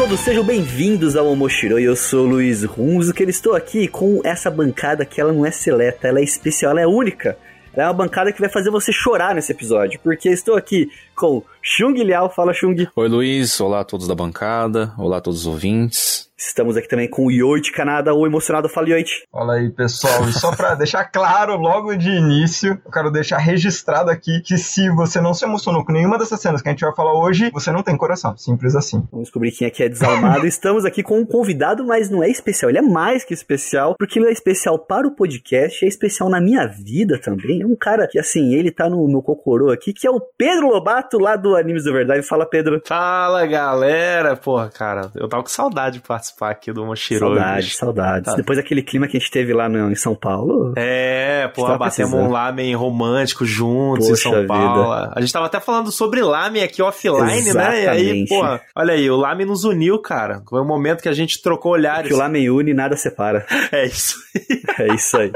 todos, 0.00 0.20
sejam 0.20 0.42
bem-vindos 0.42 1.14
ao 1.14 1.26
Omoshiroi. 1.26 1.82
Eu 1.82 1.94
sou 1.94 2.24
o 2.24 2.26
Luiz 2.26 2.64
Runzo, 2.64 3.12
que 3.12 3.22
estou 3.24 3.54
aqui 3.54 3.86
com 3.86 4.22
essa 4.24 4.50
bancada 4.50 5.04
que 5.04 5.20
ela 5.20 5.30
não 5.30 5.44
é 5.44 5.50
seleta, 5.50 6.08
ela 6.08 6.20
é 6.20 6.22
especial, 6.22 6.70
ela 6.70 6.80
é 6.80 6.86
única. 6.86 7.36
Ela 7.74 7.84
é 7.84 7.86
uma 7.86 7.92
bancada 7.92 8.32
que 8.32 8.40
vai 8.40 8.48
fazer 8.48 8.70
você 8.70 8.90
chorar 8.92 9.34
nesse 9.34 9.52
episódio, 9.52 10.00
porque 10.02 10.30
estou 10.30 10.56
aqui 10.56 10.88
com 11.20 11.42
Chung 11.62 11.92
Liao. 12.02 12.30
Fala, 12.30 12.54
Chung. 12.54 12.88
Oi, 12.96 13.08
Luiz. 13.08 13.60
Olá 13.60 13.80
a 13.80 13.84
todos 13.84 14.08
da 14.08 14.14
bancada. 14.14 14.94
Olá 14.96 15.18
a 15.18 15.20
todos 15.20 15.40
os 15.40 15.46
ouvintes. 15.46 16.30
Estamos 16.40 16.74
aqui 16.74 16.88
também 16.88 17.06
com 17.06 17.26
o 17.26 17.30
Yoichi 17.30 17.70
Canada, 17.70 18.14
o 18.14 18.26
emocionado 18.26 18.66
Fala 18.66 18.88
Yoichi. 18.88 19.24
Fala 19.30 19.56
aí, 19.56 19.68
pessoal. 19.68 20.26
E 20.26 20.32
só 20.32 20.56
pra 20.56 20.72
deixar 20.74 21.04
claro 21.04 21.54
logo 21.58 21.94
de 21.94 22.08
início, 22.08 22.80
eu 22.82 22.90
quero 22.90 23.10
deixar 23.10 23.36
registrado 23.36 24.10
aqui 24.10 24.40
que 24.40 24.56
se 24.56 24.88
você 24.88 25.20
não 25.20 25.34
se 25.34 25.44
emocionou 25.44 25.84
com 25.84 25.92
nenhuma 25.92 26.16
dessas 26.16 26.40
cenas 26.40 26.62
que 26.62 26.68
a 26.70 26.72
gente 26.72 26.82
vai 26.82 26.94
falar 26.94 27.12
hoje, 27.12 27.50
você 27.52 27.70
não 27.70 27.82
tem 27.82 27.94
coração. 27.94 28.34
Simples 28.38 28.74
assim. 28.74 29.06
Vamos 29.12 29.26
descobrir 29.26 29.50
quem 29.50 29.68
aqui 29.68 29.82
é 29.82 29.88
desalmado. 29.90 30.46
Estamos 30.48 30.86
aqui 30.86 31.02
com 31.02 31.18
um 31.18 31.26
convidado, 31.26 31.84
mas 31.84 32.08
não 32.08 32.24
é 32.24 32.30
especial. 32.30 32.70
Ele 32.70 32.78
é 32.78 32.82
mais 32.82 33.22
que 33.22 33.34
especial, 33.34 33.94
porque 33.98 34.18
ele 34.18 34.28
é 34.28 34.32
especial 34.32 34.78
para 34.78 35.06
o 35.06 35.14
podcast, 35.14 35.84
é 35.84 35.88
especial 35.88 36.30
na 36.30 36.40
minha 36.40 36.66
vida 36.66 37.20
também. 37.20 37.60
É 37.60 37.66
um 37.66 37.76
cara 37.76 38.08
que, 38.08 38.18
assim, 38.18 38.54
ele 38.54 38.70
tá 38.70 38.88
no 38.88 39.06
meu 39.06 39.20
cocorô 39.20 39.70
aqui, 39.70 39.92
que 39.92 40.06
é 40.06 40.10
o 40.10 40.22
Pedro 40.38 40.68
Lobato, 40.68 41.09
lá 41.18 41.36
do 41.36 41.56
Animes 41.56 41.84
do 41.84 41.92
Verdade. 41.92 42.26
Fala, 42.26 42.46
Pedro. 42.46 42.80
Fala, 42.84 43.46
galera. 43.46 44.36
Porra, 44.36 44.68
cara, 44.68 45.10
eu 45.14 45.28
tava 45.28 45.42
com 45.42 45.48
saudade 45.48 45.98
de 45.98 46.06
participar 46.06 46.50
aqui 46.50 46.72
do 46.72 46.84
Mochiro. 46.84 47.20
Saudades, 47.20 47.76
saudades. 47.76 48.30
Tá. 48.30 48.36
Depois 48.36 48.58
daquele 48.58 48.82
clima 48.82 49.06
que 49.06 49.16
a 49.16 49.20
gente 49.20 49.30
teve 49.30 49.52
lá 49.52 49.68
no, 49.68 49.90
em 49.90 49.94
São 49.94 50.14
Paulo. 50.14 50.72
É, 50.76 51.48
pô, 51.54 51.66
batemos 51.76 52.14
um 52.14 52.30
lamen 52.30 52.74
romântico 52.74 53.44
juntos 53.44 54.08
Poxa 54.08 54.28
em 54.28 54.32
São 54.32 54.46
Paulo. 54.46 54.92
A 54.92 55.20
gente 55.20 55.32
tava 55.32 55.46
até 55.46 55.60
falando 55.60 55.90
sobre 55.90 56.20
lamen 56.22 56.62
aqui 56.62 56.82
offline, 56.82 57.32
Exatamente. 57.38 57.54
né? 57.54 57.84
E 57.84 57.88
aí, 57.88 58.26
pô, 58.26 58.42
olha 58.76 58.94
aí, 58.94 59.10
o 59.10 59.16
lamen 59.16 59.46
nos 59.46 59.64
uniu, 59.64 59.98
cara. 60.00 60.42
Foi 60.48 60.60
um 60.60 60.66
momento 60.66 61.02
que 61.02 61.08
a 61.08 61.12
gente 61.12 61.42
trocou 61.42 61.72
olhares. 61.72 62.08
Que 62.08 62.14
o 62.14 62.18
lamen 62.18 62.50
une, 62.50 62.74
nada 62.74 62.96
separa. 62.96 63.46
É 63.72 63.86
isso 63.86 64.16
aí. 64.34 64.62
É 64.78 64.94
isso 64.94 65.16
aí. 65.16 65.30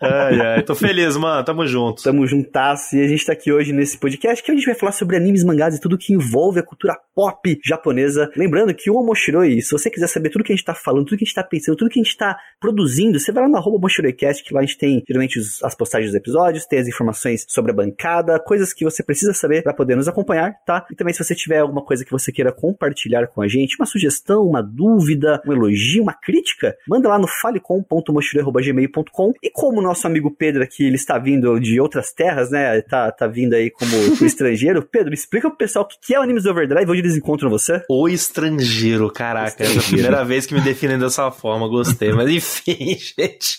ai, 0.00 0.40
ai. 0.40 0.62
Tô 0.62 0.74
feliz, 0.74 1.16
mano. 1.16 1.44
Tamo 1.44 1.66
junto. 1.66 2.02
Tamo 2.02 2.26
juntasso. 2.26 2.96
E 2.96 3.04
a 3.04 3.08
gente 3.08 3.26
tá 3.26 3.32
aqui 3.32 3.52
hoje 3.52 3.72
nesse 3.72 3.98
podcast 3.98 4.42
que 4.42 4.50
a 4.50 4.54
gente 4.54 4.64
vai 4.64 4.74
falar 4.74 4.92
sobre 4.92 5.13
animes, 5.14 5.44
mangás 5.44 5.74
e 5.74 5.80
tudo 5.80 5.98
que 5.98 6.12
envolve 6.12 6.60
a 6.60 6.62
cultura 6.62 6.96
pop 7.14 7.58
japonesa. 7.64 8.30
Lembrando 8.36 8.74
que 8.74 8.90
o 8.90 8.96
Omoshiroi, 8.96 9.62
se 9.62 9.70
você 9.70 9.88
quiser 9.88 10.08
saber 10.08 10.30
tudo 10.30 10.44
que 10.44 10.52
a 10.52 10.56
gente 10.56 10.64
tá 10.64 10.74
falando, 10.74 11.06
tudo 11.06 11.18
que 11.18 11.24
a 11.24 11.26
gente 11.26 11.34
tá 11.34 11.44
pensando, 11.44 11.76
tudo 11.76 11.90
que 11.90 12.00
a 12.00 12.02
gente 12.02 12.16
tá 12.16 12.36
produzindo, 12.60 13.18
você 13.18 13.32
vai 13.32 13.44
lá 13.44 13.48
no 13.48 13.56
arroba 13.56 13.76
Omoshiroi.cast, 13.76 14.42
que 14.42 14.52
lá 14.52 14.60
a 14.60 14.64
gente 14.64 14.78
tem 14.78 15.02
geralmente 15.06 15.38
os, 15.38 15.62
as 15.62 15.74
postagens 15.74 16.10
dos 16.10 16.16
episódios, 16.16 16.66
tem 16.66 16.80
as 16.80 16.88
informações 16.88 17.46
sobre 17.48 17.70
a 17.70 17.74
bancada, 17.74 18.38
coisas 18.40 18.72
que 18.72 18.84
você 18.84 19.02
precisa 19.02 19.32
saber 19.32 19.62
para 19.62 19.72
poder 19.72 19.96
nos 19.96 20.08
acompanhar, 20.08 20.54
tá? 20.66 20.86
E 20.90 20.96
também 20.96 21.14
se 21.14 21.22
você 21.22 21.34
tiver 21.34 21.58
alguma 21.58 21.84
coisa 21.84 22.04
que 22.04 22.10
você 22.10 22.32
queira 22.32 22.52
compartilhar 22.52 23.26
com 23.28 23.42
a 23.42 23.48
gente, 23.48 23.76
uma 23.78 23.86
sugestão, 23.86 24.46
uma 24.46 24.62
dúvida, 24.62 25.40
um 25.46 25.52
elogio, 25.52 26.02
uma 26.02 26.14
crítica, 26.14 26.76
manda 26.88 27.08
lá 27.08 27.18
no 27.18 27.28
falecom.moshiroi.gmail.com 27.28 29.32
e 29.42 29.50
como 29.50 29.80
o 29.80 29.82
nosso 29.82 30.06
amigo 30.06 30.30
Pedro 30.30 30.62
aqui, 30.62 30.84
ele 30.84 30.96
está 30.96 31.18
vindo 31.18 31.58
de 31.60 31.80
outras 31.80 32.12
terras, 32.12 32.50
né? 32.50 32.80
Tá, 32.82 33.10
tá 33.12 33.26
vindo 33.26 33.54
aí 33.54 33.70
como 33.70 33.92
estrangeiro. 34.24 34.82
Pedro, 34.94 35.12
explica 35.12 35.48
pro 35.48 35.58
pessoal 35.58 35.84
o 35.84 35.88
que 35.88 36.14
é 36.14 36.20
o 36.20 36.22
Animes 36.22 36.46
Overdrive, 36.46 36.88
onde 36.88 37.00
eles 37.00 37.16
encontram 37.16 37.50
você? 37.50 37.82
O 37.90 38.08
estrangeiro, 38.08 39.10
caraca. 39.10 39.64
Estrangeiro. 39.64 39.80
É 39.80 39.82
a 39.82 39.88
primeira 39.88 40.24
vez 40.24 40.46
que 40.46 40.54
me 40.54 40.60
definem 40.60 40.96
dessa 40.96 41.32
forma, 41.32 41.66
gostei. 41.66 42.12
Mas 42.12 42.30
enfim, 42.30 42.96
gente. 43.18 43.58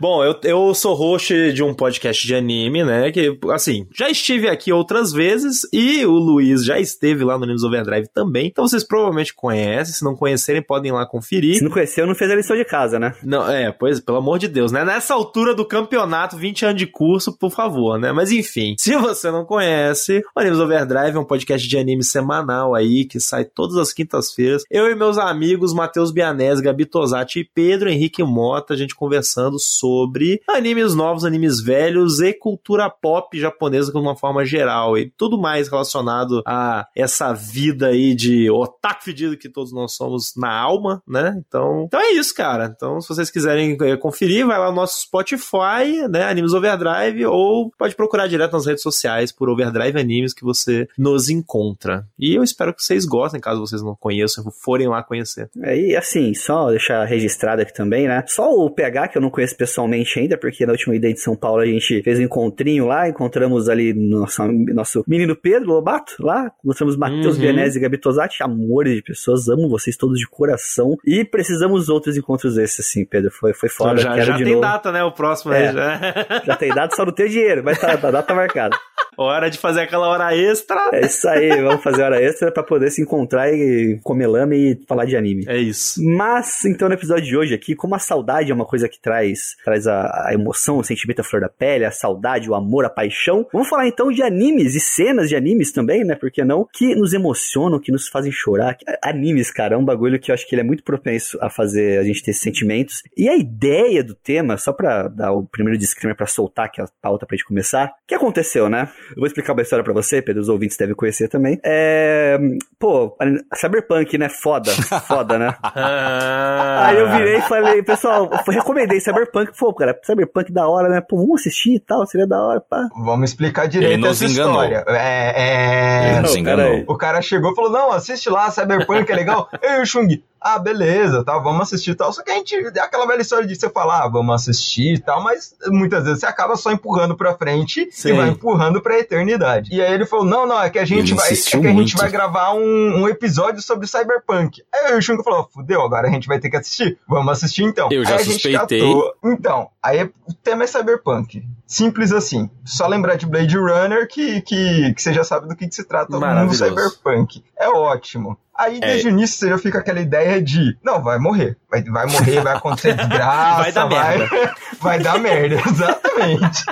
Bom, 0.00 0.24
eu, 0.24 0.34
eu 0.42 0.74
sou 0.74 0.96
host 0.96 1.52
de 1.52 1.62
um 1.62 1.72
podcast 1.72 2.26
de 2.26 2.34
anime, 2.34 2.82
né? 2.82 3.12
Que, 3.12 3.38
assim, 3.52 3.86
já 3.94 4.10
estive 4.10 4.48
aqui 4.48 4.72
outras 4.72 5.12
vezes 5.12 5.60
e 5.72 6.04
o 6.04 6.10
Luiz 6.10 6.64
já 6.64 6.80
esteve 6.80 7.22
lá 7.22 7.38
no 7.38 7.44
Animes 7.44 7.62
Overdrive 7.62 8.08
também. 8.12 8.48
Então 8.48 8.66
vocês 8.66 8.82
provavelmente 8.82 9.32
conhecem. 9.32 9.94
Se 9.94 10.04
não 10.04 10.16
conhecerem, 10.16 10.62
podem 10.62 10.90
ir 10.90 10.94
lá 10.94 11.06
conferir. 11.06 11.58
Se 11.58 11.62
não 11.62 11.70
conheceu, 11.70 12.08
não 12.08 12.16
fez 12.16 12.28
a 12.28 12.34
lição 12.34 12.56
de 12.56 12.64
casa, 12.64 12.98
né? 12.98 13.14
Não, 13.22 13.48
é, 13.48 13.70
pois, 13.70 14.00
pelo 14.00 14.18
amor 14.18 14.40
de 14.40 14.48
Deus, 14.48 14.72
né? 14.72 14.84
Nessa 14.84 15.14
altura 15.14 15.54
do 15.54 15.64
campeonato, 15.64 16.36
20 16.36 16.64
anos 16.64 16.78
de 16.78 16.88
curso, 16.88 17.38
por 17.38 17.52
favor, 17.52 18.00
né? 18.00 18.10
Mas 18.10 18.32
enfim, 18.32 18.74
se 18.76 18.96
você 18.96 19.30
não 19.30 19.44
conhece, 19.44 20.24
o 20.34 20.40
Animes 20.40 20.58
Overdrive 20.58 20.71
é 20.74 21.18
um 21.18 21.24
podcast 21.24 21.68
de 21.68 21.78
anime 21.78 22.02
semanal 22.02 22.74
aí 22.74 23.04
que 23.04 23.20
sai 23.20 23.44
todas 23.44 23.76
as 23.76 23.92
quintas-feiras. 23.92 24.62
Eu 24.70 24.90
e 24.90 24.94
meus 24.94 25.18
amigos 25.18 25.74
Matheus 25.74 26.10
Bianese, 26.10 26.62
Gabi 26.62 26.86
Tosati 26.86 27.40
e 27.40 27.44
Pedro 27.44 27.88
Henrique 27.88 28.22
Mota, 28.22 28.74
a 28.74 28.76
gente 28.76 28.94
conversando 28.94 29.58
sobre 29.58 30.40
animes 30.48 30.94
novos, 30.94 31.24
animes 31.24 31.60
velhos 31.60 32.20
e 32.20 32.32
cultura 32.32 32.88
pop 32.88 33.38
japonesa 33.38 33.92
de 33.92 33.98
uma 33.98 34.16
forma 34.16 34.44
geral 34.44 34.96
e 34.96 35.10
tudo 35.10 35.38
mais 35.38 35.68
relacionado 35.68 36.42
a 36.46 36.86
essa 36.96 37.32
vida 37.32 37.88
aí 37.88 38.14
de 38.14 38.50
otaku 38.50 39.02
fedido 39.02 39.36
que 39.36 39.48
todos 39.48 39.72
nós 39.72 39.92
somos 39.92 40.32
na 40.36 40.52
alma, 40.52 41.02
né? 41.06 41.34
Então, 41.46 41.84
então 41.86 42.00
é 42.00 42.12
isso, 42.12 42.34
cara. 42.34 42.72
Então, 42.74 43.00
se 43.00 43.08
vocês 43.08 43.30
quiserem 43.30 43.76
eh, 43.80 43.96
conferir, 43.96 44.46
vai 44.46 44.58
lá 44.58 44.70
no 44.70 44.76
nosso 44.76 45.00
Spotify, 45.00 46.08
né? 46.08 46.24
Animes 46.24 46.52
Overdrive, 46.52 47.26
ou 47.26 47.70
pode 47.76 47.94
procurar 47.94 48.26
direto 48.26 48.52
nas 48.52 48.66
redes 48.66 48.82
sociais 48.82 49.32
por 49.32 49.48
Overdrive 49.48 49.98
Animes 49.98 50.32
que 50.32 50.44
você 50.44 50.61
nos 50.98 51.28
encontra. 51.28 52.06
E 52.18 52.34
eu 52.34 52.42
espero 52.42 52.74
que 52.74 52.82
vocês 52.82 53.04
gostem, 53.04 53.40
caso 53.40 53.60
vocês 53.60 53.82
não 53.82 53.94
conheçam, 53.94 54.44
forem 54.50 54.88
lá 54.88 55.02
conhecer. 55.02 55.48
É, 55.62 55.78
e 55.78 55.96
assim, 55.96 56.34
só 56.34 56.70
deixar 56.70 57.04
registrado 57.04 57.62
aqui 57.62 57.72
também, 57.72 58.06
né? 58.06 58.24
Só 58.26 58.50
o 58.52 58.70
PH, 58.70 59.08
que 59.08 59.18
eu 59.18 59.22
não 59.22 59.30
conheço 59.30 59.56
pessoalmente 59.56 60.18
ainda, 60.18 60.36
porque 60.36 60.64
na 60.66 60.72
última 60.72 60.94
ideia 60.94 61.14
de 61.14 61.20
São 61.20 61.36
Paulo 61.36 61.60
a 61.60 61.66
gente 61.66 62.02
fez 62.02 62.18
um 62.18 62.22
encontrinho 62.22 62.86
lá, 62.86 63.08
encontramos 63.08 63.68
ali 63.68 63.92
nosso, 63.92 64.42
nosso 64.74 65.04
menino 65.06 65.34
Pedro 65.36 65.68
Lobato 65.70 66.14
lá, 66.20 66.50
encontramos 66.64 66.96
Matheus 66.96 67.38
uhum. 67.38 67.44
e 67.44 67.80
Gabi 67.80 67.98
Tosati, 67.98 68.42
amores 68.42 68.96
de 68.96 69.02
pessoas, 69.02 69.48
amo 69.48 69.68
vocês 69.68 69.96
todos 69.96 70.18
de 70.18 70.26
coração. 70.26 70.96
E 71.04 71.24
precisamos 71.24 71.88
outros 71.88 72.16
encontros 72.16 72.54
desses, 72.54 72.86
assim, 72.86 73.04
Pedro. 73.04 73.30
Foi, 73.30 73.52
foi 73.52 73.68
foda. 73.68 74.00
Já, 74.00 74.20
já 74.20 74.36
tem 74.36 74.46
novo. 74.46 74.60
data, 74.60 74.92
né? 74.92 75.02
O 75.02 75.12
próximo 75.12 75.52
é, 75.52 75.68
aí 75.68 75.74
já. 75.74 76.42
já 76.44 76.56
tem 76.56 76.70
data, 76.70 76.94
só 76.94 77.04
não 77.04 77.12
tem 77.12 77.28
dinheiro, 77.28 77.62
mas 77.64 77.78
tá, 77.78 77.92
a 77.92 78.10
data 78.10 78.34
marcada. 78.34 78.76
Hora 79.16 79.50
de 79.50 79.58
fazer 79.58 79.82
aquela 79.82 80.08
hora 80.08 80.34
extra. 80.34 80.90
É 80.92 81.06
isso 81.06 81.28
aí, 81.28 81.50
vamos 81.60 81.82
fazer 81.82 82.02
hora 82.02 82.20
extra 82.20 82.50
para 82.50 82.62
poder 82.62 82.90
se 82.90 83.02
encontrar 83.02 83.52
e 83.52 84.00
comer 84.02 84.26
lame 84.26 84.56
e 84.56 84.86
falar 84.86 85.04
de 85.04 85.16
anime. 85.16 85.44
É 85.46 85.58
isso. 85.58 86.02
Mas, 86.02 86.64
então, 86.64 86.88
no 86.88 86.94
episódio 86.94 87.24
de 87.24 87.36
hoje 87.36 87.54
aqui, 87.54 87.74
como 87.74 87.94
a 87.94 87.98
saudade 87.98 88.50
é 88.50 88.54
uma 88.54 88.64
coisa 88.64 88.88
que 88.88 89.00
traz, 89.00 89.56
traz 89.64 89.86
a, 89.86 90.28
a 90.28 90.34
emoção, 90.34 90.78
o 90.78 90.84
sentimento 90.84 91.20
à 91.20 91.24
flor 91.24 91.42
da 91.42 91.48
pele, 91.48 91.84
a 91.84 91.90
saudade, 91.90 92.48
o 92.48 92.54
amor, 92.54 92.84
a 92.84 92.90
paixão, 92.90 93.46
vamos 93.52 93.68
falar 93.68 93.86
então 93.86 94.10
de 94.10 94.22
animes 94.22 94.74
e 94.74 94.80
cenas 94.80 95.28
de 95.28 95.36
animes 95.36 95.72
também, 95.72 96.04
né? 96.04 96.14
Por 96.14 96.30
que 96.30 96.44
não? 96.44 96.66
Que 96.72 96.94
nos 96.94 97.12
emocionam, 97.12 97.78
que 97.78 97.92
nos 97.92 98.08
fazem 98.08 98.32
chorar. 98.32 98.76
Animes, 99.02 99.50
cara, 99.50 99.74
é 99.74 99.78
um 99.78 99.84
bagulho 99.84 100.18
que 100.18 100.30
eu 100.30 100.34
acho 100.34 100.48
que 100.48 100.54
ele 100.54 100.62
é 100.62 100.64
muito 100.64 100.82
propenso 100.82 101.38
a 101.40 101.50
fazer 101.50 101.98
a 101.98 102.04
gente 102.04 102.22
ter 102.22 102.30
esses 102.30 102.42
sentimentos. 102.42 103.02
E 103.16 103.28
a 103.28 103.36
ideia 103.36 104.02
do 104.02 104.14
tema, 104.14 104.56
só 104.56 104.72
pra 104.72 105.08
dar 105.08 105.32
o 105.32 105.44
primeiro 105.44 105.78
disclaimer 105.78 106.16
pra 106.16 106.26
soltar 106.26 106.66
aquela 106.66 106.88
pauta 107.00 107.26
pra 107.26 107.36
gente 107.36 107.46
começar, 107.46 107.88
o 107.88 107.90
que 108.06 108.14
aconteceu, 108.14 108.68
né? 108.68 108.88
Eu 109.10 109.16
vou 109.16 109.26
explicar 109.26 109.52
uma 109.52 109.62
história 109.62 109.84
pra 109.84 109.92
você, 109.92 110.22
Pedro, 110.22 110.42
os 110.42 110.48
ouvintes 110.48 110.76
devem 110.76 110.94
conhecer 110.94 111.28
também. 111.28 111.60
É. 111.64 112.38
Pô, 112.78 113.16
Cyberpunk, 113.54 114.16
né? 114.18 114.28
Foda. 114.28 114.70
Foda, 115.06 115.38
né? 115.38 115.54
Aí 115.74 116.98
eu 116.98 117.10
virei 117.10 117.36
e 117.36 117.42
falei, 117.42 117.82
pessoal, 117.82 118.30
recomendei 118.48 119.00
Cyberpunk. 119.00 119.52
Pô, 119.58 119.72
cara, 119.74 119.98
Cyberpunk 120.02 120.52
da 120.52 120.68
hora, 120.68 120.88
né? 120.88 121.00
Pô, 121.00 121.16
vamos 121.16 121.40
assistir 121.40 121.76
e 121.76 121.80
tal, 121.80 122.06
seria 122.06 122.26
da 122.26 122.40
hora, 122.40 122.60
pá. 122.60 122.88
Vamos 122.96 123.30
explicar 123.30 123.66
direito 123.66 124.06
essa 124.06 124.24
enganou. 124.24 124.64
história. 124.64 124.84
É. 124.88 125.32
é... 125.36 126.10
Ele 126.10 126.20
nos 126.20 126.36
enganou. 126.36 126.84
O 126.86 126.96
cara 126.96 127.20
chegou 127.22 127.52
e 127.52 127.54
falou: 127.54 127.70
não, 127.70 127.92
assiste 127.92 128.28
lá, 128.28 128.50
Cyberpunk 128.50 129.10
é 129.10 129.14
legal. 129.14 129.48
Ei, 129.62 129.84
Chung, 129.84 130.08
ah, 130.42 130.58
beleza, 130.58 131.24
tá, 131.24 131.38
vamos 131.38 131.62
assistir 131.62 131.92
e 131.92 131.94
tal. 131.94 132.12
Só 132.12 132.22
que 132.22 132.30
a 132.30 132.34
gente, 132.34 132.54
é 132.54 132.80
aquela 132.80 133.06
velha 133.06 133.22
história 133.22 133.46
de 133.46 133.54
você 133.54 133.70
falar, 133.70 134.04
ah, 134.04 134.08
vamos 134.08 134.34
assistir 134.34 134.94
e 134.94 134.98
tal, 134.98 135.22
mas 135.22 135.54
muitas 135.68 136.04
vezes 136.04 136.20
você 136.20 136.26
acaba 136.26 136.56
só 136.56 136.72
empurrando 136.72 137.16
pra 137.16 137.34
frente 137.34 137.88
Sim. 137.90 138.10
e 138.10 138.12
vai 138.12 138.28
empurrando 138.28 138.80
pra 138.80 138.98
eternidade. 138.98 139.74
E 139.74 139.80
aí 139.80 139.92
ele 139.92 140.06
falou, 140.06 140.24
não, 140.24 140.46
não, 140.46 140.60
é 140.60 140.70
que 140.70 140.78
a 140.78 140.84
gente, 140.84 141.14
vai, 141.14 141.32
é 141.32 141.34
que 141.34 141.66
a 141.66 141.72
gente 141.72 141.96
vai 141.96 142.10
gravar 142.10 142.54
um, 142.54 143.02
um 143.02 143.08
episódio 143.08 143.62
sobre 143.62 143.86
Cyberpunk. 143.86 144.62
Aí 144.72 144.96
o 144.96 145.02
Shunko 145.02 145.22
falou, 145.22 145.48
fudeu, 145.52 145.82
agora 145.82 146.08
a 146.08 146.10
gente 146.10 146.26
vai 146.26 146.38
ter 146.38 146.50
que 146.50 146.56
assistir. 146.56 146.98
Vamos 147.08 147.32
assistir 147.32 147.64
então. 147.64 147.88
Eu 147.90 148.04
já 148.04 148.16
aí 148.16 148.24
suspeitei. 148.24 148.80
Catou... 148.80 149.14
Então, 149.24 149.68
aí 149.82 150.04
o 150.04 150.34
tema 150.42 150.64
é 150.64 150.66
Cyberpunk. 150.66 151.42
Simples 151.72 152.12
assim. 152.12 152.50
Só 152.66 152.86
lembrar 152.86 153.16
de 153.16 153.24
Blade 153.24 153.56
Runner 153.56 154.06
que, 154.06 154.42
que, 154.42 154.92
que 154.92 155.00
você 155.00 155.14
já 155.14 155.24
sabe 155.24 155.48
do 155.48 155.56
que, 155.56 155.66
que 155.66 155.74
se 155.74 155.84
trata 155.84 156.14
o 156.14 156.20
mundo 156.20 156.52
Cyberpunk. 156.52 157.42
É 157.58 157.66
ótimo. 157.66 158.36
Aí, 158.54 158.76
é. 158.76 158.80
desde 158.80 159.08
é. 159.08 159.10
o 159.10 159.14
início, 159.14 159.38
você 159.38 159.48
já 159.48 159.56
fica 159.56 159.78
aquela 159.78 159.98
ideia 159.98 160.42
de, 160.42 160.76
não, 160.84 161.02
vai 161.02 161.18
morrer. 161.18 161.56
Vai, 161.70 161.82
vai 161.82 162.06
morrer, 162.06 162.42
vai 162.42 162.54
acontecer 162.54 162.92
desgraça. 162.94 163.62
vai 163.62 163.72
dar 163.72 163.86
vai, 163.86 164.18
merda. 164.18 164.54
vai 164.80 164.98
dar 165.00 165.18
merda, 165.18 165.54
exatamente. 165.66 166.64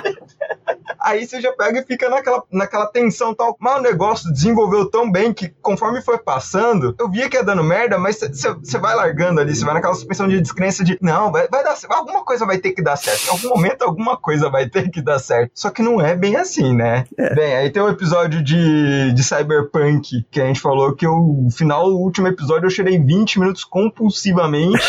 Aí 0.99 1.25
você 1.25 1.41
já 1.41 1.51
pega 1.53 1.79
e 1.79 1.85
fica 1.85 2.09
naquela, 2.09 2.43
naquela 2.51 2.87
tensão 2.87 3.33
tal. 3.33 3.55
Mas 3.59 3.79
o 3.79 3.81
negócio 3.81 4.31
desenvolveu 4.31 4.89
tão 4.89 5.11
bem 5.11 5.33
que 5.33 5.49
conforme 5.61 6.01
foi 6.01 6.17
passando, 6.17 6.95
eu 6.99 7.09
via 7.09 7.29
que 7.29 7.37
ia 7.37 7.43
dando 7.43 7.63
merda, 7.63 7.97
mas 7.97 8.19
você 8.19 8.77
vai 8.77 8.95
largando 8.95 9.41
ali, 9.41 9.55
você 9.55 9.65
vai 9.65 9.73
naquela 9.73 9.93
suspensão 9.93 10.27
de 10.27 10.39
descrença 10.39 10.83
de 10.83 10.97
não, 11.01 11.31
vai, 11.31 11.47
vai 11.47 11.63
dar 11.63 11.75
alguma 11.89 12.23
coisa 12.23 12.45
vai 12.45 12.57
ter 12.57 12.71
que 12.71 12.81
dar 12.81 12.95
certo. 12.95 13.25
Em 13.25 13.29
algum 13.29 13.49
momento, 13.49 13.81
alguma 13.83 14.17
coisa 14.17 14.49
vai 14.49 14.69
ter 14.69 14.89
que 14.89 15.01
dar 15.01 15.19
certo. 15.19 15.51
Só 15.55 15.69
que 15.69 15.81
não 15.81 16.01
é 16.01 16.15
bem 16.15 16.35
assim, 16.35 16.75
né? 16.75 17.05
É. 17.17 17.33
Bem, 17.33 17.55
aí 17.55 17.69
tem 17.69 17.81
o 17.81 17.85
um 17.85 17.89
episódio 17.89 18.43
de, 18.43 19.11
de 19.13 19.23
Cyberpunk 19.23 20.25
que 20.29 20.41
a 20.41 20.45
gente 20.45 20.59
falou 20.59 20.93
que 20.95 21.07
o 21.07 21.47
final, 21.51 21.87
o 21.87 21.99
último 21.99 22.27
episódio, 22.27 22.67
eu 22.67 22.71
chorei 22.71 22.99
20 22.99 23.39
minutos 23.39 23.63
compulsivamente. 23.63 24.81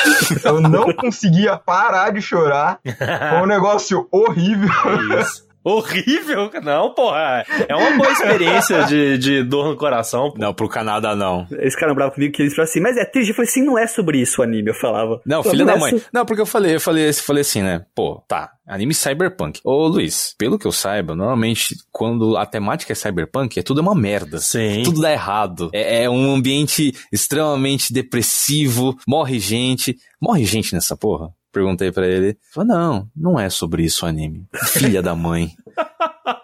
eu 0.45 0.61
não 0.61 0.93
conseguia 0.97 1.57
parar 1.57 2.11
de 2.11 2.21
chorar. 2.21 2.81
Foi 2.85 3.43
um 3.43 3.47
negócio 3.47 4.07
horrível. 4.11 4.69
É 4.87 5.21
isso. 5.21 5.52
Horrível? 5.65 6.51
Não, 6.63 6.95
porra. 6.95 7.45
É 7.69 7.75
uma 7.75 7.97
boa 7.97 8.11
experiência 8.11 8.85
de, 8.85 9.19
de 9.19 9.43
dor 9.43 9.69
no 9.69 9.77
coração. 9.77 10.33
Não, 10.37 10.53
pro 10.53 10.69
Canadá 10.69 11.15
não. 11.15 11.47
Eles 11.51 11.75
ficaram 11.75 11.95
bravos 11.95 12.15
comigo 12.15 12.35
que 12.35 12.43
eles 12.43 12.55
falaram 12.55 12.71
assim, 12.71 12.81
mas 12.81 12.97
é 12.97 13.05
triste. 13.05 13.31
Eu 13.31 13.35
falei 13.35 13.49
assim, 13.49 13.63
não 13.65 13.79
é 13.79 13.87
sobre 13.87 14.19
isso 14.21 14.41
o 14.41 14.45
anime, 14.45 14.71
eu 14.71 14.75
falava. 14.75 15.21
Não, 15.25 15.43
filho 15.43 15.65
da 15.65 15.77
mãe. 15.77 16.01
Não, 16.13 16.25
porque 16.27 16.43
eu 16.43 16.47
falei, 16.47 16.75
eu 16.75 16.81
falei, 16.81 17.09
eu 17.09 17.15
falei 17.15 17.41
assim, 17.43 17.63
né? 17.63 17.85
Pô, 17.95 18.23
tá. 18.27 18.53
Anime 18.67 18.95
cyberpunk. 18.95 19.61
Ô, 19.65 19.87
Luiz, 19.87 20.35
pelo 20.39 20.59
que 20.59 20.67
eu 20.67 20.73
saiba, 20.73 21.15
normalmente 21.15 21.75
quando 21.91 22.37
a 22.37 22.47
temática 22.47 22.93
é 22.93 22.97
cyberpunk, 22.97 23.59
é 23.59 23.63
tudo 23.63 23.81
uma 23.81 23.95
merda. 23.95 24.39
Sim. 24.39 24.83
Tudo 24.85 25.01
dá 25.01 25.13
errado. 25.13 25.71
É, 25.73 26.05
é 26.05 26.11
um 26.11 26.33
ambiente 26.35 26.95
extremamente 27.13 27.93
depressivo, 27.93 28.97
morre 29.07 29.39
gente. 29.39 29.97
Morre 30.21 30.45
gente 30.45 30.75
nessa 30.75 30.97
porra? 30.97 31.31
Perguntei 31.53 31.93
para 31.93 32.07
ele. 32.07 32.37
Falou, 32.51 32.69
não, 32.69 33.09
não 33.15 33.39
é 33.39 33.51
sobre 33.51 33.85
isso 33.85 34.07
o 34.07 34.09
anime. 34.09 34.47
Filha 34.55 35.03
da 35.03 35.15
mãe. 35.15 35.51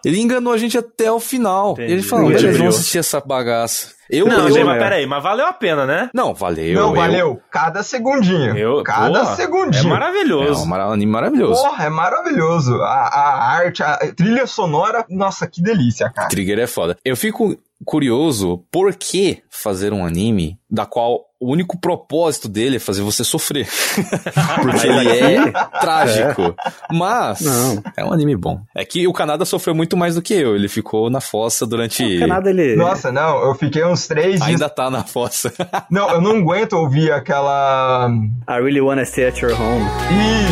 Ele 0.04 0.20
enganou 0.20 0.52
a 0.52 0.58
gente 0.58 0.76
até 0.76 1.10
o 1.10 1.20
final. 1.20 1.72
Entendi. 1.72 1.92
Ele 1.92 2.02
falou, 2.02 2.28
beleza, 2.28 2.58
vamos 2.58 2.74
assistir 2.76 2.98
essa 2.98 3.20
bagaça. 3.20 3.92
Eu, 4.10 4.26
não, 4.26 4.48
eu, 4.48 4.52
gente, 4.52 4.64
mas 4.64 4.78
peraí, 4.78 5.06
mas 5.06 5.22
valeu 5.22 5.46
a 5.46 5.52
pena, 5.52 5.84
né? 5.84 6.08
Não, 6.14 6.32
valeu. 6.32 6.74
Não, 6.74 6.94
valeu. 6.94 7.40
Cada 7.50 7.82
segundinho. 7.82 8.56
Eu, 8.56 8.82
cada 8.82 9.20
porra, 9.20 9.36
segundinho. 9.36 9.86
É 9.86 9.88
maravilhoso. 9.88 10.64
É 10.64 10.66
um 10.66 10.92
anime 10.92 11.12
maravilhoso. 11.12 11.62
Porra, 11.62 11.84
é 11.84 11.90
maravilhoso. 11.90 12.74
A, 12.76 13.08
a 13.08 13.52
arte, 13.52 13.82
a 13.82 13.98
trilha 14.14 14.46
sonora, 14.46 15.04
nossa, 15.10 15.46
que 15.46 15.62
delícia, 15.62 16.10
cara. 16.10 16.28
Trigger 16.28 16.58
é 16.58 16.66
foda. 16.66 16.96
Eu 17.04 17.16
fico 17.16 17.56
curioso 17.84 18.64
por 18.70 18.94
que 18.94 19.42
fazer 19.50 19.92
um 19.92 20.04
anime 20.04 20.58
da 20.70 20.86
qual 20.86 21.27
o 21.40 21.52
único 21.52 21.78
propósito 21.78 22.48
dele 22.48 22.76
é 22.76 22.80
fazer 22.80 23.02
você 23.02 23.22
sofrer. 23.22 23.66
Porque 24.60 24.86
ele 24.86 25.08
é 25.36 25.52
trágico. 25.80 26.54
Mas 26.92 27.40
Não. 27.40 27.82
é 27.96 28.04
um 28.04 28.12
anime 28.12 28.36
bom. 28.36 28.60
É 28.74 28.84
que 28.84 29.06
o 29.06 29.12
Canadá 29.12 29.44
sofreu 29.44 29.74
muito 29.74 29.96
mais 29.96 30.16
do 30.16 30.22
que 30.22 30.34
eu. 30.34 30.56
Ele 30.56 30.68
ficou 30.68 31.08
na 31.08 31.20
fossa 31.20 31.64
durante. 31.64 32.02
O 32.16 32.20
Canadá, 32.20 32.50
ele. 32.50 32.74
Nossa, 32.74 33.12
não, 33.12 33.38
eu 33.44 33.54
fiquei 33.54 33.84
uns 33.84 34.06
três 34.08 34.36
dias. 34.36 34.42
Ainda 34.42 34.68
tá 34.68 34.90
na 34.90 35.04
fossa. 35.04 35.52
não, 35.90 36.10
eu 36.10 36.20
não 36.20 36.38
aguento 36.38 36.72
ouvir 36.72 37.12
aquela. 37.12 38.10
I 38.48 38.54
really 38.60 38.80
wanna 38.80 39.04
stay 39.04 39.26
at 39.28 39.38
your 39.40 39.52
home. 39.52 39.84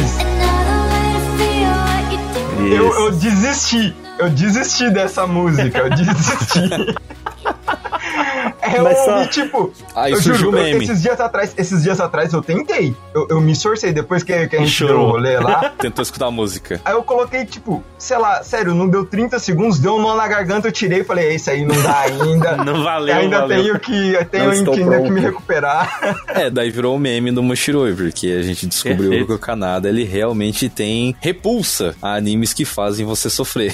Isso. 0.04 0.18
Eu, 2.72 2.92
eu 3.04 3.10
desisti. 3.12 3.94
Eu 4.18 4.30
desisti 4.30 4.90
dessa 4.90 5.26
música. 5.26 5.78
Eu 5.78 5.90
desisti. 5.90 6.94
É 8.74 8.80
Mas 8.80 8.98
só... 9.04 9.26
tipo, 9.26 9.72
Aí 9.94 10.12
eu 10.12 10.20
surgiu 10.20 10.46
juro, 10.46 10.58
meme. 10.58 10.84
esses 10.84 11.00
dias 11.02 11.20
atrás, 11.20 11.54
esses 11.56 11.82
dias 11.82 12.00
atrás 12.00 12.32
eu 12.32 12.42
tentei. 12.42 12.94
Eu, 13.14 13.26
eu 13.30 13.40
me 13.40 13.54
sorcei 13.54 13.92
depois 13.92 14.22
que, 14.22 14.46
que 14.48 14.56
a 14.56 14.58
gente 14.60 14.70
Chorou. 14.70 14.96
deu 14.96 15.06
o 15.06 15.10
rolê 15.10 15.38
lá. 15.38 15.72
Tentou 15.78 16.02
escutar 16.02 16.26
a 16.26 16.30
música. 16.30 16.80
Aí 16.84 16.92
eu 16.92 17.02
coloquei, 17.02 17.44
tipo, 17.44 17.82
sei 17.98 18.18
lá, 18.18 18.42
sério, 18.42 18.74
não 18.74 18.88
deu 18.88 19.04
30 19.04 19.38
segundos, 19.38 19.78
deu 19.78 19.94
um 19.96 20.02
nó 20.02 20.14
na 20.16 20.26
garganta, 20.26 20.68
eu 20.68 20.72
tirei 20.72 21.00
e 21.00 21.04
falei, 21.04 21.28
é 21.28 21.34
isso 21.34 21.50
aí, 21.50 21.64
não 21.64 21.80
dá 21.82 22.00
ainda. 22.00 22.56
não 22.64 22.82
valeu, 22.82 23.14
Ainda 23.14 23.40
valeu. 23.40 23.62
tenho 23.62 23.80
que, 23.80 24.24
tenho 24.30 24.50
que, 24.64 25.02
que 25.02 25.10
me 25.10 25.20
recuperar. 25.20 26.16
é, 26.34 26.50
daí 26.50 26.70
virou 26.70 26.96
o 26.96 26.98
meme 26.98 27.30
do 27.32 27.42
Moshiroi, 27.42 27.94
porque 27.94 28.28
a 28.28 28.42
gente 28.42 28.66
descobriu 28.66 29.10
Perfeito. 29.10 29.26
que 29.26 29.32
o 29.32 29.38
Kanada, 29.38 29.88
ele 29.88 30.04
realmente 30.04 30.68
tem 30.68 31.14
repulsa 31.20 31.94
a 32.02 32.14
animes 32.14 32.52
que 32.52 32.64
fazem 32.64 33.06
você 33.06 33.30
sofrer. 33.30 33.72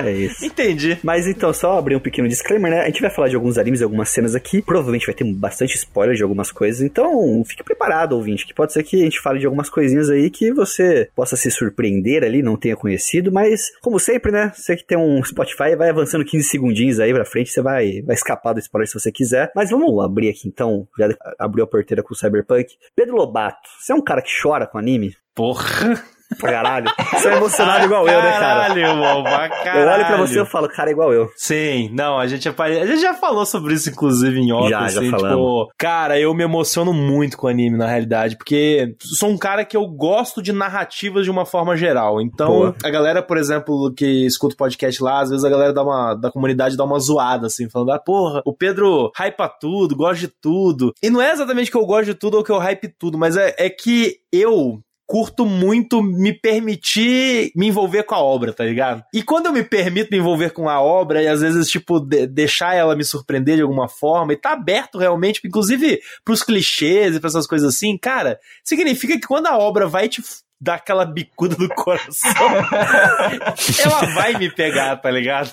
É 0.00 0.12
isso. 0.12 0.44
Entendi. 0.44 0.98
Mas 1.02 1.26
então, 1.26 1.52
só 1.52 1.78
abrir 1.78 1.96
um 1.96 2.00
pequeno 2.00 2.28
disclaimer, 2.28 2.70
né? 2.70 2.82
A 2.82 2.86
gente 2.86 3.00
vai 3.00 3.10
falar 3.10 3.28
de 3.28 3.34
alguns 3.34 3.47
animes 3.56 3.80
e 3.80 3.84
algumas 3.84 4.10
cenas 4.10 4.34
aqui. 4.34 4.60
Provavelmente 4.60 5.06
vai 5.06 5.14
ter 5.14 5.24
bastante 5.32 5.76
spoiler 5.76 6.16
de 6.16 6.22
algumas 6.22 6.50
coisas. 6.50 6.82
Então, 6.82 7.42
fique 7.46 7.64
preparado, 7.64 8.12
ouvinte, 8.12 8.46
que 8.46 8.52
pode 8.52 8.72
ser 8.72 8.82
que 8.82 8.96
a 8.96 9.04
gente 9.04 9.20
fale 9.20 9.38
de 9.38 9.46
algumas 9.46 9.70
coisinhas 9.70 10.10
aí 10.10 10.28
que 10.28 10.52
você 10.52 11.08
possa 11.14 11.36
se 11.36 11.50
surpreender 11.50 12.24
ali, 12.24 12.42
não 12.42 12.56
tenha 12.56 12.76
conhecido. 12.76 13.32
Mas, 13.32 13.70
como 13.80 13.98
sempre, 13.98 14.32
né? 14.32 14.52
Você 14.54 14.76
que 14.76 14.84
tem 14.84 14.98
um 14.98 15.22
Spotify, 15.22 15.76
vai 15.76 15.90
avançando 15.90 16.24
15 16.24 16.48
segundinhos 16.48 17.00
aí 17.00 17.12
pra 17.12 17.24
frente, 17.24 17.50
você 17.50 17.62
vai, 17.62 18.02
vai 18.02 18.14
escapar 18.14 18.52
do 18.52 18.60
spoiler 18.60 18.88
se 18.88 18.94
você 18.94 19.12
quiser. 19.12 19.50
Mas 19.54 19.70
vamos 19.70 20.04
abrir 20.04 20.28
aqui 20.28 20.48
então. 20.48 20.86
Já 20.98 21.08
abriu 21.38 21.64
a 21.64 21.66
porteira 21.66 22.02
com 22.02 22.12
o 22.12 22.16
Cyberpunk. 22.16 22.74
Pedro 22.96 23.16
Lobato, 23.16 23.68
você 23.80 23.92
é 23.92 23.94
um 23.94 24.02
cara 24.02 24.20
que 24.20 24.30
chora 24.42 24.66
com 24.66 24.78
anime? 24.78 25.14
Porra! 25.34 26.17
Pra 26.36 26.52
caralho. 26.52 26.90
Você 27.12 27.28
é 27.28 27.36
emocionado 27.36 27.84
igual 27.84 28.06
eu, 28.06 28.22
né, 28.22 28.32
cara? 28.32 28.40
Caralho, 28.40 28.80
irmão, 28.80 29.22
pra 29.22 29.48
caralho. 29.48 29.80
Eu 29.80 29.88
olho 29.88 30.06
pra 30.06 30.16
você 30.18 30.42
e 30.42 30.46
falo, 30.46 30.68
cara, 30.68 30.90
igual 30.90 31.12
eu. 31.12 31.30
Sim, 31.36 31.90
não, 31.92 32.18
a 32.18 32.26
gente, 32.26 32.48
a 32.48 32.86
gente 32.86 33.00
já 33.00 33.14
falou 33.14 33.46
sobre 33.46 33.74
isso, 33.74 33.88
inclusive, 33.90 34.38
em 34.38 34.52
off, 34.52 34.68
já, 34.68 34.84
assim, 34.84 35.10
já 35.10 35.18
falamos. 35.18 35.66
tipo, 35.66 35.74
cara, 35.78 36.18
eu 36.18 36.34
me 36.34 36.44
emociono 36.44 36.92
muito 36.92 37.36
com 37.36 37.48
anime, 37.48 37.76
na 37.76 37.86
realidade, 37.86 38.36
porque 38.36 38.94
sou 39.00 39.30
um 39.30 39.38
cara 39.38 39.64
que 39.64 39.76
eu 39.76 39.86
gosto 39.86 40.42
de 40.42 40.52
narrativas 40.52 41.24
de 41.24 41.30
uma 41.30 41.46
forma 41.46 41.76
geral, 41.76 42.20
então, 42.20 42.48
Boa. 42.48 42.76
a 42.82 42.90
galera, 42.90 43.22
por 43.22 43.36
exemplo, 43.36 43.92
que 43.94 44.26
escuta 44.26 44.54
o 44.54 44.58
podcast 44.58 45.02
lá, 45.02 45.20
às 45.20 45.30
vezes 45.30 45.44
a 45.44 45.50
galera 45.50 45.72
da, 45.72 45.82
uma, 45.82 46.14
da 46.14 46.30
comunidade 46.30 46.76
dá 46.76 46.84
uma 46.84 46.98
zoada, 46.98 47.46
assim, 47.46 47.68
falando, 47.70 47.92
ah, 47.92 47.98
porra, 47.98 48.42
o 48.44 48.52
Pedro 48.54 49.10
hypa 49.18 49.48
tudo, 49.48 49.96
gosta 49.96 50.26
de 50.26 50.28
tudo, 50.40 50.92
e 51.02 51.10
não 51.10 51.22
é 51.22 51.32
exatamente 51.32 51.70
que 51.70 51.76
eu 51.76 51.86
gosto 51.86 52.06
de 52.06 52.14
tudo 52.14 52.36
ou 52.36 52.44
que 52.44 52.52
eu 52.52 52.58
hype 52.58 52.88
tudo, 52.98 53.16
mas 53.16 53.36
é, 53.36 53.54
é 53.58 53.70
que 53.70 54.16
eu 54.32 54.80
curto 55.08 55.46
muito 55.46 56.02
me 56.02 56.34
permitir 56.34 57.50
me 57.56 57.68
envolver 57.68 58.02
com 58.02 58.14
a 58.14 58.22
obra, 58.22 58.52
tá 58.52 58.62
ligado? 58.62 59.02
E 59.12 59.22
quando 59.22 59.46
eu 59.46 59.52
me 59.52 59.64
permito 59.64 60.10
me 60.12 60.18
envolver 60.18 60.50
com 60.50 60.68
a 60.68 60.82
obra 60.82 61.22
e 61.22 61.26
às 61.26 61.40
vezes, 61.40 61.70
tipo, 61.70 61.98
de 61.98 62.26
deixar 62.26 62.74
ela 62.74 62.94
me 62.94 63.02
surpreender 63.02 63.56
de 63.56 63.62
alguma 63.62 63.88
forma 63.88 64.34
e 64.34 64.36
tá 64.36 64.52
aberto 64.52 64.98
realmente, 64.98 65.40
inclusive 65.42 65.98
pros 66.22 66.42
clichês 66.42 67.16
e 67.16 67.20
pra 67.20 67.28
essas 67.28 67.46
coisas 67.46 67.74
assim, 67.74 67.96
cara, 67.96 68.38
significa 68.62 69.18
que 69.18 69.26
quando 69.26 69.46
a 69.46 69.56
obra 69.56 69.86
vai 69.86 70.10
te 70.10 70.22
dar 70.60 70.74
aquela 70.74 71.06
bicuda 71.06 71.56
no 71.58 71.68
coração, 71.70 72.30
ela 73.82 74.14
vai 74.14 74.34
me 74.34 74.50
pegar, 74.54 74.94
tá 74.96 75.10
ligado? 75.10 75.50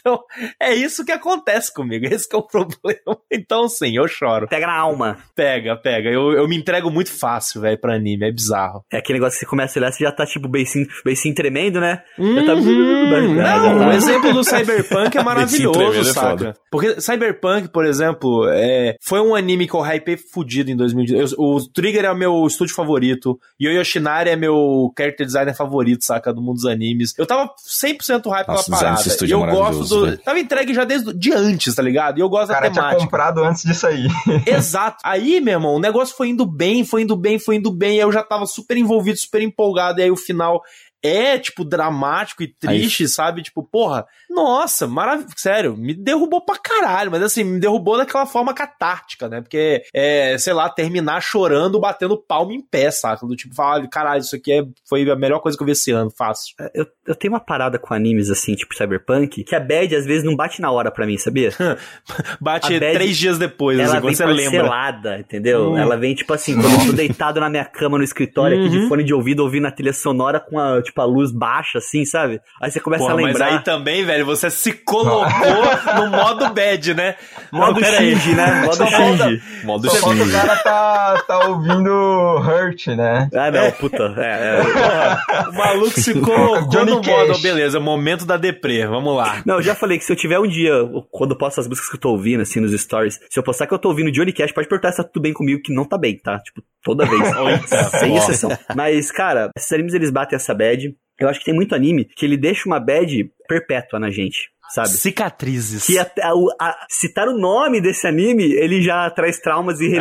Então, 0.00 0.18
é 0.58 0.74
isso 0.74 1.04
que 1.04 1.12
acontece 1.12 1.72
comigo. 1.72 2.06
Esse 2.06 2.28
que 2.28 2.34
é 2.34 2.38
o 2.38 2.42
problema. 2.42 2.70
Então, 3.32 3.68
sim, 3.68 3.96
eu 3.96 4.08
choro. 4.08 4.48
Pega 4.48 4.66
na 4.66 4.76
alma. 4.76 5.18
Pega, 5.34 5.76
pega. 5.76 6.08
Eu, 6.10 6.32
eu 6.32 6.48
me 6.48 6.56
entrego 6.56 6.90
muito 6.90 7.12
fácil, 7.12 7.60
velho, 7.60 7.78
pra 7.78 7.94
anime. 7.94 8.26
É 8.26 8.32
bizarro. 8.32 8.84
É 8.92 8.98
aquele 8.98 9.18
negócio 9.18 9.38
que 9.38 9.44
você 9.44 9.50
começa 9.50 9.78
a 9.78 9.80
olhar, 9.80 9.92
você 9.92 10.04
já 10.04 10.12
tá, 10.12 10.26
tipo, 10.26 10.48
beicinho, 10.48 10.86
beicinho 11.04 11.34
tremendo, 11.34 11.80
né? 11.80 12.02
Uhum. 12.18 12.34
Já 12.40 12.46
tá... 12.46 12.54
Não, 12.54 13.88
o 13.88 13.92
exemplo 13.92 14.32
do 14.32 14.44
Cyberpunk 14.44 15.16
é 15.16 15.22
maravilhoso, 15.22 16.04
saca? 16.12 16.48
É 16.48 16.54
Porque 16.70 17.00
Cyberpunk, 17.00 17.68
por 17.68 17.84
exemplo, 17.84 18.48
é, 18.48 18.96
foi 19.00 19.20
um 19.20 19.34
anime 19.34 19.66
que 19.66 19.74
eu 19.74 19.84
hypei 19.84 20.16
fudido 20.16 20.70
em 20.70 20.76
2018. 20.76 21.34
O 21.38 21.60
Trigger 21.72 22.04
é 22.04 22.10
o 22.10 22.16
meu 22.16 22.46
estúdio 22.46 22.74
favorito. 22.74 23.38
E 23.58 23.68
o 23.68 23.72
Yoshinari 23.72 24.30
é 24.30 24.36
meu 24.36 24.92
character 24.96 25.26
designer 25.26 25.54
favorito, 25.54 26.04
saca? 26.04 26.32
Do 26.32 26.40
mundo 26.40 26.56
dos 26.56 26.66
animes. 26.66 27.14
Eu 27.18 27.26
tava 27.26 27.50
100% 27.66 28.28
hype 28.30 28.46
pela 28.46 28.64
parada. 28.64 29.02
E 29.26 29.30
eu 29.30 29.44
gosto 29.62 29.84
do. 29.84 30.18
Tava 30.18 30.38
entregue 30.38 30.74
já 30.74 30.84
desde 30.84 31.12
de 31.12 31.32
antes, 31.32 31.74
tá 31.74 31.82
ligado? 31.82 32.18
E 32.18 32.20
eu 32.20 32.28
gosto 32.28 32.48
Cara, 32.48 32.68
da 32.68 32.74
temática. 32.74 32.96
tinha 32.96 33.06
comprado 33.06 33.44
antes 33.44 33.64
de 33.64 33.74
sair. 33.74 34.08
Exato. 34.46 34.98
Aí, 35.04 35.40
meu 35.40 35.54
irmão, 35.54 35.74
o 35.74 35.80
negócio 35.80 36.16
foi 36.16 36.28
indo 36.28 36.46
bem, 36.46 36.84
foi 36.84 37.02
indo 37.02 37.16
bem, 37.16 37.38
foi 37.38 37.56
indo 37.56 37.70
bem. 37.70 37.96
E 37.96 38.00
eu 38.00 38.12
já 38.12 38.22
tava 38.22 38.46
super 38.46 38.76
envolvido, 38.76 39.18
super 39.18 39.42
empolgado. 39.42 40.00
E 40.00 40.04
aí 40.04 40.10
o 40.10 40.16
final 40.16 40.62
é, 41.02 41.38
tipo, 41.38 41.64
dramático 41.64 42.42
e 42.42 42.48
triste, 42.48 43.04
Aí. 43.04 43.08
sabe? 43.08 43.42
Tipo, 43.42 43.62
porra, 43.62 44.06
nossa, 44.28 44.86
maravilhoso. 44.86 45.34
Sério, 45.36 45.76
me 45.76 45.94
derrubou 45.94 46.44
pra 46.44 46.56
caralho, 46.56 47.10
mas 47.10 47.22
assim, 47.22 47.42
me 47.44 47.58
derrubou 47.60 47.96
daquela 47.96 48.26
forma 48.26 48.54
catártica, 48.54 49.28
né? 49.28 49.40
Porque, 49.40 49.82
é, 49.94 50.36
sei 50.38 50.52
lá, 50.52 50.68
terminar 50.68 51.20
chorando, 51.20 51.80
batendo 51.80 52.16
palmo 52.16 52.52
em 52.52 52.60
pé, 52.60 52.90
saca? 52.90 53.26
Do 53.26 53.36
tipo, 53.36 53.54
falar, 53.54 53.86
caralho, 53.88 54.20
isso 54.20 54.36
aqui 54.36 54.52
é, 54.52 54.64
foi 54.88 55.08
a 55.10 55.16
melhor 55.16 55.40
coisa 55.40 55.56
que 55.56 55.62
eu 55.62 55.66
vi 55.66 55.72
esse 55.72 55.90
ano, 55.90 56.10
fácil. 56.10 56.54
É, 56.60 56.70
eu, 56.74 56.86
eu 57.06 57.14
tenho 57.14 57.32
uma 57.32 57.40
parada 57.40 57.78
com 57.78 57.94
animes, 57.94 58.30
assim, 58.30 58.54
tipo 58.54 58.74
Cyberpunk, 58.74 59.44
que 59.44 59.54
a 59.54 59.60
bad 59.60 59.94
às 59.94 60.04
vezes 60.04 60.24
não 60.24 60.36
bate 60.36 60.60
na 60.60 60.70
hora 60.70 60.90
pra 60.90 61.06
mim, 61.06 61.16
sabia? 61.16 61.50
bate 62.40 62.78
três 62.78 63.16
dias 63.16 63.38
depois, 63.38 63.78
ela 63.78 63.98
assim, 63.98 64.06
vem 64.06 64.14
você 64.14 64.26
lembra. 64.26 65.18
entendeu? 65.18 65.72
Hum. 65.72 65.78
Ela 65.78 65.96
vem, 65.96 66.14
tipo 66.14 66.32
assim, 66.32 66.54
quando 66.60 66.80
eu 66.80 66.86
tô 66.86 66.92
deitado 66.92 67.40
na 67.40 67.48
minha 67.48 67.64
cama 67.64 67.98
no 67.98 68.04
escritório, 68.04 68.56
uhum. 68.56 68.64
aqui 68.64 68.72
de 68.72 68.82
uhum. 68.82 68.88
fone 68.88 69.04
de 69.04 69.14
ouvido, 69.14 69.40
ouvindo 69.40 69.66
a 69.66 69.72
trilha 69.72 69.92
sonora 69.92 70.40
com 70.40 70.58
a, 70.58 70.80
tipo, 70.82 70.89
tipo, 70.90 71.00
a 71.00 71.04
luz 71.04 71.32
baixa, 71.32 71.78
assim, 71.78 72.04
sabe? 72.04 72.40
Aí 72.60 72.70
você 72.70 72.80
começa 72.80 73.04
Pô, 73.04 73.10
a 73.10 73.14
lembrar. 73.14 73.46
mas 73.46 73.58
aí 73.58 73.64
também, 73.64 74.04
velho, 74.04 74.26
você 74.26 74.50
se 74.50 74.72
colocou 74.72 75.30
no 75.96 76.10
modo 76.10 76.52
bad, 76.52 76.94
né? 76.94 77.16
Modo. 77.52 77.80
Shinji, 77.84 78.34
né? 78.34 78.62
Modo 78.64 78.86
Shinji. 78.86 79.42
Modo 79.64 79.90
falta 79.90 80.22
o 80.22 80.30
cara 80.30 80.56
tá, 80.56 81.24
tá 81.26 81.48
ouvindo 81.48 81.90
Hurt, 82.38 82.88
né? 82.88 83.28
Ah, 83.34 83.50
não, 83.50 83.70
puta. 83.72 84.14
É, 84.16 84.60
é. 84.60 84.60
O 85.50 85.52
maluco 85.54 86.00
se 86.00 86.14
colocou 86.20 86.68
Johnny 86.68 86.90
no 86.90 87.00
Cash. 87.02 87.28
modo, 87.28 87.38
beleza, 87.40 87.80
momento 87.80 88.24
da 88.24 88.36
deprê, 88.36 88.86
vamos 88.86 89.16
lá. 89.16 89.42
Não, 89.44 89.56
eu 89.56 89.62
já 89.62 89.74
falei 89.74 89.98
que 89.98 90.04
se 90.04 90.12
eu 90.12 90.16
tiver 90.16 90.38
um 90.38 90.46
dia, 90.46 90.72
quando 91.10 91.32
eu 91.32 91.38
posto 91.38 91.60
as 91.60 91.68
músicas 91.68 91.90
que 91.90 91.96
eu 91.96 92.00
tô 92.00 92.10
ouvindo, 92.10 92.40
assim, 92.42 92.60
nos 92.60 92.72
stories, 92.72 93.18
se 93.28 93.38
eu 93.38 93.42
postar 93.42 93.66
que 93.66 93.74
eu 93.74 93.78
tô 93.78 93.88
ouvindo 93.88 94.10
Johnny 94.12 94.32
Cash, 94.32 94.52
pode 94.52 94.68
perguntar 94.68 94.92
se 94.92 94.98
tá 94.98 95.04
tudo 95.04 95.22
bem 95.22 95.32
comigo, 95.32 95.60
que 95.62 95.72
não 95.72 95.84
tá 95.84 95.98
bem, 95.98 96.18
tá? 96.18 96.38
Tipo, 96.38 96.62
toda 96.82 97.04
vez. 97.06 97.22
Sem 98.00 98.16
exceção. 98.16 98.50
Mas, 98.74 99.10
cara, 99.10 99.50
esses 99.56 99.70
animes 99.72 99.94
eles 99.94 100.10
batem 100.10 100.36
essa 100.36 100.54
bad. 100.54 100.94
Eu 101.18 101.28
acho 101.28 101.38
que 101.38 101.44
tem 101.44 101.54
muito 101.54 101.74
anime 101.74 102.04
que 102.04 102.24
ele 102.24 102.36
deixa 102.36 102.66
uma 102.68 102.80
bad 102.80 103.30
perpétua 103.46 103.98
na 104.00 104.08
gente, 104.10 104.48
sabe? 104.70 104.88
Cicatrizes. 104.88 105.84
Que 105.86 105.98
até 105.98 106.22
a- 106.22 106.32
a- 106.58 106.86
citar 106.88 107.28
o 107.28 107.38
nome 107.38 107.78
desse 107.80 108.06
anime, 108.06 108.44
ele 108.54 108.80
já 108.80 109.10
traz 109.10 109.38
traumas 109.38 109.80
e, 109.80 109.84
e- 109.84 109.96
e- 109.96 109.98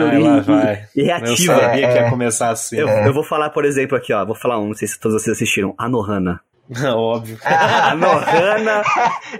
e 0.95 1.01
Eu 1.01 1.05
reativa. 1.05 1.55
sabia 1.59 1.87
que 1.89 1.97
É, 1.97 2.01
ia 2.01 2.07
é. 2.07 2.09
começar 2.09 2.49
assim. 2.51 2.77
Eu, 2.77 2.87
eu 2.87 3.13
vou 3.13 3.23
falar, 3.23 3.49
por 3.49 3.65
exemplo, 3.65 3.97
aqui, 3.97 4.13
ó. 4.13 4.25
Vou 4.25 4.35
falar 4.35 4.59
um, 4.59 4.67
não 4.67 4.73
sei 4.73 4.87
se 4.87 4.97
todos 4.97 5.21
vocês 5.21 5.35
assistiram. 5.35 5.75
Anohana. 5.77 6.39
Óbvio. 6.95 7.37
Anohana, 7.43 8.81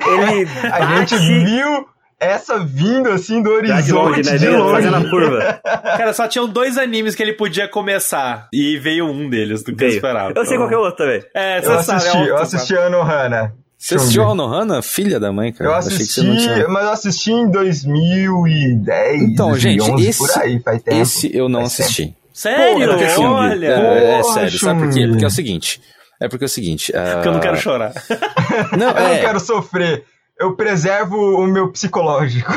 ele 0.05 0.49
A 0.71 0.79
bate 0.85 1.17
gente 1.17 1.45
viu 1.45 1.85
essa 2.19 2.59
vindo 2.59 3.09
assim 3.09 3.41
do 3.41 3.65
já 3.65 3.79
de 3.81 3.91
longe, 3.91 4.11
horizonte 4.19 4.31
né? 4.31 4.37
de 4.37 4.47
longe. 4.49 4.71
Fazendo 4.83 4.95
a 4.97 5.09
curva. 5.09 5.61
Cara, 5.63 6.13
só 6.13 6.27
tinham 6.27 6.47
dois 6.47 6.77
animes 6.77 7.15
que 7.15 7.23
ele 7.23 7.33
podia 7.33 7.67
começar. 7.67 8.47
E 8.53 8.77
veio 8.77 9.05
um 9.05 9.29
deles 9.29 9.59
do 9.63 9.67
que 9.75 9.83
eu 9.83 9.87
Veio. 9.89 9.95
esperava. 9.97 10.33
Eu 10.35 10.45
sei 10.45 10.57
qual 10.57 10.67
que 10.67 10.75
é 10.75 10.77
o 10.77 10.81
outro 10.81 10.97
também. 11.05 11.23
É, 11.33 11.59
Eu 11.59 11.63
você 11.63 11.83
sabe. 11.83 11.97
assisti, 11.97 12.17
é 12.17 12.29
eu 12.29 12.37
assisti 12.37 12.77
a 12.77 12.85
Anohana. 12.87 13.53
Você 13.77 13.95
assistiu 13.95 14.23
a 14.27 14.31
Anohana? 14.31 14.81
Filha 14.81 15.19
da 15.21 15.31
mãe, 15.31 15.53
cara. 15.53 15.69
Eu 15.69 15.73
Achei 15.73 15.89
que 15.91 15.95
assisti, 16.03 16.19
você 16.21 16.27
não 16.27 16.35
tinha. 16.37 16.67
mas 16.67 16.83
eu 16.83 16.91
assisti 16.91 17.31
em 17.31 17.49
2010, 17.49 19.21
Então, 19.23 19.55
gente, 19.57 19.77
2011, 19.79 20.09
esse, 20.09 20.19
por 20.19 20.41
aí, 20.41 20.59
faz 20.59 20.83
tempo. 20.83 20.97
esse 21.01 21.37
eu 21.37 21.47
não 21.49 21.61
Faz 21.61 21.75
tempo. 21.77 21.83
assisti. 21.87 22.15
Sério? 22.33 22.83
É 22.83 22.87
porque, 22.87 23.03
assim, 23.05 23.25
Olha. 23.25 23.67
É, 23.67 24.13
é 24.17 24.21
Poxa, 24.21 24.33
sério, 24.33 24.59
sabe 24.59 24.79
por 24.81 24.93
quê? 24.93 25.07
Porque 25.07 25.23
é 25.23 25.27
o 25.27 25.31
seguinte. 25.31 25.81
É 26.21 26.27
porque 26.27 26.43
é 26.43 26.47
o 26.47 26.49
seguinte. 26.49 26.91
Porque 26.91 27.27
eu 27.27 27.31
não 27.31 27.39
ah, 27.39 27.41
quero 27.41 27.57
chorar. 27.57 27.93
Não, 28.77 28.89
Eu 28.91 28.97
é. 28.97 29.13
não 29.15 29.21
quero 29.21 29.39
sofrer. 29.39 30.03
Eu 30.39 30.55
preservo 30.55 31.17
o 31.17 31.45
meu 31.45 31.69
psicológico. 31.69 32.53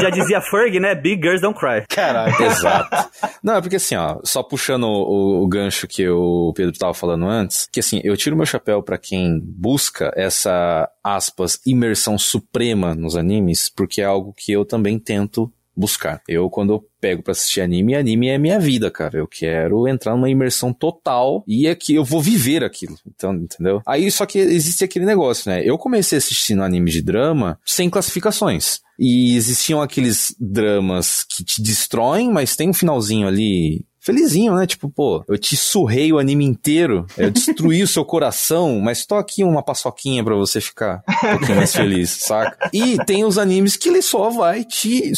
Já 0.00 0.08
dizia 0.08 0.40
Ferg, 0.40 0.80
né? 0.80 0.94
Big 0.94 1.20
Girls 1.22 1.42
Don't 1.42 1.58
Cry. 1.58 1.84
Caralho. 1.86 2.34
Exato. 2.42 3.10
Não, 3.42 3.56
é 3.56 3.60
porque 3.60 3.76
assim, 3.76 3.94
ó, 3.94 4.18
só 4.24 4.42
puxando 4.42 4.84
o, 4.84 5.42
o 5.42 5.46
gancho 5.46 5.86
que 5.86 6.08
o 6.08 6.52
Pedro 6.56 6.72
tava 6.78 6.94
falando 6.94 7.26
antes, 7.26 7.68
que 7.70 7.80
assim, 7.80 8.00
eu 8.02 8.16
tiro 8.16 8.36
meu 8.36 8.46
chapéu 8.46 8.82
pra 8.82 8.96
quem 8.96 9.38
busca 9.44 10.10
essa, 10.16 10.88
aspas, 11.04 11.60
imersão 11.66 12.16
suprema 12.16 12.94
nos 12.94 13.16
animes, 13.16 13.68
porque 13.68 14.00
é 14.00 14.06
algo 14.06 14.32
que 14.34 14.50
eu 14.52 14.64
também 14.64 14.98
tento 14.98 15.52
buscar. 15.76 16.22
Eu, 16.26 16.48
quando 16.48 16.72
eu 16.72 16.84
pego 17.00 17.22
pra 17.22 17.32
assistir 17.32 17.60
anime, 17.60 17.94
anime 17.94 18.28
é 18.28 18.38
minha 18.38 18.58
vida, 18.58 18.90
cara. 18.90 19.18
Eu 19.18 19.26
quero 19.26 19.86
entrar 19.86 20.12
numa 20.12 20.30
imersão 20.30 20.72
total 20.72 21.44
e 21.46 21.66
é 21.66 21.74
que 21.74 21.94
eu 21.94 22.04
vou 22.04 22.20
viver 22.20 22.64
aquilo. 22.64 22.96
Então, 23.06 23.34
entendeu? 23.34 23.82
Aí, 23.86 24.10
só 24.10 24.24
que 24.24 24.38
existe 24.38 24.82
aquele 24.84 25.04
negócio, 25.04 25.50
né? 25.50 25.62
Eu 25.64 25.76
comecei 25.76 26.18
assistindo 26.18 26.62
anime 26.62 26.90
de 26.90 27.02
drama 27.02 27.58
sem 27.64 27.90
classificações. 27.90 28.80
E 28.98 29.36
existiam 29.36 29.82
aqueles 29.82 30.34
dramas 30.40 31.24
que 31.28 31.44
te 31.44 31.60
destroem, 31.60 32.30
mas 32.30 32.56
tem 32.56 32.70
um 32.70 32.74
finalzinho 32.74 33.28
ali 33.28 33.84
felizinho, 34.06 34.54
né? 34.54 34.66
Tipo, 34.66 34.88
pô, 34.88 35.24
eu 35.28 35.36
te 35.36 35.56
surrei 35.56 36.12
o 36.12 36.18
anime 36.18 36.44
inteiro, 36.44 37.04
eu 37.18 37.28
destruí 37.28 37.82
o 37.82 37.88
seu 37.88 38.04
coração, 38.06 38.78
mas 38.80 39.04
tô 39.04 39.16
aqui 39.16 39.42
uma 39.42 39.62
paçoquinha 39.62 40.22
pra 40.22 40.36
você 40.36 40.60
ficar 40.60 41.02
um 41.24 41.38
pouquinho 41.38 41.56
mais 41.56 41.74
feliz, 41.74 42.10
saca? 42.22 42.70
E 42.72 42.96
tem 43.04 43.24
os 43.24 43.36
animes 43.36 43.76
que 43.76 43.88
ele 43.88 44.00
só 44.00 44.30
vai 44.30 44.64
te, 44.64 45.12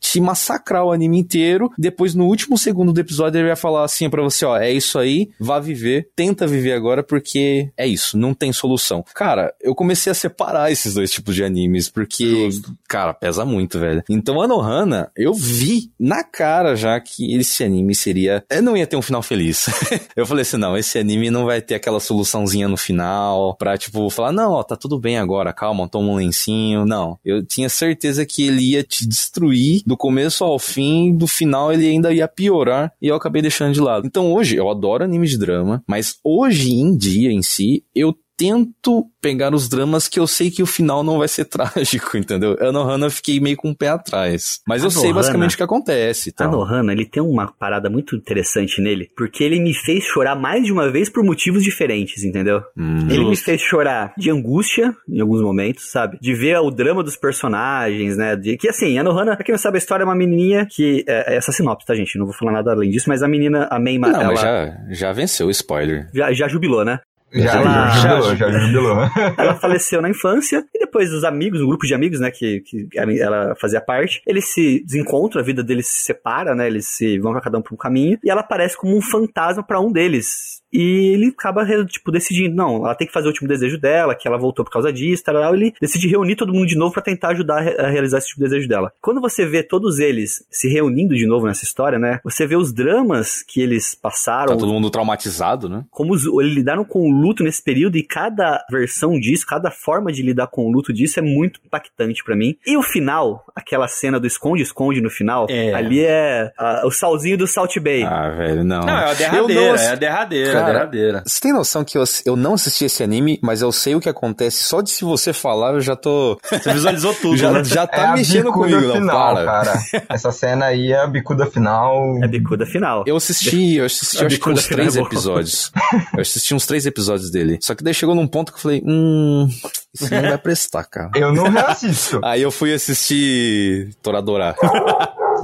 te 0.00 0.20
massacrar 0.20 0.84
o 0.84 0.90
anime 0.90 1.18
inteiro, 1.18 1.70
depois 1.78 2.14
no 2.14 2.26
último 2.26 2.58
segundo 2.58 2.92
do 2.92 3.00
episódio 3.00 3.38
ele 3.38 3.46
vai 3.46 3.56
falar 3.56 3.84
assim 3.84 4.10
pra 4.10 4.22
você, 4.22 4.44
ó, 4.44 4.58
é 4.58 4.72
isso 4.72 4.98
aí, 4.98 5.30
vá 5.38 5.60
viver, 5.60 6.08
tenta 6.16 6.46
viver 6.46 6.72
agora 6.72 7.02
porque 7.04 7.70
é 7.76 7.86
isso, 7.86 8.18
não 8.18 8.34
tem 8.34 8.52
solução. 8.52 9.04
Cara, 9.14 9.54
eu 9.60 9.74
comecei 9.74 10.10
a 10.10 10.14
separar 10.14 10.72
esses 10.72 10.94
dois 10.94 11.12
tipos 11.12 11.34
de 11.34 11.44
animes, 11.44 11.88
porque, 11.88 12.48
cara, 12.88 13.14
pesa 13.14 13.44
muito, 13.44 13.78
velho. 13.78 14.02
Então, 14.08 14.40
Anohana, 14.40 15.10
eu 15.16 15.32
vi 15.32 15.92
na 15.98 16.24
cara 16.24 16.74
já 16.74 16.98
que 17.00 17.36
esse 17.36 17.62
anime 17.62 17.94
seria. 17.94 18.31
Eu 18.50 18.62
não 18.62 18.76
ia 18.76 18.86
ter 18.86 18.96
um 18.96 19.02
final 19.02 19.22
feliz. 19.22 19.66
eu 20.16 20.26
falei 20.26 20.42
assim: 20.42 20.56
não, 20.56 20.76
esse 20.76 20.98
anime 20.98 21.30
não 21.30 21.44
vai 21.44 21.60
ter 21.60 21.74
aquela 21.74 22.00
soluçãozinha 22.00 22.68
no 22.68 22.76
final 22.76 23.56
pra, 23.56 23.76
tipo, 23.76 24.08
falar, 24.10 24.32
não, 24.32 24.52
ó, 24.52 24.62
tá 24.62 24.76
tudo 24.76 24.98
bem 24.98 25.18
agora, 25.18 25.52
calma, 25.52 25.88
toma 25.88 26.12
um 26.12 26.16
lencinho. 26.16 26.84
Não. 26.84 27.18
Eu 27.24 27.44
tinha 27.44 27.68
certeza 27.68 28.24
que 28.24 28.46
ele 28.46 28.72
ia 28.72 28.82
te 28.82 29.06
destruir 29.06 29.82
do 29.86 29.96
começo 29.96 30.44
ao 30.44 30.58
fim, 30.58 31.16
do 31.16 31.26
final 31.26 31.72
ele 31.72 31.88
ainda 31.88 32.12
ia 32.12 32.28
piorar 32.28 32.92
e 33.00 33.08
eu 33.08 33.16
acabei 33.16 33.42
deixando 33.42 33.74
de 33.74 33.80
lado. 33.80 34.06
Então 34.06 34.32
hoje, 34.32 34.56
eu 34.56 34.70
adoro 34.70 35.04
anime 35.04 35.26
de 35.26 35.38
drama, 35.38 35.82
mas 35.86 36.16
hoje 36.24 36.72
em 36.72 36.96
dia 36.96 37.30
em 37.30 37.42
si, 37.42 37.84
eu 37.94 38.14
tento 38.36 39.06
pegar 39.20 39.54
os 39.54 39.68
dramas 39.68 40.08
que 40.08 40.18
eu 40.18 40.26
sei 40.26 40.50
que 40.50 40.62
o 40.62 40.66
final 40.66 41.02
não 41.04 41.18
vai 41.18 41.28
ser 41.28 41.44
trágico, 41.46 42.16
entendeu? 42.16 42.56
Anohana 42.60 43.06
eu 43.06 43.10
fiquei 43.10 43.38
meio 43.40 43.56
com 43.56 43.70
o 43.70 43.76
pé 43.76 43.88
atrás. 43.88 44.60
Mas 44.66 44.82
eu 44.82 44.90
sei 44.90 45.00
Anohana- 45.02 45.14
basicamente 45.20 45.54
o 45.54 45.56
que 45.56 45.62
acontece. 45.62 46.30
A 46.30 46.32
Então. 46.32 46.50
Nohana, 46.50 46.92
ele 46.92 47.06
tem 47.06 47.22
uma 47.22 47.52
parada 47.52 47.88
muito 47.88 48.16
interessante 48.16 48.80
nele, 48.80 49.08
porque 49.16 49.44
ele 49.44 49.60
me 49.60 49.74
fez 49.74 50.04
chorar 50.04 50.34
mais 50.34 50.64
de 50.64 50.72
uma 50.72 50.90
vez 50.90 51.08
por 51.08 51.24
motivos 51.24 51.62
diferentes, 51.62 52.24
entendeu? 52.24 52.62
Hum. 52.76 53.08
Ele 53.10 53.24
me 53.24 53.36
fez 53.36 53.60
chorar 53.60 54.12
de 54.18 54.30
angústia 54.30 54.94
em 55.08 55.20
alguns 55.20 55.40
momentos, 55.42 55.90
sabe? 55.90 56.18
De 56.20 56.34
ver 56.34 56.58
o 56.58 56.70
drama 56.70 57.02
dos 57.02 57.16
personagens, 57.16 58.16
né? 58.16 58.36
De 58.36 58.56
que 58.56 58.68
assim, 58.68 58.98
a 58.98 59.02
Nohana, 59.04 59.36
pra 59.36 59.44
quem 59.44 59.52
não 59.52 59.58
sabe 59.58 59.76
a 59.76 59.78
história, 59.78 60.02
é 60.02 60.06
uma 60.06 60.14
menininha 60.14 60.66
que. 60.70 61.04
É, 61.06 61.34
é 61.34 61.36
essa 61.36 61.52
sinopse, 61.52 61.86
tá, 61.86 61.94
gente? 61.94 62.18
Não 62.18 62.26
vou 62.26 62.34
falar 62.34 62.52
nada 62.52 62.72
além 62.72 62.90
disso, 62.90 63.08
mas 63.08 63.22
a 63.22 63.28
menina, 63.28 63.68
a 63.70 63.78
Meima, 63.78 64.08
Não, 64.08 64.20
ela 64.20 64.32
mas 64.32 64.40
já, 64.40 64.76
já 64.90 65.12
venceu 65.12 65.46
o 65.46 65.50
spoiler. 65.50 66.08
já, 66.14 66.32
já 66.32 66.48
jubilou, 66.48 66.84
né? 66.84 67.00
Já, 67.32 67.60
Ela- 67.60 67.88
já 67.90 68.20
jubilou, 68.20 68.36
já 68.36 68.50
jubilou. 68.50 68.96
Ela 69.38 69.54
faleceu 69.56 70.00
na 70.02 70.10
infância 70.10 70.64
e 70.74 70.78
depois 70.78 71.12
os 71.12 71.24
amigos, 71.24 71.60
um 71.60 71.66
grupo 71.66 71.86
de 71.86 71.94
amigos, 71.94 72.20
né, 72.20 72.30
que, 72.30 72.60
que 72.60 72.88
ela- 72.96 73.54
fazia 73.60 73.80
parte, 73.80 74.20
eles 74.26 74.46
se 74.48 74.82
desencontram, 74.84 75.40
a 75.40 75.44
vida 75.44 75.62
deles 75.62 75.86
se 75.86 76.04
separa, 76.04 76.54
né, 76.54 76.66
eles 76.66 76.86
se 76.88 77.18
vão 77.18 77.32
pra 77.32 77.40
cada 77.40 77.58
um 77.58 77.62
pra 77.62 77.74
um 77.74 77.78
caminho 77.78 78.18
e 78.22 78.30
ela 78.30 78.40
aparece 78.40 78.76
como 78.76 78.96
um 78.96 79.00
fantasma 79.02 79.62
pra 79.62 79.80
um 79.80 79.90
deles. 79.92 80.60
E 80.74 81.12
ele 81.12 81.26
acaba, 81.26 81.66
tipo, 81.84 82.10
decidindo, 82.10 82.56
não, 82.56 82.76
ela 82.86 82.94
tem 82.94 83.06
que 83.06 83.12
fazer 83.12 83.26
o 83.26 83.30
último 83.30 83.46
desejo 83.46 83.78
dela, 83.78 84.14
que 84.14 84.26
ela 84.26 84.38
voltou 84.38 84.64
por 84.64 84.70
causa 84.70 84.90
disso, 84.90 85.22
tal, 85.22 85.54
ele 85.54 85.74
decide 85.78 86.08
reunir 86.08 86.34
todo 86.34 86.52
mundo 86.52 86.66
de 86.66 86.76
novo 86.78 86.94
pra 86.94 87.02
tentar 87.02 87.28
ajudar 87.32 87.58
a 87.78 87.88
realizar 87.90 88.16
esse 88.18 88.28
último 88.28 88.44
desejo 88.48 88.66
dela. 88.68 88.90
Quando 89.02 89.20
você 89.20 89.44
vê 89.44 89.62
todos 89.62 89.98
eles 89.98 90.46
se 90.50 90.68
reunindo 90.68 91.14
de 91.14 91.26
novo 91.26 91.46
nessa 91.46 91.64
história, 91.64 91.98
né, 91.98 92.20
você 92.24 92.46
vê 92.46 92.56
os 92.56 92.72
dramas 92.72 93.42
que 93.46 93.60
eles 93.60 93.94
passaram, 93.94 94.54
Tá 94.54 94.56
todo 94.58 94.72
mundo 94.72 94.90
traumatizado, 94.90 95.68
né? 95.68 95.84
como 95.90 96.14
os, 96.14 96.24
eles 96.40 96.54
lidaram 96.54 96.84
com 96.86 97.00
o 97.00 97.12
luto 97.22 97.42
nesse 97.44 97.62
período 97.62 97.96
e 97.96 98.02
cada 98.02 98.64
versão 98.70 99.18
disso, 99.18 99.46
cada 99.46 99.70
forma 99.70 100.12
de 100.12 100.22
lidar 100.22 100.46
com 100.48 100.66
o 100.66 100.70
luto 100.72 100.92
disso 100.92 101.18
é 101.18 101.22
muito 101.22 101.60
impactante 101.64 102.22
pra 102.24 102.34
mim. 102.36 102.56
E 102.66 102.76
o 102.76 102.82
final, 102.82 103.44
aquela 103.54 103.86
cena 103.88 104.18
do 104.18 104.26
esconde-esconde 104.26 105.00
no 105.00 105.10
final, 105.10 105.46
É. 105.48 105.72
ali 105.74 106.04
é 106.04 106.50
ah, 106.58 106.82
o 106.84 106.90
salzinho 106.90 107.38
do 107.38 107.46
Salt 107.46 107.78
Bay. 107.78 108.02
Ah, 108.04 108.28
velho, 108.30 108.64
não. 108.64 108.80
Não, 108.80 108.88
é 108.98 109.10
a 109.10 109.14
derradeira, 109.14 109.60
não 109.72 109.76
é 109.76 109.88
a 109.88 109.94
derradeira, 109.94 110.48
é 110.48 110.50
a 110.50 110.54
Cara, 110.60 110.72
derradeira. 110.72 111.22
Você 111.26 111.40
tem 111.40 111.52
noção 111.52 111.84
que 111.84 111.96
eu, 111.96 112.04
eu 112.26 112.36
não 112.36 112.54
assisti 112.54 112.84
esse 112.86 113.02
anime, 113.02 113.38
mas 113.42 113.62
eu 113.62 113.70
sei 113.72 113.94
o 113.94 114.00
que 114.00 114.08
acontece. 114.08 114.64
Só 114.64 114.80
de 114.80 114.90
se 114.90 115.04
você 115.04 115.32
falar, 115.32 115.74
eu 115.74 115.80
já 115.80 115.94
tô. 115.96 116.38
Você 116.50 116.72
visualizou 116.72 117.14
tudo, 117.14 117.36
já, 117.36 117.50
né? 117.52 117.64
já 117.64 117.82
É 117.82 117.86
tá 117.86 118.10
a 118.10 118.16
mexendo 118.16 118.52
comigo, 118.52 118.80
não, 118.80 118.94
final, 118.94 119.34
para. 119.34 119.44
cara. 119.44 119.72
Essa 120.08 120.32
cena 120.32 120.66
aí 120.66 120.92
é 120.92 120.98
a 120.98 121.06
bicuda 121.06 121.46
final. 121.46 122.18
É 122.20 122.24
a 122.24 122.28
bicuda 122.28 122.66
final. 122.66 123.04
Eu 123.06 123.16
assisti, 123.16 123.76
eu 123.76 123.84
assisti 123.86 124.16
A 124.22 124.26
acho 124.26 124.28
que 124.28 124.34
bicuda 124.34 124.54
uns 124.58 124.66
três 124.66 124.96
é 124.96 125.00
bom. 125.00 125.06
episódios. 125.06 125.72
Eu 126.14 126.20
assisti 126.20 126.54
uns 126.54 126.66
três 126.66 126.86
episódios 126.86 127.11
dele. 127.30 127.58
Só 127.60 127.74
que 127.74 127.82
daí 127.84 127.92
chegou 127.94 128.14
num 128.14 128.26
ponto 128.26 128.52
que 128.52 128.58
eu 128.58 128.62
falei, 128.62 128.82
hum, 128.84 129.48
isso 129.94 130.12
não 130.12 130.22
vai 130.22 130.38
prestar, 130.38 130.84
cara. 130.84 131.10
Eu 131.14 131.32
não 131.32 131.50
reassisto. 131.50 132.20
Aí 132.24 132.42
eu 132.42 132.50
fui 132.50 132.72
assistir 132.72 133.94
Toradora, 134.02 134.54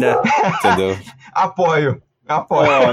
É. 0.00 0.14
entendeu? 0.68 0.98
Apoio. 1.32 2.02
Apoio. 2.28 2.70
Ó, 2.70 2.86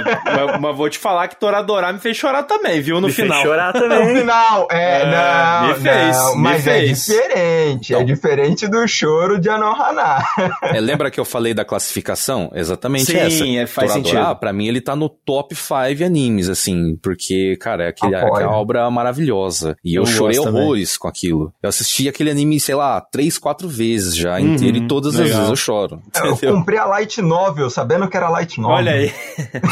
mas, 0.49 0.59
mas 0.61 0.75
vou 0.77 0.89
te 0.89 0.97
falar 0.97 1.27
que 1.27 1.39
Toradora 1.39 1.91
me 1.91 1.99
fez 1.99 2.15
chorar 2.17 2.43
também, 2.43 2.81
viu? 2.81 3.01
No 3.01 3.07
Me 3.07 3.13
fez 3.13 3.27
final. 3.27 3.43
chorar 3.43 3.73
No 3.75 3.79
também. 3.81 4.15
final, 4.19 4.67
é, 4.71 5.01
É, 5.01 5.05
não, 5.11 5.67
me 5.67 5.73
fez, 5.75 6.17
não, 6.17 6.35
me 6.37 6.41
mas 6.43 6.63
fez. 6.63 6.89
é 6.89 6.93
diferente, 6.93 7.93
é 7.93 7.97
Não. 7.97 8.05
diferente 8.05 8.67
do 8.67 8.87
choro 8.87 9.39
de 9.39 9.49
Anohana. 9.49 10.23
É, 10.63 10.79
lembra 10.79 11.11
que 11.11 11.19
eu 11.19 11.25
falei 11.25 11.53
da 11.53 11.63
classificação? 11.63 12.49
Exatamente 12.53 13.05
Sim, 13.05 13.17
essa. 13.17 13.45
é, 13.63 13.67
faz 13.67 13.91
Toradora, 13.91 14.19
sentido. 14.25 14.39
pra 14.39 14.51
mim, 14.53 14.67
ele 14.67 14.81
tá 14.81 14.95
no 14.95 15.09
top 15.09 15.53
5 15.55 16.03
animes, 16.03 16.49
assim, 16.49 16.95
porque, 17.01 17.55
cara, 17.57 17.85
é 17.85 17.87
aquele, 17.89 18.15
Apoio. 18.15 18.33
aquela 18.33 18.53
obra 18.57 18.89
maravilhosa. 18.89 19.75
E 19.83 19.95
eu, 19.95 20.03
Eu 20.03 20.05
chorei 20.07 20.37
gosto 20.37 20.47
também. 20.49 20.63
horrores 20.63 20.97
com 20.97 21.07
aquilo. 21.07 21.53
Eu 21.61 21.69
assisti 21.69 22.07
aquele 22.09 22.31
anime, 22.31 22.59
sei 22.59 22.75
lá, 22.75 22.99
três, 23.01 23.37
quatro 23.37 23.67
vezes 23.67 24.15
já, 24.15 24.33
Uhum, 24.39 24.53
inteiro, 24.55 24.77
e 24.77 24.87
todas 24.87 25.13
as 25.15 25.21
legal. 25.21 25.35
vezes 25.37 25.49
eu 25.49 25.55
choro. 25.55 26.01
Eu 26.41 26.53
comprei 26.53 26.79
a 26.79 26.85
Light 26.85 27.21
Novel, 27.21 27.69
sabendo 27.69 28.07
que 28.07 28.17
era 28.17 28.29
Light 28.29 28.59
Novel. 28.59 28.77
Olha 28.77 28.91
aí. 28.93 29.13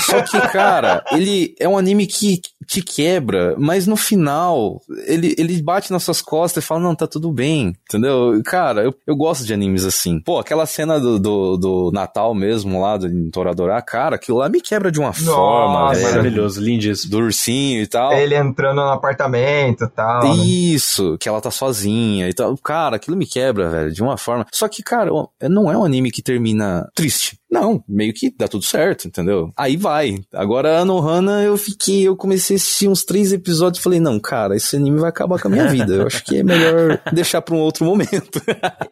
Só 0.06 0.22
que, 0.22 0.40
cara, 0.52 1.04
ele 1.12 1.56
é 1.60 1.68
um 1.68 1.78
anime 1.78 2.08
que 2.08 2.42
te 2.68 2.82
quebra, 2.82 3.56
mas 3.58 3.86
no 3.86 3.96
final, 3.96 4.82
ele, 5.06 5.36
ele 5.38 5.62
bate 5.62 5.92
nas 5.92 6.04
suas 6.04 6.22
costas 6.22 6.64
e 6.64 6.68
fala, 6.68 6.80
não, 6.82 6.96
tá 6.96 7.06
tudo 7.06 7.32
bem, 7.32 7.74
entendeu? 7.90 8.42
Cara, 8.46 8.84
eu, 8.84 8.96
eu 9.06 9.16
gosto 9.16 9.46
de 9.46 9.54
animes 9.54 9.86
assim. 9.86 10.20
Pô, 10.20 10.40
aquela 10.40 10.66
cena 10.66 11.00
do, 11.00 11.20
do, 11.20 11.58
do 11.58 11.92
Natal 11.94 12.34
mesmo 12.34 12.82
lá, 12.82 12.98
do 12.98 13.08
em 13.08 13.30
Toradora, 13.30 13.82
cara, 13.82 14.16
aquilo 14.16 14.38
lá 14.38 14.50
me 14.50 14.62
quebra 14.62 14.92
de 14.92 15.00
uma 15.00 15.10
Nossa, 15.10 15.24
forma, 15.26 15.94
velho. 15.94 16.08
Maravilhoso, 16.08 16.62
lindíssimo. 16.62 17.12
Do 17.12 17.18
ursinho 17.20 17.82
e 17.82 17.88
tal. 17.88 18.14
Ele 18.14 18.36
entrando 18.36 18.78
no 18.78 18.90
apartamento 18.90 19.84
e 19.84 19.90
tal. 19.90 20.24
né? 20.24 20.44
Isso, 20.44 21.18
que 21.20 21.28
ela 21.28 21.42
tá 21.42 21.52
sozinha 21.52 22.30
e 22.30 22.34
tal. 22.34 22.58
Cara, 22.58 22.96
aquilo 22.96 23.18
me 23.18 23.26
quebra, 23.26 23.70
velho, 23.70 23.92
de 23.92 24.02
uma 24.02 24.18
forma. 24.18 24.46
Só 24.52 24.68
que, 24.68 24.82
cara, 24.82 25.12
não 25.50 25.72
é 25.72 25.78
um 25.78 25.84
anime 25.84 26.12
que 26.12 26.22
termina 26.22 26.88
triste. 26.96 27.38
Não, 27.54 27.84
meio 27.88 28.12
que 28.14 28.34
dá 28.36 28.48
tudo 28.48 28.64
certo, 28.64 29.08
entendeu? 29.08 29.52
Aí 29.56 29.78
vai. 29.78 30.16
Agora, 30.34 30.80
Anohana, 30.80 31.44
eu 31.44 31.56
fiquei, 31.56 32.08
eu 32.08 32.16
comecei 32.16 32.56
a 32.56 32.58
assistir 32.58 32.88
uns 32.88 33.04
três 33.06 33.32
episódios 33.32 33.80
e 33.80 33.84
falei, 33.84 34.00
não, 34.00 34.20
cara, 34.20 34.56
esse 34.56 34.76
anime 34.76 35.00
vai 35.00 35.10
acabar 35.10 35.40
com 35.40 35.48
a 35.48 35.52
minha 35.52 35.68
vida. 35.68 35.94
Eu 35.94 36.08
acho 36.08 36.24
que 36.26 36.38
é 36.40 36.44
melhor 36.44 37.00
deixar 37.14 37.44
pra 37.44 37.54
um 37.54 37.60
outro 37.60 37.86
momento. 37.86 38.42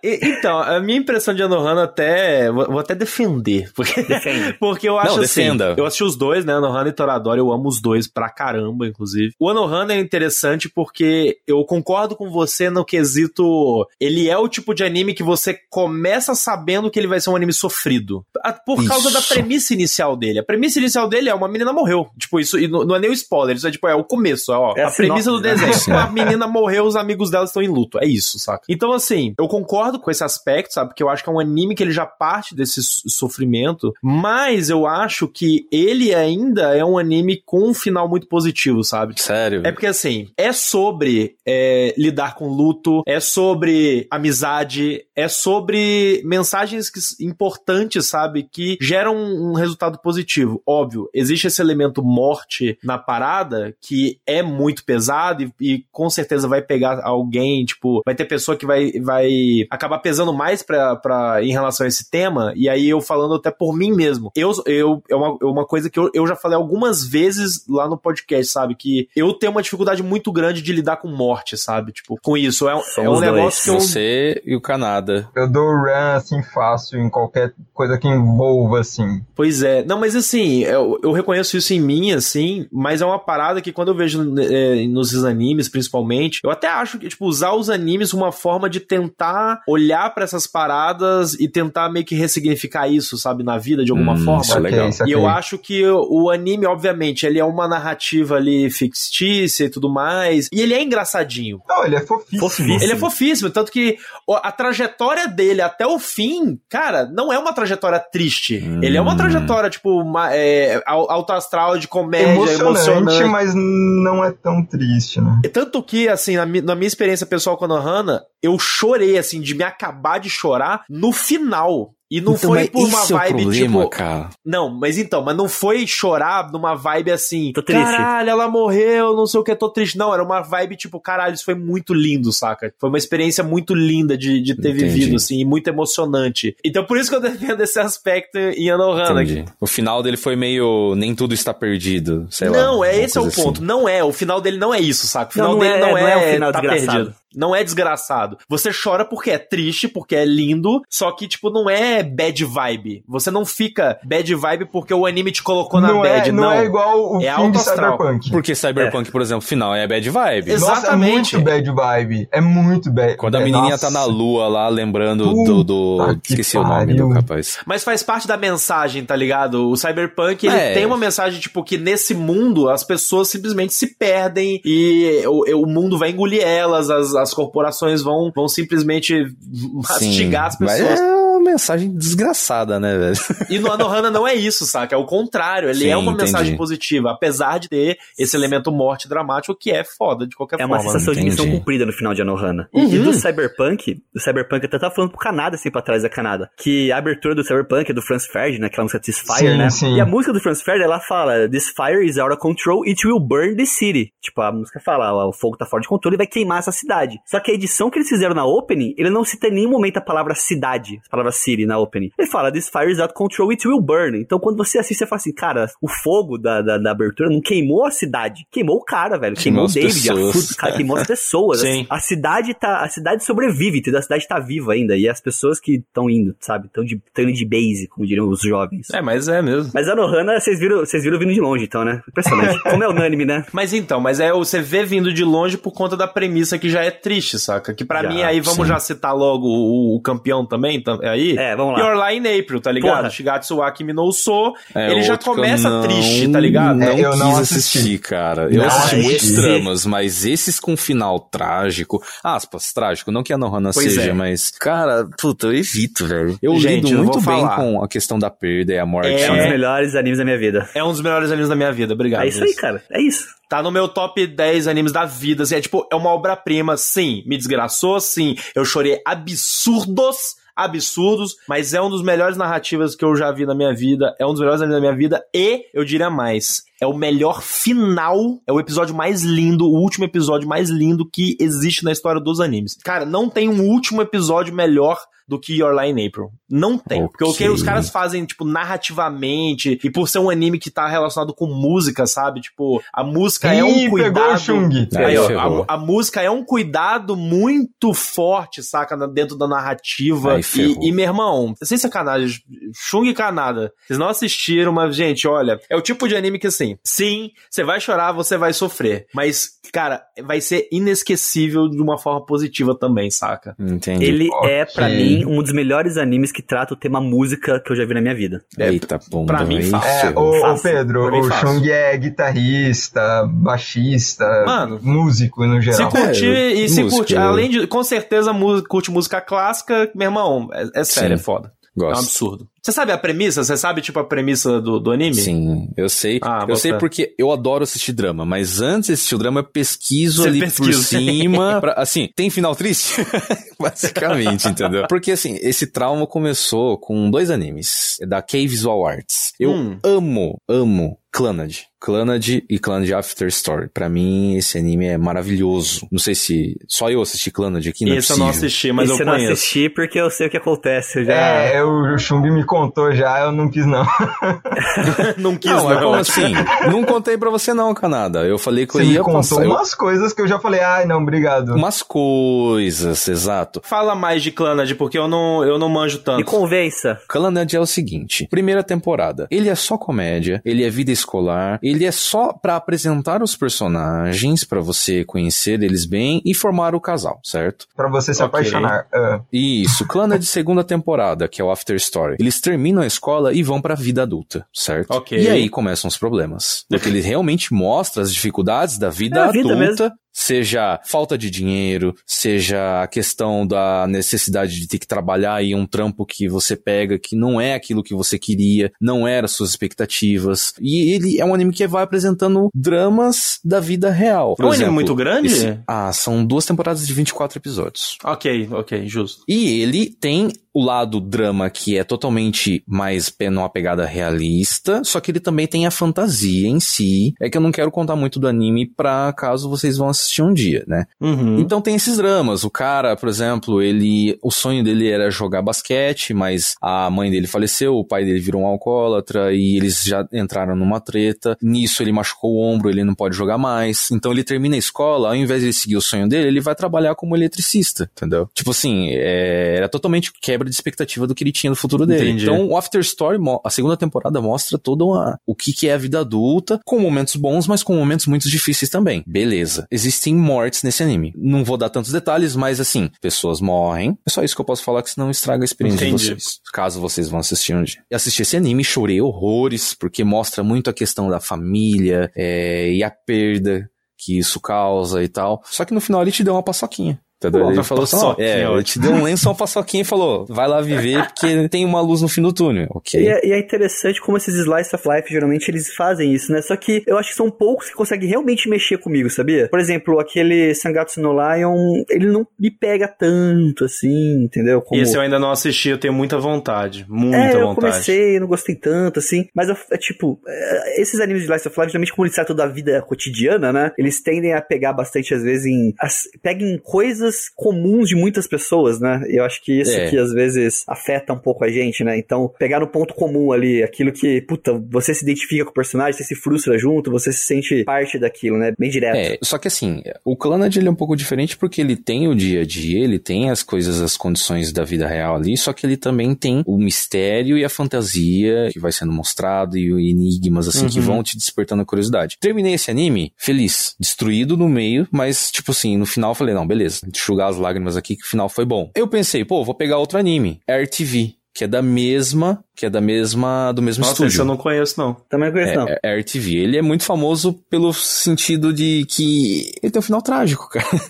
E- 0.03 0.19
então, 0.21 0.59
a 0.59 0.79
minha 0.79 0.99
impressão 0.99 1.33
de 1.33 1.41
Anohana 1.41 1.85
até. 1.85 2.51
Vou, 2.51 2.67
vou 2.67 2.79
até 2.79 2.93
defender. 2.93 3.71
Porque, 3.73 4.03
Defende. 4.03 4.53
porque 4.61 4.87
eu 4.87 4.99
acho 4.99 5.15
Não, 5.17 5.23
assim. 5.23 5.41
defenda. 5.41 5.73
Eu 5.75 5.85
assisti 5.85 6.03
os 6.03 6.15
dois, 6.15 6.45
né? 6.45 6.53
Anohana 6.53 6.87
e 6.89 6.93
Toradora. 6.93 7.39
Eu 7.39 7.51
amo 7.51 7.67
os 7.67 7.81
dois 7.81 8.07
pra 8.07 8.29
caramba, 8.29 8.85
inclusive. 8.85 9.33
O 9.39 9.49
Anohana 9.49 9.93
é 9.93 9.99
interessante 9.99 10.69
porque 10.69 11.37
eu 11.47 11.63
concordo 11.65 12.15
com 12.15 12.29
você 12.29 12.69
no 12.69 12.85
quesito. 12.85 13.87
Ele 13.99 14.29
é 14.29 14.37
o 14.37 14.47
tipo 14.47 14.73
de 14.75 14.83
anime 14.83 15.15
que 15.15 15.23
você 15.23 15.57
começa 15.69 16.35
sabendo 16.35 16.91
que 16.91 16.99
ele 16.99 17.07
vai 17.07 17.19
ser 17.19 17.31
um 17.31 17.35
anime 17.35 17.53
sofrido. 17.53 18.23
A- 18.51 18.61
Por 18.65 18.85
causa 18.85 19.09
Isso. 19.09 19.13
da 19.13 19.21
premissa 19.21 19.73
inicial 19.73 20.15
dele. 20.15 20.39
A 20.39 20.43
premissa 20.43 20.79
inicial 20.79 21.07
dele 21.09 21.29
é 21.29 21.33
uma 21.33 21.47
menina 21.47 21.71
morreu. 21.73 22.09
Tipo, 22.17 22.39
isso 22.39 22.59
e 22.59 22.67
não, 22.67 22.83
não 22.85 22.95
é 22.95 22.99
nem 22.99 23.09
o 23.09 23.13
spoiler, 23.13 23.55
isso 23.55 23.67
é 23.67 23.71
tipo, 23.71 23.87
é 23.87 23.95
o 23.95 24.03
começo, 24.03 24.51
ó. 24.51 24.73
É 24.77 24.83
a 24.83 24.87
a 24.87 24.91
premissa 24.91 25.31
do 25.31 25.37
sinopse, 25.37 25.61
né? 25.61 25.67
desenho. 25.67 25.73
Sim. 25.73 25.91
a 25.91 26.07
menina 26.11 26.47
morreu, 26.47 26.85
os 26.85 26.95
amigos 26.95 27.29
dela 27.31 27.45
estão 27.45 27.61
em 27.61 27.67
luto. 27.67 27.97
É 27.99 28.05
isso, 28.05 28.37
saca? 28.39 28.63
Então, 28.69 28.91
assim, 28.93 29.33
eu 29.39 29.47
concordo 29.47 29.99
com 29.99 30.11
esse 30.11 30.23
aspecto, 30.23 30.73
sabe? 30.73 30.89
Porque 30.89 31.01
eu 31.03 31.09
acho 31.09 31.23
que 31.23 31.29
é 31.29 31.33
um 31.33 31.39
anime 31.39 31.75
que 31.75 31.83
ele 31.83 31.91
já 31.91 32.05
parte 32.05 32.53
desse 32.55 32.81
so- 32.83 33.09
sofrimento, 33.09 33.93
mas 34.01 34.69
eu 34.69 34.85
acho 34.85 35.27
que 35.27 35.65
ele 35.71 36.13
ainda 36.13 36.75
é 36.75 36.83
um 36.83 36.97
anime 36.97 37.41
com 37.45 37.69
um 37.69 37.73
final 37.73 38.07
muito 38.09 38.27
positivo, 38.27 38.83
sabe? 38.83 39.19
Sério. 39.21 39.61
É 39.65 39.71
porque 39.71 39.87
assim, 39.87 40.27
é 40.37 40.51
sobre 40.51 41.35
é, 41.47 41.93
lidar 41.97 42.35
com 42.35 42.47
luto, 42.49 43.01
é 43.07 43.19
sobre 43.19 44.07
amizade, 44.11 45.03
é 45.15 45.27
sobre 45.27 46.21
mensagens 46.25 46.89
que, 46.89 46.99
importantes, 47.25 48.05
sabe? 48.05 48.40
Que 48.43 48.77
geram 48.81 49.15
um 49.15 49.53
resultado 49.53 49.99
positivo. 49.99 50.61
Óbvio, 50.65 51.09
existe 51.13 51.47
esse 51.47 51.61
elemento 51.61 52.03
morte 52.03 52.77
na 52.83 52.97
parada 52.97 53.75
que 53.81 54.19
é 54.25 54.41
muito 54.41 54.83
pesado 54.83 55.43
e, 55.43 55.53
e 55.59 55.85
com 55.91 56.09
certeza 56.09 56.47
vai 56.47 56.61
pegar 56.61 57.01
alguém, 57.03 57.63
tipo, 57.65 58.01
vai 58.05 58.15
ter 58.15 58.25
pessoa 58.25 58.55
que 58.57 58.65
vai, 58.65 58.91
vai 59.01 59.29
acabar 59.69 59.99
pesando 59.99 60.33
mais 60.33 60.63
pra, 60.63 60.95
pra, 60.95 61.43
em 61.43 61.51
relação 61.51 61.85
a 61.85 61.87
esse 61.87 62.09
tema. 62.09 62.53
E 62.55 62.69
aí 62.69 62.89
eu 62.89 63.01
falando 63.01 63.35
até 63.35 63.51
por 63.51 63.75
mim 63.75 63.91
mesmo. 63.91 64.31
Eu, 64.35 64.51
eu, 64.65 65.03
é 65.09 65.15
uma, 65.15 65.37
é 65.41 65.45
uma 65.45 65.65
coisa 65.65 65.89
que 65.89 65.99
eu, 65.99 66.09
eu 66.13 66.25
já 66.27 66.35
falei 66.35 66.57
algumas 66.57 67.05
vezes 67.05 67.65
lá 67.67 67.87
no 67.87 67.97
podcast, 67.97 68.51
sabe? 68.51 68.75
Que 68.75 69.07
eu 69.15 69.33
tenho 69.33 69.51
uma 69.51 69.61
dificuldade 69.61 70.01
muito 70.03 70.31
grande 70.31 70.61
de 70.61 70.71
lidar 70.71 70.97
com 70.97 71.07
morte, 71.07 71.57
sabe? 71.57 71.91
Tipo, 71.91 72.17
com 72.21 72.37
isso. 72.37 72.67
É, 72.69 72.75
um- 72.75 72.81
é 72.97 73.01
um 73.09 73.13
dois. 73.13 73.21
negócio 73.21 73.63
que 73.63 73.69
eu. 73.69 73.79
Você 73.79 74.41
e 74.45 74.55
o 74.55 74.61
Canadá. 74.61 75.27
Eu 75.35 75.49
dou 75.49 75.65
run 75.67 76.15
assim 76.15 76.41
fácil 76.43 76.99
em 76.99 77.09
qualquer 77.09 77.53
coisa 77.73 77.97
que 77.97 78.07
envolva 78.21 78.79
assim. 78.79 79.21
Pois 79.35 79.61
é. 79.63 79.83
Não, 79.83 79.99
mas 79.99 80.15
assim, 80.15 80.63
eu, 80.63 80.99
eu 81.03 81.11
reconheço 81.11 81.57
isso 81.57 81.73
em 81.73 81.79
mim, 81.81 82.11
assim, 82.11 82.67
mas 82.71 83.01
é 83.01 83.05
uma 83.05 83.19
parada 83.19 83.61
que 83.61 83.71
quando 83.71 83.89
eu 83.89 83.95
vejo 83.95 84.21
é, 84.39 84.85
nos 84.87 85.23
animes, 85.25 85.67
principalmente, 85.67 86.39
eu 86.43 86.51
até 86.51 86.67
acho 86.67 86.97
que, 86.99 87.07
tipo, 87.09 87.25
usar 87.25 87.53
os 87.53 87.69
animes 87.69 88.13
uma 88.13 88.31
forma 88.31 88.69
de 88.69 88.79
tentar 88.79 89.61
olhar 89.67 90.13
pra 90.13 90.23
essas 90.23 90.45
paradas 90.47 91.33
e 91.35 91.47
tentar 91.47 91.89
meio 91.89 92.05
que 92.05 92.15
ressignificar 92.15 92.87
isso, 92.87 93.17
sabe, 93.17 93.43
na 93.43 93.57
vida 93.57 93.83
de 93.83 93.91
alguma 93.91 94.13
Hum, 94.13 94.23
forma. 94.25 94.41
isso 94.41 94.57
é 94.57 94.59
legal. 94.59 94.89
Ok, 94.89 95.05
E 95.07 95.11
eu 95.11 95.27
acho 95.27 95.57
que 95.57 95.85
o 95.87 96.29
anime, 96.29 96.65
obviamente, 96.65 97.25
ele 97.25 97.39
é 97.39 97.45
uma 97.45 97.67
narrativa 97.67 98.35
ali 98.35 98.69
fictícia 98.69 99.65
e 99.65 99.69
tudo 99.69 99.89
mais. 99.89 100.47
E 100.51 100.61
ele 100.61 100.73
é 100.73 100.81
engraçadinho. 100.81 101.61
Não, 101.67 101.83
ele 101.85 101.95
é 101.95 102.01
fofíssimo. 102.01 102.39
Fofíssimo. 102.41 102.83
Ele 102.83 102.91
é 102.93 102.95
fofíssimo, 102.95 103.49
tanto 103.49 103.71
que 103.71 103.97
a 104.43 104.51
trajetória 104.51 105.27
dele 105.27 105.61
até 105.61 105.85
o 105.87 105.97
fim, 105.99 106.59
cara, 106.69 107.05
não 107.05 107.31
é 107.31 107.37
uma 107.39 107.53
trajetória 107.53 107.99
triste. 108.11 108.57
Hum. 108.65 108.79
Ele 108.83 108.97
é 108.97 109.01
uma 109.01 109.15
trajetória, 109.15 109.69
tipo, 109.69 110.01
uma, 110.01 110.33
é, 110.33 110.81
al- 110.85 111.09
alto 111.09 111.31
astral 111.33 111.77
de 111.77 111.87
comédia, 111.87 112.33
Emocionante, 112.33 112.61
emocionante. 112.89 113.23
mas 113.25 113.53
não 113.55 114.23
é 114.23 114.31
tão 114.31 114.63
triste, 114.65 115.19
né? 115.21 115.39
E 115.45 115.49
Tanto 115.49 115.81
que, 115.81 116.07
assim, 116.09 116.35
na, 116.35 116.45
na 116.45 116.75
minha 116.75 116.87
experiência 116.87 117.25
pessoal 117.25 117.57
com 117.57 117.65
a 117.65 117.67
Nohana, 117.67 118.21
eu 118.41 118.57
chorei, 118.59 119.17
assim, 119.17 119.39
de 119.41 119.55
me 119.55 119.63
acabar 119.63 120.19
de 120.19 120.29
chorar 120.29 120.83
no 120.89 121.11
final. 121.11 121.91
E 122.11 122.19
não 122.19 122.33
Então, 122.33 122.49
foi 122.49 122.67
por 122.67 122.85
uma 122.85 122.99
é 122.99 123.03
o 123.03 123.07
vibe, 123.07 123.41
problema, 123.43 123.77
tipo. 123.79 123.89
cara. 123.89 124.29
Não, 124.45 124.69
mas 124.69 124.97
então, 124.97 125.23
mas 125.23 125.35
não 125.37 125.47
foi 125.47 125.87
chorar 125.87 126.51
numa 126.51 126.75
vibe 126.75 127.09
assim, 127.11 127.53
Tô 127.53 127.63
triste. 127.63 127.81
caralho, 127.81 128.29
ela 128.29 128.49
morreu, 128.49 129.15
não 129.15 129.25
sei 129.25 129.39
o 129.39 129.43
que, 129.45 129.55
tô 129.55 129.69
triste. 129.69 129.97
Não, 129.97 130.13
era 130.13 130.21
uma 130.21 130.41
vibe 130.41 130.75
tipo, 130.75 130.99
caralho, 130.99 131.33
isso 131.33 131.45
foi 131.45 131.55
muito 131.55 131.93
lindo, 131.93 132.33
saca? 132.33 132.73
Foi 132.77 132.89
uma 132.89 132.97
experiência 132.97 133.43
muito 133.45 133.73
linda 133.73 134.17
de, 134.17 134.41
de 134.41 134.55
ter 134.55 134.71
Entendi. 134.71 134.85
vivido, 134.89 135.15
assim, 135.15 135.39
e 135.39 135.45
muito 135.45 135.69
emocionante. 135.69 136.53
Então 136.65 136.83
por 136.83 136.97
isso 136.97 137.09
que 137.09 137.15
eu 137.15 137.21
defendo 137.21 137.61
esse 137.61 137.79
aspecto 137.79 138.37
em 138.37 138.69
Anohana. 138.69 139.23
Entendi. 139.23 139.45
O 139.59 139.65
final 139.67 140.03
dele 140.03 140.17
foi 140.17 140.35
meio. 140.35 140.93
Nem 140.95 141.15
tudo 141.15 141.33
está 141.33 141.53
perdido. 141.53 142.27
Sei 142.29 142.49
lá. 142.49 142.57
Não, 142.57 142.83
é 142.83 142.99
esse 143.01 143.17
é 143.17 143.21
o 143.21 143.31
ponto. 143.31 143.57
assim. 143.59 143.65
Não 143.65 143.87
é, 143.87 144.03
o 144.03 144.11
final 144.11 144.41
dele 144.41 144.57
não 144.57 144.73
é 144.73 144.81
isso, 144.81 145.07
saca? 145.07 145.29
O 145.29 145.33
final 145.33 145.47
Não, 145.49 145.53
não 145.55 145.61
dele 145.61 145.75
é- 145.75 145.79
não 145.79 145.89
não 145.91 145.97
é, 145.97 146.11
é 146.11 146.17
um 146.17 146.33
final 146.33 146.51
tá 146.51 146.59
desgraçado. 146.59 146.91
perdido. 146.97 147.15
Não 147.35 147.55
é 147.55 147.63
desgraçado. 147.63 148.37
Você 148.49 148.71
chora 148.71 149.05
porque 149.05 149.31
é 149.31 149.37
triste, 149.37 149.87
porque 149.87 150.15
é 150.15 150.25
lindo, 150.25 150.81
só 150.89 151.11
que, 151.11 151.27
tipo, 151.27 151.49
não 151.49 151.69
é 151.69 152.03
bad 152.03 152.43
vibe. 152.45 153.03
Você 153.07 153.31
não 153.31 153.45
fica 153.45 153.99
bad 154.03 154.33
vibe 154.35 154.65
porque 154.65 154.93
o 154.93 155.05
anime 155.05 155.31
te 155.31 155.41
colocou 155.43 155.79
na 155.79 155.89
não, 155.89 156.01
bad, 156.01 156.29
é, 156.29 156.31
não, 156.31 156.51
é 156.51 156.65
igual 156.65 157.13
o 157.13 157.17
É 157.17 157.21
fim 157.21 157.27
alto 157.27 157.51
de. 157.51 157.59
Cyberpunk. 157.63 158.31
Porque 158.31 158.55
Cyberpunk, 158.55 159.11
por 159.11 159.21
exemplo, 159.21 159.41
final 159.41 159.73
é 159.73 159.87
bad 159.87 160.09
vibe. 160.09 160.51
Exato. 160.51 160.69
Nossa, 160.71 160.81
Exatamente. 160.87 161.35
é 161.35 161.39
muito 161.39 161.45
bad 161.51 161.71
vibe. 161.71 162.27
É 162.31 162.41
muito 162.41 162.91
bad. 162.91 163.17
Quando 163.17 163.35
a 163.35 163.39
menininha 163.39 163.71
Nossa. 163.71 163.87
tá 163.87 163.91
na 163.91 164.03
lua 164.05 164.47
lá, 164.47 164.67
lembrando 164.67 165.23
Puta 165.29 165.51
do. 165.51 165.63
do... 165.63 166.19
que 166.21 166.31
Esqueci 166.33 166.57
o 166.57 166.63
nome 166.63 166.87
pariu. 166.93 167.07
do 167.07 167.13
rapaz. 167.13 167.57
Mas 167.65 167.83
faz 167.83 168.03
parte 168.03 168.27
da 168.27 168.37
mensagem, 168.37 169.03
tá 169.05 169.15
ligado? 169.15 169.69
O 169.69 169.75
Cyberpunk, 169.77 170.45
ele 170.45 170.55
É. 170.55 170.73
tem 170.73 170.85
uma 170.85 170.97
mensagem, 170.97 171.39
tipo, 171.39 171.63
que 171.63 171.77
nesse 171.77 172.13
mundo 172.13 172.69
as 172.69 172.83
pessoas 172.83 173.27
simplesmente 173.29 173.73
se 173.73 173.95
perdem 173.95 174.61
e 174.65 175.23
o, 175.25 175.61
o 175.63 175.65
mundo 175.67 175.97
vai 175.97 176.09
engolir 176.11 176.41
elas, 176.45 176.89
as, 176.89 177.15
as 177.21 177.33
corporações 177.33 178.01
vão, 178.01 178.31
vão 178.35 178.47
simplesmente 178.47 179.33
mastigar 179.73 180.47
as 180.47 180.57
Mas 180.59 180.79
pessoas. 180.79 180.99
é 180.99 181.20
mensagem 181.51 181.95
desgraçada, 181.95 182.79
né, 182.79 182.97
velho? 182.97 183.15
E 183.49 183.59
no 183.59 183.71
Anohana 183.71 184.09
não 184.11 184.27
é 184.27 184.33
isso, 184.35 184.65
saca? 184.65 184.95
É 184.95 184.97
o 184.97 185.05
contrário. 185.05 185.69
Ele 185.69 185.79
Sim, 185.79 185.89
é 185.89 185.97
uma 185.97 186.11
entendi. 186.11 186.31
mensagem 186.31 186.57
positiva, 186.57 187.11
apesar 187.11 187.59
de 187.59 187.69
ter 187.69 187.97
esse 188.17 188.35
elemento 188.35 188.71
morte 188.71 189.07
dramático 189.07 189.55
que 189.57 189.71
é 189.71 189.83
foda 189.83 190.25
de 190.27 190.35
qualquer 190.35 190.59
É 190.59 190.65
uma 190.65 190.77
forma. 190.77 190.91
sensação 190.91 191.13
de 191.13 191.21
missão 191.23 191.45
entendi. 191.45 191.59
cumprida 191.59 191.85
no 191.85 191.93
final 191.93 192.13
de 192.13 192.21
Anohana. 192.21 192.69
E, 192.73 192.95
e 192.95 192.99
do 192.99 193.13
Cyberpunk, 193.13 194.01
do 194.13 194.19
Cyberpunk, 194.19 194.63
eu 194.63 194.67
até 194.67 194.79
tava 194.79 194.93
falando 194.93 195.11
pro 195.11 195.19
Canadá, 195.19 195.55
assim, 195.55 195.71
pra 195.71 195.81
trás 195.81 196.03
da 196.03 196.09
Canadá, 196.09 196.49
que 196.57 196.91
a 196.91 196.97
abertura 196.97 197.35
do 197.35 197.43
Cyberpunk 197.43 197.89
é 197.89 197.93
do 197.93 198.01
Franz 198.01 198.25
Ferdinand, 198.25 198.67
aquela 198.67 198.83
música 198.83 198.99
This 198.99 199.19
Fire, 199.19 199.51
Sim, 199.51 199.57
né? 199.57 199.69
sim. 199.69 199.95
E 199.95 200.01
a 200.01 200.05
música 200.05 200.33
do 200.33 200.39
Franz 200.39 200.61
Ferdinand, 200.61 200.85
ela 200.85 200.99
fala, 200.99 201.49
This 201.49 201.69
fire 201.69 202.05
is 202.05 202.17
out 202.17 202.31
of 202.31 202.39
control, 202.41 202.83
it 202.87 203.05
will 203.05 203.19
burn 203.19 203.55
the 203.55 203.65
city. 203.65 204.13
Tipo, 204.21 204.41
a 204.41 204.51
música 204.51 204.79
fala, 204.79 205.13
ó, 205.13 205.29
o 205.29 205.33
fogo 205.33 205.57
tá 205.57 205.65
fora 205.65 205.81
de 205.81 205.87
controle 205.87 206.15
e 206.15 206.17
vai 206.17 206.27
queimar 206.27 206.59
essa 206.59 206.71
cidade. 206.71 207.19
Só 207.25 207.39
que 207.39 207.51
a 207.51 207.53
edição 207.53 207.89
que 207.89 207.97
eles 207.97 208.09
fizeram 208.09 208.35
na 208.35 208.45
opening, 208.45 208.93
ele 208.97 209.09
não 209.09 209.23
cita 209.23 209.47
em 209.47 209.51
nenhum 209.51 209.69
momento 209.71 209.97
a 209.97 210.01
palavra 210.01 210.35
cidade, 210.35 210.99
a 211.07 211.09
palavra 211.09 211.31
city 211.41 211.65
na 211.65 211.77
opening. 211.79 212.11
Ele 212.17 212.27
fala, 212.29 212.51
this 212.51 212.69
fire 212.69 212.91
is 212.91 212.99
out 212.99 213.13
control, 213.13 213.49
it 213.51 213.67
will 213.67 213.81
burn. 213.81 214.17
Então 214.19 214.39
quando 214.39 214.57
você 214.57 214.77
assiste, 214.79 214.99
você 214.99 215.07
fala 215.07 215.17
assim, 215.19 215.33
cara, 215.33 215.69
o 215.81 215.87
fogo 215.87 216.37
da, 216.37 216.61
da, 216.61 216.77
da 216.77 216.91
abertura 216.91 217.29
não 217.29 217.41
queimou 217.41 217.85
a 217.85 217.91
cidade, 217.91 218.45
queimou 218.51 218.77
o 218.77 218.83
cara, 218.83 219.17
velho. 219.17 219.35
Queimou, 219.35 219.67
Queimou 219.67 219.89
o 219.89 219.93
David, 219.93 220.09
a 220.09 220.13
pessoas. 220.15 220.51
cara, 220.55 220.73
queimou 220.75 220.97
as 220.97 221.07
pessoas. 221.07 221.59
Sim. 221.61 221.85
A 221.89 221.99
cidade 221.99 222.53
tá, 222.53 222.81
a 222.83 222.89
cidade 222.89 223.23
sobrevive, 223.23 223.79
entendeu? 223.79 223.99
A 223.99 224.03
cidade 224.03 224.27
tá 224.27 224.39
viva 224.39 224.73
ainda. 224.73 224.95
E 224.97 225.07
as 225.09 225.19
pessoas 225.21 225.59
que 225.59 225.75
estão 225.75 226.09
indo, 226.09 226.35
sabe? 226.39 226.67
Estão 226.67 226.83
de, 226.83 227.01
tão 227.13 227.23
indo 227.23 227.33
de 227.33 227.45
base, 227.45 227.87
como 227.87 228.05
diriam 228.05 228.27
os 228.29 228.41
jovens. 228.41 228.87
É, 228.93 229.01
mas 229.01 229.27
é 229.27 229.41
mesmo. 229.41 229.71
Mas 229.73 229.87
a 229.87 229.95
Nohana, 229.95 230.39
vocês 230.39 230.59
viram, 230.59 230.79
vocês 230.79 231.03
viram 231.03 231.17
vindo 231.19 231.33
de 231.33 231.39
longe, 231.41 231.65
então, 231.65 231.83
né? 231.83 232.01
Impressionante. 232.07 232.59
Como 232.63 232.83
é 232.83 232.87
unânime, 232.87 233.25
né? 233.25 233.45
Mas 233.51 233.73
então, 233.73 233.99
mas 233.99 234.19
é 234.19 234.31
você 234.31 234.61
vê 234.61 234.83
vindo 234.83 235.11
de 235.13 235.23
longe 235.23 235.57
por 235.57 235.71
conta 235.71 235.95
da 235.97 236.07
premissa 236.07 236.57
que 236.57 236.69
já 236.69 236.83
é 236.83 236.91
triste, 236.91 237.37
saca? 237.39 237.73
Que 237.73 237.83
pra 237.85 238.01
Já, 238.03 238.09
mim 238.09 238.21
aí 238.23 238.39
vamos 238.39 238.65
sim. 238.65 238.73
já 238.73 238.79
citar 238.79 239.15
logo 239.15 239.45
o, 239.47 239.95
o 239.95 240.01
campeão 240.01 240.45
também, 240.45 240.81
tam- 240.81 240.99
aí 241.21 241.37
É, 241.37 241.55
vamos 241.55 241.79
lá. 241.79 241.85
Your 241.85 242.05
Lie 242.05 242.17
in 242.17 242.39
April, 242.39 242.61
tá 242.61 242.71
ligado? 242.71 242.97
Porra. 242.97 243.09
Shigatsu 243.09 243.57
wa 243.57 243.71
Kimi 243.71 243.93
no 243.93 244.03
Uso, 244.03 244.53
É, 244.75 244.91
ele 244.91 245.01
já 245.03 245.13
eu 245.13 245.17
começa 245.19 245.69
não- 245.69 245.81
triste, 245.83 246.27
tá 246.29 246.39
ligado? 246.39 246.77
Não 246.77 246.87
É, 246.87 246.99
eu 246.99 247.09
quis 247.11 247.19
não 247.19 247.37
assistir, 247.37 247.79
assisti. 247.79 247.97
cara. 247.99 248.43
Eu 248.51 248.59
Não, 248.59 248.65
assisti 248.67 248.95
esse- 248.95 249.03
muitos 249.03 249.31
dramas, 249.35 249.85
mas 249.85 250.25
esses 250.25 250.59
com 250.59 250.75
final 250.77 251.19
trágico, 251.19 252.01
aspas, 252.23 252.71
trágico, 252.73 253.11
não 253.11 253.23
que 253.23 253.33
a 253.33 253.37
Nohana 253.37 253.71
Pois 253.73 253.93
seja, 253.93 254.09
é. 254.09 254.13
mas, 254.13 254.51
cara, 254.51 255.07
puta, 255.19 255.47
eu 255.47 255.53
evito, 255.53 256.05
velho. 256.05 256.37
Eu 256.41 256.55
Gente, 256.59 256.85
lido 256.85 256.97
eu 256.97 257.03
muito 257.03 257.19
vou 257.19 257.33
bem 257.33 257.41
falar. 257.43 257.55
com 257.55 257.83
a 257.83 257.87
questão 257.87 258.17
da 258.19 258.29
perda 258.29 258.73
e 258.73 258.79
a 258.79 258.85
morte. 258.85 259.09
É 259.09 259.31
um 259.31 259.35
dos 259.35 259.45
É. 259.45 259.49
melhores 259.49 259.95
animes 259.95 260.17
da 260.19 260.25
minha 260.25 260.37
vida. 260.37 260.69
É 260.73 260.83
um 260.83 260.89
dos 260.91 261.01
melhores 261.01 261.31
animes 261.31 261.49
da 261.49 261.55
minha 261.55 261.71
vida, 261.71 261.93
obrigado. 261.93 262.23
É 262.23 262.27
isso 262.27 262.43
aí, 262.43 262.53
cara. 262.55 262.81
É 262.91 263.01
isso. 263.01 263.25
Tá 263.49 263.61
no 263.61 263.69
meu 263.69 263.87
top 263.89 264.25
10 264.25 264.65
animes 264.67 264.93
da 264.93 265.03
vida. 265.03 265.43
Assim, 265.43 265.55
é 265.55 265.61
tipo, 265.61 265.85
é 265.91 265.95
uma 265.95 266.09
obra-prima, 266.11 266.77
sim. 266.77 267.21
Me 267.25 267.35
desgraçou, 267.37 267.99
sim. 267.99 268.35
Eu 268.55 268.63
chorei 268.63 269.01
absurdos, 269.05 270.35
absurdos, 270.55 271.35
mas 271.47 271.73
é 271.73 271.81
um 271.81 271.89
dos 271.89 272.03
melhores 272.03 272.37
narrativas 272.37 272.95
que 272.95 273.05
eu 273.05 273.15
já 273.15 273.31
vi 273.31 273.45
na 273.45 273.55
minha 273.55 273.73
vida. 273.73 274.15
É 274.19 274.25
um 274.25 274.31
dos 274.31 274.39
melhores 274.39 274.61
animes 274.61 274.77
da 274.77 274.81
minha 274.81 274.95
vida. 274.95 275.23
E, 275.33 275.65
eu 275.73 275.83
diria 275.83 276.09
mais, 276.09 276.63
é 276.79 276.87
o 276.87 276.93
melhor 276.93 277.41
final. 277.41 278.39
É 278.47 278.51
o 278.51 278.59
episódio 278.59 278.95
mais 278.95 279.23
lindo, 279.23 279.65
o 279.65 279.79
último 279.79 280.05
episódio 280.05 280.47
mais 280.47 280.69
lindo 280.69 281.07
que 281.09 281.37
existe 281.39 281.83
na 281.83 281.91
história 281.91 282.19
dos 282.19 282.39
animes. 282.39 282.75
Cara, 282.83 283.05
não 283.05 283.29
tem 283.29 283.49
um 283.49 283.69
último 283.69 284.01
episódio 284.01 284.53
melhor 284.53 284.97
do 285.31 285.39
que 285.39 285.53
Your 285.57 285.73
Lie 285.73 285.91
in 285.91 286.07
April. 286.07 286.29
Não 286.49 286.77
tem. 286.77 287.07
Porque 287.07 287.23
o 287.23 287.33
que 287.33 287.47
os 287.47 287.63
caras 287.63 287.89
fazem, 287.89 288.25
tipo, 288.25 288.43
narrativamente, 288.43 289.79
e 289.81 289.89
por 289.89 290.09
ser 290.09 290.19
um 290.19 290.29
anime 290.29 290.59
que 290.59 290.69
tá 290.69 290.85
relacionado 290.89 291.33
com 291.33 291.47
música, 291.47 292.05
sabe? 292.05 292.41
Tipo, 292.41 292.83
a 292.93 293.01
música 293.01 293.53
é 293.53 293.63
um 293.63 293.85
Ih, 293.85 293.89
cuidado. 293.89 294.37
Chung. 294.37 294.69
Aí, 294.97 295.17
ó, 295.17 295.63
a, 295.69 295.75
a 295.75 295.77
música 295.77 296.21
é 296.21 296.29
um 296.29 296.43
cuidado 296.43 297.15
muito 297.15 297.93
forte, 297.93 298.61
saca? 298.61 298.97
Dentro 299.07 299.37
da 299.37 299.47
narrativa. 299.47 300.33
Aí. 300.33 300.41
E, 300.57 300.89
e, 300.89 300.91
meu 300.91 301.05
irmão, 301.05 301.53
sem 301.63 301.77
sacanagem, 301.77 302.41
Shung 302.75 303.07
e 303.07 303.13
Kanada, 303.13 303.71
vocês 303.87 303.97
não 303.97 304.09
assistiram, 304.09 304.73
mas, 304.73 304.93
gente, 304.93 305.25
olha, 305.29 305.61
é 305.69 305.77
o 305.77 305.81
tipo 305.81 306.09
de 306.09 306.15
anime 306.17 306.39
que, 306.39 306.47
assim, 306.47 306.77
sim, 306.83 307.31
você 307.49 307.63
vai 307.63 307.79
chorar, 307.79 308.11
você 308.11 308.35
vai 308.35 308.51
sofrer. 308.51 309.07
Mas, 309.13 309.51
cara, 309.71 310.03
vai 310.25 310.41
ser 310.41 310.67
inesquecível 310.73 311.69
de 311.69 311.81
uma 311.81 311.97
forma 311.97 312.25
positiva 312.25 312.77
também, 312.77 313.09
saca? 313.09 313.55
Entendi. 313.57 314.03
Ele 314.03 314.29
Ok. 314.29 314.49
é, 314.49 314.65
pra 314.65 314.89
mim, 314.89 315.20
um 315.25 315.41
dos 315.41 315.51
melhores 315.53 315.97
animes 315.97 316.31
que 316.31 316.41
trata 316.41 316.73
o 316.73 316.77
tema 316.77 316.99
música 317.01 317.59
que 317.59 317.71
eu 317.71 317.75
já 317.75 317.85
vi 317.85 317.93
na 317.93 318.01
minha 318.01 318.15
vida. 318.15 318.43
Eita, 318.57 318.99
pomba. 319.09 319.33
pra 319.35 319.45
mim, 319.45 319.61
fácil. 319.63 320.09
É, 320.09 320.19
o, 320.19 320.29
o 320.29 320.41
Fácil. 320.41 320.71
Pedro, 320.71 321.19
o. 321.19 321.31
Chung 321.31 321.69
é 321.69 321.97
guitarrista, 321.97 323.25
baixista, 323.27 324.25
Mano, 324.45 324.79
músico 324.81 325.45
no 325.45 325.61
Se 325.61 325.71
geral. 325.71 325.91
curtir, 325.91 326.25
É, 326.29 326.51
e 326.53 326.69
se 326.69 326.83
música, 326.83 326.97
curtir, 326.97 327.15
eu- 327.15 327.21
além 327.21 327.49
de, 327.49 327.67
com 327.67 327.83
certeza, 327.83 328.33
mu- 328.33 328.63
curte 328.67 328.91
música 328.91 329.21
clássica, 329.21 329.89
meu 329.95 330.07
irmão, 330.07 330.49
é, 330.53 330.81
é 330.81 330.83
sério, 330.83 331.17
Sim. 331.17 331.21
é 331.21 331.23
foda. 331.23 331.51
É 331.77 331.79
um 331.83 331.87
Gosto. 331.87 331.99
absurdo. 332.03 332.49
Você 332.61 332.71
sabe 332.73 332.91
a 332.91 332.97
premissa? 332.97 333.43
Você 333.43 333.55
sabe, 333.55 333.81
tipo, 333.81 333.97
a 333.97 334.03
premissa 334.03 334.59
do, 334.61 334.79
do 334.79 334.91
anime? 334.91 335.15
Sim, 335.15 335.69
eu 335.77 335.87
sei. 335.87 336.19
Ah, 336.21 336.45
eu 336.47 336.55
sei 336.57 336.73
porque 336.73 337.15
eu 337.17 337.31
adoro 337.31 337.63
assistir 337.63 337.93
drama, 337.93 338.25
mas 338.25 338.59
antes 338.61 338.87
de 338.87 338.93
assistir 338.93 339.15
o 339.15 339.17
drama, 339.17 339.39
eu 339.39 339.43
pesquiso 339.45 340.21
Você 340.23 340.27
ali 340.27 340.39
pesquisa. 340.41 340.71
por 340.71 340.73
cima. 340.83 341.61
pra- 341.61 341.73
assim, 341.77 342.09
tem 342.15 342.29
final 342.29 342.55
triste? 342.55 342.95
Basicamente, 343.59 344.47
entendeu? 344.47 344.85
Porque 344.87 345.11
assim, 345.11 345.37
esse 345.41 345.67
trauma 345.67 346.05
começou 346.05 346.77
com 346.77 347.09
dois 347.09 347.29
animes 347.29 347.97
da 348.07 348.21
K-Visual 348.21 348.85
Arts. 348.85 349.33
Eu 349.39 349.51
Hum. 349.51 349.77
amo, 349.83 350.37
amo 350.47 350.97
Clannad. 351.11 351.61
Clannad 351.81 352.43
e 352.47 352.59
Clannad 352.59 352.91
After 352.93 353.27
Story. 353.29 353.67
Pra 353.73 353.89
mim, 353.89 354.35
esse 354.37 354.57
anime 354.57 354.85
é 354.85 354.97
maravilhoso. 354.97 355.87
Não 355.91 355.97
sei 355.99 356.13
se 356.13 356.55
só 356.67 356.89
eu 356.91 357.01
assisti 357.01 357.31
Clannad 357.31 357.67
aqui, 357.67 357.85
não 357.85 357.93
é 357.93 357.97
Esse 357.97 358.11
eu 358.13 358.17
não 358.17 358.29
assisti, 358.29 358.71
mas 358.71 358.89
Esse 358.89 358.99
eu 358.99 359.03
eu 359.03 359.05
não 359.07 359.13
conheço. 359.15 359.33
assisti 359.33 359.69
porque 359.69 359.99
eu 359.99 360.09
sei 360.11 360.27
o 360.27 360.29
que 360.29 360.37
acontece. 360.37 360.99
Eu 360.99 361.05
já... 361.05 361.13
É, 361.15 361.63
o 361.63 361.97
Chung 361.97 362.21
me 362.31 362.45
contou 362.45 362.93
já, 362.93 363.21
eu 363.21 363.31
não 363.31 363.49
quis 363.49 363.65
não. 363.65 363.83
não 365.17 365.35
quis, 365.35 365.51
Não, 365.51 365.63
não. 365.63 365.71
é 365.71 365.81
como 365.81 365.95
assim? 365.95 366.33
Não 366.69 366.83
contei 366.83 367.17
pra 367.17 367.29
você 367.29 367.53
não, 367.53 367.73
Canada. 367.73 368.19
Eu 368.25 368.37
falei 368.37 368.65
que 368.67 368.73
Você 368.73 368.81
eu 368.83 368.85
me 368.85 368.93
ia 368.93 368.99
contou 369.01 369.15
passar. 369.21 369.43
eu- 369.43 369.49
umas 369.51 369.73
coisas 369.73 370.13
que 370.13 370.21
eu 370.21 370.27
já 370.27 370.37
falei, 370.39 370.59
ai 370.59 370.85
não, 370.85 371.01
obrigado. 371.01 371.55
Umas 371.55 371.81
coisas, 371.81 373.07
exato. 373.07 373.61
Fala 373.63 373.95
mais 373.95 374.21
de 374.21 374.31
Clannad, 374.31 374.71
porque 374.75 374.97
eu 374.97 375.07
não, 375.07 375.43
eu 375.43 375.57
não 375.57 375.69
manjo 375.69 375.97
Me 375.97 376.03
tanto. 376.03 376.25
convença. 376.25 376.99
Clannad 377.07 377.51
é 377.53 377.59
o 377.59 377.65
seguinte: 377.65 378.27
primeira 378.29 378.63
temporada, 378.63 379.27
ele 379.31 379.49
é 379.49 379.55
só 379.55 379.77
comédia, 379.77 380.41
ele 380.45 380.63
é 380.63 380.69
vida 380.69 380.91
escolar, 380.91 381.59
ele 381.63 381.70
é 381.85 381.91
só 381.91 382.33
pra 382.33 382.55
apresentar 382.55 383.21
os 383.23 383.35
personagens, 383.35 384.43
pra 384.43 384.59
você 384.59 385.03
conhecer 385.05 385.61
eles 385.63 385.85
bem 385.85 386.21
e 386.25 386.33
formar 386.33 386.75
o 386.75 386.81
casal, 386.81 387.19
certo? 387.23 387.67
Pra 387.75 387.89
você 387.89 388.13
se 388.13 388.21
Ok. 388.23 388.27
apaixonar. 388.39 388.87
Ah, 388.93 389.21
Isso, 389.31 389.85
Clannad 389.87 390.21
segunda 390.25 390.63
temporada, 390.63 391.27
que 391.27 391.41
é 391.41 391.45
o 391.45 391.51
After 391.51 391.75
Story. 391.75 392.15
Eles 392.19 392.39
terminam 392.41 392.81
a 392.83 392.87
escola 392.87 393.33
e 393.33 393.41
vão 393.43 393.61
pra 393.61 393.75
vida 393.75 394.03
adulta, 394.03 394.45
certo? 394.53 394.91
Ok. 394.91 395.17
E 395.19 395.29
aí 395.29 395.49
começam 395.49 395.87
os 395.87 395.97
problemas, 395.97 396.65
porque 396.69 396.89
ele 396.89 397.01
realmente 397.01 397.53
mostra 397.53 398.01
as 398.03 398.13
dificuldades 398.13 398.77
da 398.77 398.89
vida 398.89 399.19
É 399.19 399.23
a 399.23 399.31
vida 399.31 399.53
adulta. 399.53 399.93
Seja 400.13 400.79
falta 400.85 401.17
de 401.17 401.29
dinheiro, 401.29 401.95
seja 402.05 402.83
a 402.83 402.87
questão 402.87 403.45
da 403.47 403.85
necessidade 403.87 404.59
de 404.59 404.67
ter 404.67 404.77
que 404.79 404.87
trabalhar 404.87 405.43
e 405.43 405.55
um 405.55 405.65
trampo 405.65 406.05
que 406.05 406.27
você 406.27 406.55
pega 406.55 406.99
que 406.99 407.15
não 407.15 407.39
é 407.39 407.53
aquilo 407.53 407.83
que 407.83 407.93
você 407.95 408.19
queria, 408.19 408.71
não 408.79 409.07
era 409.07 409.27
suas 409.27 409.49
expectativas. 409.51 410.53
E 410.59 410.93
ele 410.93 411.19
é 411.19 411.25
um 411.25 411.33
anime 411.33 411.53
que 411.53 411.65
vai 411.67 411.83
apresentando 411.83 412.49
dramas 412.53 413.39
da 413.43 413.59
vida 413.59 413.89
real. 413.89 414.35
É 414.39 414.43
um 414.43 414.51
anime 414.51 414.69
muito 414.71 414.95
grande? 414.95 415.27
esse- 415.27 415.59
ah, 415.67 415.91
são 415.93 416.25
duas 416.25 416.45
temporadas 416.45 416.85
de 416.85 416.93
24 416.93 417.37
episódios. 417.37 417.97
Ok, 418.03 418.49
ok, 418.51 418.87
justo. 418.87 419.23
E 419.27 419.61
ele 419.61 419.89
tem 419.99 420.31
o 420.53 420.63
lado 420.63 420.99
drama 420.99 421.49
que 421.49 421.77
é 421.77 421.83
totalmente 421.83 422.63
mais 422.67 423.13
numa 423.31 423.49
pegada 423.49 423.85
realista, 423.85 424.81
só 424.83 424.99
que 424.99 425.11
ele 425.11 425.19
também 425.19 425.47
tem 425.47 425.65
a 425.65 425.71
fantasia 425.71 426.47
em 426.47 426.59
si. 426.59 427.13
É 427.19 427.29
que 427.29 427.37
eu 427.37 427.41
não 427.41 427.51
quero 427.51 427.71
contar 427.71 427.95
muito 427.95 428.19
do 428.19 428.27
anime 428.27 428.65
pra 428.65 429.13
caso 429.13 429.49
vocês 429.49 429.77
vão 429.77 429.89
assistir 429.89 430.21
um 430.21 430.33
dia, 430.33 430.63
né? 430.67 430.85
Uhum. 430.99 431.39
Então 431.39 431.61
tem 431.61 431.75
esses 431.75 431.97
dramas. 431.97 432.43
O 432.43 432.49
cara, 432.49 432.95
por 432.95 433.07
exemplo, 433.07 433.61
ele. 433.61 434.17
O 434.21 434.31
sonho 434.31 434.63
dele 434.63 434.89
era 434.89 435.09
jogar 435.09 435.41
basquete, 435.41 436.13
mas 436.13 436.55
a 436.61 436.89
mãe 436.89 437.09
dele 437.09 437.27
faleceu, 437.27 437.75
o 437.75 437.85
pai 437.85 438.03
dele 438.03 438.19
virou 438.19 438.41
um 438.41 438.45
alcoólatra 438.47 439.33
e 439.33 439.57
eles 439.57 439.83
já 439.83 440.07
entraram 440.11 440.55
numa 440.55 440.79
treta. 440.79 441.37
Nisso 441.41 441.81
ele 441.83 441.91
machucou 441.91 442.33
o 442.33 442.41
ombro, 442.41 442.69
ele 442.69 442.83
não 442.83 442.95
pode 442.95 443.15
jogar 443.15 443.37
mais. 443.37 443.91
Então 443.91 444.11
ele 444.11 444.23
termina 444.23 444.55
a 444.55 444.59
escola, 444.59 445.09
ao 445.09 445.15
invés 445.15 445.41
de 445.41 445.47
ele 445.47 445.53
seguir 445.53 445.77
o 445.77 445.81
sonho 445.81 446.07
dele, 446.07 446.27
ele 446.27 446.41
vai 446.41 446.55
trabalhar 446.55 446.95
como 446.95 447.15
eletricista, 447.15 447.89
entendeu? 447.95 448.29
Tipo 448.33 448.51
assim, 448.51 448.89
é, 448.91 449.55
era 449.57 449.69
totalmente 449.69 450.11
quebra 450.21 450.40
de 450.49 450.55
expectativa 450.55 451.07
do 451.07 451.15
que 451.15 451.23
ele 451.23 451.31
tinha 451.31 451.49
no 451.49 451.55
futuro 451.55 451.85
dele. 451.85 452.09
Entendi. 452.09 452.23
Então 452.23 452.47
o 452.47 452.57
After 452.57 452.81
Story, 452.81 453.17
a 453.43 453.49
segunda 453.49 453.77
temporada 453.77 454.21
mostra 454.21 454.57
toda 454.57 454.83
uma, 454.83 455.19
o 455.25 455.35
que, 455.35 455.53
que 455.53 455.67
é 455.67 455.73
a 455.73 455.77
vida 455.77 455.99
adulta, 455.99 456.59
com 456.65 456.79
momentos 456.79 457.15
bons, 457.15 457.47
mas 457.47 457.63
com 457.63 457.75
momentos 457.75 458.07
muito 458.07 458.29
difíceis 458.29 458.69
também. 458.69 459.03
Beleza. 459.05 459.67
Existem 459.71 460.15
mortes 460.15 460.63
nesse 460.63 460.83
anime. 460.83 461.13
Não 461.15 461.43
vou 461.43 461.57
dar 461.57 461.69
tantos 461.69 461.91
detalhes, 461.91 462.35
mas 462.35 462.59
assim, 462.59 462.89
pessoas 463.01 463.41
morrem. 463.41 463.97
É 464.05 464.09
só 464.09 464.23
isso 464.23 464.35
que 464.35 464.41
eu 464.41 464.45
posso 464.45 464.63
falar 464.63 464.83
que 464.83 464.89
senão 464.89 465.09
estraga 465.09 465.43
a 465.43 465.45
experiência 465.45 465.85
Entendi. 465.85 466.03
de 466.03 466.09
vocês. 466.15 466.39
Caso 466.53 466.79
vocês 466.79 467.09
vão 467.09 467.19
assistir 467.19 467.55
um 467.55 467.63
dia. 467.63 467.83
Eu 467.89 467.95
assisti 467.95 468.21
esse 468.21 468.37
anime 468.37 468.63
chorei 468.63 469.01
horrores, 469.01 469.73
porque 469.73 470.03
mostra 470.03 470.43
muito 470.43 470.69
a 470.69 470.73
questão 470.73 471.09
da 471.09 471.19
família 471.19 472.11
é, 472.15 472.71
e 472.71 472.83
a 472.83 472.89
perda 472.89 473.69
que 473.97 474.17
isso 474.17 474.39
causa 474.39 475.03
e 475.03 475.07
tal. 475.07 475.41
Só 475.45 475.63
que 475.63 475.73
no 475.73 475.81
final 475.81 476.01
ele 476.01 476.11
te 476.11 476.23
deu 476.23 476.33
uma 476.33 476.43
paçoquinha. 476.43 476.99
Entendeu? 477.23 477.45
Pô, 477.45 477.51
ele 477.51 477.63
falou 477.63 477.83
ó, 477.83 477.87
paçoquinha, 477.87 478.27
é, 478.27 478.51
ele 478.51 478.63
te 478.63 478.79
deu 478.79 478.91
um 478.91 479.03
lenço, 479.03 479.29
uma 479.29 479.35
paçoquinha 479.35 479.81
e 479.81 479.85
falou, 479.85 480.25
vai 480.27 480.47
lá 480.47 480.59
viver 480.59 481.05
porque 481.13 481.47
tem 481.49 481.63
uma 481.63 481.79
luz 481.79 482.01
no 482.01 482.07
fim 482.07 482.21
do 482.21 482.33
túnel, 482.33 482.67
ok? 482.71 482.99
E 482.99 483.07
é, 483.07 483.27
e 483.27 483.31
é 483.31 483.39
interessante 483.39 484.01
como 484.01 484.17
esses 484.17 484.33
slice 484.35 484.75
of 484.75 484.87
life, 484.89 485.07
geralmente, 485.11 485.49
eles 485.49 485.73
fazem 485.75 486.11
isso, 486.13 486.31
né? 486.31 486.41
Só 486.41 486.55
que 486.55 486.83
eu 486.87 486.97
acho 486.97 487.09
que 487.09 487.15
são 487.15 487.29
poucos 487.29 487.69
que 487.69 487.75
conseguem 487.75 488.09
realmente 488.09 488.49
mexer 488.49 488.77
comigo, 488.79 489.07
sabia? 489.09 489.47
Por 489.49 489.59
exemplo, 489.59 489.99
aquele 489.99 490.55
Sangatsu 490.55 490.99
no 490.99 491.11
Lion, 491.13 491.83
ele 491.89 492.07
não 492.07 492.25
me 492.39 492.49
pega 492.49 492.87
tanto, 492.87 493.65
assim, 493.65 494.23
entendeu? 494.23 494.61
Como... 494.61 494.81
Esse 494.81 494.97
eu 494.97 495.01
ainda 495.01 495.19
não 495.19 495.29
assisti, 495.31 495.69
eu 495.69 495.77
tenho 495.77 495.93
muita 495.93 496.17
vontade. 496.17 496.85
Muita 496.89 497.17
É, 497.17 497.35
eu 497.35 497.47
vontade. 497.47 497.55
comecei, 497.73 498.19
não 498.19 498.27
gostei 498.27 498.55
tanto, 498.55 498.97
assim, 498.99 499.27
mas 499.35 499.47
eu- 499.47 499.57
é 499.71 499.77
tipo, 499.77 500.19
é, 500.27 500.81
esses 500.81 500.99
animes 500.99 501.21
de 501.21 501.27
Slice 501.27 501.47
of 501.47 501.59
Life, 501.59 501.71
geralmente 501.71 501.91
como 501.93 502.05
eles 502.05 502.15
tratam 502.15 502.35
da 502.35 502.47
vida 502.47 502.81
cotidiana, 502.81 503.53
né, 503.53 503.71
eles 503.77 504.01
tendem 504.01 504.33
a 504.33 504.41
pegar 504.41 504.73
bastante, 504.73 505.13
às 505.13 505.21
vezes, 505.23 505.45
em, 505.45 505.73
as, 505.79 506.05
pegam 506.23 506.57
coisas 506.63 507.10
comuns 507.35 507.89
de 507.89 507.95
muitas 507.95 508.27
pessoas, 508.27 508.79
né, 508.79 509.01
e 509.09 509.17
eu 509.19 509.23
acho 509.23 509.43
que 509.43 509.61
isso 509.61 509.71
É. 509.77 509.89
que 509.89 509.97
às 509.97 510.11
vezes 510.13 510.63
afeta 510.67 511.13
um 511.13 511.19
pouco 511.19 511.43
a 511.43 511.49
gente, 511.49 511.83
né, 511.83 511.97
então, 511.97 512.31
pegar 512.39 512.59
no 512.59 512.67
ponto 512.67 512.93
comum 512.93 513.31
ali, 513.31 513.63
aquilo 513.63 513.91
que, 513.91 514.21
puta, 514.21 514.53
você 514.69 514.93
se 514.93 515.03
identifica 515.03 515.43
com 515.45 515.51
o 515.51 515.53
personagem, 515.53 515.93
você 515.93 516.03
se 516.03 516.15
frustra 516.15 516.57
junto, 516.57 516.91
você 516.91 517.11
se 517.11 517.25
sente 517.25 517.63
parte 517.63 517.97
daquilo, 517.99 518.37
né, 518.37 518.53
bem 518.57 518.69
direto. 518.69 518.95
É, 518.97 519.17
só 519.23 519.37
que 519.37 519.47
assim, 519.47 519.81
o 520.05 520.15
Clannad 520.15 520.55
ele 520.57 520.67
é 520.67 520.71
um 520.71 520.75
pouco 520.75 520.95
diferente 520.95 521.37
porque 521.37 521.61
ele 521.61 521.75
tem 521.75 522.07
o 522.07 522.15
dia 522.15 522.41
a 522.41 522.45
dia, 522.45 522.83
ele 522.83 522.99
tem 522.99 523.29
as 523.29 523.43
coisas, 523.43 523.81
as 523.81 523.95
condições 523.97 524.51
da 524.51 524.63
vida 524.63 524.87
real 524.87 525.15
ali, 525.15 525.35
só 525.37 525.53
que 525.53 525.65
ele 525.65 525.77
também 525.77 526.13
tem 526.15 526.43
o 526.45 526.57
mistério 526.57 527.37
e 527.37 527.43
a 527.45 527.49
fantasia 527.49 528.49
que 528.51 528.59
vai 528.59 528.71
sendo 528.71 528.91
mostrado 528.91 529.57
e 529.57 529.89
enigmas 529.89 530.47
assim 530.47 530.67
que 530.67 530.79
Uhum. 530.79 530.85
vão 530.85 531.03
te 531.03 531.17
despertando 531.17 531.61
a 531.61 531.65
curiosidade. 531.65 532.17
Terminei 532.19 532.53
esse 532.53 532.69
anime 532.71 533.13
feliz, 533.17 533.75
destruído 533.79 534.37
no 534.37 534.47
meio, 534.47 534.87
mas 534.91 535.31
tipo 535.31 535.51
assim, 535.51 535.77
no 535.77 535.85
final 535.85 536.11
eu 536.11 536.15
falei, 536.15 536.33
não, 536.35 536.45
beleza, 536.45 536.81
enxugar 537.01 537.29
as 537.29 537.37
lágrimas 537.37 537.75
aqui 537.75 537.95
que 537.95 538.05
o 538.05 538.09
final 538.09 538.29
foi 538.29 538.45
bom. 538.45 538.69
Eu 538.75 538.87
pensei, 538.87 539.25
pô, 539.25 539.43
vou 539.43 539.55
pegar 539.55 539.77
outro 539.79 539.97
anime, 539.97 540.39
RTV. 540.47 541.15
que 541.33 541.45
é 541.45 541.47
da 541.47 541.61
mesma, 541.61 542.43
que 542.55 542.65
é 542.65 542.69
da 542.69 542.81
mesma, 542.81 543.51
do 543.51 543.61
mesmo 543.61 543.81
Nossa, 543.81 543.93
estúdio. 543.93 544.09
esse 544.09 544.19
eu 544.19 544.25
não 544.25 544.37
conheço, 544.37 544.79
não. 544.79 544.93
Também 545.09 545.27
não 545.29 545.33
conheço, 545.33 545.55
não. 545.59 545.67
É, 545.67 545.79
é 545.83 545.99
RTV. 545.99 546.35
Ele 546.37 546.57
é 546.57 546.61
muito 546.61 546.83
famoso 546.83 547.33
pelo 547.49 547.73
sentido 547.73 548.53
de 548.53 548.85
que 548.89 549.51
ele 549.63 549.71
tem 549.71 549.79
um 549.79 549.83
final 549.83 550.01
trágico, 550.01 550.49
cara. 550.49 550.65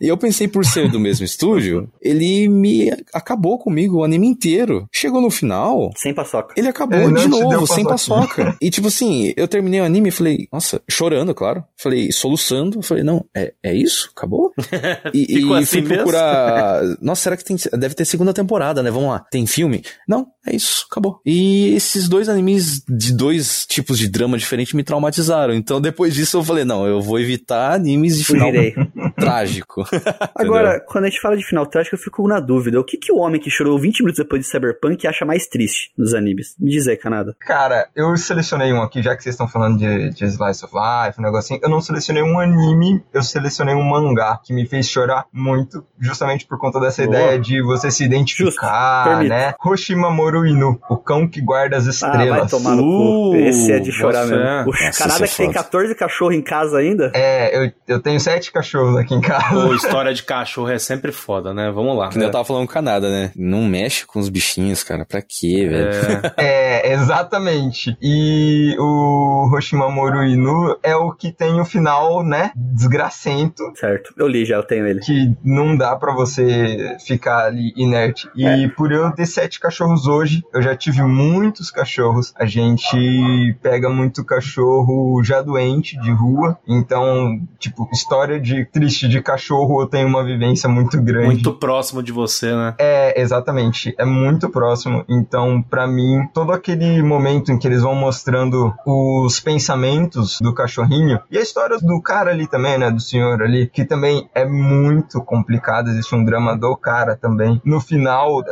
E 0.00 0.06
eu 0.06 0.16
pensei 0.16 0.46
por 0.46 0.64
ser 0.64 0.88
do 0.88 1.00
mesmo 1.00 1.24
estúdio, 1.24 1.90
ele 2.00 2.48
me 2.48 2.88
acabou 3.12 3.58
comigo 3.58 3.96
o 3.98 4.04
anime 4.04 4.28
inteiro. 4.28 4.86
Chegou 4.92 5.20
no 5.20 5.28
final, 5.28 5.90
Sem 5.96 6.14
paçoca. 6.14 6.54
ele 6.56 6.68
acabou 6.68 6.96
É, 6.98 7.10
de 7.10 7.26
novo, 7.26 7.66
sem 7.66 7.84
paçoca. 7.84 8.56
E 8.62 8.70
tipo 8.70 8.86
assim, 8.88 9.32
eu 9.36 9.48
terminei 9.48 9.80
o 9.80 9.84
anime 9.84 10.08
e 10.10 10.12
falei, 10.12 10.46
nossa, 10.52 10.80
chorando, 10.88 11.34
claro. 11.34 11.64
Falei, 11.76 12.12
soluçando. 12.12 12.80
Falei, 12.80 13.02
não, 13.02 13.24
é, 13.34 13.52
é 13.62 13.74
isso? 13.74 14.10
Acabou? 14.16 14.52
E, 15.12 15.38
e 15.40 15.54
assim 15.54 15.66
fui 15.66 15.80
mesmo? 15.82 15.94
procurar. 15.96 16.82
Nossa, 17.00 17.22
será 17.22 17.36
que 17.36 17.44
tem. 17.44 17.56
Deve 17.72 17.94
ter 17.94 18.04
segunda 18.04 18.32
temporada, 18.32 18.82
né? 18.82 18.90
Vamos 18.90 19.08
lá. 19.08 19.24
Tem 19.30 19.46
filme? 19.46 19.82
Não, 20.06 20.26
é 20.48 20.54
isso, 20.56 20.86
acabou. 20.90 21.20
E 21.24 21.74
esses 21.74 22.08
dois 22.08 22.28
animes 22.28 22.82
de 22.88 23.12
dois 23.12 23.66
tipos 23.66 23.98
de 23.98 24.08
drama 24.08 24.38
diferentes 24.38 24.72
me 24.74 24.82
traumatizaram. 24.82 25.54
Então 25.54 25.80
depois 25.80 26.14
disso 26.14 26.38
eu 26.38 26.44
falei, 26.44 26.64
não, 26.64 26.86
eu 26.86 27.00
vou 27.00 27.18
evitar 27.18 27.72
animes 27.74 28.18
de 28.18 28.24
final 28.24 28.50
trágico. 29.16 29.84
Agora, 30.34 30.80
quando 30.80 31.04
a 31.04 31.08
gente 31.08 31.20
fala 31.20 31.36
de 31.36 31.44
final 31.44 31.66
trágico, 31.66 31.96
eu 31.96 32.00
fico 32.00 32.26
na 32.26 32.40
dúvida. 32.40 32.80
O 32.80 32.84
que, 32.84 32.96
que 32.96 33.12
o 33.12 33.18
homem 33.18 33.40
que 33.40 33.50
chorou 33.50 33.78
20 33.78 34.00
minutos 34.00 34.18
depois 34.22 34.42
de 34.42 34.48
Cyberpunk 34.48 35.06
acha 35.06 35.24
mais 35.24 35.46
triste 35.46 35.90
nos 35.96 36.14
animes? 36.14 36.54
Me 36.58 36.70
diz 36.70 36.86
aí, 36.86 36.96
Canada. 36.96 37.36
Cara, 37.40 37.88
eu 37.94 38.16
selecionei 38.16 38.72
um 38.72 38.82
aqui, 38.82 39.02
já 39.02 39.16
que 39.16 39.22
vocês 39.22 39.34
estão 39.34 39.48
falando 39.48 39.78
de, 39.78 40.10
de 40.10 40.24
Slice 40.24 40.64
of 40.64 40.74
Life, 40.74 41.20
um 41.20 41.22
negocinho. 41.22 41.60
Eu 41.62 41.68
não 41.68 41.80
selecionei 41.80 42.22
um 42.22 42.38
anime, 42.38 43.02
eu 43.12 43.22
selecionei 43.22 43.74
um 43.74 43.82
mangá 43.82 44.40
que 44.42 44.52
me 44.52 44.66
fez 44.66 44.88
chorar 44.88 45.26
muito, 45.32 45.84
justamente 46.00 46.46
por 46.46 46.58
conta 46.58 46.80
dessa 46.80 47.04
Boa. 47.04 47.16
ideia 47.16 47.38
de 47.38 47.62
você 47.62 47.90
se 47.90 48.04
identificar, 48.04 49.04
permito. 49.04 49.28
né? 49.30 49.54
Hoshimamoru 49.64 50.37
Inu, 50.46 50.80
o 50.88 50.96
cão 50.96 51.26
que 51.28 51.40
guarda 51.40 51.76
as 51.76 51.84
Ah, 52.02 52.10
vai 52.10 52.26
estrelas. 52.26 52.50
tomar 52.50 52.76
no 52.76 52.82
cu. 52.82 53.30
Uh, 53.30 53.36
Esse 53.36 53.72
é 53.72 53.78
de 53.78 53.92
chorar 53.92 54.26
você- 54.26 54.36
mesmo. 54.36 54.62
O 54.62 54.66
Nossa, 54.66 54.98
Canada 54.98 55.24
esse 55.24 55.36
que 55.36 55.42
é 55.42 55.44
tem 55.46 55.52
foda. 55.54 55.64
14 55.64 55.94
cachorros 55.94 56.34
em 56.34 56.42
casa 56.42 56.78
ainda. 56.78 57.10
É, 57.14 57.66
eu, 57.66 57.72
eu 57.86 58.00
tenho 58.00 58.18
sete 58.20 58.50
cachorros 58.52 58.96
aqui 58.96 59.14
em 59.14 59.20
casa. 59.20 59.48
Pô, 59.66 59.74
história 59.74 60.12
de 60.14 60.22
cachorro 60.22 60.70
é 60.70 60.78
sempre 60.78 61.12
foda, 61.12 61.52
né? 61.54 61.70
Vamos 61.70 61.96
lá. 61.96 62.08
Que 62.08 62.18
nem 62.18 62.26
eu 62.26 62.32
tava 62.32 62.44
falando 62.44 62.66
com 62.66 62.70
o 62.70 62.74
Canadá, 62.74 63.08
né? 63.08 63.30
Não 63.36 63.62
mexe 63.62 64.06
com 64.06 64.18
os 64.18 64.28
bichinhos, 64.28 64.82
cara. 64.82 65.04
Pra 65.04 65.20
quê, 65.22 65.66
velho? 65.68 65.88
É, 66.36 66.48
É, 66.88 66.92
exatamente. 66.92 67.96
E 68.00 68.74
o 68.78 69.50
Hoshimamoru 69.52 70.24
Inu 70.24 70.76
é 70.82 70.94
o 70.96 71.12
que 71.12 71.30
tem 71.32 71.60
o 71.60 71.64
final, 71.64 72.22
né, 72.22 72.50
desgracento, 72.56 73.62
Certo. 73.76 74.12
Eu 74.16 74.26
li 74.26 74.44
já, 74.44 74.56
eu 74.56 74.62
tenho 74.62 74.86
ele. 74.86 75.00
que 75.00 75.32
não 75.44 75.76
dá 75.76 75.94
pra 75.96 76.12
você 76.14 76.96
ficar 77.06 77.46
ali 77.46 77.72
inerte. 77.76 78.28
E 78.34 78.68
por 78.76 78.90
eu 78.92 79.10
ter 79.12 79.26
sete 79.26 79.60
cachorros 79.60 80.06
hoje, 80.06 80.27
eu 80.52 80.62
já 80.62 80.76
tive 80.76 81.02
muitos 81.02 81.70
cachorros. 81.70 82.32
A 82.36 82.46
gente 82.46 83.56
pega 83.62 83.88
muito 83.88 84.24
cachorro 84.24 85.22
já 85.22 85.42
doente 85.42 85.98
de 86.00 86.10
rua. 86.10 86.58
Então, 86.66 87.40
tipo, 87.58 87.88
história 87.92 88.40
de 88.40 88.64
triste 88.66 89.08
de 89.08 89.20
cachorro, 89.22 89.82
eu 89.82 89.86
tenho 89.86 90.08
uma 90.08 90.24
vivência 90.24 90.68
muito 90.68 91.00
grande. 91.00 91.26
muito 91.26 91.52
próximo 91.52 92.02
de 92.02 92.12
você, 92.12 92.54
né? 92.54 92.74
É, 92.78 93.20
exatamente. 93.20 93.94
É 93.98 94.04
muito 94.04 94.48
próximo. 94.48 95.04
Então, 95.08 95.62
pra 95.62 95.86
mim, 95.86 96.26
todo 96.32 96.52
aquele 96.52 97.02
momento 97.02 97.52
em 97.52 97.58
que 97.58 97.66
eles 97.66 97.82
vão 97.82 97.94
mostrando 97.94 98.74
os 98.86 99.40
pensamentos 99.40 100.38
do 100.40 100.54
cachorrinho 100.54 101.20
e 101.30 101.38
a 101.38 101.40
história 101.40 101.78
do 101.78 102.00
cara 102.00 102.30
ali 102.30 102.46
também, 102.46 102.78
né, 102.78 102.90
do 102.90 103.00
senhor 103.00 103.42
ali, 103.42 103.66
que 103.66 103.84
também 103.84 104.28
é 104.34 104.44
muito 104.44 105.22
complicado. 105.22 105.88
Existe 105.90 106.14
um 106.14 106.24
drama 106.24 106.56
do 106.56 106.76
cara 106.76 107.16
também. 107.16 107.60
No 107.64 107.80
final, 107.80 108.42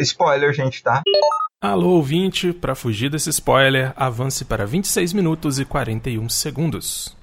spoiler, 0.00 0.52
gente, 0.52 0.82
tá? 0.82 1.02
Alô 1.60 1.92
ouvinte, 1.92 2.52
para 2.52 2.74
fugir 2.74 3.10
desse 3.10 3.30
spoiler, 3.30 3.92
avance 3.96 4.44
para 4.44 4.66
26 4.66 5.12
minutos 5.14 5.58
e 5.58 5.64
41 5.64 6.28
segundos. 6.28 7.16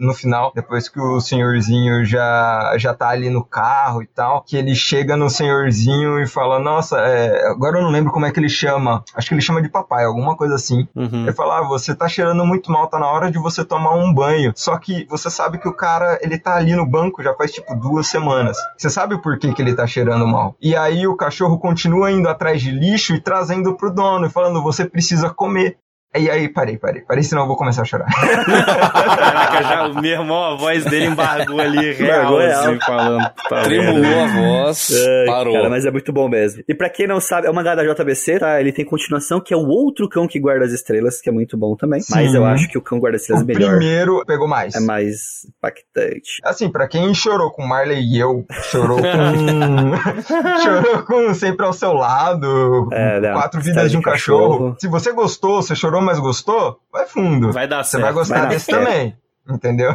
No 0.00 0.14
final, 0.14 0.50
depois 0.54 0.88
que 0.88 0.98
o 0.98 1.20
senhorzinho 1.20 2.04
já, 2.04 2.74
já 2.78 2.94
tá 2.94 3.10
ali 3.10 3.28
no 3.28 3.44
carro 3.44 4.02
e 4.02 4.06
tal, 4.06 4.42
que 4.42 4.56
ele 4.56 4.74
chega 4.74 5.16
no 5.16 5.28
senhorzinho 5.28 6.18
e 6.18 6.26
fala, 6.26 6.58
nossa, 6.58 6.98
é, 6.98 7.48
agora 7.48 7.78
eu 7.78 7.82
não 7.82 7.90
lembro 7.90 8.10
como 8.10 8.24
é 8.24 8.32
que 8.32 8.40
ele 8.40 8.48
chama, 8.48 9.04
acho 9.14 9.28
que 9.28 9.34
ele 9.34 9.42
chama 9.42 9.60
de 9.60 9.68
papai, 9.68 10.04
alguma 10.04 10.36
coisa 10.36 10.54
assim. 10.54 10.88
Uhum. 10.96 11.24
Ele 11.24 11.32
fala, 11.32 11.58
ah, 11.58 11.68
você 11.68 11.94
tá 11.94 12.08
cheirando 12.08 12.44
muito 12.46 12.72
mal, 12.72 12.88
tá 12.88 12.98
na 12.98 13.06
hora 13.06 13.30
de 13.30 13.38
você 13.38 13.64
tomar 13.64 13.94
um 13.94 14.12
banho. 14.12 14.52
Só 14.56 14.76
que 14.78 15.06
você 15.08 15.30
sabe 15.30 15.58
que 15.58 15.68
o 15.68 15.74
cara, 15.74 16.18
ele 16.22 16.38
tá 16.38 16.56
ali 16.56 16.74
no 16.74 16.86
banco 16.86 17.22
já 17.22 17.34
faz 17.34 17.52
tipo 17.52 17.74
duas 17.74 18.06
semanas. 18.06 18.56
Você 18.76 18.88
sabe 18.88 19.14
o 19.14 19.20
porquê 19.20 19.52
que 19.52 19.60
ele 19.60 19.74
tá 19.74 19.86
cheirando 19.86 20.26
mal. 20.26 20.56
E 20.60 20.74
aí 20.74 21.06
o 21.06 21.16
cachorro 21.16 21.58
continua 21.58 22.10
indo 22.10 22.28
atrás 22.28 22.62
de 22.62 22.70
lixo 22.70 23.14
e 23.14 23.20
trazendo 23.20 23.76
pro 23.76 23.92
dono, 23.92 24.26
e 24.26 24.30
falando, 24.30 24.62
você 24.62 24.84
precisa 24.84 25.30
comer. 25.30 25.76
E 26.16 26.28
aí, 26.28 26.48
parei, 26.48 26.76
parei, 26.76 27.02
parei, 27.02 27.22
senão 27.22 27.42
eu 27.42 27.46
vou 27.48 27.56
começar 27.56 27.82
a 27.82 27.84
chorar. 27.84 28.06
Caraca, 28.06 29.62
já, 29.62 29.86
o 29.86 30.00
meu 30.00 30.10
irmão, 30.10 30.42
a 30.42 30.56
voz 30.56 30.84
dele 30.84 31.06
embargou 31.06 31.60
ali, 31.60 31.92
real, 31.92 32.36
assim, 32.38 32.78
falando. 32.80 33.30
Tá 33.48 33.62
Tremulou 33.62 34.20
a 34.20 34.26
voz, 34.26 34.90
Ai, 34.92 35.26
parou. 35.26 35.54
Cara, 35.54 35.70
mas 35.70 35.84
é 35.86 35.90
muito 35.92 36.12
bom 36.12 36.28
mesmo. 36.28 36.64
E 36.68 36.74
pra 36.74 36.90
quem 36.90 37.06
não 37.06 37.20
sabe, 37.20 37.46
é 37.46 37.50
o 37.50 37.54
mangá 37.54 37.76
da 37.76 37.84
JBC, 37.84 38.40
tá? 38.40 38.60
Ele 38.60 38.72
tem 38.72 38.84
continuação, 38.84 39.40
que 39.40 39.54
é 39.54 39.56
o 39.56 39.64
outro 39.66 40.08
cão 40.08 40.26
que 40.26 40.40
guarda 40.40 40.64
as 40.64 40.72
estrelas, 40.72 41.20
que 41.20 41.28
é 41.28 41.32
muito 41.32 41.56
bom 41.56 41.76
também. 41.76 42.00
Sim. 42.00 42.12
Mas 42.14 42.34
eu 42.34 42.44
acho 42.44 42.68
que 42.68 42.76
o 42.76 42.82
cão 42.82 42.98
guarda 42.98 43.14
as 43.16 43.22
estrelas 43.22 43.44
o 43.46 43.50
é 43.50 43.54
melhor. 43.54 43.70
primeiro 43.76 44.24
pegou 44.26 44.48
mais. 44.48 44.74
É 44.74 44.80
mais 44.80 45.46
impactante. 45.58 46.40
Assim, 46.42 46.68
pra 46.70 46.88
quem 46.88 47.14
chorou 47.14 47.52
com 47.52 47.64
Marley 47.64 48.00
e 48.02 48.18
eu, 48.18 48.44
chorou 48.70 48.98
com. 48.98 49.96
chorou 50.62 51.02
com 51.04 51.34
Sempre 51.34 51.64
ao 51.66 51.72
seu 51.72 51.92
lado, 51.92 52.88
É, 52.92 53.20
não, 53.20 53.32
Quatro 53.34 53.60
história 53.60 53.62
vidas 53.62 53.84
de 53.84 53.90
de 53.90 53.96
um 53.98 54.02
cachorro. 54.02 54.50
cachorro. 54.52 54.76
Se 54.80 54.88
você 54.88 55.12
gostou, 55.12 55.62
você 55.62 55.74
chorou, 55.76 55.99
mas 56.02 56.18
gostou, 56.18 56.80
vai 56.92 57.06
fundo. 57.06 57.52
Vai 57.52 57.66
dar 57.68 57.84
você 57.84 57.92
certo. 57.92 58.04
vai 58.04 58.12
gostar 58.12 58.40
vai 58.40 58.48
desse 58.48 58.66
também. 58.66 59.16
Entendeu? 59.50 59.92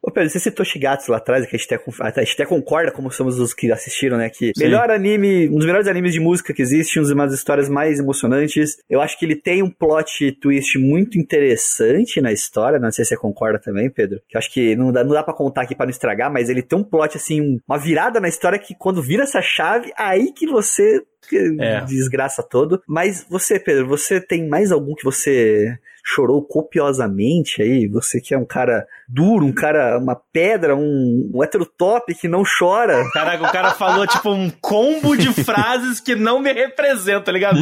Ô 0.00 0.10
Pedro, 0.10 0.30
você 0.30 0.38
citou 0.38 0.64
Shigatsu 0.64 1.10
lá 1.10 1.18
atrás, 1.18 1.44
que 1.46 1.54
a 1.56 1.58
gente, 1.58 1.72
até, 1.74 2.20
a 2.20 2.24
gente 2.24 2.34
até 2.34 2.46
concorda, 2.46 2.90
como 2.92 3.10
somos 3.10 3.38
os 3.38 3.52
que 3.54 3.70
assistiram, 3.72 4.16
né? 4.16 4.28
Que 4.30 4.52
Sim. 4.56 4.64
melhor 4.64 4.90
anime, 4.90 5.48
um 5.48 5.56
dos 5.56 5.66
melhores 5.66 5.88
animes 5.88 6.12
de 6.12 6.20
música 6.20 6.52
que 6.54 6.62
existe, 6.62 6.98
uma 7.00 7.24
das 7.26 7.34
histórias 7.34 7.68
mais 7.68 7.98
emocionantes. 7.98 8.76
Eu 8.88 9.00
acho 9.00 9.18
que 9.18 9.24
ele 9.24 9.36
tem 9.36 9.62
um 9.62 9.70
plot 9.70 10.32
twist 10.40 10.78
muito 10.78 11.18
interessante 11.18 12.20
na 12.20 12.32
história, 12.32 12.78
não 12.78 12.90
sei 12.92 13.04
se 13.04 13.10
você 13.10 13.16
concorda 13.16 13.58
também, 13.58 13.90
Pedro. 13.90 14.20
Que 14.28 14.36
eu 14.36 14.38
acho 14.38 14.52
que 14.52 14.76
não 14.76 14.92
dá, 14.92 15.02
não 15.04 15.12
dá 15.12 15.22
pra 15.22 15.34
contar 15.34 15.62
aqui 15.62 15.74
pra 15.74 15.86
não 15.86 15.90
estragar, 15.90 16.32
mas 16.32 16.48
ele 16.48 16.62
tem 16.62 16.78
um 16.78 16.84
plot, 16.84 17.16
assim, 17.16 17.40
um- 17.40 17.58
uma 17.68 17.78
virada 17.78 18.20
na 18.20 18.28
história 18.28 18.58
que 18.58 18.74
quando 18.74 19.02
vira 19.02 19.24
essa 19.24 19.40
chave, 19.42 19.92
aí 19.96 20.32
que 20.32 20.46
você 20.46 21.02
que 21.28 21.56
É. 21.60 21.80
desgraça 21.84 22.42
todo. 22.42 22.82
Mas 22.86 23.24
você, 23.30 23.58
Pedro, 23.60 23.86
você 23.86 24.20
tem 24.20 24.48
mais 24.48 24.72
algum 24.72 24.92
que 24.94 25.04
você 25.04 25.78
chorou 26.02 26.42
copiosamente 26.42 27.62
aí? 27.62 27.86
Você 27.88 28.20
que 28.20 28.34
é 28.34 28.38
um 28.38 28.44
cara 28.44 28.86
duro, 29.08 29.46
um 29.46 29.52
cara, 29.52 29.98
uma 29.98 30.16
pedra, 30.16 30.74
um, 30.74 31.30
um 31.32 31.42
hétero 31.42 31.64
top 31.64 32.14
que 32.14 32.26
não 32.26 32.42
chora. 32.58 33.04
Caraca, 33.12 33.48
o 33.48 33.52
cara 33.52 33.70
falou, 33.72 34.06
tipo, 34.06 34.30
um 34.30 34.50
combo 34.60 35.16
de 35.16 35.32
frases 35.44 36.00
que 36.00 36.14
não 36.14 36.40
me 36.40 36.52
representam, 36.52 37.22
tá 37.22 37.32
ligado? 37.32 37.60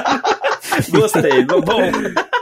Gostei. 0.90 1.44
Bom, 1.44 1.92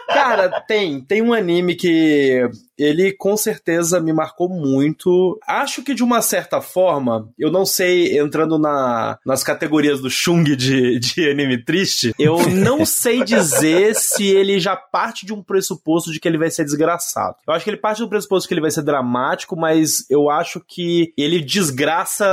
cara, 0.09 0.49
tem. 0.67 1.01
Tem 1.01 1.21
um 1.21 1.33
anime 1.33 1.75
que 1.75 2.49
ele 2.79 3.13
com 3.13 3.37
certeza 3.37 4.01
me 4.01 4.13
marcou 4.13 4.49
muito. 4.49 5.39
Acho 5.47 5.83
que 5.83 5.95
de 5.95 6.03
uma 6.03 6.23
certa 6.23 6.61
forma, 6.61 7.29
eu 7.39 7.51
não 7.51 7.65
sei, 7.65 8.19
entrando 8.19 8.59
na, 8.59 9.19
nas 9.25 9.43
categorias 9.43 10.01
do 10.01 10.11
Chung 10.11 10.43
de, 10.43 10.99
de 10.99 11.31
anime 11.31 11.63
triste, 11.63 12.13
eu 12.19 12.39
não 12.51 12.85
sei 12.87 13.25
dizer 13.25 13.95
se 13.95 14.27
ele 14.27 14.59
já 14.59 14.77
parte 14.77 15.27
de 15.27 15.33
um 15.33 15.43
pressuposto 15.43 16.13
de 16.13 16.21
que 16.21 16.29
ele 16.29 16.39
vai 16.39 16.51
ser 16.51 16.65
desgraçado. 16.65 17.37
Eu 17.47 17.55
acho 17.55 17.65
que 17.65 17.71
ele 17.71 17.77
parte 17.77 18.01
do 18.01 18.09
pressuposto 18.09 18.49
que 18.49 18.55
ele 18.55 18.61
vai 18.61 18.71
ser 18.71 18.83
dramático, 18.83 19.57
mas 19.57 20.09
eu 20.11 20.31
acho 20.31 20.61
que 20.67 21.13
ele 21.17 21.41
desgraça. 21.41 22.25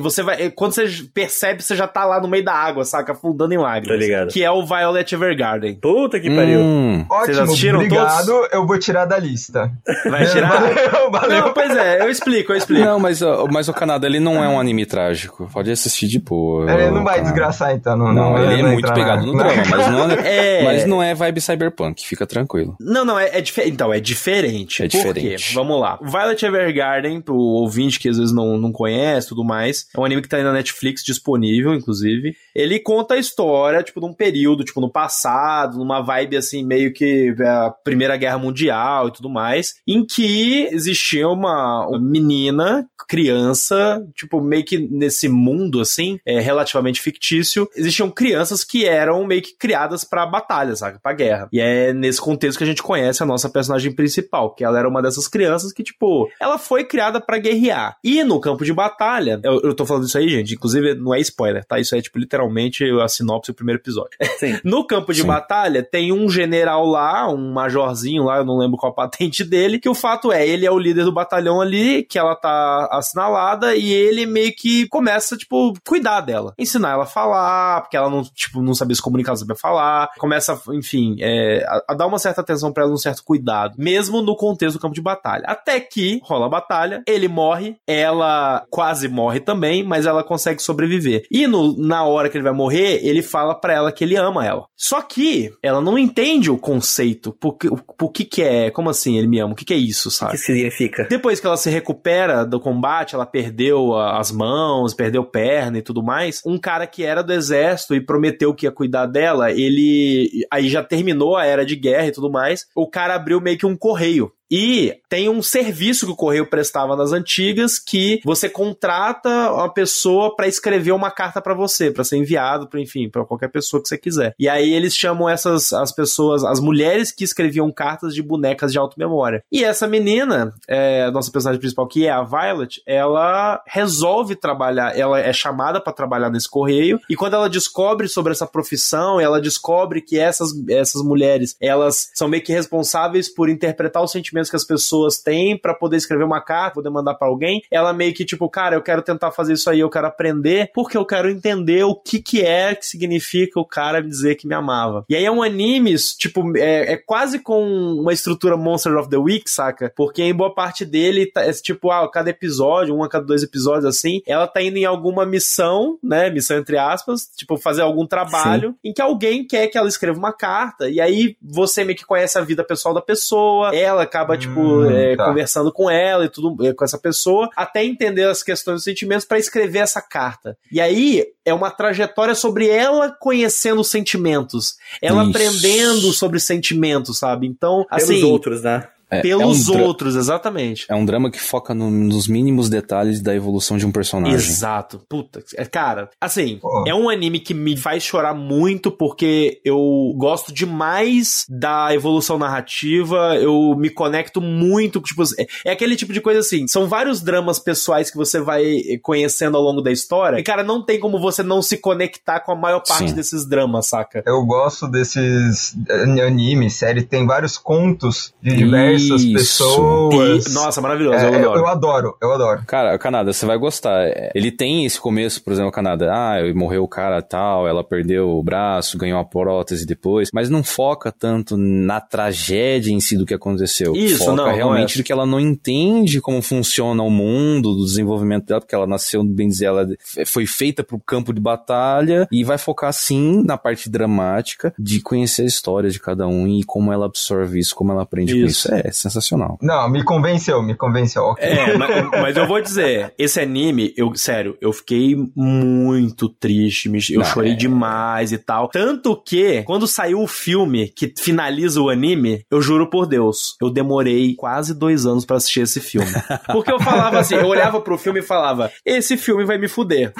Você 0.00 0.22
vai. 0.22 0.50
Quando 0.50 0.72
você 0.72 0.86
percebe, 1.12 1.62
você 1.62 1.76
já 1.76 1.86
tá 1.86 2.04
lá 2.04 2.20
no 2.20 2.28
meio 2.28 2.44
da 2.44 2.54
água, 2.54 2.84
saca? 2.84 3.12
Afundando 3.12 3.54
em 3.54 3.58
lágrimas. 3.58 3.98
Tô 3.98 4.04
ligado. 4.04 4.32
Que 4.32 4.42
é 4.42 4.50
o 4.50 4.64
Violet 4.64 5.14
Evergarden. 5.14 5.74
Puta 5.76 6.20
que 6.20 6.34
pariu. 6.34 6.60
Hum, 6.60 7.06
Ótimo, 7.08 7.52
obrigado. 7.74 8.48
Eu 8.52 8.66
vou 8.66 8.78
tirar 8.78 9.04
da 9.04 9.18
lista. 9.18 9.75
Vai 10.10 10.26
tirar? 10.26 10.60
Valeu, 10.60 11.10
valeu. 11.10 11.40
Não, 11.40 11.52
pois 11.52 11.76
é, 11.76 12.02
eu 12.02 12.10
explico, 12.10 12.52
eu 12.52 12.56
explico. 12.56 12.84
Não, 12.84 12.98
mas, 12.98 13.20
mas 13.50 13.68
o 13.68 13.72
Canadá, 13.74 14.06
ele 14.06 14.20
não 14.20 14.42
é 14.42 14.48
um 14.48 14.58
anime 14.58 14.86
trágico. 14.86 15.48
Pode 15.52 15.70
assistir 15.70 16.06
de 16.06 16.18
boa. 16.18 16.70
Ele 16.72 16.90
não 16.90 17.04
vai 17.04 17.16
cara. 17.16 17.22
desgraçar, 17.22 17.72
então. 17.74 17.96
Não, 17.96 18.12
Não, 18.12 18.38
ele 18.52 18.60
é 18.62 18.66
muito 18.66 18.92
pegado 18.92 19.20
na- 19.26 19.32
no 19.32 19.36
drama, 19.38 19.62
mas 19.70 19.88
não 19.88 20.10
é, 20.10 20.16
É. 20.60 20.64
mas 20.64 20.86
não 20.86 21.02
é 21.02 21.14
vibe 21.14 21.40
cyberpunk, 21.40 22.06
fica 22.06 22.26
tranquilo. 22.26 22.76
Não, 22.80 23.04
não, 23.04 23.18
é, 23.18 23.38
é 23.38 23.40
diferente. 23.40 23.72
Então, 23.72 23.92
é 23.92 24.00
diferente. 24.00 24.82
É 24.82 24.88
Por 24.88 24.96
diferente. 24.98 25.48
quê? 25.48 25.54
Vamos 25.54 25.80
lá. 25.80 25.98
Violet 26.02 26.44
Evergarden, 26.44 27.20
pro 27.20 27.36
ouvinte 27.36 27.98
que 27.98 28.08
às 28.08 28.18
vezes 28.18 28.34
não, 28.34 28.56
não 28.58 28.72
conhece 28.72 29.26
e 29.26 29.28
tudo 29.30 29.44
mais, 29.44 29.86
é 29.96 30.00
um 30.00 30.04
anime 30.04 30.22
que 30.22 30.28
tá 30.28 30.36
aí 30.36 30.42
na 30.42 30.52
Netflix 30.52 31.02
disponível, 31.02 31.74
inclusive. 31.74 32.34
Ele 32.54 32.78
conta 32.78 33.14
a 33.14 33.18
história, 33.18 33.82
tipo, 33.82 34.00
de 34.00 34.06
um 34.06 34.12
período, 34.12 34.64
tipo, 34.64 34.80
no 34.80 34.90
passado, 34.90 35.78
numa 35.78 36.00
vibe 36.02 36.36
assim, 36.36 36.64
meio 36.64 36.92
que 36.92 37.34
é, 37.38 37.46
a 37.48 37.70
Primeira 37.84 38.16
Guerra 38.16 38.38
Mundial 38.38 39.08
e 39.08 39.12
tudo 39.12 39.28
mais. 39.28 39.65
Em 39.86 40.04
que 40.04 40.68
existia 40.72 41.28
uma, 41.28 41.88
menina, 42.00 42.88
criança, 43.08 44.04
tipo, 44.14 44.40
meio 44.40 44.64
que 44.64 44.78
nesse 44.78 45.28
mundo, 45.28 45.80
assim, 45.80 46.18
é, 46.26 46.40
relativamente 46.40 47.00
fictício, 47.00 47.68
existiam 47.76 48.10
crianças 48.10 48.64
que 48.64 48.84
eram 48.84 49.24
meio 49.24 49.42
que 49.42 49.56
criadas 49.56 50.04
pra 50.04 50.26
batalha, 50.26 50.74
sabe? 50.74 50.98
Pra 51.00 51.12
guerra. 51.12 51.48
E 51.52 51.60
é 51.60 51.92
nesse 51.92 52.20
contexto 52.20 52.58
que 52.58 52.64
a 52.64 52.66
gente 52.66 52.82
conhece 52.82 53.22
a 53.22 53.26
nossa 53.26 53.48
personagem 53.48 53.92
principal, 53.92 54.54
que 54.54 54.64
ela 54.64 54.78
era 54.78 54.88
uma 54.88 55.02
dessas 55.02 55.28
crianças 55.28 55.72
que, 55.72 55.82
tipo, 55.82 56.28
ela 56.40 56.58
foi 56.58 56.84
criada 56.84 57.20
pra 57.20 57.38
guerrear. 57.38 57.96
E 58.02 58.24
no 58.24 58.40
campo 58.40 58.64
de 58.64 58.72
batalha, 58.72 59.40
eu, 59.44 59.60
eu 59.62 59.74
tô 59.74 59.86
falando 59.86 60.06
isso 60.06 60.18
aí, 60.18 60.28
gente, 60.28 60.54
inclusive 60.54 60.94
não 60.94 61.14
é 61.14 61.20
spoiler, 61.20 61.64
tá? 61.64 61.78
Isso 61.78 61.94
é, 61.94 62.00
tipo, 62.00 62.18
literalmente 62.18 62.84
a 63.00 63.08
sinopse 63.08 63.52
do 63.52 63.56
primeiro 63.56 63.80
episódio. 63.80 64.16
No 64.64 64.86
campo 64.86 65.12
de 65.12 65.20
Sim. 65.20 65.26
batalha, 65.26 65.82
tem 65.82 66.12
um 66.12 66.28
general 66.28 66.86
lá, 66.86 67.30
um 67.30 67.52
majorzinho 67.52 68.24
lá, 68.24 68.38
eu 68.38 68.44
não 68.44 68.58
lembro 68.58 68.76
qual 68.76 68.90
a 68.90 68.94
patente 68.94 69.44
dele, 69.44 69.55
que 69.80 69.88
o 69.88 69.94
fato 69.94 70.32
é, 70.32 70.46
ele 70.46 70.66
é 70.66 70.70
o 70.70 70.78
líder 70.78 71.04
do 71.04 71.12
batalhão 71.12 71.60
ali, 71.60 72.02
que 72.02 72.18
ela 72.18 72.34
tá 72.34 72.88
assinalada, 72.92 73.74
e 73.76 73.92
ele 73.92 74.26
meio 74.26 74.54
que 74.54 74.86
começa, 74.88 75.36
tipo, 75.36 75.72
cuidar 75.86 76.20
dela. 76.20 76.52
Ensinar 76.58 76.92
ela 76.92 77.04
a 77.04 77.06
falar, 77.06 77.82
porque 77.82 77.96
ela 77.96 78.10
não, 78.10 78.22
tipo, 78.22 78.62
não 78.62 78.74
sabia 78.74 78.94
se 78.96 79.02
comunicar, 79.02 79.32
não 79.32 79.36
sabia 79.36 79.56
falar. 79.56 80.08
Começa, 80.18 80.60
enfim, 80.72 81.16
é, 81.20 81.64
a, 81.66 81.92
a 81.92 81.94
dar 81.94 82.06
uma 82.06 82.18
certa 82.18 82.40
atenção 82.40 82.72
pra 82.72 82.84
ela, 82.84 82.92
um 82.92 82.96
certo 82.96 83.22
cuidado. 83.24 83.74
Mesmo 83.78 84.22
no 84.22 84.36
contexto 84.36 84.76
do 84.76 84.80
campo 84.80 84.94
de 84.94 85.00
batalha. 85.02 85.44
Até 85.46 85.80
que 85.80 86.20
rola 86.22 86.46
a 86.46 86.50
batalha, 86.50 87.02
ele 87.06 87.28
morre, 87.28 87.76
ela 87.86 88.64
quase 88.70 89.08
morre 89.08 89.40
também, 89.40 89.82
mas 89.82 90.06
ela 90.06 90.22
consegue 90.24 90.62
sobreviver. 90.62 91.24
E 91.30 91.46
no, 91.46 91.76
na 91.76 92.04
hora 92.04 92.28
que 92.28 92.36
ele 92.36 92.44
vai 92.44 92.52
morrer, 92.52 93.00
ele 93.06 93.22
fala 93.22 93.54
pra 93.54 93.72
ela 93.74 93.92
que 93.92 94.04
ele 94.04 94.16
ama 94.16 94.44
ela. 94.44 94.66
Só 94.76 95.00
que 95.02 95.52
ela 95.62 95.80
não 95.80 95.98
entende 95.98 96.50
o 96.50 96.58
conceito. 96.58 97.32
Que- 97.58 97.70
por 97.96 98.10
que 98.12 98.24
que 98.24 98.42
é? 98.42 98.70
Como 98.70 98.90
assim 98.90 99.16
ele 99.16 99.26
me 99.26 99.38
ama? 99.40 99.45
O 99.52 99.54
que 99.56 99.64
que 99.64 99.74
é 99.74 99.76
isso, 99.76 100.08
O 100.08 100.12
que 100.12 100.16
sabe? 100.16 100.34
isso 100.34 100.44
significa? 100.44 101.06
Depois 101.08 101.40
que 101.40 101.46
ela 101.46 101.56
se 101.56 101.70
recupera 101.70 102.44
do 102.44 102.60
combate, 102.60 103.14
ela 103.14 103.26
perdeu 103.26 103.94
as 103.96 104.30
mãos, 104.30 104.94
perdeu 104.94 105.24
perna 105.24 105.78
e 105.78 105.82
tudo 105.82 106.02
mais. 106.02 106.40
Um 106.44 106.58
cara 106.58 106.86
que 106.86 107.02
era 107.04 107.22
do 107.22 107.32
exército 107.32 107.94
e 107.94 108.00
prometeu 108.00 108.54
que 108.54 108.66
ia 108.66 108.72
cuidar 108.72 109.06
dela, 109.06 109.50
ele 109.50 110.46
aí 110.50 110.68
já 110.68 110.82
terminou 110.82 111.36
a 111.36 111.44
era 111.44 111.64
de 111.64 111.76
guerra 111.76 112.06
e 112.06 112.12
tudo 112.12 112.30
mais. 112.30 112.66
O 112.74 112.88
cara 112.88 113.14
abriu 113.14 113.40
meio 113.40 113.58
que 113.58 113.66
um 113.66 113.76
correio. 113.76 114.32
E 114.50 114.94
tem 115.08 115.28
um 115.28 115.42
serviço 115.42 116.06
que 116.06 116.12
o 116.12 116.16
correio 116.16 116.48
prestava 116.48 116.96
nas 116.96 117.12
antigas 117.12 117.78
que 117.78 118.20
você 118.24 118.48
contrata 118.48 119.52
uma 119.52 119.72
pessoa 119.72 120.34
pra 120.34 120.46
escrever 120.46 120.92
uma 120.92 121.10
carta 121.10 121.40
pra 121.40 121.54
você, 121.54 121.90
pra 121.90 122.04
ser 122.04 122.16
enviado, 122.16 122.68
pra, 122.68 122.80
enfim, 122.80 123.08
pra 123.08 123.24
qualquer 123.24 123.48
pessoa 123.48 123.82
que 123.82 123.88
você 123.88 123.98
quiser. 123.98 124.34
E 124.38 124.48
aí 124.48 124.72
eles 124.72 124.96
chamam 124.96 125.28
essas 125.28 125.72
as 125.72 125.92
pessoas, 125.92 126.44
as 126.44 126.60
mulheres 126.60 127.10
que 127.10 127.24
escreviam 127.24 127.70
cartas 127.72 128.14
de 128.14 128.22
bonecas 128.22 128.72
de 128.72 128.78
auto-memória. 128.78 129.42
E 129.50 129.64
essa 129.64 129.86
menina, 129.86 130.52
é, 130.68 131.04
a 131.04 131.10
nossa 131.10 131.30
personagem 131.30 131.60
principal, 131.60 131.86
que 131.86 132.06
é 132.06 132.10
a 132.10 132.22
Violet, 132.22 132.82
ela 132.86 133.62
resolve 133.66 134.36
trabalhar, 134.36 134.96
ela 134.96 135.18
é 135.20 135.32
chamada 135.32 135.80
pra 135.80 135.92
trabalhar 135.92 136.30
nesse 136.30 136.48
correio, 136.48 137.00
e 137.08 137.16
quando 137.16 137.34
ela 137.34 137.48
descobre 137.48 138.08
sobre 138.08 138.32
essa 138.32 138.46
profissão, 138.46 139.20
ela 139.20 139.40
descobre 139.40 140.00
que 140.00 140.18
essas, 140.18 140.50
essas 140.68 141.02
mulheres, 141.02 141.56
elas 141.60 142.10
são 142.14 142.28
meio 142.28 142.42
que 142.42 142.52
responsáveis 142.52 143.32
por 143.32 143.48
interpretar 143.48 144.02
os 144.02 144.12
sentimentos 144.36 144.50
que 144.50 144.56
as 144.56 144.64
pessoas 144.64 145.18
têm 145.18 145.56
pra 145.56 145.74
poder 145.74 145.96
escrever 145.96 146.24
uma 146.24 146.40
carta, 146.40 146.74
poder 146.74 146.90
mandar 146.90 147.14
pra 147.14 147.28
alguém. 147.28 147.62
Ela 147.70 147.92
meio 147.92 148.12
que 148.12 148.24
tipo, 148.24 148.48
cara, 148.48 148.76
eu 148.76 148.82
quero 148.82 149.02
tentar 149.02 149.30
fazer 149.30 149.54
isso 149.54 149.70
aí, 149.70 149.80
eu 149.80 149.90
quero 149.90 150.06
aprender, 150.06 150.70
porque 150.74 150.96
eu 150.96 151.04
quero 151.04 151.30
entender 151.30 151.84
o 151.84 151.94
que 151.94 152.20
que 152.20 152.42
é 152.42 152.74
que 152.74 152.86
significa 152.86 153.58
o 153.58 153.64
cara 153.64 154.02
dizer 154.02 154.34
que 154.36 154.46
me 154.46 154.54
amava. 154.54 155.04
E 155.08 155.16
aí 155.16 155.24
é 155.24 155.30
um 155.30 155.42
anime, 155.42 155.96
tipo, 156.18 156.56
é, 156.56 156.92
é 156.92 156.96
quase 156.96 157.38
com 157.38 157.62
uma 157.64 158.12
estrutura 158.12 158.56
Monster 158.56 158.96
of 158.96 159.08
the 159.08 159.16
Week, 159.16 159.48
saca? 159.50 159.92
Porque 159.96 160.22
em 160.22 160.34
boa 160.34 160.54
parte 160.54 160.84
dele 160.84 161.26
tá, 161.26 161.42
é 161.42 161.52
tipo, 161.52 161.90
ah, 161.90 162.08
cada 162.10 162.30
episódio, 162.30 162.94
um 162.94 163.02
a 163.02 163.08
cada 163.08 163.24
dois 163.24 163.42
episódios 163.42 163.84
assim, 163.84 164.20
ela 164.26 164.46
tá 164.46 164.62
indo 164.62 164.76
em 164.76 164.84
alguma 164.84 165.24
missão, 165.24 165.98
né? 166.02 166.28
Missão 166.30 166.58
entre 166.58 166.76
aspas, 166.76 167.30
tipo, 167.36 167.56
fazer 167.56 167.82
algum 167.82 168.06
trabalho 168.06 168.74
em 168.84 168.92
que 168.92 169.00
alguém 169.00 169.46
quer 169.46 169.68
que 169.68 169.78
ela 169.78 169.88
escreva 169.88 170.18
uma 170.18 170.32
carta. 170.32 170.88
E 170.88 171.00
aí 171.00 171.36
você 171.40 171.84
meio 171.84 171.96
que 171.96 172.04
conhece 172.04 172.38
a 172.38 172.42
vida 172.42 172.64
pessoal 172.64 172.94
da 172.94 173.00
pessoa, 173.00 173.74
ela 173.74 174.02
acaba, 174.02 174.25
tipo, 174.34 174.60
Hum, 174.60 174.90
é, 174.90 175.14
tá. 175.14 175.26
conversando 175.26 175.70
com 175.70 175.90
ela 175.90 176.24
e 176.24 176.28
tudo, 176.30 176.66
é, 176.66 176.72
com 176.72 176.84
essa 176.86 176.96
pessoa, 176.96 177.50
até 177.54 177.84
entender 177.84 178.24
as 178.24 178.42
questões 178.42 178.76
dos 178.76 178.84
sentimentos 178.84 179.26
pra 179.26 179.38
escrever 179.38 179.80
essa 179.80 180.00
carta. 180.00 180.56
E 180.72 180.80
aí 180.80 181.26
é 181.44 181.52
uma 181.52 181.70
trajetória 181.70 182.34
sobre 182.34 182.66
ela 182.68 183.14
conhecendo 183.20 183.82
os 183.82 183.88
sentimentos, 183.90 184.76
ela 185.02 185.20
Isso. 185.22 185.30
aprendendo 185.30 186.12
sobre 186.14 186.40
sentimentos, 186.40 187.18
sabe? 187.18 187.46
Então, 187.46 187.84
Pelos 187.90 188.04
assim, 188.04 188.22
outros, 188.24 188.62
né? 188.62 188.88
É, 189.10 189.20
pelos 189.20 189.68
é 189.68 189.72
um 189.72 189.82
outros, 189.84 190.16
exatamente. 190.16 190.86
É 190.88 190.94
um 190.94 191.04
drama 191.04 191.30
que 191.30 191.40
foca 191.40 191.72
no- 191.74 191.90
nos 191.90 192.26
mínimos 192.26 192.68
detalhes 192.68 193.20
da 193.22 193.34
evolução 193.34 193.76
de 193.78 193.86
um 193.86 193.92
personagem. 193.92 194.36
Exato. 194.36 195.00
Puta, 195.08 195.42
é, 195.56 195.64
cara, 195.64 196.10
assim, 196.20 196.58
Pô. 196.60 196.84
é 196.86 196.94
um 196.94 197.08
anime 197.08 197.38
que 197.38 197.54
me 197.54 197.76
faz 197.76 198.02
chorar 198.02 198.34
muito 198.34 198.90
porque 198.90 199.60
eu 199.64 200.12
gosto 200.16 200.52
demais 200.52 201.44
da 201.48 201.94
evolução 201.94 202.38
narrativa, 202.38 203.36
eu 203.36 203.74
me 203.76 203.90
conecto 203.90 204.40
muito, 204.40 205.00
tipo, 205.00 205.22
é, 205.38 205.46
é 205.66 205.72
aquele 205.72 205.94
tipo 205.96 206.12
de 206.12 206.20
coisa 206.20 206.40
assim, 206.40 206.66
são 206.66 206.88
vários 206.88 207.20
dramas 207.22 207.58
pessoais 207.58 208.10
que 208.10 208.16
você 208.16 208.40
vai 208.40 208.64
conhecendo 209.02 209.56
ao 209.56 209.62
longo 209.62 209.80
da 209.80 209.92
história, 209.92 210.38
e 210.38 210.42
cara, 210.42 210.62
não 210.62 210.84
tem 210.84 210.98
como 210.98 211.20
você 211.20 211.42
não 211.42 211.62
se 211.62 211.76
conectar 211.78 212.40
com 212.40 212.52
a 212.52 212.56
maior 212.56 212.80
parte 212.86 213.10
Sim. 213.10 213.14
desses 213.14 213.48
dramas, 213.48 213.86
saca? 213.86 214.22
Eu 214.26 214.44
gosto 214.44 214.88
desses 214.88 215.76
eh, 215.88 216.22
animes, 216.26 216.74
série, 216.74 217.02
tem 217.02 217.26
vários 217.26 217.56
contos 217.56 218.34
de 218.42 218.56
diversas 218.56 218.95
Isso. 219.02 219.32
pessoas. 219.32 220.46
E- 220.46 220.52
nossa, 220.54 220.80
maravilhoso, 220.80 221.16
É, 221.18 221.28
eu 221.28 221.32
eu, 221.32 221.38
adoro. 221.38 221.58
eu 221.58 221.66
adoro, 221.66 222.16
eu 222.22 222.32
adoro. 222.32 222.62
Cara, 222.66 222.94
o 222.94 222.98
Canadá, 222.98 223.32
você 223.32 223.46
vai 223.46 223.58
gostar. 223.58 224.04
É, 224.06 224.30
Ele 224.34 224.50
tem 224.50 224.84
esse 224.84 225.00
começo, 225.00 225.42
por 225.42 225.52
exemplo, 225.52 225.68
o 225.70 225.72
Canadá, 225.72 226.12
ah, 226.14 226.54
morreu 226.54 226.82
o 226.82 226.88
cara 226.88 227.20
tal, 227.22 227.66
ela 227.66 227.82
perdeu 227.84 228.28
o 228.30 228.42
braço, 228.42 228.98
ganhou 228.98 229.18
a 229.20 229.24
prótese 229.24 229.86
depois, 229.86 230.30
mas 230.32 230.48
não 230.50 230.62
foca 230.62 231.12
tanto 231.12 231.56
na 231.56 232.00
tragédia 232.00 232.92
em 232.92 233.00
si 233.00 233.16
do 233.16 233.26
que 233.26 233.34
aconteceu. 233.34 233.94
Isso, 233.94 234.18
foca 234.18 234.32
não, 234.36 234.46
não 234.46 234.54
realmente 234.54 234.94
é. 234.94 234.96
do 234.98 235.04
que 235.04 235.12
ela 235.12 235.26
não 235.26 235.40
entende 235.40 236.20
como 236.20 236.40
funciona 236.42 237.02
o 237.02 237.10
mundo, 237.10 237.74
do 237.74 237.84
desenvolvimento 237.84 238.46
dela, 238.46 238.60
porque 238.60 238.74
ela 238.74 238.86
nasceu, 238.86 239.22
bem 239.24 239.48
dizer, 239.48 239.66
ela 239.66 239.86
foi 240.26 240.46
feita 240.46 240.82
pro 240.82 240.98
campo 240.98 241.32
de 241.32 241.40
batalha 241.40 242.26
e 242.30 242.44
vai 242.44 242.58
focar 242.58 242.92
sim 242.92 243.42
na 243.44 243.56
parte 243.56 243.88
dramática 243.90 244.72
de 244.78 245.00
conhecer 245.00 245.42
a 245.42 245.46
história 245.46 245.90
de 245.90 245.98
cada 246.00 246.26
um 246.26 246.46
e 246.46 246.62
como 246.64 246.92
ela 246.92 247.06
absorve 247.06 247.58
isso, 247.58 247.74
como 247.74 247.92
ela 247.92 248.02
aprende 248.02 248.32
com 248.32 248.46
Isso. 248.46 248.68
isso. 248.74 248.85
É 248.86 248.92
sensacional. 248.92 249.58
Não, 249.60 249.88
me 249.90 250.04
convenceu, 250.04 250.62
me 250.62 250.74
convenceu. 250.76 251.22
ok. 251.24 251.44
É, 251.44 251.76
mas, 251.76 252.10
mas 252.22 252.36
eu 252.36 252.46
vou 252.46 252.60
dizer, 252.60 253.12
esse 253.18 253.40
anime, 253.40 253.92
eu, 253.96 254.14
sério, 254.14 254.56
eu 254.60 254.72
fiquei 254.72 255.16
muito 255.34 256.28
triste, 256.28 256.88
me- 256.88 257.00
eu 257.10 257.18
Não, 257.20 257.24
chorei 257.26 257.52
é. 257.52 257.56
demais 257.56 258.30
e 258.32 258.38
tal. 258.38 258.68
Tanto 258.68 259.20
que, 259.20 259.62
quando 259.64 259.86
saiu 259.88 260.20
o 260.22 260.26
filme 260.28 260.88
que 260.88 261.12
finaliza 261.18 261.80
o 261.80 261.88
anime, 261.90 262.44
eu 262.50 262.62
juro 262.62 262.88
por 262.88 263.06
Deus, 263.06 263.56
eu 263.60 263.70
demorei 263.70 264.34
quase 264.36 264.72
dois 264.72 265.04
anos 265.04 265.24
pra 265.24 265.36
assistir 265.36 265.60
esse 265.62 265.80
filme. 265.80 266.06
Porque 266.52 266.70
eu 266.72 266.78
falava 266.78 267.18
assim, 267.18 267.34
eu 267.34 267.46
olhava 267.46 267.80
pro 267.80 267.98
filme 267.98 268.20
e 268.20 268.22
falava, 268.22 268.70
esse 268.84 269.16
filme 269.16 269.44
vai 269.44 269.58
me 269.58 269.66
fuder. 269.68 270.12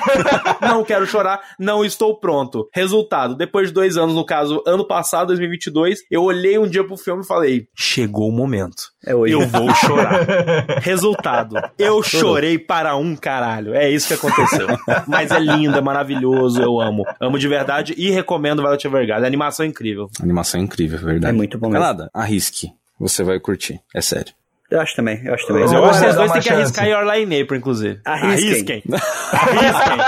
Não 0.60 0.82
quero 0.82 1.06
chorar, 1.06 1.40
não 1.58 1.84
estou 1.84 2.18
pronto. 2.18 2.68
Resultado, 2.74 3.36
depois 3.36 3.68
de 3.68 3.74
dois 3.74 3.96
anos, 3.96 4.14
no 4.14 4.24
caso, 4.26 4.62
ano 4.66 4.86
passado, 4.86 5.28
2022, 5.28 6.00
eu 6.10 6.22
olhei 6.22 6.58
um 6.58 6.66
dia 6.66 6.82
pro 6.84 6.96
filme 6.96 7.22
e 7.22 7.26
falei, 7.26 7.66
chegou 7.76 8.28
o 8.28 8.32
momento. 8.32 8.55
É 9.04 9.14
hoje. 9.14 9.34
Eu 9.34 9.46
vou 9.46 9.72
chorar. 9.74 10.26
Resultado, 10.82 11.56
eu 11.78 12.02
chorei 12.02 12.58
para 12.58 12.96
um 12.96 13.14
caralho. 13.16 13.74
É 13.74 13.90
isso 13.90 14.08
que 14.08 14.14
aconteceu. 14.14 14.66
Mas 15.06 15.30
é 15.30 15.38
lindo, 15.38 15.76
é 15.76 15.80
maravilhoso, 15.80 16.62
eu 16.62 16.80
amo. 16.80 17.04
Amo 17.20 17.38
de 17.38 17.48
verdade 17.48 17.94
e 17.96 18.10
recomendo 18.10 18.62
Violet 18.62 18.86
Evergarden. 18.86 19.24
A 19.24 19.28
animação 19.28 19.64
é 19.64 19.68
incrível. 19.68 20.10
A 20.20 20.22
animação 20.22 20.60
é 20.60 20.64
incrível, 20.64 20.98
é 20.98 21.02
verdade. 21.02 21.34
É 21.34 21.36
muito 21.36 21.58
bom 21.58 21.68
mesmo. 21.68 21.80
Canadá, 21.80 22.10
arrisque. 22.12 22.72
Você 22.98 23.22
vai 23.22 23.38
curtir. 23.38 23.80
É 23.94 24.00
sério. 24.00 24.32
Eu 24.68 24.80
acho 24.80 24.96
também, 24.96 25.20
eu 25.24 25.32
acho 25.32 25.46
também. 25.46 25.62
Mas 25.62 25.72
Eu 25.72 25.84
acho 25.84 25.92
que 25.92 25.98
vocês 25.98 26.14
dar 26.16 26.20
dois 26.22 26.32
têm 26.32 26.42
que 26.42 26.50
arriscar 26.50 26.88
Your 26.88 27.04
Line 27.14 27.40
April, 27.42 27.58
inclusive. 27.58 28.00
Arrisquem. 28.04 28.82
Arrisquem. 29.32 29.98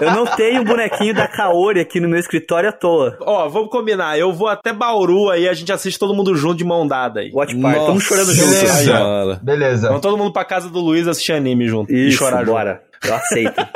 Eu 0.00 0.10
não 0.12 0.26
tenho 0.26 0.62
um 0.62 0.64
bonequinho 0.64 1.14
da 1.14 1.28
Kaori 1.28 1.78
aqui 1.80 2.00
no 2.00 2.08
meu 2.08 2.18
escritório 2.18 2.68
à 2.68 2.72
toa. 2.72 3.16
Ó, 3.20 3.48
vamos 3.48 3.70
combinar. 3.70 4.18
Eu 4.18 4.32
vou 4.32 4.48
até 4.48 4.72
Bauru 4.72 5.30
aí, 5.30 5.48
a 5.48 5.54
gente 5.54 5.70
assiste 5.72 5.98
todo 5.98 6.12
mundo 6.12 6.34
junto 6.34 6.56
de 6.56 6.64
mão 6.64 6.86
dada 6.88 7.20
aí. 7.20 7.30
Watch 7.32 7.54
Party, 7.60 7.78
estamos 7.78 8.02
chorando 8.04 8.32
juntos. 8.34 8.60
beleza. 8.62 9.40
Beleza. 9.42 9.86
Vamos 9.88 10.02
todo 10.02 10.18
mundo 10.18 10.32
pra 10.32 10.44
casa 10.44 10.68
do 10.68 10.80
Luiz 10.80 11.06
assistir 11.06 11.32
anime 11.32 11.68
junto. 11.68 11.92
e 11.92 12.08
Isso, 12.08 12.18
chorar 12.18 12.40
junto. 12.40 12.50
bora. 12.52 12.82
Eu 13.06 13.14
aceito. 13.14 13.54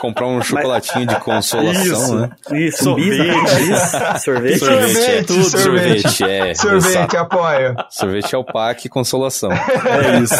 Comprar 0.00 0.26
um 0.26 0.40
chocolatinho 0.42 1.06
de 1.06 1.16
consolação, 1.20 1.82
Isso. 1.82 2.16
né? 2.16 2.30
Isso, 2.52 2.94
bis, 2.94 3.16
Sorvete. 3.16 3.56
bis, 3.66 4.22
sorvete. 4.22 4.58
Sorvete, 4.58 4.98
é 5.10 5.22
tudo 5.24 5.44
sorvete. 5.44 6.02
sorvete, 6.02 6.24
é. 6.24 6.54
Sorvete, 6.54 6.86
exato. 6.86 7.16
apoio. 7.18 7.74
Sorvete 7.90 8.34
é 8.34 8.38
o 8.38 8.44
pack 8.44 8.86
e 8.86 8.88
consolação. 8.88 9.50
É 9.52 10.18
isso. 10.20 10.34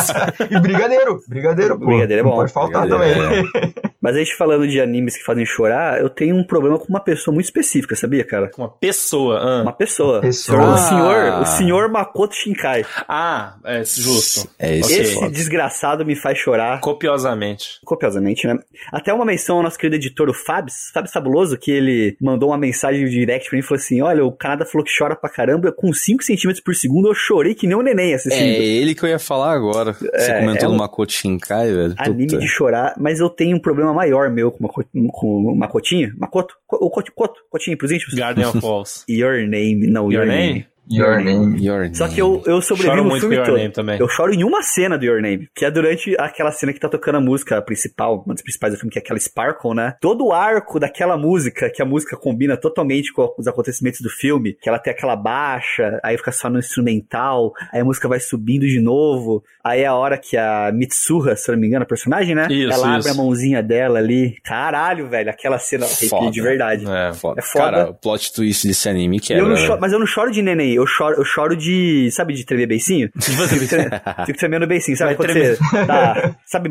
E 0.50 0.60
brigadeiro. 0.60 1.20
Brigadeiro, 1.28 1.78
pô. 1.78 1.86
Brigadeiro 1.86 2.20
é 2.20 2.24
Não 2.24 2.30
bom. 2.30 2.36
pode 2.36 2.52
faltar 2.52 2.82
Brigadeiro 2.86 3.50
também. 3.52 3.72
Mas 4.00 4.14
a 4.14 4.18
gente 4.20 4.36
falando 4.36 4.66
de 4.68 4.80
animes 4.80 5.16
que 5.16 5.24
fazem 5.24 5.44
chorar, 5.44 6.00
eu 6.00 6.08
tenho 6.08 6.36
um 6.36 6.44
problema 6.44 6.78
com 6.78 6.86
uma 6.88 7.00
pessoa 7.00 7.34
muito 7.34 7.46
específica, 7.46 7.96
sabia, 7.96 8.24
cara? 8.24 8.50
Uma 8.56 8.68
pessoa. 8.68 9.38
ah. 9.40 9.62
Uma 9.62 9.72
pessoa. 9.72 10.20
pessoa. 10.20 10.74
O 10.74 10.78
senhor, 10.78 11.16
Ah. 11.32 11.40
o 11.40 11.44
senhor 11.46 11.90
Makoto 11.90 12.34
Shinkai. 12.36 12.84
Ah, 13.08 13.56
é 13.64 13.82
justo. 13.84 14.48
É 14.58 14.76
isso. 14.76 14.92
É 14.92 14.98
Esse 14.98 15.14
foda. 15.14 15.30
desgraçado 15.30 16.06
me 16.06 16.14
faz 16.14 16.38
chorar 16.38 16.80
Copiosamente. 16.80 17.80
copiosamente, 17.84 18.46
né? 18.46 18.56
Até 18.92 19.12
uma 19.12 19.24
menção 19.48 19.56
ao 19.56 19.62
nosso 19.62 19.78
querido 19.78 19.96
editor, 19.96 20.28
o 20.28 20.34
Fabs, 20.34 20.90
Fabs 20.92 21.12
Fabuloso, 21.12 21.56
que 21.56 21.70
ele 21.70 22.16
mandou 22.20 22.50
uma 22.50 22.58
mensagem 22.58 23.06
direct 23.08 23.48
pra 23.48 23.56
mim 23.56 23.60
e 23.60 23.66
falou 23.66 23.80
assim: 23.80 24.02
Olha, 24.02 24.24
o 24.24 24.32
Canadá 24.32 24.66
falou 24.66 24.84
que 24.84 24.90
chora 24.96 25.16
pra 25.16 25.30
caramba, 25.30 25.72
com 25.72 25.92
5 25.92 26.22
centímetros 26.22 26.62
por 26.62 26.74
segundo 26.74 27.08
eu 27.08 27.14
chorei 27.14 27.54
que 27.54 27.66
nem 27.66 27.76
um 27.76 27.82
neném 27.82 28.14
assistindo. 28.14 28.42
É 28.42 28.58
ele 28.64 28.94
que 28.94 29.02
eu 29.04 29.08
ia 29.08 29.18
falar 29.18 29.52
agora. 29.52 29.92
Você 29.94 30.08
É, 30.12 30.40
comentou 30.40 30.64
é 30.66 30.68
um- 30.68 30.72
do 30.72 30.78
Makoto 30.78 31.12
Shinkai, 31.12 31.72
velho. 31.72 31.94
Anime 31.96 32.26
Puta. 32.26 32.38
de 32.38 32.46
chorar, 32.48 32.94
mas 32.98 33.20
eu 33.20 33.30
tenho 33.30 33.56
um 33.56 33.60
problema 33.60 33.92
maior 33.94 34.30
meu 34.30 34.50
com, 34.50 34.62
Mako- 34.64 34.84
com 35.12 35.26
o 35.52 35.56
Makotinho. 35.56 36.12
Makoto? 36.18 36.54
O 36.70 36.90
Cotinho 36.90 37.78
pros 37.78 37.90
íntimos. 37.90 38.14
Garden 38.14 38.44
of 38.44 38.58
Walls. 38.62 39.04
Your 39.08 39.38
Name, 39.48 39.86
não, 39.86 40.04
Your 40.12 40.24
Your, 40.24 40.26
Name? 40.26 40.46
name. 40.52 40.66
Your 40.90 41.20
name. 41.22 41.64
Your 41.64 41.88
Só 41.94 42.04
name. 42.04 42.14
que 42.14 42.20
eu, 42.22 42.42
eu 42.46 42.60
sobrevivo 42.62 42.92
Choro 42.96 43.04
no 43.04 43.10
muito 43.10 43.22
com 43.22 43.28
filme 43.30 43.36
Your 43.36 43.46
todo. 43.46 43.56
Name 43.56 43.70
também. 43.72 44.00
Eu 44.00 44.08
choro 44.08 44.32
em 44.32 44.44
uma 44.44 44.62
cena 44.62 44.96
do 44.98 45.04
Your 45.04 45.20
Name, 45.20 45.48
que 45.54 45.64
é 45.64 45.70
durante 45.70 46.14
aquela 46.18 46.50
cena 46.52 46.72
que 46.72 46.80
tá 46.80 46.88
tocando 46.88 47.16
a 47.16 47.20
música 47.20 47.60
principal, 47.62 48.22
uma 48.24 48.34
das 48.34 48.42
principais 48.42 48.72
do 48.72 48.78
filme, 48.78 48.90
que 48.92 48.98
é 48.98 49.02
aquela 49.02 49.18
Sparkle, 49.18 49.74
né? 49.74 49.94
Todo 50.00 50.26
o 50.26 50.32
arco 50.32 50.78
daquela 50.80 51.16
música, 51.16 51.70
que 51.70 51.82
a 51.82 51.84
música 51.84 52.16
combina 52.16 52.56
totalmente 52.56 53.12
com 53.12 53.32
os 53.38 53.46
acontecimentos 53.46 54.00
do 54.00 54.08
filme, 54.10 54.54
que 54.60 54.68
ela 54.68 54.78
tem 54.78 54.92
aquela 54.92 55.16
baixa, 55.16 56.00
aí 56.02 56.16
fica 56.16 56.32
só 56.32 56.48
no 56.48 56.58
instrumental, 56.58 57.52
aí 57.72 57.80
a 57.80 57.84
música 57.84 58.08
vai 58.08 58.20
subindo 58.20 58.66
de 58.66 58.80
novo, 58.80 59.42
aí 59.62 59.82
é 59.82 59.86
a 59.86 59.94
hora 59.94 60.16
que 60.18 60.36
a 60.36 60.70
Mitsuha, 60.72 61.36
se 61.36 61.50
eu 61.50 61.54
não 61.54 61.60
me 61.60 61.66
engano, 61.68 61.82
a 61.82 61.86
personagem, 61.86 62.34
né? 62.34 62.46
Isso, 62.50 62.72
ela 62.72 62.98
isso. 62.98 63.08
abre 63.08 63.10
a 63.10 63.14
mãozinha 63.14 63.62
dela 63.62 63.98
ali. 63.98 64.36
Caralho, 64.44 65.08
velho, 65.08 65.30
aquela 65.30 65.58
cena 65.58 65.86
Foda. 65.86 66.30
de 66.30 66.40
verdade. 66.40 66.84
É. 66.88 67.12
Foda. 67.12 67.40
É 67.40 67.42
foda. 67.42 67.64
Cara, 67.64 67.90
o 67.90 67.94
plot 67.94 68.32
twist 68.32 68.66
desse 68.66 68.88
anime 68.88 69.20
que 69.20 69.32
eu 69.32 69.42
não 69.44 69.52
era... 69.56 69.66
choro- 69.66 69.80
mas 69.80 69.92
eu 69.92 69.98
não 69.98 70.06
choro 70.06 70.30
de 70.30 70.42
neném, 70.42 70.77
eu 70.78 70.86
choro, 70.86 71.16
eu 71.16 71.24
choro 71.24 71.56
de, 71.56 72.10
sabe, 72.12 72.34
de 72.34 72.44
tremer 72.44 72.66
beicinho? 72.66 73.10
Fico 73.20 73.68
tre- 73.68 73.90
Fico 74.26 74.38
tremendo 74.38 74.66
beicinho, 74.66 74.96
sabe? 74.96 75.14
Vai 75.14 75.26
Quando 75.26 75.32
você 75.32 75.58
tá, 75.86 76.34
sabe, 76.46 76.70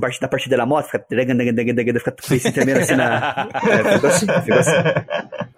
parte 0.00 0.20
da 0.20 0.28
partida 0.28 0.56
da 0.56 0.66
moto, 0.66 0.86
fica, 0.86 1.04
fica 1.08 2.14
beicinho 2.28 2.54
tremendo 2.54 2.80
assim 2.80 2.94
na... 2.94 3.48
É, 3.68 3.92
fico 3.94 4.06
assim, 4.06 4.26
fico 4.44 4.58
assim. 4.58 4.72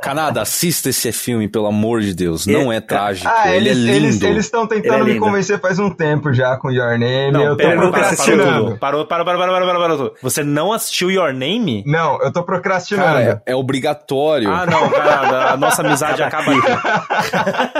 Canadá, 0.03 0.43
assista 0.43 0.89
esse 0.89 1.13
filme, 1.13 1.47
pelo 1.49 1.67
amor 1.67 2.01
de 2.01 2.15
Deus. 2.15 2.47
Não 2.47 2.73
é 2.73 2.81
trágico. 2.81 3.29
Ah, 3.31 3.55
ele 3.55 3.69
eles 3.69 3.89
é 3.89 3.99
lindo. 3.99 4.27
eles 4.27 4.45
estão 4.47 4.67
tentando 4.67 5.03
Ele 5.03 5.11
é 5.11 5.15
me 5.15 5.21
convencer 5.21 5.61
faz 5.61 5.79
um 5.79 5.91
tempo 5.91 6.33
já 6.33 6.57
com 6.57 6.71
Your 6.71 6.99
Name. 6.99 7.33
Não, 7.33 7.43
eu 7.43 7.51
tô 7.51 7.57
pera, 7.59 7.77
procrastinando. 7.77 8.79
Parou, 8.79 9.07
parou, 9.07 9.25
parou, 9.27 9.41
parou, 9.41 9.55
parou, 9.55 9.81
parou, 9.81 9.99
parou. 9.99 10.15
Você 10.23 10.43
não 10.43 10.73
assistiu 10.73 11.11
Your 11.11 11.33
Name? 11.35 11.85
Não, 11.87 12.19
eu 12.23 12.33
tô 12.33 12.43
procrastinando. 12.43 13.07
Cara, 13.07 13.43
é, 13.47 13.53
é 13.53 13.55
obrigatório. 13.57 14.51
Ah, 14.51 14.65
não, 14.65 14.89
cara, 14.91 15.53
a 15.53 15.57
nossa 15.57 15.83
amizade 15.83 16.23
acaba 16.23 16.51
aqui. 16.53 17.80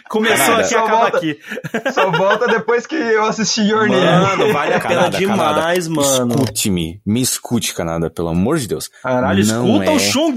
Começou 0.11 0.37
Canadá. 0.37 0.59
aqui, 0.61 0.69
Só 0.69 0.79
acaba 0.79 0.97
volta- 1.01 1.17
aqui. 1.17 1.39
Só 1.93 2.11
volta 2.11 2.47
depois 2.47 2.85
que 2.85 2.95
eu 2.95 3.23
assisti 3.25 3.61
Your 3.61 3.87
Name. 3.87 4.05
Mano, 4.05 4.53
vale 4.53 4.73
a 4.73 4.79
pena 4.79 5.09
demais, 5.09 5.87
Canadá. 5.87 6.01
mano. 6.25 6.33
Escute-me. 6.35 7.01
Me 7.05 7.21
escute, 7.21 7.73
Canadá, 7.73 8.09
pelo 8.09 8.27
amor 8.29 8.57
de 8.57 8.67
Deus. 8.67 8.89
Caralho, 9.01 9.45
Não 9.45 9.65
escuta 9.77 9.91
é. 9.91 9.95
o 9.95 9.99
Chung! 9.99 10.35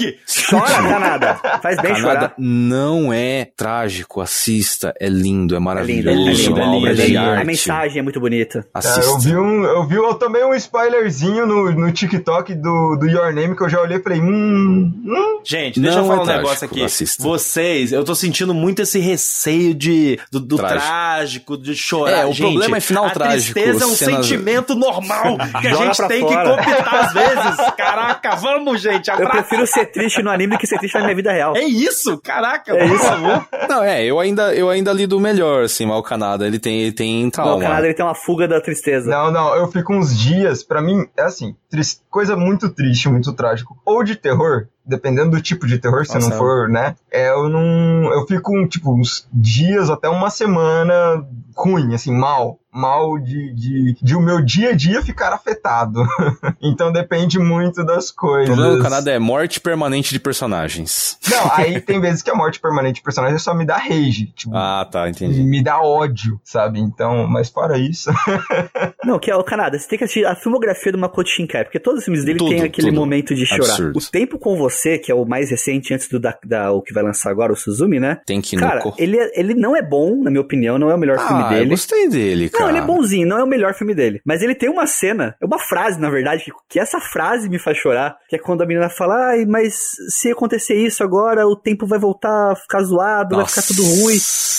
Chora, 0.49 0.65
Canadá. 0.67 1.59
Faz 1.63 1.77
bem 1.81 1.95
Canadá 1.95 2.21
chorar. 2.21 2.35
não 2.39 3.13
é 3.13 3.47
trágico. 3.57 4.21
Assista. 4.21 4.95
É 5.01 5.09
lindo, 5.09 5.25
é 5.25 5.25
É 5.25 5.33
lindo, 5.35 5.57
é 5.57 5.59
maravilhoso. 5.61 6.19
lindo, 6.55 6.61
é 6.61 6.63
é 6.63 6.67
lindo, 6.67 6.87
é 6.89 6.93
lindo. 6.93 7.07
de 7.07 7.17
A 7.17 7.45
mensagem 7.45 7.99
é 7.99 8.03
muito 8.03 8.21
bonita. 8.21 8.61
É, 8.75 8.79
Assista. 8.79 9.01
eu 9.01 9.19
vi 9.19 9.37
um, 9.37 9.65
eu 9.65 9.87
vi 9.87 9.95
eu 9.97 10.15
tomei 10.15 10.45
um 10.45 10.55
spoilerzinho 10.55 11.47
no, 11.47 11.73
no 11.73 11.91
TikTok 11.93 12.55
do, 12.55 12.97
do 12.97 13.07
Your 13.09 13.33
Name 13.33 13.57
que 13.57 13.63
eu 13.63 13.69
já 13.69 13.81
olhei 13.81 13.99
e 13.99 14.03
falei, 14.03 14.21
hum, 14.21 14.93
hum. 15.05 15.41
Gente, 15.45 15.81
deixa 15.81 15.97
Não 16.01 16.05
eu 16.05 16.09
falar 16.17 16.33
é 16.33 16.35
um 16.35 16.39
negócio 16.43 16.65
aqui. 16.67 16.83
assista. 16.85 17.23
Vocês, 17.23 17.93
eu 17.93 18.05
tô 18.05 18.15
sentindo 18.15 18.53
muito 18.55 18.83
esse 18.83 18.99
receio 18.99 19.64
de, 19.73 20.19
do, 20.31 20.41
do 20.41 20.57
Trágico. 20.57 21.57
de 21.57 21.75
chorar. 21.75 22.11
É, 22.19 22.27
o 22.27 22.33
Gente, 22.33 22.51
problema 22.53 22.77
é 22.77 22.81
final 22.81 23.07
a 23.07 23.11
trágico, 23.11 23.55
tristeza 23.55 23.85
é 23.85 23.87
um 23.87 23.91
cenas- 23.95 24.27
sentimento 24.27 24.75
normal 24.75 25.39
que 25.61 25.69
a 25.69 25.75
gente 25.75 26.09
tem 26.09 26.21
fora. 26.21 26.57
que 26.57 26.65
copiar 26.65 26.95
às 26.95 27.13
vezes. 27.13 27.71
Caraca, 27.77 28.37
vamos, 28.37 28.81
gente. 28.81 29.09
Eu 29.09 29.15
abraça. 29.15 29.33
prefiro 29.33 29.67
ser 29.67 29.87
triste 29.87 30.23
no 30.23 30.31
anime 30.31 30.57
do 30.57 30.59
que 30.59 30.67
ser 30.67 30.79
triste 30.79 30.95
na 30.95 31.05
minha 31.05 31.15
vida 31.15 31.33
real. 31.33 31.57
É 31.57 31.63
isso, 31.65 32.19
caraca, 32.19 32.73
É 32.75 32.87
por 32.87 32.95
isso. 32.97 33.05
favor. 33.05 33.47
Não, 33.69 33.83
é, 33.83 34.05
eu 34.05 34.19
ainda, 34.19 34.55
eu 34.55 34.69
ainda 34.69 34.93
lido 34.93 35.19
melhor, 35.21 35.65
assim, 35.65 35.87
mas 35.87 35.97
o 35.97 36.03
Canadá, 36.03 36.47
ele 36.47 36.59
tem, 36.59 36.81
ele 36.81 36.93
tem 36.93 37.31
trauma. 37.31 37.63
Canadá 37.63 37.85
ele 37.87 37.95
tem 37.95 38.05
uma 38.05 38.15
fuga 38.15 38.49
da 38.49 38.61
tristeza. 38.61 39.09
Não, 39.09 39.31
não, 39.31 39.55
eu 39.55 39.71
fico 39.71 39.95
uns 39.95 40.19
dias, 40.19 40.63
pra 40.65 40.83
mim, 40.83 41.07
é 41.17 41.23
assim, 41.23 41.55
coisa 42.11 42.37
muito 42.37 42.69
triste, 42.71 43.09
muito 43.09 43.33
trágico. 43.33 43.77
Ou 43.85 44.03
de 44.03 44.17
terror, 44.17 44.67
dependendo 44.87 45.31
do 45.31 45.43
tipo 45.43 45.67
de 45.67 45.79
terror, 45.79 46.05
se 46.07 46.15
Nossa. 46.15 46.29
não 46.29 46.37
for, 46.37 46.69
né? 46.69 46.95
É, 47.11 47.31
eu 47.31 47.49
não. 47.49 48.13
Eu 48.13 48.27
fico, 48.27 48.67
tipo, 48.69 48.93
uns 48.93 49.27
dias 49.33 49.91
até 49.91 50.09
uma 50.09 50.31
semana 50.31 51.27
ruim, 51.57 51.95
assim, 51.95 52.13
mal. 52.13 52.59
Mal 52.77 53.21
de, 53.21 53.55
de, 53.55 53.97
de 54.03 54.17
o 54.17 54.21
meu 54.21 54.45
dia 54.45 54.71
a 54.71 54.73
dia 54.73 55.01
ficar 55.01 55.33
afetado. 55.33 56.03
então 56.61 56.91
depende 56.91 57.39
muito 57.39 57.85
das 57.85 58.11
O 58.11 58.17
coisas. 58.17 58.53
problema 58.53 58.77
do 58.79 58.83
Canadá 58.83 59.13
é 59.13 59.19
morte 59.21 59.61
permanente 59.61 60.13
de 60.13 60.19
personagens. 60.19 61.17
Não, 61.31 61.53
aí 61.53 61.79
tem 61.81 62.01
vezes 62.01 62.21
que 62.21 62.31
a 62.31 62.35
morte 62.35 62.59
permanente 62.59 62.97
de 62.97 63.03
personagem 63.03 63.39
só 63.39 63.55
me 63.55 63.65
dá 63.65 63.77
rage. 63.77 64.27
Tipo, 64.35 64.57
Ah, 64.57 64.85
tá, 64.91 65.09
entendi. 65.09 65.41
me 65.45 65.63
dá 65.63 65.81
ódio, 65.81 66.41
sabe? 66.43 66.81
Então, 66.81 67.29
mas 67.29 67.49
fora 67.49 67.79
isso. 67.79 68.11
Não, 69.05 69.21
que 69.21 69.31
é 69.31 69.37
o 69.37 69.45
Canadá. 69.45 69.79
Você 69.79 69.89
tem 69.89 69.99
que 69.99 70.05
assistir 70.05 70.27
a 70.27 70.35
filmografia 70.35 70.91
do 70.91 70.99
Makoto 70.99 71.29
Shinkai, 71.29 71.65
porque 71.65 71.79
todos 71.79 72.01
os 72.01 72.05
filmes 72.05 72.25
dele 72.25 72.39
Tudo, 72.39 72.51
têm 72.51 72.63
aquele 72.63 72.89
tudo. 72.89 72.99
momento 73.01 73.37
de 73.37 73.47
chorar. 73.47 73.65
Absurdo. 73.71 73.99
O 73.99 74.03
Tempo 74.11 74.39
com 74.39 74.57
Você, 74.57 74.99
que 74.99 75.13
é 75.13 75.15
o 75.15 75.25
mais 75.25 75.51
recente 75.51 75.95
antes 75.95 76.09
do 76.09 76.19
da, 76.19 76.37
da- 76.45 76.73
o 76.73 76.83
que 76.83 76.93
vai 76.93 77.05
lançar 77.05 77.31
agora, 77.31 77.53
o 77.53 77.57
Suzumi, 77.57 78.01
né? 78.01 78.21
Tem 78.27 78.41
que 78.41 78.57
ir 78.57 78.59
Cara, 78.59 78.81
ele, 78.99 79.17
é- 79.17 79.39
ele 79.39 79.55
não 79.55 79.77
é 79.77 79.83
bom, 79.83 80.21
na 80.23 80.31
minha 80.31 80.41
opinião, 80.41 80.77
não 80.79 80.91
é 80.91 80.95
o 80.95 80.99
melhor 80.99 81.19
filme 81.19 81.44
Ah, 81.49 81.53
eu 81.53 81.59
dele. 81.59 81.71
gostei 81.71 82.09
dele, 82.09 82.49
cara. 82.49 82.65
Não, 82.65 82.71
ele 82.71 82.79
é 82.79 82.83
bonzinho, 82.83 83.27
não 83.29 83.39
é 83.39 83.45
o 83.45 83.47
melhor 83.49 83.75
filme 83.75 83.95
dele. 83.95 84.21
Mas 84.25 84.43
ele 84.43 84.55
tem 84.55 84.69
uma 84.69 84.87
cena, 84.87 85.35
é 85.41 85.47
uma 85.47 85.59
frase, 85.59 86.01
na 86.01 86.11
verdade, 86.11 86.45
que, 86.45 86.51
que 86.69 86.81
essa 86.81 87.01
frase 87.01 87.49
me 87.49 87.59
faz 87.59 87.77
chorar. 87.79 88.17
Que 88.29 88.37
é 88.37 88.39
quando 88.39 88.63
a 88.63 88.67
menina 88.67 88.89
fala, 88.89 89.31
ai, 89.31 89.45
mas 89.47 89.75
se 90.09 90.31
acontecer 90.31 90.75
isso 90.75 91.03
agora, 91.03 91.47
o 91.47 91.57
tempo 91.57 91.87
vai 91.87 91.99
voltar 91.99 92.53
a 92.53 92.57
ficar 92.57 92.83
zoado, 92.83 93.37
vai 93.37 93.47
ficar 93.47 93.63
tudo 93.63 93.83
ruim. 93.83 94.17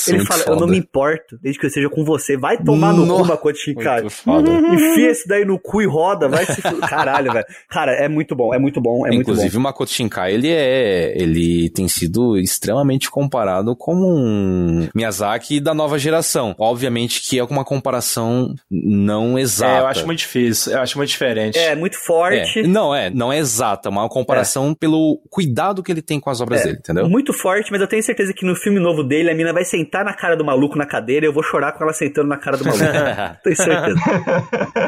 Ele 0.07 0.17
muito 0.17 0.27
fala, 0.27 0.41
eu 0.41 0.45
foda. 0.45 0.59
não 0.61 0.67
me 0.67 0.77
importo, 0.77 1.37
desde 1.41 1.59
que 1.59 1.65
eu 1.65 1.67
esteja 1.67 1.89
com 1.89 2.05
você. 2.05 2.37
Vai 2.37 2.57
tomar 2.61 2.93
no 2.93 3.05
Nossa, 3.05 3.23
cu, 3.23 3.27
Makoto 3.29 3.57
Shinkai. 3.57 4.01
muito 4.01 4.13
foda. 4.13 4.51
Enfia 4.51 5.09
esse 5.09 5.27
daí 5.27 5.43
no 5.45 5.57
cu 5.59 5.81
e 5.81 5.87
roda, 5.87 6.27
vai 6.27 6.45
se... 6.45 6.61
Caralho, 6.61 7.31
velho. 7.33 7.45
Cara, 7.69 7.91
é 7.93 8.07
muito 8.07 8.35
bom, 8.35 8.53
é 8.53 8.59
muito 8.59 8.79
bom, 8.79 9.05
é 9.05 9.09
muito 9.09 9.21
Inclusive, 9.21 9.53
bom. 9.53 9.59
o 9.59 9.63
Makoto 9.63 9.91
Shinkai, 9.91 10.33
ele 10.33 10.49
é, 10.51 11.13
ele 11.19 11.69
tem 11.71 11.87
sido 11.87 12.37
extremamente 12.37 13.09
comparado 13.09 13.75
como 13.75 14.07
um 14.07 14.87
Miyazaki 14.93 15.59
da 15.59 15.73
nova 15.73 15.97
geração. 15.97 16.53
Obviamente 16.75 17.21
que 17.21 17.39
é 17.39 17.43
uma 17.43 17.63
comparação 17.63 18.53
não 18.69 19.39
exata. 19.39 19.77
É, 19.77 19.79
eu 19.79 19.87
acho 19.87 20.05
muito 20.05 20.19
difícil, 20.19 20.73
eu 20.73 20.81
acho 20.81 20.97
muito 20.97 21.09
diferente. 21.09 21.57
É, 21.57 21.73
muito 21.73 21.97
forte. 21.97 22.59
É, 22.59 22.67
não 22.67 22.93
é, 22.93 23.09
não 23.09 23.31
é 23.31 23.37
exata, 23.37 23.89
mas 23.89 23.99
é 23.99 24.01
uma 24.03 24.09
comparação 24.09 24.73
pelo 24.73 25.21
cuidado 25.29 25.81
que 25.81 25.91
ele 25.91 26.01
tem 26.01 26.19
com 26.19 26.29
as 26.29 26.41
obras 26.41 26.63
dele, 26.63 26.77
entendeu? 26.79 27.07
Muito 27.09 27.31
forte, 27.31 27.71
mas 27.71 27.79
eu 27.79 27.87
tenho 27.87 28.03
certeza 28.03 28.33
que 28.33 28.45
no 28.45 28.55
filme 28.55 28.79
novo 28.79 29.03
dele, 29.03 29.29
a 29.31 29.35
mina 29.35 29.53
vai 29.53 29.63
sentar 29.63 30.03
na 30.03 30.13
cara 30.13 30.35
do 30.35 30.43
maluco 30.43 30.77
na 30.77 30.85
cadeira 30.85 31.25
e 31.25 31.29
eu 31.29 31.33
vou 31.33 31.43
chorar 31.43 31.71
com 31.71 31.83
ela 31.83 31.93
sentando 31.93 32.27
na 32.27 32.37
cara 32.37 32.57
do 32.57 32.65
maluco. 32.65 32.83
tenho 33.43 33.55
certeza. 33.55 33.99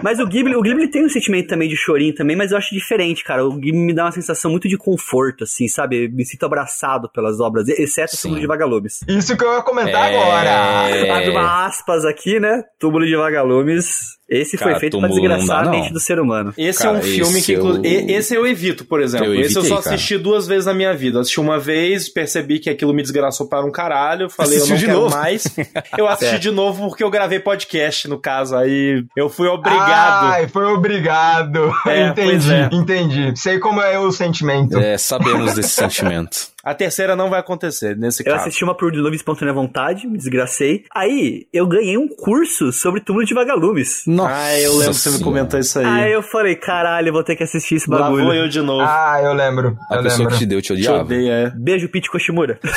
mas 0.03 0.19
o 0.19 0.27
Ghibli, 0.27 0.55
o 0.55 0.61
Ghibli 0.61 0.89
tem 0.89 1.05
um 1.05 1.09
sentimento 1.09 1.47
também 1.47 1.69
de 1.69 1.77
chorinho 1.77 2.13
também, 2.13 2.35
mas 2.35 2.51
eu 2.51 2.57
acho 2.57 2.73
diferente, 2.73 3.23
cara. 3.23 3.45
O 3.45 3.53
Ghibli 3.53 3.79
me 3.79 3.93
dá 3.93 4.03
uma 4.05 4.11
sensação 4.11 4.51
muito 4.51 4.67
de 4.67 4.77
conforto, 4.77 5.45
assim, 5.45 5.67
sabe? 5.67 6.05
Eu 6.05 6.11
me 6.11 6.25
sinto 6.25 6.45
abraçado 6.45 7.09
pelas 7.09 7.39
obras, 7.39 7.67
exceto 7.69 8.15
o. 8.15 8.21
Túmulo 8.21 8.41
de 8.41 8.47
Vagalumes. 8.47 8.99
Isso 9.07 9.37
que 9.37 9.43
eu 9.43 9.53
ia 9.53 9.61
comentar 9.61 10.11
É. 10.11 10.17
agora. 10.17 11.31
Uma 11.31 11.67
aspas 11.77 12.05
aqui, 12.05 12.39
né? 12.39 12.63
Túmulo 12.79 13.05
de 13.05 13.15
Vagalumes. 13.15 14.16
Esse 14.29 14.57
foi 14.57 14.67
Cara, 14.67 14.79
feito 14.79 14.99
pra 14.99 15.07
não 15.07 15.15
desgraçar 15.15 15.63
dá, 15.63 15.69
a 15.69 15.71
mente 15.71 15.93
do 15.93 15.99
ser 15.99 16.19
humano. 16.19 16.53
Esse 16.57 16.79
Cara, 16.79 16.97
é 16.97 16.99
um 16.99 17.03
filme 17.03 17.41
que, 17.41 17.53
eu- 17.53 17.81
esse 17.83 18.35
eu 18.35 18.45
evito, 18.45 18.83
por 18.85 19.01
exemplo. 19.01 19.27
Eu 19.27 19.33
esse 19.41 19.55
eu 19.55 19.61
evitei, 19.61 19.69
só 19.77 19.81
cara. 19.81 19.95
assisti 19.95 20.17
duas 20.17 20.45
vezes 20.47 20.65
na 20.65 20.73
minha 20.73 20.93
vida. 20.93 21.17
Eu 21.17 21.21
assisti 21.21 21.39
uma 21.39 21.57
vez, 21.59 22.09
percebi 22.09 22.59
que 22.59 22.69
aquilo 22.69 22.93
me 22.93 23.01
desgraçou 23.01 23.47
para 23.47 23.65
um 23.65 23.71
caralho. 23.71 24.29
Falei, 24.29 24.57
Assistiu 24.57 24.65
eu 24.65 24.69
não 24.73 24.77
de 24.79 24.85
quero 24.85 24.99
novo. 24.99 25.15
mais. 25.15 25.43
Eu 25.97 26.07
assisti 26.07 26.35
É. 26.35 26.39
de 26.39 26.51
novo 26.51 26.89
porque 26.89 27.03
eu 27.03 27.09
gravei 27.09 27.39
podcast, 27.39 28.07
no 28.07 28.19
caso. 28.19 28.55
Aí 28.55 29.03
eu 29.15 29.29
fui 29.29 29.47
obrigado. 29.47 30.25
Ai, 30.33 30.47
foi 30.47 30.65
obrigado. 30.65 31.71
É, 31.85 32.07
entendi, 32.09 32.53
é. 32.53 32.69
entendi. 32.71 33.33
Sei 33.39 33.59
como 33.59 33.81
é 33.81 33.97
o 33.99 34.11
sentimento. 34.11 34.77
É, 34.77 34.97
sabemos 34.97 35.53
desse 35.53 35.69
sentimento. 35.75 36.47
A 36.63 36.73
terceira 36.73 37.15
não 37.15 37.29
vai 37.29 37.39
acontecer, 37.39 37.95
nesse 37.95 38.23
Eu 38.23 38.25
caso. 38.33 38.45
assisti 38.47 38.61
uma 38.63 38.75
por 38.75 38.93
livre 38.93 39.15
espontânea 39.15 39.53
vontade, 39.53 40.05
me 40.05 40.17
desgracei. 40.17 40.83
Aí, 40.93 41.45
eu 41.53 41.65
ganhei 41.65 41.97
um 41.97 42.09
curso 42.09 42.73
sobre 42.73 42.99
túmulo 42.99 43.25
de 43.25 43.33
vagalumes. 43.33 44.03
Nossa 44.17 44.33
Ah, 44.35 44.59
eu 44.59 44.71
lembro 44.77 44.93
que 44.93 44.99
você 44.99 45.09
me 45.11 45.19
comentou 45.23 45.59
isso 45.59 45.79
aí. 45.79 45.85
Aí 45.85 46.11
eu 46.11 46.21
falei, 46.23 46.55
caralho, 46.55 47.09
eu 47.09 47.13
vou 47.13 47.23
ter 47.23 47.35
que 47.35 47.43
assistir 47.43 47.75
esse 47.75 47.89
Lá 47.89 47.99
bagulho. 47.99 48.25
vou 48.25 48.33
eu 48.33 48.47
de 48.49 48.61
novo. 48.61 48.81
Ah, 48.81 49.19
eu 49.23 49.33
lembro. 49.33 49.77
A 49.89 49.95
eu 49.95 50.03
pessoa 50.03 50.19
lembro. 50.19 50.33
que 50.33 50.39
te 50.39 50.45
deu 50.45 50.61
te 50.61 50.67
Te 50.67 50.73
odiava. 50.73 50.99
odeio, 51.01 51.31
é. 51.31 51.51
Beijo, 51.55 51.87
Pete 51.89 52.09
Koshimura. 52.11 52.59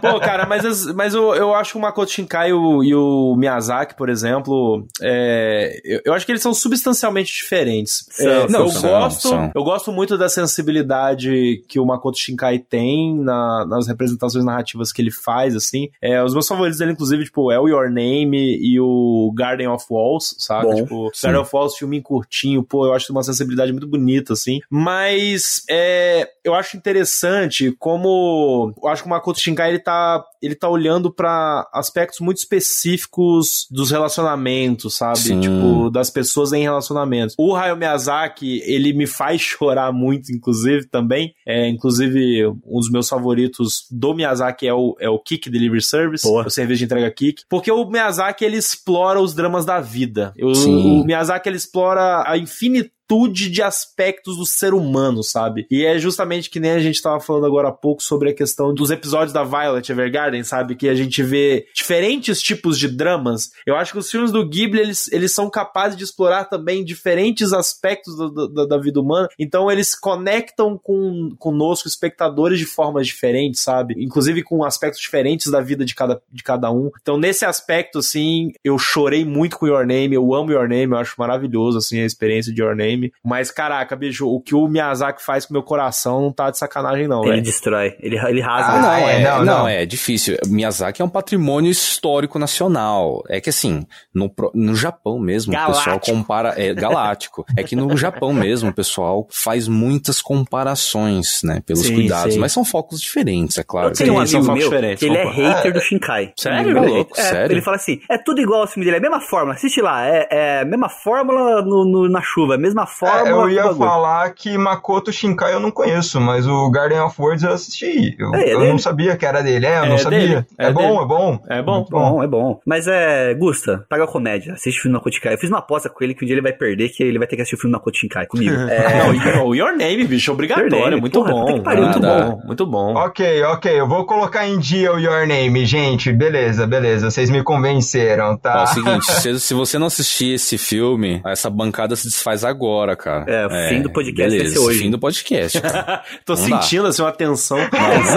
Pô, 0.00 0.20
cara, 0.20 0.46
mas, 0.46 0.64
as- 0.64 0.86
mas 0.94 1.14
eu, 1.14 1.34
eu 1.34 1.54
acho 1.54 1.72
que 1.72 1.78
o 1.78 1.80
Makoto 1.80 2.10
Shinkai 2.10 2.50
e 2.50 2.52
o, 2.52 2.82
e 2.84 2.94
o 2.94 3.34
Miyazaki, 3.36 3.94
por 3.96 4.08
exemplo, 4.08 4.86
é, 5.00 5.80
eu, 5.84 6.00
eu 6.06 6.14
acho 6.14 6.24
que 6.26 6.32
eles 6.32 6.42
são 6.42 6.52
substancialmente 6.54 7.32
diferentes. 7.32 8.06
São, 8.10 8.30
É, 8.30 8.48
são, 8.48 8.60
eu 8.60 8.68
são, 8.68 8.90
gosto, 8.90 9.28
são. 9.28 9.52
eu 9.54 9.64
gosto 9.64 9.92
muito 9.92 10.18
da 10.18 10.28
sensibilidade 10.28 11.62
que 11.68 11.78
o 11.78 11.86
Makoto 11.86 12.18
Shinkai 12.18 12.58
tem 12.58 13.16
na- 13.16 13.64
nas 13.66 13.86
representações 13.86 14.44
narrativas 14.44 14.92
que 14.92 15.00
ele 15.00 15.10
faz, 15.10 15.54
assim. 15.56 15.88
É, 16.00 16.22
os 16.22 16.32
meus 16.32 16.46
favoritos 16.48 16.78
dele, 16.78 16.92
inclusive, 16.92 17.24
tipo, 17.24 17.50
é 17.52 17.58
o 17.58 17.68
Your 17.68 17.90
Name 17.90 18.58
e 18.60 18.78
o 18.80 19.21
Garden 19.30 19.68
of 19.68 19.84
Walls, 19.90 20.34
sabe? 20.38 20.66
Bom, 20.66 20.74
tipo, 20.74 21.10
sim. 21.14 21.26
Garden 21.26 21.42
of 21.42 21.50
Walls, 21.54 21.76
filme 21.76 22.00
curtinho, 22.00 22.62
pô, 22.62 22.86
eu 22.86 22.94
acho 22.94 23.12
uma 23.12 23.22
sensibilidade 23.22 23.72
muito 23.72 23.86
bonita, 23.86 24.32
assim. 24.32 24.60
Mas 24.70 25.62
é, 25.68 26.28
eu 26.44 26.54
acho 26.54 26.76
interessante 26.76 27.74
como 27.78 28.72
eu 28.82 28.88
acho 28.88 29.02
que 29.02 29.08
o 29.08 29.10
Makoto 29.10 29.40
Shinkai 29.40 29.70
ele 29.70 29.78
tá, 29.78 30.24
ele 30.40 30.54
tá 30.54 30.68
olhando 30.68 31.12
pra 31.12 31.68
aspectos 31.72 32.20
muito 32.20 32.38
específicos 32.38 33.66
dos 33.70 33.90
relacionamentos, 33.90 34.94
sabe? 34.94 35.18
Sim. 35.18 35.40
Tipo, 35.40 35.90
das 35.90 36.10
pessoas 36.10 36.52
em 36.52 36.62
relacionamentos. 36.62 37.34
O 37.38 37.54
Hayao 37.54 37.76
Miyazaki, 37.76 38.60
ele 38.64 38.92
me 38.92 39.06
faz 39.06 39.40
chorar 39.42 39.92
muito, 39.92 40.32
inclusive, 40.32 40.86
também. 40.86 41.34
É, 41.46 41.68
inclusive, 41.68 42.46
um 42.66 42.80
dos 42.80 42.90
meus 42.90 43.08
favoritos 43.08 43.86
do 43.90 44.14
Miyazaki 44.14 44.66
é 44.66 44.74
o, 44.74 44.96
é 44.98 45.08
o 45.08 45.18
Kick 45.18 45.48
Delivery 45.48 45.82
Service, 45.82 46.26
Boa. 46.26 46.46
o 46.46 46.50
serviço 46.50 46.78
de 46.78 46.84
entrega 46.86 47.10
Kick. 47.10 47.44
Porque 47.48 47.70
o 47.70 47.88
Miyazaki, 47.88 48.44
ele 48.44 48.56
explora 48.56 49.20
os 49.20 49.34
dramas 49.34 49.64
da 49.64 49.80
vida. 49.80 50.32
O, 50.40 50.52
o 51.00 51.04
Miyazaki, 51.04 51.48
ele 51.48 51.56
explora 51.56 52.24
a 52.26 52.36
infinitude 52.36 52.92
de 53.30 53.60
aspectos 53.62 54.38
do 54.38 54.46
ser 54.46 54.72
humano, 54.72 55.22
sabe? 55.22 55.66
E 55.70 55.84
é 55.84 55.98
justamente 55.98 56.48
que 56.48 56.58
nem 56.58 56.70
a 56.70 56.80
gente 56.80 57.02
tava 57.02 57.20
falando 57.20 57.44
agora 57.44 57.68
há 57.68 57.72
pouco 57.72 58.02
sobre 58.02 58.30
a 58.30 58.34
questão 58.34 58.72
dos 58.72 58.90
episódios 58.90 59.32
da 59.34 59.44
Violet 59.44 59.90
Evergarden, 59.92 60.42
sabe? 60.44 60.74
Que 60.74 60.88
a 60.88 60.94
gente 60.94 61.22
vê 61.22 61.66
diferentes 61.74 62.40
tipos 62.40 62.78
de 62.78 62.88
dramas. 62.88 63.50
Eu 63.66 63.76
acho 63.76 63.92
que 63.92 63.98
os 63.98 64.10
filmes 64.10 64.32
do 64.32 64.48
Ghibli, 64.48 64.80
eles, 64.80 65.12
eles 65.12 65.30
são 65.32 65.50
capazes 65.50 65.96
de 65.98 66.04
explorar 66.04 66.44
também 66.46 66.82
diferentes 66.82 67.52
aspectos 67.52 68.16
do- 68.16 68.30
do- 68.30 68.48
da, 68.48 68.64
da 68.64 68.78
vida 68.78 68.98
humana. 68.98 69.28
Então 69.38 69.70
eles 69.70 69.94
conectam 69.94 70.78
com 70.82 71.34
conosco, 71.38 71.88
espectadores, 71.88 72.58
de 72.58 72.64
formas 72.64 73.06
diferentes, 73.06 73.60
sabe? 73.60 73.94
Inclusive 73.98 74.42
com 74.42 74.64
aspectos 74.64 75.00
diferentes 75.00 75.50
da 75.50 75.60
vida 75.60 75.84
de 75.84 75.94
cada, 75.94 76.22
de 76.32 76.42
cada 76.42 76.70
um. 76.72 76.90
Então 77.02 77.18
nesse 77.18 77.44
aspecto, 77.44 77.98
assim, 77.98 78.52
eu 78.64 78.78
chorei 78.78 79.22
muito 79.24 79.58
com 79.58 79.66
Your 79.66 79.86
Name, 79.86 80.14
eu 80.14 80.34
amo 80.34 80.50
Your 80.52 80.68
Name, 80.68 80.92
eu 80.92 80.96
acho 80.96 81.14
maravilhoso, 81.18 81.76
assim, 81.78 82.00
a 82.00 82.06
experiência 82.06 82.52
de 82.52 82.62
Your 82.62 82.74
Name. 82.74 82.91
Mas, 83.24 83.50
caraca, 83.50 83.94
bicho, 83.96 84.26
o 84.28 84.40
que 84.40 84.54
o 84.54 84.66
Miyazaki 84.68 85.22
faz 85.22 85.46
com 85.46 85.52
o 85.52 85.54
meu 85.54 85.62
coração 85.62 86.20
não 86.22 86.32
tá 86.32 86.50
de 86.50 86.58
sacanagem, 86.58 87.06
não, 87.08 87.22
Ele 87.22 87.30
velho. 87.32 87.42
destrói. 87.42 87.96
Ele, 88.00 88.16
ele 88.18 88.40
rasga. 88.40 88.72
Ah, 88.72 88.80
não, 88.80 88.94
é, 89.08 89.20
é, 89.20 89.24
não, 89.24 89.38
não, 89.38 89.44
não. 89.60 89.68
é 89.68 89.84
difícil. 89.86 90.36
Miyazaki 90.46 91.00
é 91.02 91.04
um 91.04 91.08
patrimônio 91.08 91.70
histórico 91.70 92.38
nacional. 92.38 93.22
É 93.28 93.40
que 93.40 93.50
assim, 93.50 93.86
no, 94.14 94.32
no 94.54 94.74
Japão 94.74 95.18
mesmo, 95.18 95.52
o 95.52 95.56
pessoal 95.56 95.84
Galáctico. 95.86 96.16
compara. 96.16 96.54
É 96.56 96.74
galáctico. 96.74 97.44
é 97.56 97.62
que 97.62 97.76
no 97.76 97.96
Japão 97.96 98.32
mesmo, 98.32 98.70
o 98.70 98.74
pessoal 98.74 99.26
faz 99.30 99.68
muitas 99.68 100.20
comparações, 100.66 101.42
né? 101.42 101.60
Pelos 101.66 101.86
Sim, 101.86 101.94
cuidados. 101.94 102.34
sim. 102.34 102.40
Mas 102.40 102.52
são 102.52 102.64
focos 102.64 103.00
diferentes, 103.00 103.58
é 103.58 103.62
claro. 103.62 103.88
Eu 103.88 103.92
tenho 103.94 104.14
um 104.14 104.26
Sim, 104.26 104.32
são 104.32 104.40
amigo 104.40 104.46
focos 104.46 104.60
meu 104.60 104.70
diferentes, 104.70 105.00
que 105.00 105.06
ele 105.06 105.16
é 105.18 105.22
concordo. 105.24 105.42
hater 105.42 105.72
do 105.72 105.80
Shinkai. 105.80 106.32
Sério? 106.36 106.70
Ele 106.70 106.78
é 106.78 106.82
Louco. 106.82 107.18
É, 107.18 107.22
sério? 107.22 107.54
Ele 107.54 107.62
fala 107.62 107.76
assim, 107.76 108.00
é 108.08 108.18
tudo 108.18 108.40
igual 108.40 108.64
o 108.64 108.66
filme 108.66 108.84
dele, 108.84 108.96
é 108.96 108.98
a 108.98 109.02
mesma 109.02 109.20
fórmula, 109.20 109.54
assiste 109.54 109.80
lá, 109.80 110.06
é, 110.06 110.28
é 110.30 110.60
a 110.60 110.64
mesma 110.64 110.88
fórmula 110.88 111.62
no, 111.62 111.84
no- 111.84 112.08
na 112.08 112.20
chuva, 112.22 112.54
é 112.54 112.58
a 112.82 112.86
mesma 112.86 113.08
É, 113.08 113.22
fórmula 113.22 113.42
eu 113.42 113.50
ia 113.50 113.74
falar 113.74 114.30
que 114.34 114.56
Makoto 114.58 115.12
Shinkai 115.12 115.54
eu 115.54 115.60
não 115.60 115.70
conheço, 115.70 116.20
mas 116.20 116.46
o 116.46 116.70
Garden 116.70 117.00
of 117.00 117.20
Words 117.20 117.42
eu 117.44 117.52
assisti. 117.52 118.16
Eu, 118.18 118.34
É, 118.34 118.50
é 118.50 118.54
eu 118.54 118.60
não 118.68 118.78
sabia 118.78 119.16
que 119.16 119.24
era 119.26 119.42
dele. 119.42 119.66
É, 119.66 119.78
eu 119.78 119.84
É 119.84 119.88
não 119.88 119.98
sabia. 119.98 120.18
dele, 120.18 120.46
É, 120.58 120.66
é 120.66 120.72
bom, 120.72 120.80
dele. 120.80 121.02
é 121.02 121.06
bom. 121.06 121.38
É 121.50 121.62
bom. 121.62 121.86
Bom, 121.90 122.22
é 122.22 122.26
bom. 122.26 122.60
Mas 122.66 122.86
é, 122.86 123.34
Gusta, 123.34 123.84
paga 123.88 124.06
comédia. 124.06 124.54
Assiste 124.54 124.78
o 124.78 124.82
filme 124.82 124.96
na 124.96 125.02
Kotikai. 125.02 125.34
Eu 125.34 125.38
fiz 125.38 125.48
uma 125.50 125.58
aposta 125.58 125.88
com 125.88 126.02
ele 126.04 126.14
que 126.14 126.24
um 126.24 126.26
dia 126.26 126.34
ele 126.34 126.42
vai 126.42 126.52
perder, 126.52 126.88
que 126.90 127.02
ele 127.02 127.18
vai 127.18 127.26
ter 127.26 127.36
que 127.36 127.42
assistir 127.42 127.56
o 127.56 127.60
filme 127.60 127.72
na 127.72 127.80
Kotikai 127.80 128.26
comigo. 128.26 128.52
É, 128.72 129.36
Não, 129.36 129.46
o 129.46 129.54
Your 129.54 129.76
Name, 129.76 130.04
bicho, 130.04 130.32
obrigatório, 130.32 131.00
muito 131.00 131.12
porra, 131.20 131.32
bom. 131.32 131.44
que 131.46 131.60
pariu, 131.60 131.82
muito 131.84 132.00
muito 132.00 132.06
bom, 132.26 132.40
muito 132.46 132.66
bom. 132.66 132.94
Ok, 132.94 133.42
ok, 133.44 133.80
eu 133.80 133.86
vou 133.88 134.04
colocar 134.06 134.46
em 134.46 134.58
dia 134.58 134.92
o 134.92 134.98
Your 134.98 135.26
Name, 135.26 135.64
gente. 135.66 136.12
Beleza, 136.12 136.66
beleza. 136.66 137.10
Vocês 137.10 137.28
me 137.30 137.42
convenceram, 137.42 138.32
Ó, 138.32 138.36
tá? 138.36 138.60
é 138.60 138.62
o 138.62 138.66
seguinte, 138.66 139.06
se, 139.12 139.40
se 139.40 139.54
você 139.54 139.78
não 139.78 139.86
assistir 139.88 140.34
esse 140.34 140.56
filme, 140.58 141.20
essa 141.24 141.48
bancada 141.50 141.94
se 141.96 142.04
desfaz 142.08 142.44
agora, 142.44 142.71
cara. 142.96 143.24
É, 143.30 143.46
o 143.46 143.68
fim 143.68 143.82
do 143.82 143.90
podcast 143.90 144.28
vai 144.28 144.38
beleza, 144.38 144.54
ser 144.54 144.58
hoje. 144.60 144.78
Fim 144.80 144.90
do 144.90 144.98
podcast, 144.98 145.60
cara. 145.60 146.02
Tô 146.24 146.34
Não 146.34 146.48
dá. 146.48 146.62
sentindo 146.62 146.86
assim 146.86 147.02
uma 147.02 147.12
tensão. 147.12 147.58
Não 147.58 147.68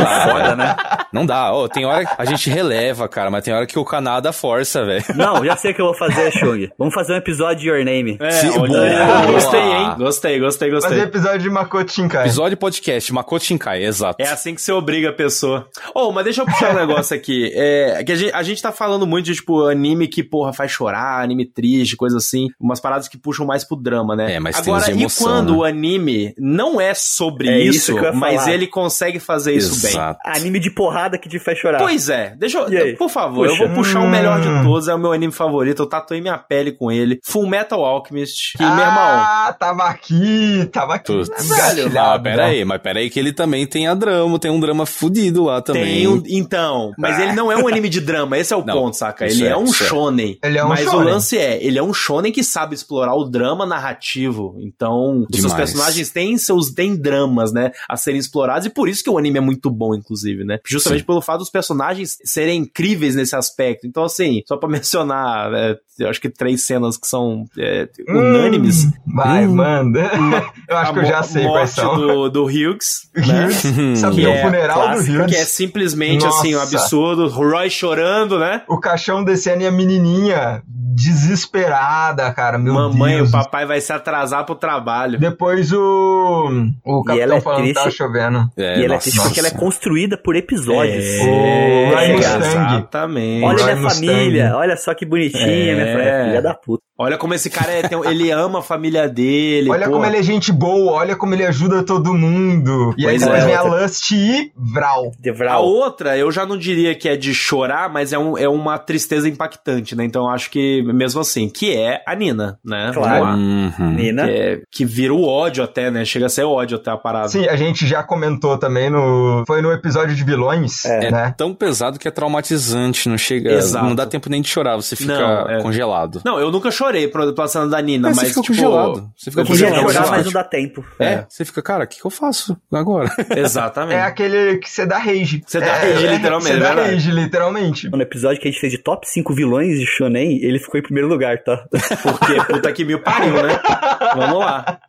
dá, 0.03 0.28
foda, 0.30 0.56
né? 0.56 0.76
Não 1.12 1.26
dá. 1.26 1.53
Ô, 1.53 1.68
tem 1.70 1.86
hora 1.86 2.06
que 2.06 2.14
a 2.18 2.26
gente 2.26 2.49
releva, 2.49 3.08
cara, 3.08 3.30
mas 3.30 3.43
tem 3.43 3.53
hora 3.53 3.66
que 3.66 3.78
o 3.78 3.86
Canadá 3.86 4.32
força, 4.32 4.84
velho. 4.86 5.03
Não, 5.16 5.43
já 5.45 5.56
sei 5.56 5.72
o 5.72 5.76
que 5.76 5.82
eu 5.82 5.86
vou 5.86 5.95
fazer, 5.95 6.32
Chung. 6.39 6.70
Vamos 6.78 6.93
fazer 6.93 7.14
um 7.14 7.18
episódio 7.18 7.62
de 7.62 7.70
Your 7.70 7.84
Name. 7.86 8.18
É, 8.20 8.60
olha, 8.60 8.68
boa. 8.68 9.32
gostei, 9.32 9.60
hein? 9.62 9.95
Gostei, 9.97 10.39
gostei, 10.39 10.72
Fazer 10.72 10.88
gostei. 10.88 10.99
episódio 11.03 11.39
de 11.39 11.49
Makoto 11.49 11.91
Shinkai. 11.91 12.26
Episódio 12.26 12.58
podcast, 12.58 13.14
Makoto 13.14 13.45
Shinkai, 13.45 13.84
exato. 13.84 14.22
É 14.22 14.28
assim 14.28 14.53
que 14.56 14.62
você 14.62 14.72
obriga 14.72 15.10
a 15.10 15.14
pessoa. 15.14 15.68
Oh, 15.93 16.12
mas 16.12 16.24
deixa 16.24 16.41
eu 16.41 16.45
puxar 16.45 16.72
um 16.72 16.76
negócio 16.80 17.16
aqui. 17.16 17.51
É, 17.53 18.03
que 18.03 18.12
a 18.12 18.16
gente, 18.16 18.34
a 18.34 18.43
gente 18.43 18.62
tá 18.62 18.72
falando 18.72 19.06
muito 19.08 19.26
de, 19.26 19.34
tipo, 19.36 19.66
anime 19.68 20.08
que, 20.08 20.24
porra, 20.24 20.53
faz 20.53 20.72
chorar, 20.72 21.24
anime 21.24 21.45
triste, 21.45 21.95
coisa 21.95 22.18
assim. 22.18 22.47
Umas 22.60 22.80
paradas 22.80 23.08
que 23.08 23.18
puxam 23.18 23.45
mais 23.45 23.64
pro 23.64 23.76
drama, 23.78 24.16
né? 24.16 24.36
É, 24.36 24.39
mas 24.45 24.61
tem 24.61 24.73
Agora, 24.73 24.85
de 24.93 24.99
emoção, 24.99 25.25
e 25.25 25.29
quando 25.29 25.51
né? 25.53 25.57
o 25.57 25.63
anime 25.63 26.33
não 26.37 26.79
é 26.79 26.93
sobre 26.93 27.49
É 27.49 27.59
isso 27.59 27.93
isso, 27.93 28.13
mas 28.13 28.47
ele 28.47 28.67
consegue 28.67 29.19
fazer 29.19 29.55
isso 29.55 29.81
bem? 29.81 29.91
Exato. 29.91 30.19
Anime 30.23 30.59
de 30.59 30.69
porrada 30.69 31.17
que 31.17 31.27
te 31.27 31.39
faz 31.39 31.57
chorar. 31.57 31.79
Pois 31.79 32.09
é, 32.09 32.35
deixa 32.37 32.59
eu. 32.59 32.95
Por 32.97 33.09
favor, 33.09 33.47
Puxa. 33.47 33.63
eu 33.63 33.67
vou 33.67 33.75
puxar 33.75 33.99
o 34.01 34.07
melhor 34.09 34.39
de 34.39 34.47
Hum. 34.47 34.63
todos, 34.63 34.87
é 34.87 34.93
o 34.93 34.99
meu 34.99 35.11
anime 35.11 35.33
favorito, 35.33 35.81
eu 35.81 35.87
tatuei 35.87 36.21
minha 36.21 36.37
pele 36.37 36.71
com 36.71 36.91
ele. 36.91 37.19
Full 37.23 37.47
Metal 37.47 37.83
Alchemist. 37.83 38.57
Que, 38.57 38.63
meu 38.63 38.71
irmão. 38.71 38.85
Ah, 38.97 39.55
tava 39.57 39.83
aqui, 39.85 40.69
tava 40.71 40.95
aqui. 40.95 41.11
Putz. 41.11 41.29
engatilhada. 41.43 42.13
Ah, 42.15 42.19
pera 42.19 42.45
aí, 42.45 42.63
mas 42.63 42.81
pera 42.81 42.99
aí 42.99 43.09
que 43.09 43.19
ele 43.19 43.33
também 43.33 43.65
tem 43.65 43.87
a 43.87 43.93
drama, 43.93 44.37
tem 44.39 44.51
um 44.51 44.59
drama 44.59 44.85
fudido 44.85 45.45
lá 45.45 45.61
também. 45.61 45.83
Tem 45.83 46.07
um, 46.07 46.21
então, 46.27 46.91
mas 46.97 47.19
ele 47.19 47.33
não 47.33 47.51
é 47.51 47.57
um 47.57 47.67
anime 47.67 47.89
de 47.89 47.99
drama, 48.01 48.37
esse 48.37 48.53
é 48.53 48.57
o 48.57 48.63
Não, 48.63 48.73
ponto, 48.75 48.95
saca? 48.95 49.25
Ele 49.25 49.43
é, 49.45 49.49
é, 49.49 49.57
um 49.57 49.63
é. 49.65 49.73
shonen. 49.73 50.37
Ele 50.43 50.57
é 50.57 50.63
um 50.63 50.69
mas 50.69 50.85
o 50.87 50.91
shonen. 50.91 51.05
lance 51.13 51.37
é, 51.37 51.63
ele 51.63 51.79
é 51.79 51.83
um 51.83 51.93
shonen 51.93 52.31
que 52.31 52.43
sabe 52.43 52.75
explorar 52.75 53.15
o 53.15 53.23
drama 53.25 53.65
narrativo. 53.65 54.34
Então, 54.59 55.25
os 55.31 55.39
seus 55.39 55.53
personagens 55.53 56.09
têm 56.09 56.38
seus 56.38 56.71
têm 56.71 56.95
dramas, 56.95 57.51
né, 57.53 57.71
a 57.89 57.95
serem 57.97 58.19
explorados 58.19 58.65
e 58.65 58.69
por 58.69 58.88
isso 58.89 59.03
que 59.03 59.09
o 59.09 59.17
anime 59.17 59.38
é 59.38 59.41
muito 59.41 59.69
bom, 59.69 59.95
inclusive, 59.95 60.43
né? 60.43 60.59
Justamente 60.65 61.01
Sim. 61.01 61.05
pelo 61.05 61.21
fato 61.21 61.39
dos 61.39 61.49
personagens 61.49 62.17
serem 62.23 62.61
incríveis 62.61 63.15
nesse 63.15 63.36
aspecto. 63.36 63.88
Então, 63.88 64.03
assim, 64.03 64.41
só 64.47 64.57
pra 64.57 64.67
mencionar, 64.69 65.53
é, 65.53 65.75
eu 65.99 66.09
acho 66.09 66.19
que 66.21 66.29
três 66.29 66.61
cenas 66.63 66.97
que 66.97 67.07
são 67.07 67.45
é, 67.57 67.88
unânimes. 68.09 68.86
Hum, 68.86 68.91
vai, 69.15 69.47
Hum. 69.47 69.55
manda. 69.55 70.11
eu 70.69 70.77
acho 70.77 70.93
que 70.93 70.99
eu 70.99 71.05
já 71.05 71.23
sei 71.23 71.43
quais 71.47 71.75
morte 71.77 71.95
são. 71.95 71.97
do, 71.97 72.29
do 72.29 72.43
Hughes, 72.45 73.09
né? 73.15 73.45
Hughes, 73.45 73.99
sabia 73.99 74.25
Que 74.25 74.31
o 74.31 74.33
é 74.36 74.41
funeral 74.41 74.77
do 74.79 74.83
clássica, 74.86 75.13
Hughes. 75.19 75.31
Que 75.31 75.36
é 75.38 75.45
simplesmente 75.45 76.25
assim, 76.25 76.55
um 76.55 76.59
Nossa. 76.59 76.77
absurdo. 76.77 77.27
Roy 77.29 77.69
chorando, 77.69 78.39
né? 78.39 78.63
O 78.67 78.79
caixão 78.79 79.23
descendo 79.23 79.63
e 79.63 79.67
a 79.67 79.71
menininha 79.71 80.61
desesperada, 80.95 82.31
cara. 82.33 82.57
Meu 82.57 82.73
Mamãe, 82.73 83.17
Deus. 83.17 83.29
o 83.29 83.31
papai 83.31 83.65
vai 83.65 83.81
se 83.81 83.91
atrasar 83.91 84.24
pro 84.45 84.55
trabalho. 84.55 85.19
Depois 85.19 85.71
o. 85.71 86.71
O 86.86 87.03
E 87.13 87.19
ela 87.19 87.36
capitão 87.36 87.38
é 87.38 87.41
falando 87.41 87.57
que 87.57 87.63
triste. 87.63 87.76
tava 87.76 87.91
chovendo. 87.91 88.49
É, 88.57 88.61
e 88.80 88.84
ela 88.86 88.86
é 88.86 88.88
nossa, 88.88 89.01
triste 89.01 89.21
porque 89.21 89.39
ela 89.39 89.47
é 89.49 89.51
construída 89.51 90.17
por 90.17 90.36
episódios. 90.36 91.05
O 91.21 91.26
Ryan 91.26 91.99
É, 91.99 92.13
Mustang. 92.15 92.76
Exatamente. 92.76 93.43
Olha 93.45 93.63
minha 93.63 93.76
Mustang. 93.78 94.07
família, 94.07 94.51
olha 94.55 94.78
só 94.78 94.93
que 94.93 95.05
bonitinha, 95.05 95.43
É. 95.45 95.73
minha 95.73 95.86
família. 95.93 96.26
Filha 96.26 96.41
da 96.41 96.53
puta. 96.53 96.84
Olha 96.97 97.17
como 97.17 97.34
esse 97.34 97.49
cara 97.49 97.73
é, 97.73 97.82
tem- 97.86 97.99
ele 98.05 98.32
ama 98.32 98.59
a 98.59 98.61
família 98.61 99.09
dele. 99.09 99.69
Olha 99.69 99.86
pô. 99.88 99.91
como 99.93 100.05
ele 100.05 100.15
é 100.17 100.23
gente 100.23 100.49
boa, 100.53 100.93
olha 100.93 101.13
como 101.17 101.34
ele 101.34 101.45
ajuda 101.45 101.84
todo 101.84 102.13
mundo. 102.13 102.93
E 102.97 103.05
aí 103.05 103.17
Pois 103.19 103.21
depois 103.21 103.43
é, 103.43 103.45
vem 103.47 103.55
a 103.55 103.61
Lust 103.63 104.11
e 104.11 104.51
Vral. 104.55 105.07
A 105.07 105.21
Devral. 105.21 105.65
outra, 105.65 106.17
eu 106.17 106.32
já 106.32 106.45
não 106.45 106.57
diria 106.57 106.95
que 106.95 107.09
é 107.09 107.17
de 107.17 107.34
chorar, 107.34 107.89
mas 107.91 108.13
é, 108.13 108.17
um, 108.17 108.38
é 108.38 108.47
uma 108.47 108.78
tristeza 108.78 109.28
impactante, 109.28 109.93
né? 109.93 110.05
Então 110.05 110.23
eu 110.23 110.30
acho 110.30 110.49
que, 110.49 110.82
mesmo 110.84 111.19
assim, 111.19 111.49
que 111.49 111.76
é 111.76 112.01
a 112.07 112.15
Nina, 112.15 112.57
né? 112.63 112.91
Claro. 112.93 113.26
Uhum. 113.26 113.73
Nina. 114.16 114.28
Que, 114.28 114.32
é- 114.34 114.61
que 114.72 114.86
vira 114.86 115.13
o 115.13 115.24
ódio 115.28 115.63
até, 115.63 115.89
né? 115.91 116.05
Chega 116.05 116.26
a 116.28 116.30
ser 116.30 116.43
ódio 116.43 116.78
até 116.78 116.91
a 116.91 116.97
parada. 116.97 117.30
Sim, 117.30 117.47
a 117.47 117.55
gente 117.55 117.86
já 117.88 118.03
comentou 118.03 118.57
também 118.57 118.89
no. 118.89 119.43
Foi 119.47 119.61
no 119.61 119.72
episódio 119.72 120.16
de 120.16 120.24
vilões, 120.24 120.86
É. 120.86 121.11
né? 121.11 121.34
Tão 121.38 121.53
pesado 121.53 121.99
que 121.99 122.07
é 122.07 122.11
traumatizante, 122.11 123.09
não 123.09 123.18
chega. 123.18 123.51
Exato. 123.53 123.86
Não 123.86 123.95
dá 123.95 124.05
tempo 124.05 124.30
nem 124.30 124.41
de 124.41 124.47
chorar, 124.47 124.76
você 124.76 124.95
fica 124.95 125.18
Não, 125.18 125.49
é. 125.49 125.61
congelado. 125.61 126.22
Não, 126.26 126.39
eu 126.39 126.51
nunca 126.51 126.72
chorei 126.72 127.07
cena 127.47 127.68
da 127.68 127.82
Nina, 127.82 128.09
É, 128.09 128.11
mas 128.11 128.20
você 128.20 128.26
fica 128.30 128.41
tipo... 128.41 128.53
congelado. 128.55 129.09
Você 129.18 129.32
fica 129.32 129.43
Não, 129.43 129.55
chorar, 129.89 130.09
mas 130.09 130.26
não. 130.26 130.32
dá 130.34 130.43
tempo. 130.43 130.86
É, 130.99 131.26
você 131.28 131.43
fica, 131.45 131.61
cara, 131.61 131.84
o 131.84 131.88
que, 131.88 131.99
que 131.99 132.05
eu 132.05 132.11
faço 132.11 132.57
agora? 132.72 133.09
Exatamente. 133.36 133.97
É 133.97 134.01
aquele 134.01 134.57
que 134.57 134.70
você 134.70 134.86
dá 134.86 134.97
rage. 134.97 135.41
Você 135.45 135.59
dá 135.59 135.66
É, 135.68 135.93
rage, 135.93 136.05
é, 136.07 136.11
literalmente, 136.16 136.47
Você 136.51 136.57
é 136.57 136.59
dá 136.59 136.68
verdade. 136.74 136.91
rage, 136.93 137.11
literalmente. 137.11 137.89
No 137.89 138.01
episódio 138.01 138.41
que 138.41 138.47
a 138.47 138.51
gente 138.51 138.59
fez 138.59 138.72
de 138.72 138.80
top 138.80 139.07
5 139.07 139.34
vilões 139.34 139.80
de 139.80 139.86
Shonen, 139.86 140.39
ele 140.43 140.59
ficou 140.59 140.80
em 140.80 140.84
primeiro 140.84 141.07
lugar, 141.07 141.41
tá? 141.43 141.63
Porque 142.03 142.36
puta 142.53 142.72
que 142.72 142.84
me 142.86 142.97
pariu, 142.97 143.34
né? 143.43 143.59
Vamos 144.16 144.39
lá. 144.39 144.80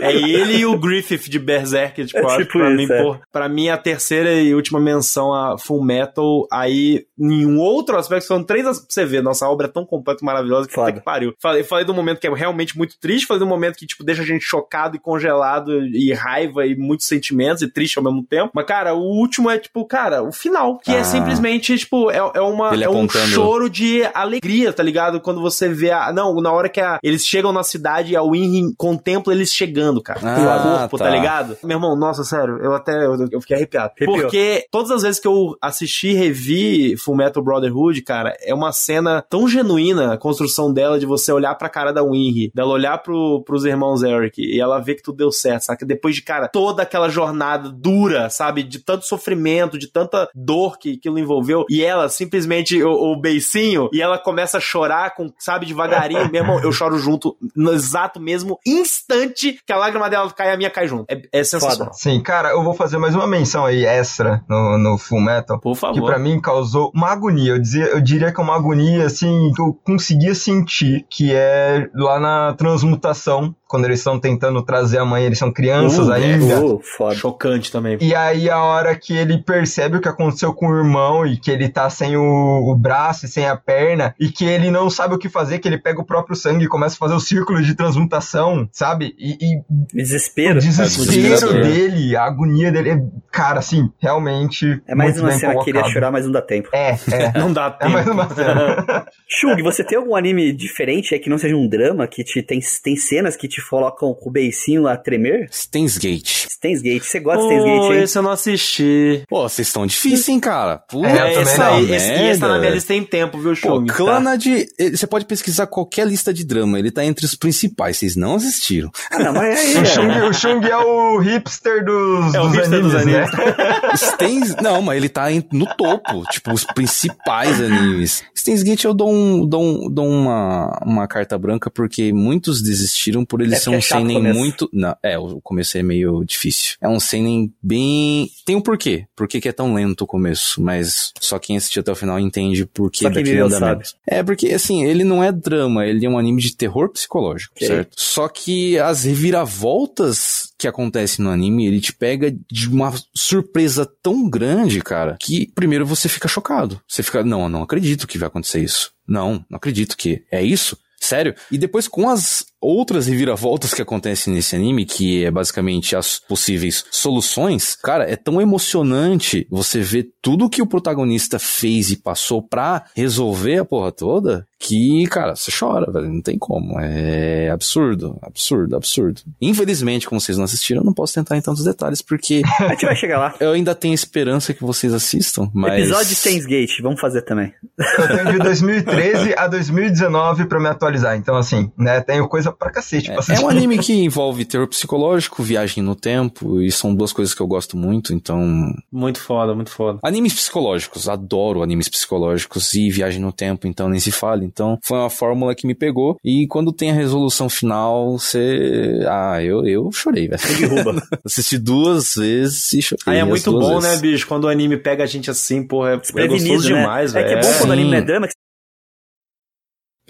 É 0.00 0.12
ele 0.12 0.58
e 0.58 0.66
o 0.66 0.78
Griffith 0.78 1.28
de 1.28 1.38
Berserk, 1.38 2.04
tipo, 2.06 2.18
É 2.18 2.38
tipo 2.38 2.58
pra, 2.58 2.68
isso, 2.70 2.76
mim, 2.76 2.86
é. 2.92 3.20
pra 3.30 3.48
mim 3.48 3.68
a 3.68 3.76
terceira 3.76 4.32
e 4.32 4.54
última 4.54 4.80
menção 4.80 5.32
a 5.34 5.58
Full 5.58 5.82
Metal, 5.84 6.46
aí 6.52 7.04
em 7.18 7.44
um 7.46 7.58
outro 7.58 7.96
aspecto, 7.98 8.26
são 8.26 8.42
três 8.42 8.62
pra 8.64 8.72
você 8.72 9.04
ver, 9.04 9.22
nossa 9.22 9.46
obra 9.48 9.66
é 9.66 9.70
tão 9.70 9.84
completa 9.84 10.20
e 10.22 10.24
maravilhosa 10.26 10.68
que 10.68 10.74
puta 10.74 10.92
que 10.92 11.00
pariu. 11.00 11.34
Falei, 11.40 11.62
falei 11.64 11.84
do 11.84 11.92
momento 11.94 12.18
que 12.20 12.26
é 12.26 12.32
realmente 12.34 12.76
muito 12.78 12.98
triste, 13.00 13.26
falei 13.26 13.40
do 13.40 13.46
momento 13.46 13.76
que, 13.76 13.86
tipo, 13.86 14.04
deixa 14.04 14.22
a 14.22 14.26
gente 14.26 14.42
chocado 14.44 14.96
e 14.96 15.00
congelado 15.00 15.84
e 15.86 16.12
raiva 16.12 16.64
e 16.66 16.76
muitos 16.76 17.06
sentimentos 17.06 17.62
e 17.62 17.68
triste 17.70 17.98
ao 17.98 18.04
mesmo 18.04 18.22
tempo. 18.24 18.50
Mas, 18.54 18.64
cara, 18.66 18.94
o 18.94 19.00
último 19.02 19.50
é, 19.50 19.58
tipo, 19.58 19.84
cara, 19.84 20.22
o 20.22 20.32
final, 20.32 20.78
que 20.78 20.90
é 20.92 21.00
Ah. 21.00 21.04
simplesmente, 21.04 21.76
tipo, 21.76 22.10
é, 22.10 22.18
é 22.18 22.40
uma, 22.40 22.72
Ele 22.72 22.84
é 22.84 22.88
um 22.88 22.92
apontando. 22.92 23.26
choro 23.28 23.68
de 23.68 24.02
alegria, 24.14 24.72
tá 24.72 24.82
ligado? 24.82 25.20
Quando 25.20 25.40
você 25.40 25.68
vê 25.68 25.90
a. 25.90 26.12
Não, 26.12 26.34
na 26.40 26.52
hora 26.52 26.68
que 26.68 26.80
a- 26.80 26.98
eles 27.02 27.26
chegam 27.26 27.52
na 27.52 27.62
cidade 27.62 28.12
e 28.12 28.16
a 28.16 28.22
Winry 28.22 28.57
contempla 28.76 29.32
eles 29.32 29.52
chegando, 29.52 30.02
cara. 30.02 30.20
Ah, 30.22 30.56
o 30.56 30.78
corpo, 30.80 30.98
tá. 30.98 31.04
tá. 31.04 31.10
ligado? 31.10 31.56
Meu 31.62 31.76
irmão, 31.76 31.96
nossa, 31.96 32.24
sério, 32.24 32.58
eu 32.62 32.74
até. 32.74 33.06
Eu, 33.06 33.28
eu 33.30 33.40
fiquei 33.40 33.56
arrepiado. 33.56 33.92
Arrepiou. 33.96 34.20
Porque 34.20 34.66
todas 34.70 34.90
as 34.90 35.02
vezes 35.02 35.20
que 35.20 35.28
eu 35.28 35.56
assisti 35.60 36.08
e 36.08 36.14
revi 36.14 36.96
Full 36.96 37.16
Metal 37.16 37.42
Brotherhood, 37.42 38.02
cara, 38.02 38.36
é 38.42 38.54
uma 38.54 38.72
cena 38.72 39.22
tão 39.28 39.48
genuína 39.48 40.14
a 40.14 40.18
construção 40.18 40.72
dela 40.72 40.98
de 40.98 41.06
você 41.06 41.32
olhar 41.32 41.54
pra 41.54 41.68
cara 41.68 41.92
da 41.92 42.02
Winry, 42.02 42.50
dela 42.54 42.70
olhar 42.70 42.98
pro, 42.98 43.42
pros 43.44 43.64
irmãos 43.64 44.02
Eric 44.02 44.40
e 44.40 44.60
ela 44.60 44.80
ver 44.80 44.96
que 44.96 45.02
tudo 45.02 45.18
deu 45.18 45.32
certo, 45.32 45.62
saca? 45.62 45.86
Depois 45.86 46.14
de, 46.14 46.22
cara, 46.22 46.48
toda 46.48 46.82
aquela 46.82 47.08
jornada 47.08 47.70
dura, 47.70 48.30
sabe? 48.30 48.62
De 48.62 48.78
tanto 48.78 49.06
sofrimento, 49.06 49.78
de 49.78 49.90
tanta 49.90 50.28
dor 50.34 50.78
que 50.78 50.94
aquilo 50.94 51.18
envolveu, 51.18 51.64
e 51.68 51.82
ela 51.82 52.08
simplesmente, 52.08 52.82
o, 52.82 53.12
o 53.12 53.20
beicinho, 53.20 53.88
e 53.92 54.00
ela 54.00 54.18
começa 54.18 54.58
a 54.58 54.60
chorar 54.60 55.14
com, 55.14 55.32
sabe, 55.38 55.66
devagarinho, 55.66 56.28
meu 56.30 56.42
irmão, 56.42 56.60
eu 56.60 56.72
choro 56.72 56.98
junto 56.98 57.36
no 57.54 57.72
exato 57.72 58.20
mesmo 58.20 58.37
instante 58.66 59.58
que 59.66 59.72
a 59.72 59.76
lágrima 59.76 60.08
dela 60.08 60.30
cai, 60.30 60.52
a 60.52 60.56
minha 60.56 60.70
cai 60.70 60.86
junto. 60.88 61.04
É, 61.08 61.40
é 61.40 61.44
sensacional. 61.44 61.92
Sim, 61.94 62.20
cara, 62.22 62.50
eu 62.50 62.62
vou 62.62 62.74
fazer 62.74 62.98
mais 62.98 63.14
uma 63.14 63.26
menção 63.26 63.64
aí 63.64 63.84
extra 63.84 64.42
no, 64.48 64.78
no 64.78 64.98
Full 64.98 65.20
Metal. 65.20 65.58
Por 65.60 65.74
Que 65.74 65.80
favor. 65.80 66.06
pra 66.06 66.18
mim 66.18 66.40
causou 66.40 66.90
uma 66.94 67.08
agonia. 67.08 67.52
Eu, 67.52 67.58
dizia, 67.58 67.86
eu 67.86 68.00
diria 68.00 68.32
que 68.32 68.40
é 68.40 68.42
uma 68.44 68.54
agonia, 68.56 69.06
assim, 69.06 69.52
que 69.54 69.62
eu 69.62 69.72
conseguia 69.84 70.34
sentir, 70.34 71.04
que 71.08 71.32
é 71.34 71.88
lá 71.94 72.18
na 72.20 72.54
transmutação, 72.54 73.54
quando 73.68 73.84
eles 73.84 74.00
estão 74.00 74.18
tentando 74.18 74.62
trazer 74.62 74.98
a 74.98 75.04
mãe, 75.04 75.24
eles 75.24 75.38
são 75.38 75.52
crianças 75.52 76.08
Uh, 76.08 76.12
ainda. 76.12 76.60
Uh, 76.64 76.80
foda. 76.82 77.14
Chocante 77.14 77.70
também. 77.70 77.98
E 78.00 78.14
aí 78.14 78.48
a 78.50 78.62
hora 78.62 78.96
que 78.96 79.16
ele 79.16 79.38
percebe 79.38 79.98
o 79.98 80.00
que 80.00 80.08
aconteceu 80.08 80.52
com 80.54 80.68
o 80.68 80.76
irmão 80.76 81.26
e 81.26 81.36
que 81.36 81.50
ele 81.50 81.68
tá 81.68 81.88
sem 81.90 82.16
o, 82.16 82.22
o 82.70 82.74
braço 82.74 83.26
e 83.26 83.28
sem 83.28 83.46
a 83.46 83.56
perna 83.56 84.14
e 84.18 84.28
que 84.30 84.44
ele 84.44 84.70
não 84.70 84.88
sabe 84.90 85.14
o 85.14 85.18
que 85.18 85.28
fazer, 85.28 85.58
que 85.58 85.68
ele 85.68 85.78
pega 85.78 86.00
o 86.00 86.04
próprio 86.04 86.34
sangue 86.34 86.64
e 86.64 86.68
começa 86.68 86.94
a 86.96 86.98
fazer 86.98 87.14
o 87.14 87.20
círculo 87.20 87.62
de 87.62 87.74
transmutação, 87.74 88.68
sabe? 88.72 89.14
E, 89.18 89.36
e 89.40 89.62
Desespero. 89.92 90.56
o 90.58 90.60
desespero 90.60 91.10
desesperador. 91.10 91.62
dele, 91.62 92.16
a 92.16 92.24
agonia 92.24 92.72
dele, 92.72 92.90
é, 92.90 93.02
cara, 93.30 93.58
assim, 93.58 93.90
realmente. 93.98 94.80
É 94.86 94.94
mais 94.94 95.12
muito 95.12 95.24
uma 95.24 95.30
bem 95.30 95.38
cena 95.38 95.52
que 95.54 95.60
iria 95.70 95.72
colocado. 95.82 95.92
chorar, 95.92 96.10
mas 96.10 96.24
não 96.24 96.32
dá 96.32 96.40
tempo. 96.42 96.68
É, 96.72 96.90
é. 97.12 97.32
Não 97.38 97.52
dá 97.52 97.66
É 97.66 97.70
tempo. 97.84 97.92
mais 97.92 98.06
uma 98.08 98.28
cena. 98.34 99.06
Shug, 99.28 99.62
você 99.62 99.84
tem 99.84 99.98
algum 99.98 100.16
anime 100.16 100.52
diferente 100.52 101.14
é 101.14 101.18
que 101.18 101.28
não 101.28 101.38
seja 101.38 101.54
um 101.54 101.68
drama, 101.68 102.06
que 102.06 102.24
te 102.24 102.42
tem, 102.42 102.58
tem 102.82 102.96
cenas 102.96 103.36
que 103.36 103.46
te 103.46 103.57
colocam 103.68 104.12
com 104.14 104.28
o 104.28 104.32
beicinho 104.32 104.86
a 104.86 104.96
tremer? 104.96 105.48
Steins 105.52 105.96
Gate. 105.98 106.46
Steins 106.50 106.82
Gate, 106.82 107.02
você 107.02 107.20
gosta 107.20 107.46
de 107.46 107.54
Oh, 107.54 107.64
Gate, 107.64 107.96
hein? 107.96 108.02
esse 108.02 108.18
eu 108.18 108.22
não 108.22 108.30
assisti. 108.30 109.22
Pô, 109.28 109.48
vocês 109.48 109.68
estão 109.68 109.86
difíceis, 109.86 110.28
hein, 110.28 110.40
cara? 110.40 110.78
Puta 110.88 111.08
É, 111.08 111.12
eu 111.12 111.16
também 111.16 111.42
esse 111.42 111.62
aí, 111.62 111.92
esse, 111.92 112.12
esse 112.12 112.40
tá 112.40 112.48
na 112.48 112.58
minha 112.58 112.70
lista 112.72 112.88
tem 112.88 113.04
tempo, 113.04 113.38
viu, 113.38 113.50
Pô, 113.50 113.54
Chung? 113.56 113.86
Tá. 113.86 113.94
Clannad, 113.94 114.46
eh, 114.46 114.90
você 114.90 115.06
pode 115.06 115.24
pesquisar 115.26 115.66
qualquer 115.66 116.06
lista 116.06 116.32
de 116.32 116.44
drama, 116.44 116.78
ele 116.78 116.90
tá 116.90 117.04
entre 117.04 117.24
os 117.24 117.34
principais, 117.34 117.96
vocês 117.96 118.16
não 118.16 118.34
assistiram. 118.36 118.90
Ah, 119.10 119.18
não, 119.18 119.32
mas 119.32 119.58
aí, 119.58 119.74
O 119.76 119.80
é. 119.80 119.84
Chung, 119.84 120.28
o 120.28 120.32
Chung 120.32 120.64
é 120.66 120.76
o 120.76 121.18
hipster 121.18 121.84
dos, 121.84 122.34
É 122.34 122.40
o 122.40 122.44
dos 122.48 122.54
hipster 122.56 122.82
dos 122.82 122.94
animes, 122.94 123.30
né? 123.32 123.50
Steins, 123.96 124.56
não, 124.56 124.82
mas 124.82 124.96
ele 124.96 125.08
tá 125.08 125.26
no 125.52 125.66
topo, 125.76 126.24
tipo, 126.30 126.52
os 126.52 126.64
principais 126.64 127.60
animes. 127.60 128.22
Steins 128.36 128.62
Gate 128.62 128.84
eu 128.84 128.94
dou, 128.94 129.12
um, 129.12 129.46
dou, 129.46 129.62
um- 129.62 129.90
dou 129.90 130.06
uma, 130.08 130.78
uma 130.84 131.06
carta 131.06 131.38
branca 131.38 131.70
porque 131.70 132.12
muitos 132.12 132.62
desistiram 132.62 133.24
por 133.24 133.40
ele 133.40 133.47
É 133.54 133.58
ser 133.58 133.70
porque 133.70 133.74
é 133.74 133.78
um 133.78 133.82
seinen 133.82 134.32
muito... 134.32 134.68
Não, 134.72 134.96
é, 135.02 135.18
o 135.18 135.40
começo 135.40 135.76
é 135.78 135.82
meio 135.82 136.24
difícil. 136.24 136.76
É 136.80 136.88
um 136.88 137.00
seinen 137.00 137.52
bem... 137.62 138.30
Tem 138.44 138.56
um 138.56 138.60
porquê, 138.60 139.06
por 139.14 139.28
que 139.28 139.48
é 139.48 139.52
tão 139.52 139.74
lento 139.74 140.02
o 140.02 140.06
começo, 140.06 140.60
mas 140.62 141.12
só 141.20 141.38
quem 141.38 141.56
assistiu 141.56 141.80
até 141.80 141.92
o 141.92 141.96
final 141.96 142.18
entende 142.18 142.66
por 142.66 142.90
que 142.90 143.04
daquele 143.04 143.40
andamento. 143.40 143.90
É, 144.06 144.22
porque 144.22 144.48
assim, 144.48 144.84
ele 144.84 145.04
não 145.04 145.22
é 145.22 145.30
drama, 145.30 145.86
ele 145.86 146.04
é 146.04 146.08
um 146.08 146.18
anime 146.18 146.40
de 146.42 146.56
terror 146.56 146.90
psicológico, 146.90 147.54
Ok. 147.56 147.66
certo? 147.66 147.94
Só 147.96 148.28
que 148.28 148.78
as 148.78 149.04
reviravoltas 149.04 150.52
que 150.58 150.66
acontecem 150.66 151.24
no 151.24 151.30
anime, 151.30 151.66
ele 151.66 151.80
te 151.80 151.92
pega 151.92 152.34
de 152.50 152.68
uma 152.68 152.92
surpresa 153.14 153.88
tão 154.02 154.28
grande, 154.28 154.80
cara, 154.80 155.16
que 155.20 155.50
primeiro 155.54 155.86
você 155.86 156.08
fica 156.08 156.28
chocado. 156.28 156.80
Você 156.88 157.02
fica, 157.02 157.22
não, 157.22 157.42
eu 157.42 157.48
não 157.48 157.62
acredito 157.62 158.06
que 158.06 158.18
vai 158.18 158.26
acontecer 158.26 158.60
isso. 158.60 158.92
Não, 159.06 159.44
não 159.48 159.56
acredito 159.56 159.96
que 159.96 160.22
é 160.30 160.42
isso. 160.42 160.76
Sério? 161.00 161.34
E 161.50 161.56
depois 161.56 161.86
com 161.86 162.08
as 162.08 162.44
outras 162.60 163.06
reviravoltas 163.06 163.72
que 163.72 163.82
acontecem 163.82 164.32
nesse 164.32 164.56
anime, 164.56 164.84
que 164.84 165.24
é 165.24 165.30
basicamente 165.30 165.96
as 165.96 166.18
possíveis 166.18 166.84
soluções, 166.90 167.76
cara, 167.76 168.10
é 168.10 168.16
tão 168.16 168.40
emocionante 168.40 169.46
você 169.50 169.80
ver 169.80 170.08
tudo 170.20 170.50
que 170.50 170.62
o 170.62 170.66
protagonista 170.66 171.38
fez 171.38 171.90
e 171.90 171.96
passou 171.96 172.42
pra 172.42 172.84
resolver 172.94 173.58
a 173.58 173.64
porra 173.64 173.92
toda, 173.92 174.46
que, 174.58 175.06
cara, 175.06 175.36
você 175.36 175.52
chora, 175.56 175.90
velho, 175.90 176.12
não 176.12 176.20
tem 176.20 176.36
como. 176.36 176.78
É 176.80 177.48
absurdo, 177.50 178.18
absurdo, 178.22 178.76
absurdo. 178.76 179.22
Infelizmente, 179.40 180.08
como 180.08 180.20
vocês 180.20 180.36
não 180.36 180.44
assistiram, 180.44 180.80
eu 180.80 180.84
não 180.84 180.92
posso 180.92 181.14
tentar 181.14 181.36
em 181.36 181.40
tantos 181.40 181.62
detalhes, 181.64 182.02
porque 182.02 182.42
A 182.58 182.70
gente 182.70 182.84
vai 182.84 182.96
chegar 182.96 183.18
lá. 183.18 183.34
eu 183.38 183.52
ainda 183.52 183.74
tenho 183.74 183.94
esperança 183.94 184.52
que 184.52 184.64
vocês 184.64 184.92
assistam, 184.92 185.48
mas... 185.54 185.84
Episódio 185.88 186.40
de 186.40 186.46
Gate, 186.48 186.80
vamos 186.82 187.00
fazer 187.00 187.22
também. 187.22 187.52
Eu 187.78 188.08
tenho 188.08 188.32
de 188.32 188.38
2013 188.38 189.34
a 189.36 189.46
2019 189.46 190.46
pra 190.46 190.58
me 190.58 190.68
atualizar. 190.68 191.16
Então, 191.16 191.36
assim, 191.36 191.70
né, 191.78 192.00
tenho 192.00 192.28
coisa 192.28 192.47
pra 192.52 192.70
cacete 192.70 193.10
pra 193.12 193.22
É, 193.28 193.36
é 193.36 193.40
um 193.40 193.48
anime 193.50 193.78
que 193.78 193.92
envolve 193.92 194.44
terror 194.44 194.66
psicológico, 194.68 195.42
viagem 195.42 195.82
no 195.82 195.94
tempo, 195.94 196.60
e 196.60 196.70
são 196.70 196.94
duas 196.94 197.12
coisas 197.12 197.34
que 197.34 197.40
eu 197.40 197.46
gosto 197.46 197.76
muito, 197.76 198.12
então. 198.14 198.72
Muito 198.92 199.20
foda, 199.20 199.54
muito 199.54 199.70
foda. 199.70 199.98
Animes 200.02 200.32
psicológicos, 200.34 201.08
adoro 201.08 201.62
animes 201.62 201.88
psicológicos 201.88 202.74
e 202.74 202.90
viagem 202.90 203.20
no 203.20 203.32
tempo, 203.32 203.66
então 203.66 203.88
nem 203.88 204.00
se 204.00 204.10
fala. 204.10 204.44
Então, 204.44 204.78
foi 204.82 204.98
uma 204.98 205.10
fórmula 205.10 205.54
que 205.54 205.66
me 205.66 205.74
pegou, 205.74 206.16
e 206.24 206.46
quando 206.46 206.72
tem 206.72 206.90
a 206.90 206.94
resolução 206.94 207.48
final, 207.48 208.18
você. 208.18 209.00
Ah, 209.08 209.42
eu, 209.42 209.66
eu 209.66 209.90
chorei, 209.92 210.28
velho. 210.28 210.40
Derruba. 210.58 211.02
Assisti 211.24 211.58
duas 211.58 212.14
vezes 212.16 212.72
e 212.72 212.82
chorei. 212.82 213.02
Aí 213.06 213.18
é 213.18 213.24
muito 213.24 213.50
bom, 213.52 213.80
vezes. 213.80 213.96
né, 213.96 213.96
bicho? 214.00 214.26
Quando 214.26 214.44
o 214.44 214.48
anime 214.48 214.76
pega 214.76 215.04
a 215.04 215.06
gente 215.06 215.30
assim, 215.30 215.62
porra, 215.62 215.90
é, 215.90 216.22
é 216.22 216.26
gostoso 216.26 216.70
né? 216.70 216.80
demais, 216.80 217.14
É 217.14 217.22
velho. 217.22 217.28
que 217.40 217.46
é 217.46 217.50
bom 217.50 217.58
quando 217.58 217.70
o 217.70 217.72
anime 217.72 217.90
Sim. 217.90 217.96
é 217.96 218.00
drama, 218.02 218.26
que 218.26 218.32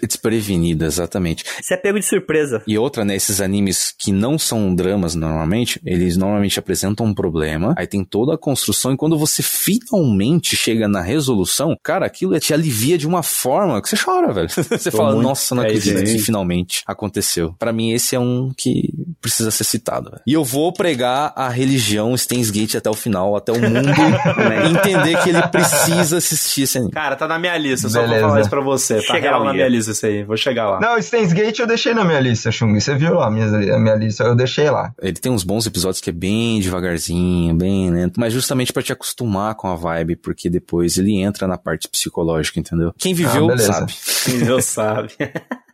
Desprevenida, 0.01 0.85
exatamente. 0.85 1.43
você 1.61 1.73
é 1.73 1.77
pego 1.77 1.99
de 1.99 2.05
surpresa. 2.05 2.61
E 2.67 2.77
outra, 2.77 3.03
né, 3.05 3.15
esses 3.15 3.41
animes 3.41 3.93
que 3.97 4.11
não 4.11 4.37
são 4.37 4.73
dramas 4.73 5.15
normalmente, 5.15 5.79
eles 5.85 6.17
normalmente 6.17 6.59
apresentam 6.59 7.05
um 7.05 7.13
problema, 7.13 7.73
aí 7.77 7.87
tem 7.87 8.03
toda 8.03 8.33
a 8.35 8.37
construção, 8.37 8.93
e 8.93 8.97
quando 8.97 9.17
você 9.17 9.41
finalmente 9.41 10.55
chega 10.55 10.87
na 10.87 11.01
resolução, 11.01 11.75
cara, 11.83 12.05
aquilo 12.05 12.37
te 12.39 12.53
alivia 12.53 12.97
de 12.97 13.07
uma 13.07 13.23
forma 13.23 13.81
que 13.81 13.89
você 13.89 13.97
chora, 13.97 14.31
velho. 14.33 14.49
Você 14.79 14.91
Tô 14.91 14.97
fala, 14.97 15.11
muito- 15.13 15.27
nossa, 15.27 15.53
não 15.55 15.63
é 15.63 15.67
acredito 15.67 16.03
que 16.03 16.19
finalmente 16.19 16.83
aconteceu. 16.85 17.53
Pra 17.59 17.71
mim, 17.73 17.91
esse 17.91 18.15
é 18.15 18.19
um 18.19 18.51
que 18.55 18.93
precisa 19.21 19.51
ser 19.51 19.63
citado. 19.63 20.09
velho. 20.11 20.21
E 20.25 20.33
eu 20.33 20.43
vou 20.43 20.71
pregar 20.71 21.33
a 21.35 21.49
religião 21.49 22.15
Steins 22.15 22.49
Gate 22.49 22.75
até 22.75 22.89
o 22.89 22.93
final, 22.93 23.35
até 23.35 23.51
o 23.51 23.59
mundo 23.59 23.89
entender 24.69 25.21
que 25.23 25.29
ele 25.29 25.41
precisa 25.47 26.17
assistir 26.17 26.63
esse 26.63 26.77
anime. 26.77 26.91
Cara, 26.93 27.15
tá 27.15 27.27
na 27.27 27.37
minha 27.39 27.57
lista, 27.57 27.89
só 27.89 28.01
Beleza. 28.01 28.19
vou 28.21 28.29
falar 28.29 28.41
isso 28.41 28.49
pra 28.49 28.61
você. 28.61 28.95
Tá 28.95 29.01
Chega 29.13 29.29
real 29.29 29.39
lá 29.39 29.45
na 29.45 29.53
minha 29.53 29.67
lista 29.67 29.88
isso 29.91 30.05
aí, 30.05 30.23
vou 30.23 30.37
chegar 30.37 30.69
lá. 30.69 30.79
Não, 30.79 31.01
Steins 31.01 31.33
Gate 31.33 31.59
eu 31.59 31.67
deixei 31.67 31.93
na 31.93 32.03
minha 32.03 32.19
lista, 32.19 32.51
Chung. 32.51 32.79
Você 32.79 32.95
viu 32.95 33.15
lá 33.15 33.27
a 33.27 33.31
minha, 33.31 33.45
a 33.75 33.79
minha 33.79 33.95
lista? 33.95 34.23
Eu 34.23 34.35
deixei 34.35 34.69
lá. 34.69 34.93
Ele 35.01 35.13
tem 35.13 35.31
uns 35.31 35.43
bons 35.43 35.65
episódios 35.65 36.01
que 36.01 36.09
é 36.09 36.13
bem 36.13 36.59
devagarzinho, 36.59 37.53
bem 37.55 37.89
lento, 37.91 38.19
mas 38.19 38.33
justamente 38.33 38.71
pra 38.73 38.81
te 38.83 38.93
acostumar 38.93 39.55
com 39.55 39.67
a 39.67 39.75
vibe, 39.75 40.15
porque 40.17 40.49
depois 40.49 40.97
ele 40.97 41.19
entra 41.19 41.47
na 41.47 41.57
parte 41.57 41.87
psicológica, 41.87 42.59
entendeu? 42.59 42.93
Quem 42.97 43.13
viveu 43.13 43.49
Ah, 43.51 43.57
sabe. 43.57 43.93
Quem 44.25 44.39
Deus 44.39 44.65
sabe. 44.65 45.09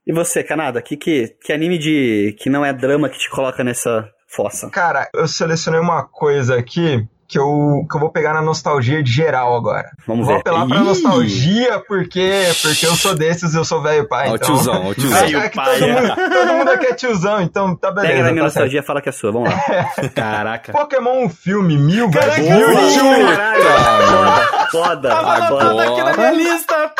E 0.08 0.14
você, 0.14 0.44
Canada, 0.44 0.82
que, 0.82 0.96
que, 0.96 1.36
que 1.44 1.52
anime 1.52 1.78
de 1.78 2.36
que 2.40 2.50
não 2.50 2.64
é 2.64 2.72
drama 2.72 3.10
que 3.10 3.18
te 3.18 3.30
coloca 3.30 3.64
nessa 3.64 4.08
fossa? 4.28 4.70
Cara, 4.70 5.10
eu 5.14 5.28
selecionei 5.28 5.80
uma 5.80 6.04
coisa 6.04 6.56
aqui 6.56 7.08
que 7.28 7.40
eu, 7.40 7.86
que 7.90 7.96
eu 7.96 8.00
vou 8.00 8.10
pegar 8.12 8.34
na 8.34 8.42
nostalgia 8.42 9.02
de 9.02 9.12
geral 9.12 9.56
agora. 9.56 9.90
Vamos 10.08 10.26
Vou 10.28 10.36
ver. 10.36 10.42
apelar 10.42 10.68
pra 10.68 10.78
Ih! 10.78 10.84
nostalgia 10.84 11.84
porque, 11.88 12.44
porque 12.62 12.86
eu 12.86 12.96
sou 12.96 13.16
desses, 13.16 13.56
eu 13.56 13.66
sou 13.66 13.82
velho 13.82 14.08
pai. 14.08 14.30
Ó, 14.30 14.34
o 14.34 14.36
então... 14.36 14.48
tiozão, 14.48 14.86
ó, 14.86 14.90
o 14.90 14.94
tiozão. 14.96 15.18
É, 15.18 15.22
Velho 15.26 15.38
é 15.40 15.50
pai, 15.50 15.80
todo, 15.80 15.90
é. 15.90 16.02
mundo, 16.02 16.16
todo 16.16 16.54
mundo 16.54 16.70
aqui 16.72 16.86
é 16.86 16.94
tiozão, 16.94 17.42
então 17.42 17.76
tá 17.76 17.90
beleza. 17.92 18.14
Pega 18.14 18.24
na 18.26 18.32
minha 18.32 18.42
tá 18.44 18.46
nostalgia 18.48 18.80
e 18.80 18.84
fala 18.84 19.02
que 19.02 19.10
é 19.10 19.12
sua, 19.12 19.32
vamos 19.32 19.50
lá. 19.50 19.60
Caraca. 20.14 20.72
Pokémon 20.72 21.28
filme, 21.30 21.78
mil 21.78 22.10
Caraca, 22.12 22.42
versus 22.42 23.02
mil. 23.02 23.28
Caralho, 23.28 23.64
foda, 23.64 24.70
foda, 24.72 25.10
Tava 25.10 25.48
foda. 25.48 25.66
anotado 25.66 25.80
aqui 25.80 26.04
na 26.04 26.14
minha 26.14 26.28
Agora- 26.30 26.32
lista. 26.32 26.92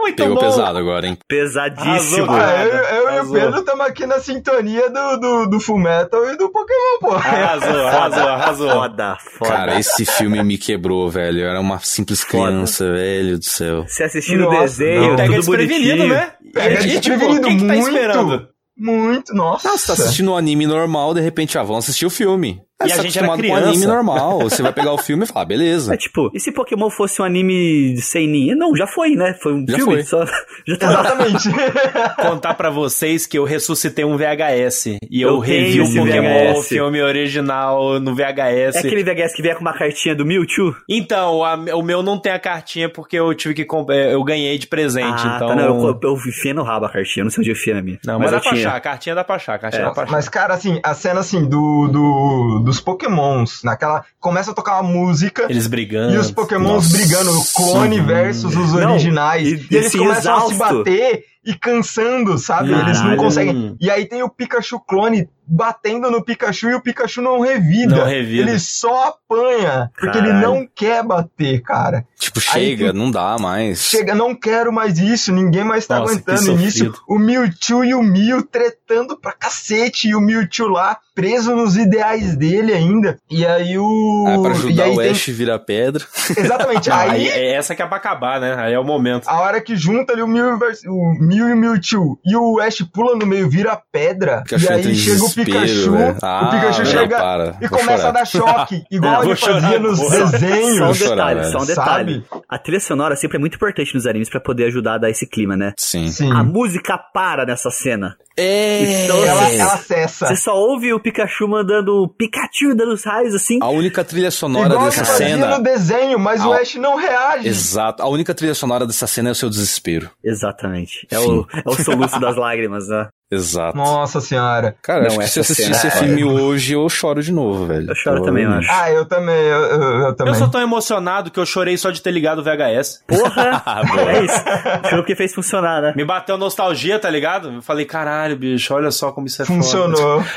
Muito 0.00 0.16
Pegou 0.16 0.34
bom. 0.36 0.40
pesado 0.40 0.78
agora, 0.78 1.06
hein? 1.06 1.18
Pesadíssimo. 1.28 2.30
Arrasou. 2.30 2.30
Ah, 2.30 2.64
eu, 2.64 2.74
eu 2.74 3.14
e 3.14 3.20
o. 3.28 3.32
Pedro 3.32 3.58
estamos 3.60 3.86
aqui 3.86 4.06
na 4.06 4.20
sintonia 4.20 4.88
do, 4.90 5.16
do, 5.18 5.46
do 5.50 5.60
Full 5.60 5.78
Metal 5.78 6.30
e 6.30 6.36
do 6.36 6.50
Pokémon, 6.50 6.98
pô. 7.00 7.12
Arrasou, 7.12 7.80
arrasou, 7.86 8.28
arrasou. 8.28 8.70
Foda, 8.70 9.16
foda. 9.38 9.50
Cara, 9.50 9.78
esse 9.80 10.04
filme 10.04 10.42
me 10.42 10.58
quebrou, 10.58 11.08
velho. 11.10 11.40
Eu 11.40 11.48
era 11.48 11.60
uma 11.60 11.78
simples 11.80 12.22
Foda. 12.22 12.44
criança, 12.48 12.92
velho 12.92 13.38
do 13.38 13.44
céu. 13.44 13.84
Você 13.86 14.04
assistindo 14.04 14.46
o 14.46 14.50
desenho, 14.50 15.08
não. 15.10 15.16
Pega 15.16 15.28
tudo 15.28 15.36
desprevenido, 15.38 15.96
bonitinho. 15.96 16.08
né? 16.14 16.32
Pega 16.52 16.74
E, 16.74 17.00
tipo, 17.00 17.16
desprevenido, 17.18 17.48
que 17.48 17.56
tá 17.58 17.64
muito. 17.74 17.88
esperando? 17.88 18.48
Muito, 18.78 19.34
nossa. 19.34 19.68
Não, 19.68 19.78
você 19.78 19.86
tá 19.86 19.92
assistindo 19.94 20.30
um 20.32 20.36
anime 20.36 20.66
normal, 20.66 21.14
de 21.14 21.20
repente, 21.22 21.56
ah, 21.56 21.62
vamos 21.62 21.84
assistir 21.84 22.04
o 22.04 22.10
filme. 22.10 22.60
E 22.84 22.88
você 22.88 22.92
a 22.92 22.96
tá 22.96 23.02
gente 23.04 23.18
era 23.18 23.28
com 23.28 23.36
criança. 23.38 23.68
anime 23.68 23.86
normal. 23.86 24.38
Você 24.40 24.62
vai 24.62 24.72
pegar 24.72 24.92
o 24.92 24.98
filme 24.98 25.24
e 25.24 25.26
falar, 25.26 25.42
ah, 25.42 25.44
beleza. 25.46 25.94
É 25.94 25.96
tipo, 25.96 26.30
e 26.34 26.38
se 26.40 26.52
Pokémon 26.52 26.90
fosse 26.90 27.22
um 27.22 27.24
anime 27.24 27.96
sem 28.02 28.28
ninha? 28.28 28.54
Não, 28.54 28.76
já 28.76 28.86
foi, 28.86 29.10
né? 29.16 29.34
Foi 29.42 29.54
um 29.54 29.64
Já 29.66 29.76
filme. 29.76 29.94
foi. 29.94 30.02
Só, 30.02 30.24
já 30.66 30.76
tá 30.76 30.90
Exatamente. 30.90 31.48
Contar 32.20 32.54
pra 32.54 32.68
vocês 32.70 33.24
que 33.26 33.38
eu 33.38 33.44
ressuscitei 33.44 34.04
um 34.04 34.16
VHS. 34.16 34.98
E 35.10 35.22
eu, 35.22 35.30
Eu 35.30 35.38
revi 35.38 35.80
o 35.80 35.84
Pokémon, 35.86 36.54
VHS. 36.54 36.68
filme 36.68 37.00
original 37.02 37.98
no 38.00 38.14
VHS. 38.14 38.76
É 38.76 38.78
aquele 38.80 39.02
VHS 39.02 39.34
que 39.34 39.42
vier 39.42 39.54
com 39.54 39.62
uma 39.62 39.72
cartinha 39.72 40.14
do 40.14 40.26
Mewtwo? 40.26 40.74
Então, 40.88 41.42
a- 41.44 41.54
o 41.74 41.82
meu 41.82 42.02
não 42.02 42.18
tem 42.18 42.32
a 42.32 42.38
cartinha 42.38 42.88
porque 42.90 43.16
eu 43.18 43.32
tive 43.34 43.54
que 43.54 43.64
comp- 43.64 43.90
é, 43.90 44.12
eu 44.14 44.22
ganhei 44.22 44.58
de 44.58 44.66
presente, 44.66 45.22
ah, 45.26 45.34
então. 45.36 45.48
tá, 45.48 45.56
não, 45.56 45.64
eu, 45.88 45.98
eu 46.02 46.14
enfiei 46.14 46.52
no 46.52 46.62
rabo 46.62 46.86
a 46.86 46.90
cartinha, 46.90 47.22
eu 47.22 47.24
não 47.24 47.30
sei 47.30 47.40
onde 47.42 47.50
eu 47.50 47.54
enfiei 47.54 47.74
na 47.74 47.82
minha. 47.82 47.98
Não, 48.04 48.18
mas, 48.18 48.30
eu 48.32 48.36
dá 48.38 48.40
pra 48.42 48.52
achar, 48.52 48.76
a 48.76 48.80
cartinha 48.80 49.14
dá 49.14 49.24
pra 49.24 49.36
achar, 49.36 49.54
a 49.54 49.58
cartinha 49.58 49.82
É, 49.82 49.84
dá 49.86 49.90
pra 49.92 50.02
achar. 50.04 50.12
Mas, 50.12 50.28
cara, 50.28 50.54
assim, 50.54 50.78
a 50.82 50.94
cena, 50.94 51.20
assim, 51.20 51.44
do, 51.48 51.88
do, 51.88 52.62
dos 52.66 52.80
pokémons, 52.80 53.62
naquela... 53.62 54.04
Começa 54.18 54.50
a 54.50 54.54
tocar 54.54 54.80
uma 54.80 54.90
música 54.90 55.46
Eles 55.48 55.66
brigando. 55.68 56.14
e 56.14 56.18
os 56.18 56.30
pokémons 56.32 56.68
Nossa. 56.84 56.96
brigando, 56.96 57.30
o 57.38 57.44
clone 57.54 58.00
versus 58.00 58.56
os 58.56 58.72
Não, 58.72 58.90
originais. 58.90 59.46
e- 59.48 59.66
E, 59.70 59.76
eles 59.76 59.94
começam 59.94 60.34
a 60.36 60.40
se 60.40 60.52
exausto. 60.54 60.78
bater 60.78 61.24
e 61.44 61.54
cansando, 61.54 62.36
sabe? 62.36 62.72
Eles 62.72 62.96
não 62.98 63.02
Caralho. 63.02 63.16
conseguem. 63.18 63.76
E 63.80 63.88
aí 63.88 64.04
tem 64.04 64.22
o 64.22 64.28
Pikachu 64.28 64.80
clone 64.80 65.28
batendo 65.46 66.10
no 66.10 66.22
Pikachu 66.24 66.70
e 66.70 66.74
o 66.74 66.80
Pikachu 66.80 67.22
não 67.22 67.40
revida. 67.40 67.96
Não 67.96 68.04
revida. 68.06 68.50
Ele 68.50 68.58
só 68.58 69.08
apanha, 69.08 69.90
porque 69.98 70.18
ele 70.18 70.28
Caralho. 70.28 70.46
não 70.48 70.68
quer 70.74 71.02
bater, 71.04 71.60
cara. 71.62 72.04
Tipo, 72.18 72.40
chega, 72.40 72.92
tu- 72.92 72.96
não 72.96 73.10
dá 73.10 73.36
mais. 73.38 73.80
Chega, 73.82 74.14
não 74.14 74.34
quero 74.34 74.72
mais 74.72 74.98
isso, 74.98 75.32
ninguém 75.32 75.64
mais 75.64 75.86
tá 75.86 75.98
Nossa, 75.98 76.12
aguentando. 76.14 76.56
Nisso, 76.56 76.78
sofrido. 76.78 76.98
o 77.08 77.18
Mewtwo 77.18 77.84
e 77.84 77.94
o 77.94 78.02
Mew 78.02 78.42
tretando 78.42 79.16
pra 79.18 79.32
cacete, 79.32 80.08
e 80.08 80.14
o 80.14 80.20
Mewtwo 80.20 80.66
lá, 80.68 80.96
preso 81.14 81.54
nos 81.54 81.76
ideais 81.76 82.36
dele 82.36 82.72
ainda. 82.72 83.18
E 83.30 83.44
aí 83.46 83.78
o. 83.78 84.24
Ah, 84.28 84.40
pra 84.42 84.50
e 84.50 84.52
ajudar 84.54 84.84
aí 84.84 84.92
o 84.94 84.96
tem- 84.98 85.10
Ash 85.10 85.26
vira 85.28 85.58
pedra. 85.58 86.04
Exatamente, 86.36 86.88
Não, 86.90 86.96
aí. 86.96 87.28
é 87.28 87.54
essa 87.54 87.74
que 87.74 87.82
é 87.82 87.86
pra 87.86 87.96
acabar, 87.96 88.40
né? 88.40 88.54
Aí 88.58 88.72
é 88.72 88.78
o 88.78 88.84
momento. 88.84 89.28
A 89.28 89.40
hora 89.40 89.60
que 89.60 89.76
junta 89.76 90.12
ali 90.12 90.22
o 90.22 90.26
Mew, 90.28 90.58
o 90.88 91.14
Mew 91.20 91.48
e 91.48 91.52
o 91.52 91.56
Mewtwo 91.56 92.18
e 92.24 92.36
o 92.36 92.60
Ash 92.60 92.82
pula 92.92 93.16
no 93.16 93.26
meio, 93.26 93.48
vira 93.48 93.80
pedra. 93.92 94.42
Pikachu 94.42 94.64
e 94.66 94.68
aí 94.72 94.94
chega 94.94 95.24
o 95.24 95.32
Pikachu. 95.44 95.92
o 95.92 96.16
Ah, 96.22 96.48
Pikachu 96.50 96.78
não, 96.78 96.86
chega 96.86 97.16
para, 97.18 97.56
e 97.60 97.68
vou 97.68 97.78
começa 97.78 97.96
chorar. 97.98 98.08
a 98.08 98.12
dar 98.12 98.24
choque, 98.26 98.84
igual 98.90 99.12
Não, 99.12 99.24
ele 99.24 99.36
fazia 99.36 99.60
chorar, 99.60 99.80
nos 99.80 99.98
vou- 99.98 100.10
Só 100.10 100.24
um 100.24 100.30
desenhos. 100.30 100.96
chorar, 100.98 101.34
detalhe, 101.34 101.52
só 101.52 101.58
um 101.58 101.66
detalhe. 101.66 102.14
Sabe? 102.28 102.42
A 102.48 102.58
trilha 102.58 102.80
sonora 102.80 103.16
sempre 103.16 103.36
é 103.36 103.40
muito 103.40 103.54
importante 103.56 103.94
nos 103.94 104.06
animes 104.06 104.28
pra 104.28 104.40
poder 104.40 104.66
ajudar 104.66 104.94
a 104.94 104.98
dar 104.98 105.10
esse 105.10 105.26
clima, 105.28 105.56
né? 105.56 105.72
Sim. 105.78 106.08
Sim. 106.08 106.32
A 106.32 106.42
música 106.42 106.98
para 106.98 107.44
nessa 107.46 107.70
cena. 107.70 108.16
É. 108.38 109.04
Então, 109.04 109.16
Ela, 109.24 109.48
É. 109.50 109.56
ela 109.56 109.76
cessa. 109.78 110.26
Você 110.26 110.36
só 110.36 110.54
ouve 110.54 110.92
o 110.92 111.00
Pikachu 111.00 111.48
mandando 111.48 112.06
Pikachu 112.18 112.74
dando 112.76 112.92
os 112.92 113.02
raios 113.02 113.34
assim. 113.34 113.58
A 113.62 113.68
única 113.70 114.04
trilha 114.04 114.30
sonora 114.30 114.68
Igual 114.74 114.84
dessa 114.84 115.04
cena. 115.06 115.56
no 115.56 115.62
desenho, 115.62 116.18
mas 116.18 116.44
o 116.44 116.52
Ah, 116.52 116.60
Ash 116.60 116.74
não 116.74 116.96
reage. 116.96 117.48
Exato. 117.48 118.02
A 118.02 118.08
única 118.08 118.34
trilha 118.34 118.54
sonora 118.54 118.86
dessa 118.86 119.06
cena 119.06 119.30
é 119.30 119.32
o 119.32 119.34
seu 119.34 119.48
desespero. 119.48 120.10
Exatamente. 120.22 121.06
É 121.10 121.16
Sim. 121.16 121.26
o, 121.30 121.46
é 121.50 121.62
o 121.64 121.72
soluço 121.82 122.20
das 122.20 122.36
lágrimas, 122.36 122.88
né? 122.88 123.08
Exato. 123.30 123.76
Nossa 123.76 124.20
senhora. 124.20 124.76
Cara, 124.80 125.00
Não, 125.00 125.06
acho 125.08 125.18
que 125.18 125.26
se 125.26 125.38
eu 125.38 125.42
essa 125.42 125.52
assistir 125.52 125.70
esse 125.72 125.86
é- 125.88 125.90
filme 125.90 126.24
hoje, 126.24 126.74
eu 126.74 126.88
choro 126.88 127.20
de 127.20 127.32
novo, 127.32 127.66
velho. 127.66 127.90
Eu 127.90 127.94
choro 127.96 128.22
também, 128.22 128.44
eu 128.44 128.52
acho. 128.52 128.68
Ah, 128.70 128.90
eu 128.90 129.04
também, 129.04 129.34
eu, 129.34 129.60
eu, 129.64 129.82
eu 130.02 130.14
também. 130.14 130.32
Eu 130.32 130.38
sou 130.38 130.48
tão 130.48 130.60
emocionado 130.60 131.30
que 131.30 131.40
eu 131.40 131.44
chorei 131.44 131.76
só 131.76 131.90
de 131.90 132.00
ter 132.00 132.12
ligado 132.12 132.38
o 132.38 132.42
VHS. 132.44 133.02
Porra! 133.06 133.62
É 134.06 134.24
isso. 134.24 134.44
Foi 134.90 134.98
o 135.00 135.04
que 135.04 135.16
fez 135.16 135.34
funcionar, 135.34 135.82
né? 135.82 135.92
Me 135.96 136.04
bateu 136.04 136.38
nostalgia, 136.38 136.98
tá 136.98 137.10
ligado? 137.10 137.50
Eu 137.54 137.62
falei, 137.62 137.84
caralho, 137.84 138.36
bicho, 138.36 138.72
olha 138.74 138.90
só 138.90 139.10
como 139.10 139.26
isso 139.26 139.42
é 139.42 139.44
foda. 139.44 139.60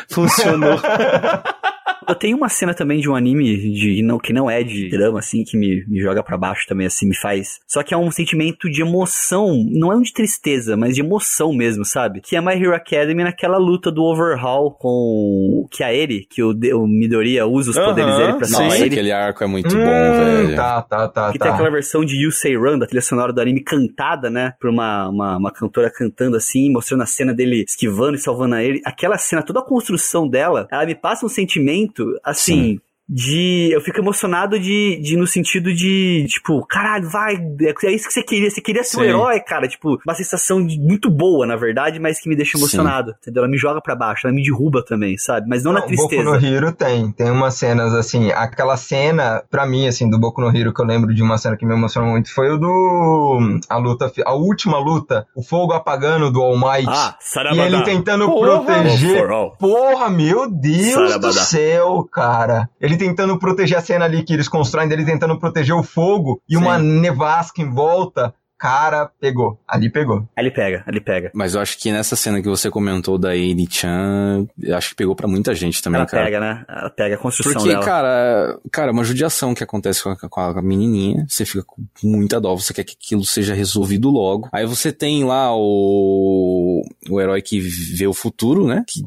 Funcionou. 0.09 0.79
Eu 2.09 2.15
tenho 2.15 2.37
uma 2.37 2.49
cena 2.49 2.73
também 2.73 2.99
de 2.99 3.09
um 3.09 3.15
anime 3.15 3.55
de, 3.73 4.01
não, 4.01 4.17
que 4.17 4.33
não 4.33 4.49
é 4.49 4.63
de 4.63 4.89
drama, 4.89 5.19
assim, 5.19 5.43
que 5.43 5.55
me, 5.57 5.85
me 5.87 5.99
joga 6.01 6.23
pra 6.23 6.37
baixo 6.37 6.65
também, 6.67 6.87
assim, 6.87 7.07
me 7.07 7.15
faz. 7.15 7.59
Só 7.67 7.83
que 7.83 7.93
é 7.93 7.97
um 7.97 8.11
sentimento 8.11 8.69
de 8.69 8.81
emoção, 8.81 9.63
não 9.71 9.91
é 9.91 9.95
um 9.95 10.01
de 10.01 10.13
tristeza, 10.13 10.75
mas 10.75 10.95
de 10.95 11.01
emoção 11.01 11.53
mesmo, 11.53 11.85
sabe? 11.85 12.21
Que 12.21 12.35
é 12.35 12.41
My 12.41 12.53
Hero 12.53 12.73
Academy 12.75 13.23
naquela 13.23 13.57
luta 13.57 13.91
do 13.91 14.03
Overhaul 14.03 14.71
com 14.71 14.89
o 14.89 15.67
Kyaeri, 15.69 16.25
que 16.29 16.41
o, 16.41 16.51
o 16.51 16.87
Midoriya 16.87 17.45
usa 17.45 17.71
os 17.71 17.77
Aham, 17.77 17.85
poderes 17.89 18.17
dele 18.17 18.33
pra 18.33 18.45
sim. 18.47 18.53
salvar 18.53 18.77
ele. 18.77 18.85
aquele 18.87 19.11
arco 19.11 19.43
é 19.43 19.47
muito 19.47 19.75
Hum, 19.75 19.83
bom, 19.83 20.13
velho. 20.13 20.55
Tá, 20.55 20.81
tá, 20.81 21.07
tá, 21.07 21.31
Que 21.31 21.37
tá. 21.37 21.45
tem 21.45 21.53
aquela 21.53 21.69
versão 21.69 22.03
de 22.03 22.15
You 22.15 22.31
Say 22.31 22.55
Run, 22.55 22.79
da 22.79 22.85
trilha 22.87 23.01
sonora 23.01 23.31
do 23.31 23.39
anime, 23.41 23.61
cantada, 23.61 24.29
né? 24.29 24.53
Por 24.59 24.69
uma, 24.69 25.07
uma, 25.09 25.37
uma 25.37 25.51
cantora 25.51 25.91
cantando 25.91 26.35
assim, 26.35 26.71
mostrando 26.71 27.03
a 27.03 27.05
cena 27.05 27.33
dele 27.33 27.63
esquivando 27.67 28.15
e 28.15 28.19
salvando 28.19 28.55
a 28.55 28.63
ele. 28.63 28.81
Aquela 28.85 29.17
cena, 29.17 29.43
toda 29.43 29.59
a 29.59 29.63
construção 29.65 30.27
dela, 30.27 30.67
ela 30.71 30.85
me 30.85 30.95
passa 30.95 31.25
um 31.25 31.29
sentimento, 31.29 31.98
assim. 32.23 32.79
De. 33.09 33.71
Eu 33.73 33.81
fico 33.81 33.99
emocionado 33.99 34.59
de, 34.59 34.99
de. 35.01 35.17
No 35.17 35.25
sentido 35.25 35.73
de. 35.73 36.25
Tipo, 36.29 36.63
caralho, 36.67 37.09
vai. 37.09 37.35
É 37.35 37.87
é 37.87 37.91
isso 37.91 38.07
que 38.07 38.13
você 38.13 38.21
queria. 38.21 38.49
Você 38.51 38.61
queria 38.61 38.83
ser 38.83 38.97
um 38.97 39.01
Sim. 39.01 39.07
herói, 39.07 39.39
cara. 39.39 39.67
Tipo, 39.67 39.97
uma 40.05 40.13
sensação 40.13 40.63
de- 40.65 40.79
muito 40.79 41.09
boa, 41.09 41.47
na 41.47 41.55
verdade, 41.55 41.99
mas 41.99 42.19
que 42.21 42.29
me 42.29 42.35
deixa 42.35 42.51
Sim. 42.57 42.59
emocionado. 42.59 43.15
Entendeu? 43.21 43.41
Ela 43.43 43.51
me 43.51 43.57
joga 43.57 43.81
pra 43.81 43.95
baixo, 43.95 44.27
ela 44.27 44.35
me 44.35 44.43
derruba 44.43 44.83
também, 44.85 45.17
sabe? 45.17 45.47
Mas 45.49 45.63
não, 45.63 45.73
na 45.73 45.79
Boku 45.81 45.93
tristeza. 45.93 46.23
no 46.23 46.35
Hero 46.35 46.71
tem. 46.71 47.11
Tem 47.11 47.31
umas 47.31 47.55
cenas 47.55 47.93
assim. 47.93 48.31
Aquela 48.31 48.77
cena, 48.77 49.43
pra 49.49 49.65
mim, 49.65 49.87
assim, 49.87 50.07
do 50.09 50.19
Boku 50.19 50.39
no 50.41 50.55
Hero 50.55 50.71
que 50.73 50.81
eu 50.81 50.85
lembro 50.85 51.13
de 51.13 51.23
uma 51.23 51.37
cena 51.39 51.57
que 51.57 51.65
me 51.65 51.73
emocionou 51.73 52.11
muito 52.11 52.31
foi 52.33 52.51
o 52.51 52.57
do. 52.57 53.59
A 53.69 53.77
luta. 53.77 54.11
A 54.25 54.33
última 54.35 54.77
luta. 54.77 55.25
O 55.35 55.41
fogo 55.41 55.73
apagando 55.73 56.29
do 56.31 56.41
All 56.41 56.57
Might. 56.57 56.87
Ah, 56.87 57.17
e 57.19 57.23
Sarabada. 57.23 57.65
ele 57.65 57.81
tentando 57.83 58.27
Porra, 58.27 58.61
proteger. 58.63 59.17
For 59.19 59.31
all. 59.31 59.51
Porra, 59.57 60.09
meu 60.09 60.49
Deus 60.49 60.93
Sarabada. 60.93 61.27
do 61.27 61.33
céu, 61.33 62.07
cara. 62.11 62.69
Ele 62.79 62.98
tentando 62.99 63.39
proteger 63.39 63.79
a 63.79 63.81
cena 63.81 64.05
ali 64.05 64.23
que 64.23 64.33
eles 64.33 64.47
constroem 64.47 64.87
dele 64.87 65.03
tentando 65.05 65.39
proteger 65.39 65.73
o 65.75 65.81
fogo 65.81 66.39
e 66.47 66.55
uma 66.55 66.77
nevasca 66.77 67.61
em 67.61 67.73
volta. 67.73 68.33
Cara, 68.61 69.09
pegou. 69.21 69.57
Ali 69.65 69.89
pegou. 69.89 70.27
Ali 70.35 70.51
pega, 70.51 70.83
ali 70.85 70.99
pega. 70.99 71.31
Mas 71.33 71.55
eu 71.55 71.61
acho 71.61 71.79
que 71.79 71.93
nessa 71.93 72.17
cena 72.17 72.41
que 72.41 72.49
você 72.49 72.69
comentou 72.69 73.17
da 73.17 73.33
Eri-chan, 73.33 74.45
eu 74.61 74.75
acho 74.75 74.89
que 74.89 74.95
pegou 74.95 75.15
pra 75.15 75.29
muita 75.29 75.55
gente 75.55 75.81
também, 75.81 75.97
Ela 76.01 76.05
cara. 76.05 76.25
pega, 76.25 76.39
né? 76.41 76.65
Ela 76.67 76.89
pega 76.89 77.15
a 77.15 77.17
construção 77.17 77.53
Porque, 77.53 77.69
dela. 77.69 77.85
cara, 77.85 78.59
cara, 78.69 78.91
uma 78.91 79.05
judiação 79.05 79.53
que 79.55 79.63
acontece 79.63 80.03
com 80.03 80.09
a, 80.09 80.17
com 80.17 80.41
a 80.41 80.61
menininha, 80.61 81.25
você 81.29 81.45
fica 81.45 81.63
com 81.63 81.81
muita 82.03 82.41
dó, 82.41 82.53
você 82.53 82.73
quer 82.73 82.83
que 82.83 82.97
aquilo 83.01 83.23
seja 83.23 83.53
resolvido 83.53 84.09
logo. 84.09 84.49
Aí 84.51 84.65
você 84.65 84.91
tem 84.91 85.23
lá 85.23 85.55
o, 85.55 86.81
o 87.09 87.21
herói 87.21 87.41
que 87.41 87.61
vê 87.61 88.07
o 88.07 88.13
futuro, 88.13 88.67
né? 88.67 88.83
Que, 88.85 89.01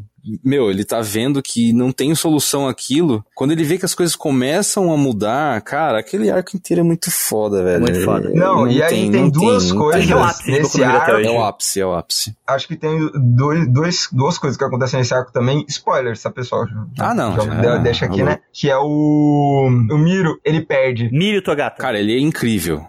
meu, 0.44 0.70
ele 0.70 0.84
tá 0.84 1.00
vendo 1.00 1.42
que 1.42 1.72
não 1.72 1.90
tem 1.90 2.14
solução 2.14 2.68
aquilo. 2.68 3.24
Quando 3.34 3.50
ele 3.52 3.64
vê 3.64 3.76
que 3.78 3.84
as 3.84 3.94
coisas 3.94 4.14
começam 4.14 4.92
a 4.92 4.96
mudar, 4.96 5.60
cara, 5.62 5.98
aquele 5.98 6.30
arco 6.30 6.56
inteiro 6.56 6.80
é 6.80 6.84
muito 6.84 7.10
foda, 7.10 7.62
velho. 7.64 7.80
Muito 7.80 8.04
foda. 8.04 8.30
Não, 8.30 8.68
e 8.68 8.82
aí 8.82 9.10
tem 9.10 9.28
duas 9.28 9.70
não 9.70 9.78
coisas 9.78 10.06
que 10.06 10.12
é 10.12 10.16
ápice 10.16 10.50
nesse 10.50 10.84
arco. 10.84 11.10
É 11.10 11.30
o 11.30 11.42
ápice, 11.42 11.80
é 11.80 11.86
o 11.86 11.94
ápice. 11.94 12.36
Acho 12.46 12.68
que 12.68 12.76
tem 12.76 13.10
dois, 13.14 13.66
dois, 13.72 14.08
duas 14.12 14.38
coisas 14.38 14.56
que 14.56 14.64
acontecem 14.64 14.98
nesse 15.00 15.12
arco 15.12 15.32
também. 15.32 15.64
Spoilers, 15.68 16.22
tá, 16.22 16.30
pessoal? 16.30 16.66
Ah, 16.98 17.14
não, 17.14 17.34
já 17.34 17.42
já- 17.62 17.76
deixa 17.78 18.04
aqui, 18.06 18.20
alô. 18.20 18.30
né? 18.30 18.38
Que 18.52 18.70
é 18.70 18.76
o. 18.78 19.68
O 19.90 19.98
Miro, 19.98 20.38
ele 20.44 20.60
perde. 20.64 21.08
Milho 21.12 21.42
Togata. 21.42 21.80
Cara, 21.82 21.98
ele 21.98 22.14
é 22.14 22.20
incrível. 22.20 22.86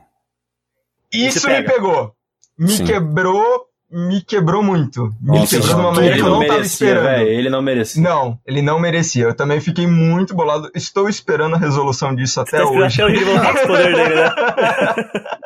Isso 1.12 1.48
me 1.48 1.64
pegou. 1.64 2.14
Me 2.58 2.70
Sim. 2.72 2.86
quebrou. 2.86 3.68
Me 3.96 4.22
quebrou 4.22 4.64
muito. 4.64 5.14
Me 5.22 5.39
Nossa, 5.39 5.56
quebrou 5.58 5.76
de 5.76 5.82
uma 5.82 5.91
maneira 5.91 6.16
Ele 6.16 6.24
que 6.24 6.28
eu 6.28 6.32
não 6.32 6.39
não 6.39 6.48
tava 6.48 6.54
merecia, 6.60 6.88
esperando. 6.88 7.04
velho. 7.04 7.28
Ele 7.30 7.50
não 7.50 7.62
merecia. 7.62 8.02
Não, 8.02 8.39
ele 8.46 8.62
não 8.62 8.80
merecia. 8.80 9.24
Eu 9.26 9.36
também 9.36 9.60
fiquei 9.62 9.86
muito 9.86 10.34
bolado. 10.34 10.70
Estou 10.74 11.08
esperando 11.08 11.56
a 11.56 11.60
resolução 11.60 12.16
disso 12.16 12.41
até 12.41 12.58
Tá 12.58 12.64
esperando 12.64 12.84
hoje. 12.86 13.02
até 13.02 13.06
hoje 13.12 13.16
ele 13.22 13.26
voltar 13.26 13.52
com 13.54 13.60
os 13.60 13.66
poderes 13.68 13.96
dele, 13.96 14.16
né? 14.16 14.32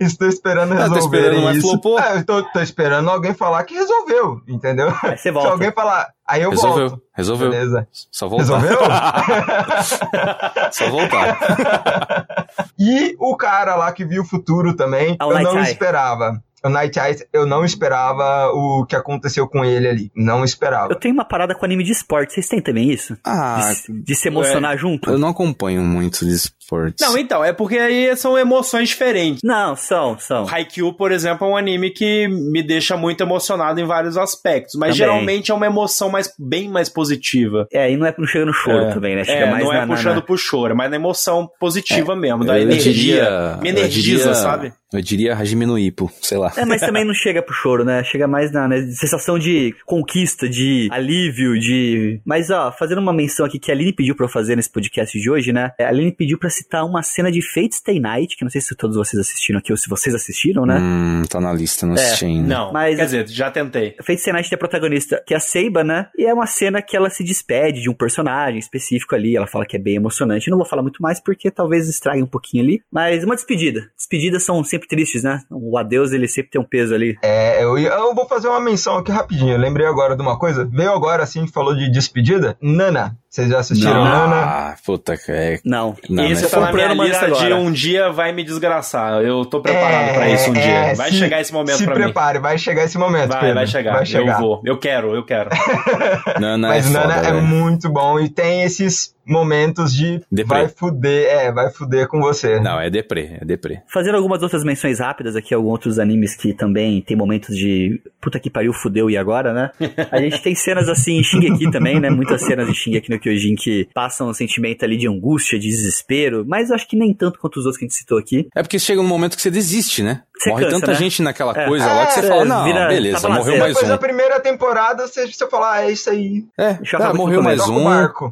Estou 0.00 0.26
esperando 0.26 0.72
Ah, 0.72 0.84
resolver 0.84 1.18
esperando, 1.18 1.42
mas 1.44 1.56
isso. 1.58 1.68
flopou. 1.68 1.98
É, 2.00 2.16
eu 2.16 2.24
tô, 2.24 2.42
tô 2.44 2.60
esperando 2.60 3.10
alguém 3.10 3.34
falar 3.34 3.62
que 3.64 3.74
resolveu, 3.74 4.40
entendeu? 4.48 4.88
Aí 5.02 5.10
você 5.18 5.24
Se 5.24 5.30
volta. 5.30 5.50
alguém 5.50 5.70
falar, 5.70 6.08
aí 6.26 6.40
eu 6.42 6.50
Resolveu, 6.50 6.88
volto. 6.88 7.02
resolveu. 7.14 7.50
Beleza. 7.50 7.86
Só 8.10 8.26
voltar. 8.26 8.44
Resolveu? 8.58 8.78
Só 10.72 10.88
voltar. 10.88 12.46
E 12.78 13.16
o 13.18 13.36
cara 13.36 13.74
lá 13.74 13.90
que 13.92 14.04
viu 14.04 14.22
o 14.22 14.26
futuro 14.26 14.74
também, 14.76 15.16
Ah, 15.18 15.26
o 15.26 15.32
eu 15.32 15.40
não 15.42 15.58
Eye. 15.58 15.64
esperava. 15.72 16.40
O 16.66 16.70
Night 16.70 16.98
Eyes, 16.98 17.24
eu 17.32 17.46
não 17.46 17.64
esperava 17.64 18.48
o 18.52 18.84
que 18.86 18.96
aconteceu 18.96 19.46
com 19.48 19.64
ele 19.64 19.88
ali. 19.88 20.10
Não 20.14 20.44
esperava. 20.44 20.92
Eu 20.92 20.96
tenho 20.98 21.14
uma 21.14 21.24
parada 21.24 21.54
com 21.54 21.64
anime 21.64 21.84
de 21.84 21.92
esporte. 21.92 22.32
Vocês 22.34 22.48
têm 22.48 22.60
também 22.60 22.90
isso? 22.90 23.16
Ah, 23.24 23.72
De, 23.88 24.02
de 24.02 24.14
se 24.14 24.28
emocionar 24.28 24.76
junto? 24.76 25.10
eu 25.10 25.18
não 25.18 25.28
acompanho 25.28 25.82
muito 25.82 26.24
de 26.24 26.32
esportes. 26.34 27.06
Não, 27.06 27.16
então, 27.16 27.44
é 27.44 27.52
porque 27.52 27.78
aí 27.78 28.14
são 28.16 28.36
emoções 28.36 28.88
diferentes. 28.88 29.40
Não, 29.44 29.76
são, 29.76 30.18
são. 30.18 30.46
Haikyuu, 30.48 30.92
por 30.94 31.12
exemplo, 31.12 31.46
é 31.46 31.50
um 31.50 31.56
anime 31.56 31.90
que 31.90 32.26
me 32.28 32.62
deixa 32.62 32.96
muito 32.96 33.22
emocionado 33.22 33.80
em 33.80 33.84
vários 33.84 34.16
aspectos, 34.16 34.74
mas 34.74 34.90
Também. 34.90 34.96
geralmente 34.96 35.50
é 35.50 35.54
uma 35.54 35.66
emoção 35.66 36.08
mais, 36.10 36.32
bem 36.38 36.68
mais 36.68 36.88
positiva. 36.88 37.66
É, 37.72 37.90
e 37.90 37.96
não, 37.96 38.06
é, 38.06 38.14
no 38.18 38.26
choro 38.26 38.50
É. 38.86 38.92
também, 38.92 39.14
né? 39.16 39.24
Chega 39.24 39.46
É, 39.46 39.50
mais 39.50 39.64
não 39.64 39.72
é 39.72 39.76
na, 39.80 39.86
na- 39.86 39.94
puxando 39.94 40.16
na- 40.16 40.22
pro 40.22 40.36
choro, 40.36 40.76
mas 40.76 40.90
na 40.90 40.96
emoção 40.96 41.48
positiva 41.60 42.14
mesmo, 42.16 42.44
da 42.44 42.58
eu 42.58 42.62
energia. 42.62 42.92
diria- 42.92 43.58
me 43.62 43.68
energiza, 43.68 44.18
diria- 44.18 44.34
sabe? 44.34 44.72
Eu 44.92 45.00
diria 45.00 45.34
Hajime 45.34 45.66
no 45.66 45.76
Ippo, 45.78 46.10
sei 46.22 46.38
lá. 46.38 46.52
É, 46.56 46.64
mas 46.64 46.80
também 46.80 47.04
não 47.04 47.12
chega 47.12 47.42
pro 47.42 47.52
choro, 47.54 47.84
né? 47.84 48.04
Chega 48.04 48.28
mais 48.28 48.52
na, 48.52 48.68
na 48.68 48.76
sensação 48.92 49.36
de 49.38 49.74
conquista, 49.84 50.48
de 50.48 50.88
alívio, 50.92 51.58
de. 51.58 52.20
Mas, 52.24 52.50
ó, 52.50 52.70
fazendo 52.70 52.98
uma 53.00 53.12
menção 53.12 53.44
aqui 53.44 53.58
que 53.58 53.70
a 53.70 53.74
Aline 53.74 53.92
pediu 53.92 54.14
pra 54.14 54.26
eu 54.26 54.30
fazer 54.30 54.54
nesse 54.56 54.70
podcast 54.70 55.18
de 55.18 55.28
hoje, 55.30 55.52
né? 55.52 55.72
A 55.80 55.88
Aline 55.88 56.12
pediu 56.12 56.38
pra 56.38 56.48
citar 56.48 56.84
uma 56.84 57.02
cena 57.02 57.32
de 57.32 57.42
Fate 57.42 57.74
Stay 57.74 57.98
Night, 57.98 58.36
que 58.36 58.44
não 58.44 58.50
sei 58.50 58.60
se 58.60 58.76
todos 58.76 58.96
vocês 58.96 59.20
assistiram 59.20 59.58
aqui 59.58 59.72
ou 59.72 59.76
se 59.76 59.88
vocês 59.88 60.14
assistiram, 60.14 60.64
né? 60.64 60.78
Hum, 60.80 61.22
tá 61.28 61.40
na 61.40 61.52
lista, 61.52 61.84
não 61.84 61.94
É, 61.96 62.00
assisti 62.00 62.24
ainda. 62.26 62.48
Não, 62.48 62.72
Mas- 62.72 62.96
quer 62.96 63.04
dizer, 63.04 63.28
já 63.28 63.50
tentei. 63.50 63.96
Fate 64.02 64.20
Stay 64.20 64.32
Night 64.32 64.48
tem 64.48 64.56
a 64.56 64.58
protagonista, 64.58 65.22
que 65.26 65.34
é 65.34 65.36
a 65.36 65.40
Seiba, 65.40 65.82
né? 65.82 66.08
E 66.16 66.24
é 66.24 66.32
uma 66.32 66.46
cena 66.46 66.80
que 66.80 66.96
ela 66.96 67.10
se 67.10 67.24
despede 67.24 67.82
de 67.82 67.90
um 67.90 67.94
personagem 67.94 68.58
específico 68.60 69.14
ali. 69.16 69.36
Ela 69.36 69.46
fala 69.48 69.66
que 69.66 69.76
é 69.76 69.80
bem 69.80 69.96
emocionante. 69.96 70.46
Eu 70.46 70.52
não 70.52 70.58
vou 70.58 70.66
falar 70.66 70.82
muito 70.82 71.02
mais 71.02 71.18
porque 71.20 71.50
talvez 71.50 71.88
estrague 71.88 72.22
um 72.22 72.26
pouquinho 72.26 72.62
ali. 72.62 72.80
Mas 72.92 73.24
uma 73.24 73.34
despedida. 73.34 73.90
Despedidas 73.96 74.44
são 74.44 74.62
sempre 74.76 74.88
tristes, 74.88 75.22
né? 75.22 75.40
O 75.50 75.76
adeus, 75.76 76.12
ele 76.12 76.28
sempre 76.28 76.50
tem 76.50 76.60
um 76.60 76.64
peso 76.64 76.94
ali. 76.94 77.16
É, 77.22 77.62
eu, 77.62 77.76
eu 77.78 78.14
vou 78.14 78.26
fazer 78.26 78.48
uma 78.48 78.60
menção 78.60 78.96
aqui 78.96 79.10
rapidinho. 79.10 79.52
Eu 79.52 79.58
lembrei 79.58 79.86
agora 79.86 80.14
de 80.14 80.22
uma 80.22 80.38
coisa. 80.38 80.64
Veio 80.64 80.92
agora, 80.92 81.22
assim, 81.22 81.46
falou 81.46 81.74
de 81.74 81.90
despedida. 81.90 82.56
Nana. 82.60 83.16
Vocês 83.36 83.50
já 83.50 83.58
assistiram 83.58 84.02
Nana? 84.02 84.36
Ah, 84.36 84.76
puta, 84.84 85.14
é... 85.28 85.58
Não. 85.62 85.94
Não, 86.08 86.24
isso 86.24 86.42
mas- 86.44 86.50
tá 86.50 86.60
na 86.60 86.72
minha 86.72 86.94
lista 86.94 87.26
de 87.26 87.32
agora. 87.32 87.56
um 87.56 87.70
dia 87.70 88.10
vai 88.10 88.32
me 88.32 88.42
desgraçar. 88.42 89.20
Eu 89.22 89.44
tô 89.44 89.60
preparado 89.60 90.08
É, 90.08 90.14
pra 90.14 90.30
isso 90.30 90.48
um 90.48 90.54
dia. 90.54 90.62
é, 90.62 90.94
Vai 90.94 91.10
se- 91.10 91.18
chegar 91.18 91.40
esse 91.42 91.52
momento 91.52 91.76
Se 91.76 91.84
pra 91.84 91.94
mim. 91.96 92.02
prepare, 92.04 92.38
vai 92.38 92.56
chegar 92.56 92.84
esse 92.84 92.96
momento. 92.96 93.28
Vai, 93.28 93.40
Pedro. 93.40 93.54
vai 93.56 93.66
chegar. 93.66 93.92
Vai 93.92 94.06
chegar. 94.06 94.32
Eu 94.36 94.38
vou. 94.40 94.62
Eu 94.64 94.78
quero, 94.78 95.14
eu 95.14 95.22
quero. 95.22 95.50
Nana 96.40 96.68
Mas 96.68 96.86
é 96.86 96.90
Nana 96.98 97.14
foda, 97.14 97.28
é 97.28 97.32
velho. 97.32 97.42
muito 97.46 97.90
bom 97.90 98.18
e 98.18 98.28
tem 98.30 98.62
esses 98.62 99.14
momentos 99.28 99.92
de 99.92 100.20
Deprê. 100.30 100.58
vai 100.60 100.68
fuder, 100.68 101.26
é, 101.28 101.52
vai 101.52 101.68
fuder 101.70 102.06
com 102.06 102.20
você. 102.20 102.60
Não, 102.60 102.80
é 102.80 102.88
deprê, 102.88 103.38
é 103.40 103.44
deprê. 103.44 103.80
Fazendo 103.92 104.14
algumas 104.16 104.40
outras 104.40 104.62
menções 104.62 105.00
rápidas 105.00 105.34
aqui, 105.34 105.52
alguns 105.52 105.72
outros 105.72 105.98
animes 105.98 106.36
que 106.36 106.54
também 106.54 107.02
tem 107.02 107.16
momentos 107.16 107.56
de 107.56 108.00
puta 108.20 108.38
que 108.38 108.48
pariu, 108.48 108.72
fudeu 108.72 109.10
e 109.10 109.16
agora, 109.16 109.52
né? 109.52 109.70
A 110.12 110.18
gente 110.20 110.40
tem 110.42 110.54
cenas 110.54 110.88
assim 110.88 111.18
em 111.18 111.24
Shingeki 111.24 111.70
também, 111.72 111.98
né? 111.98 112.08
Muitas 112.08 112.40
cenas 112.42 112.68
de 112.68 112.74
Shingeki 112.74 113.10
no 113.10 113.18
Kyojin 113.26 113.54
que 113.56 113.88
passam 113.94 114.28
um 114.28 114.32
sentimento 114.34 114.84
ali 114.84 114.96
de 114.96 115.08
angústia, 115.08 115.58
de 115.58 115.68
desespero, 115.68 116.44
mas 116.46 116.70
eu 116.70 116.76
acho 116.76 116.88
que 116.88 116.96
nem 116.96 117.12
tanto 117.12 117.38
quanto 117.38 117.56
os 117.58 117.64
outros 117.64 117.78
que 117.78 117.84
a 117.84 117.88
gente 117.88 117.96
citou 117.98 118.18
aqui. 118.18 118.46
É 118.54 118.62
porque 118.62 118.78
chega 118.78 119.00
um 119.00 119.06
momento 119.06 119.36
que 119.36 119.42
você 119.42 119.50
desiste, 119.50 120.02
né? 120.02 120.22
Você 120.38 120.50
Morre 120.50 120.64
cansa, 120.64 120.76
tanta 120.80 120.92
né? 120.92 120.98
gente 120.98 121.22
naquela 121.22 121.52
É. 121.58 121.66
coisa 121.66 121.86
lá 121.86 122.06
que 122.06 122.12
você 122.12 122.20
É, 122.20 122.22
fala, 122.28 122.44
não, 122.44 122.64
vira- 122.64 122.88
beleza, 122.88 123.22
tá 123.22 123.28
morreu 123.30 123.58
mais 123.58 123.68
Depois 123.74 123.86
um. 123.86 123.88
da 123.88 123.98
primeira 123.98 124.38
temporada, 124.38 125.06
você, 125.08 125.26
você 125.26 125.48
fala, 125.48 125.72
ah, 125.76 125.84
é 125.86 125.90
isso 125.92 126.10
aí. 126.10 126.44
É, 126.58 126.78
Já 126.82 126.98
acabou 126.98 127.16
morreu 127.16 127.42
mais 127.42 127.66
um. 127.68 127.84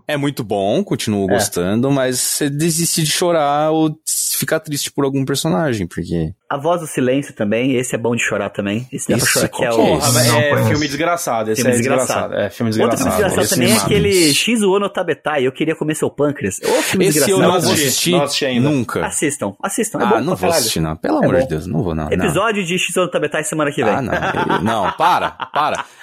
É 0.06 0.16
muito 0.16 0.44
bom, 0.44 0.84
continuo 0.84 1.24
É. 1.30 1.34
gostando, 1.34 1.90
mas 1.90 2.18
você 2.20 2.50
desiste 2.50 3.02
de 3.02 3.10
chorar 3.10 3.70
ou 3.70 3.98
ficar 4.38 4.60
triste 4.60 4.92
por 4.92 5.04
algum 5.06 5.24
personagem, 5.24 5.86
porque. 5.86 6.32
A 6.54 6.58
Voz 6.58 6.80
do 6.80 6.86
Silêncio 6.86 7.34
também, 7.34 7.74
esse 7.76 7.94
é 7.94 7.98
bom 7.98 8.14
de 8.14 8.22
chorar 8.22 8.50
também. 8.50 8.86
Esse 8.92 9.10
dá 9.10 9.16
pra 9.18 9.26
chorar, 9.26 9.48
que 9.48 9.64
é 9.64 9.70
o... 9.70 9.72
é 9.72 9.76
Porra? 9.76 10.12
Não 10.12 10.20
é 10.38 10.48
conheço. 10.50 10.68
filme 10.68 10.86
desgraçado. 10.86 11.50
Esse 11.50 11.62
Filme 11.62 11.74
é 11.76 11.78
desgraçado. 11.78 12.28
desgraçado. 12.30 12.34
É 12.46 12.50
filme 12.50 12.70
Outro 12.70 12.88
desgraçado. 12.96 13.16
filme 13.16 13.28
desgraçado 13.28 13.42
Esse 13.42 13.54
também 13.54 13.72
é 13.72 13.76
aquele 14.10 14.34
Shizuo 14.34 14.78
no 14.78 14.88
Tabetai, 14.88 15.46
Eu 15.46 15.52
Queria 15.52 15.74
Comer 15.74 15.94
Seu 15.94 16.10
Pâncreas. 16.10 16.58
Ô, 16.64 16.82
filme 16.82 17.06
Esse 17.06 17.18
eu 17.18 17.38
desgraçado. 17.38 17.42
não 17.42 17.48
Não 17.48 17.56
assisti, 17.72 17.86
assistir 17.86 18.10
não 18.12 18.22
assisti 18.22 18.46
ainda. 18.46 18.70
nunca. 18.70 19.06
Assistam, 19.06 19.52
assistam. 19.62 19.98
É 20.00 20.04
ah, 20.04 20.20
não 20.20 20.36
vou 20.36 20.50
assistir, 20.50 20.80
não. 20.80 20.96
Pelo 20.96 21.22
É 21.22 21.26
amor 21.26 21.40
de 21.40 21.48
Deus, 21.48 21.66
não 21.66 21.82
vou, 21.82 21.94
não. 21.94 22.04
não. 22.04 22.12
Episódio 22.12 22.64
de 22.64 22.78
Shizuo 22.78 23.04
no 23.04 23.10
Tabetai 23.10 23.44
semana 23.44 23.70
que 23.72 23.82
vem. 23.84 23.92
Ah, 23.94 24.00
não. 24.02 24.12
Eu- 24.14 24.62
Não, 24.62 24.92
para, 24.92 25.30
para. 25.30 25.84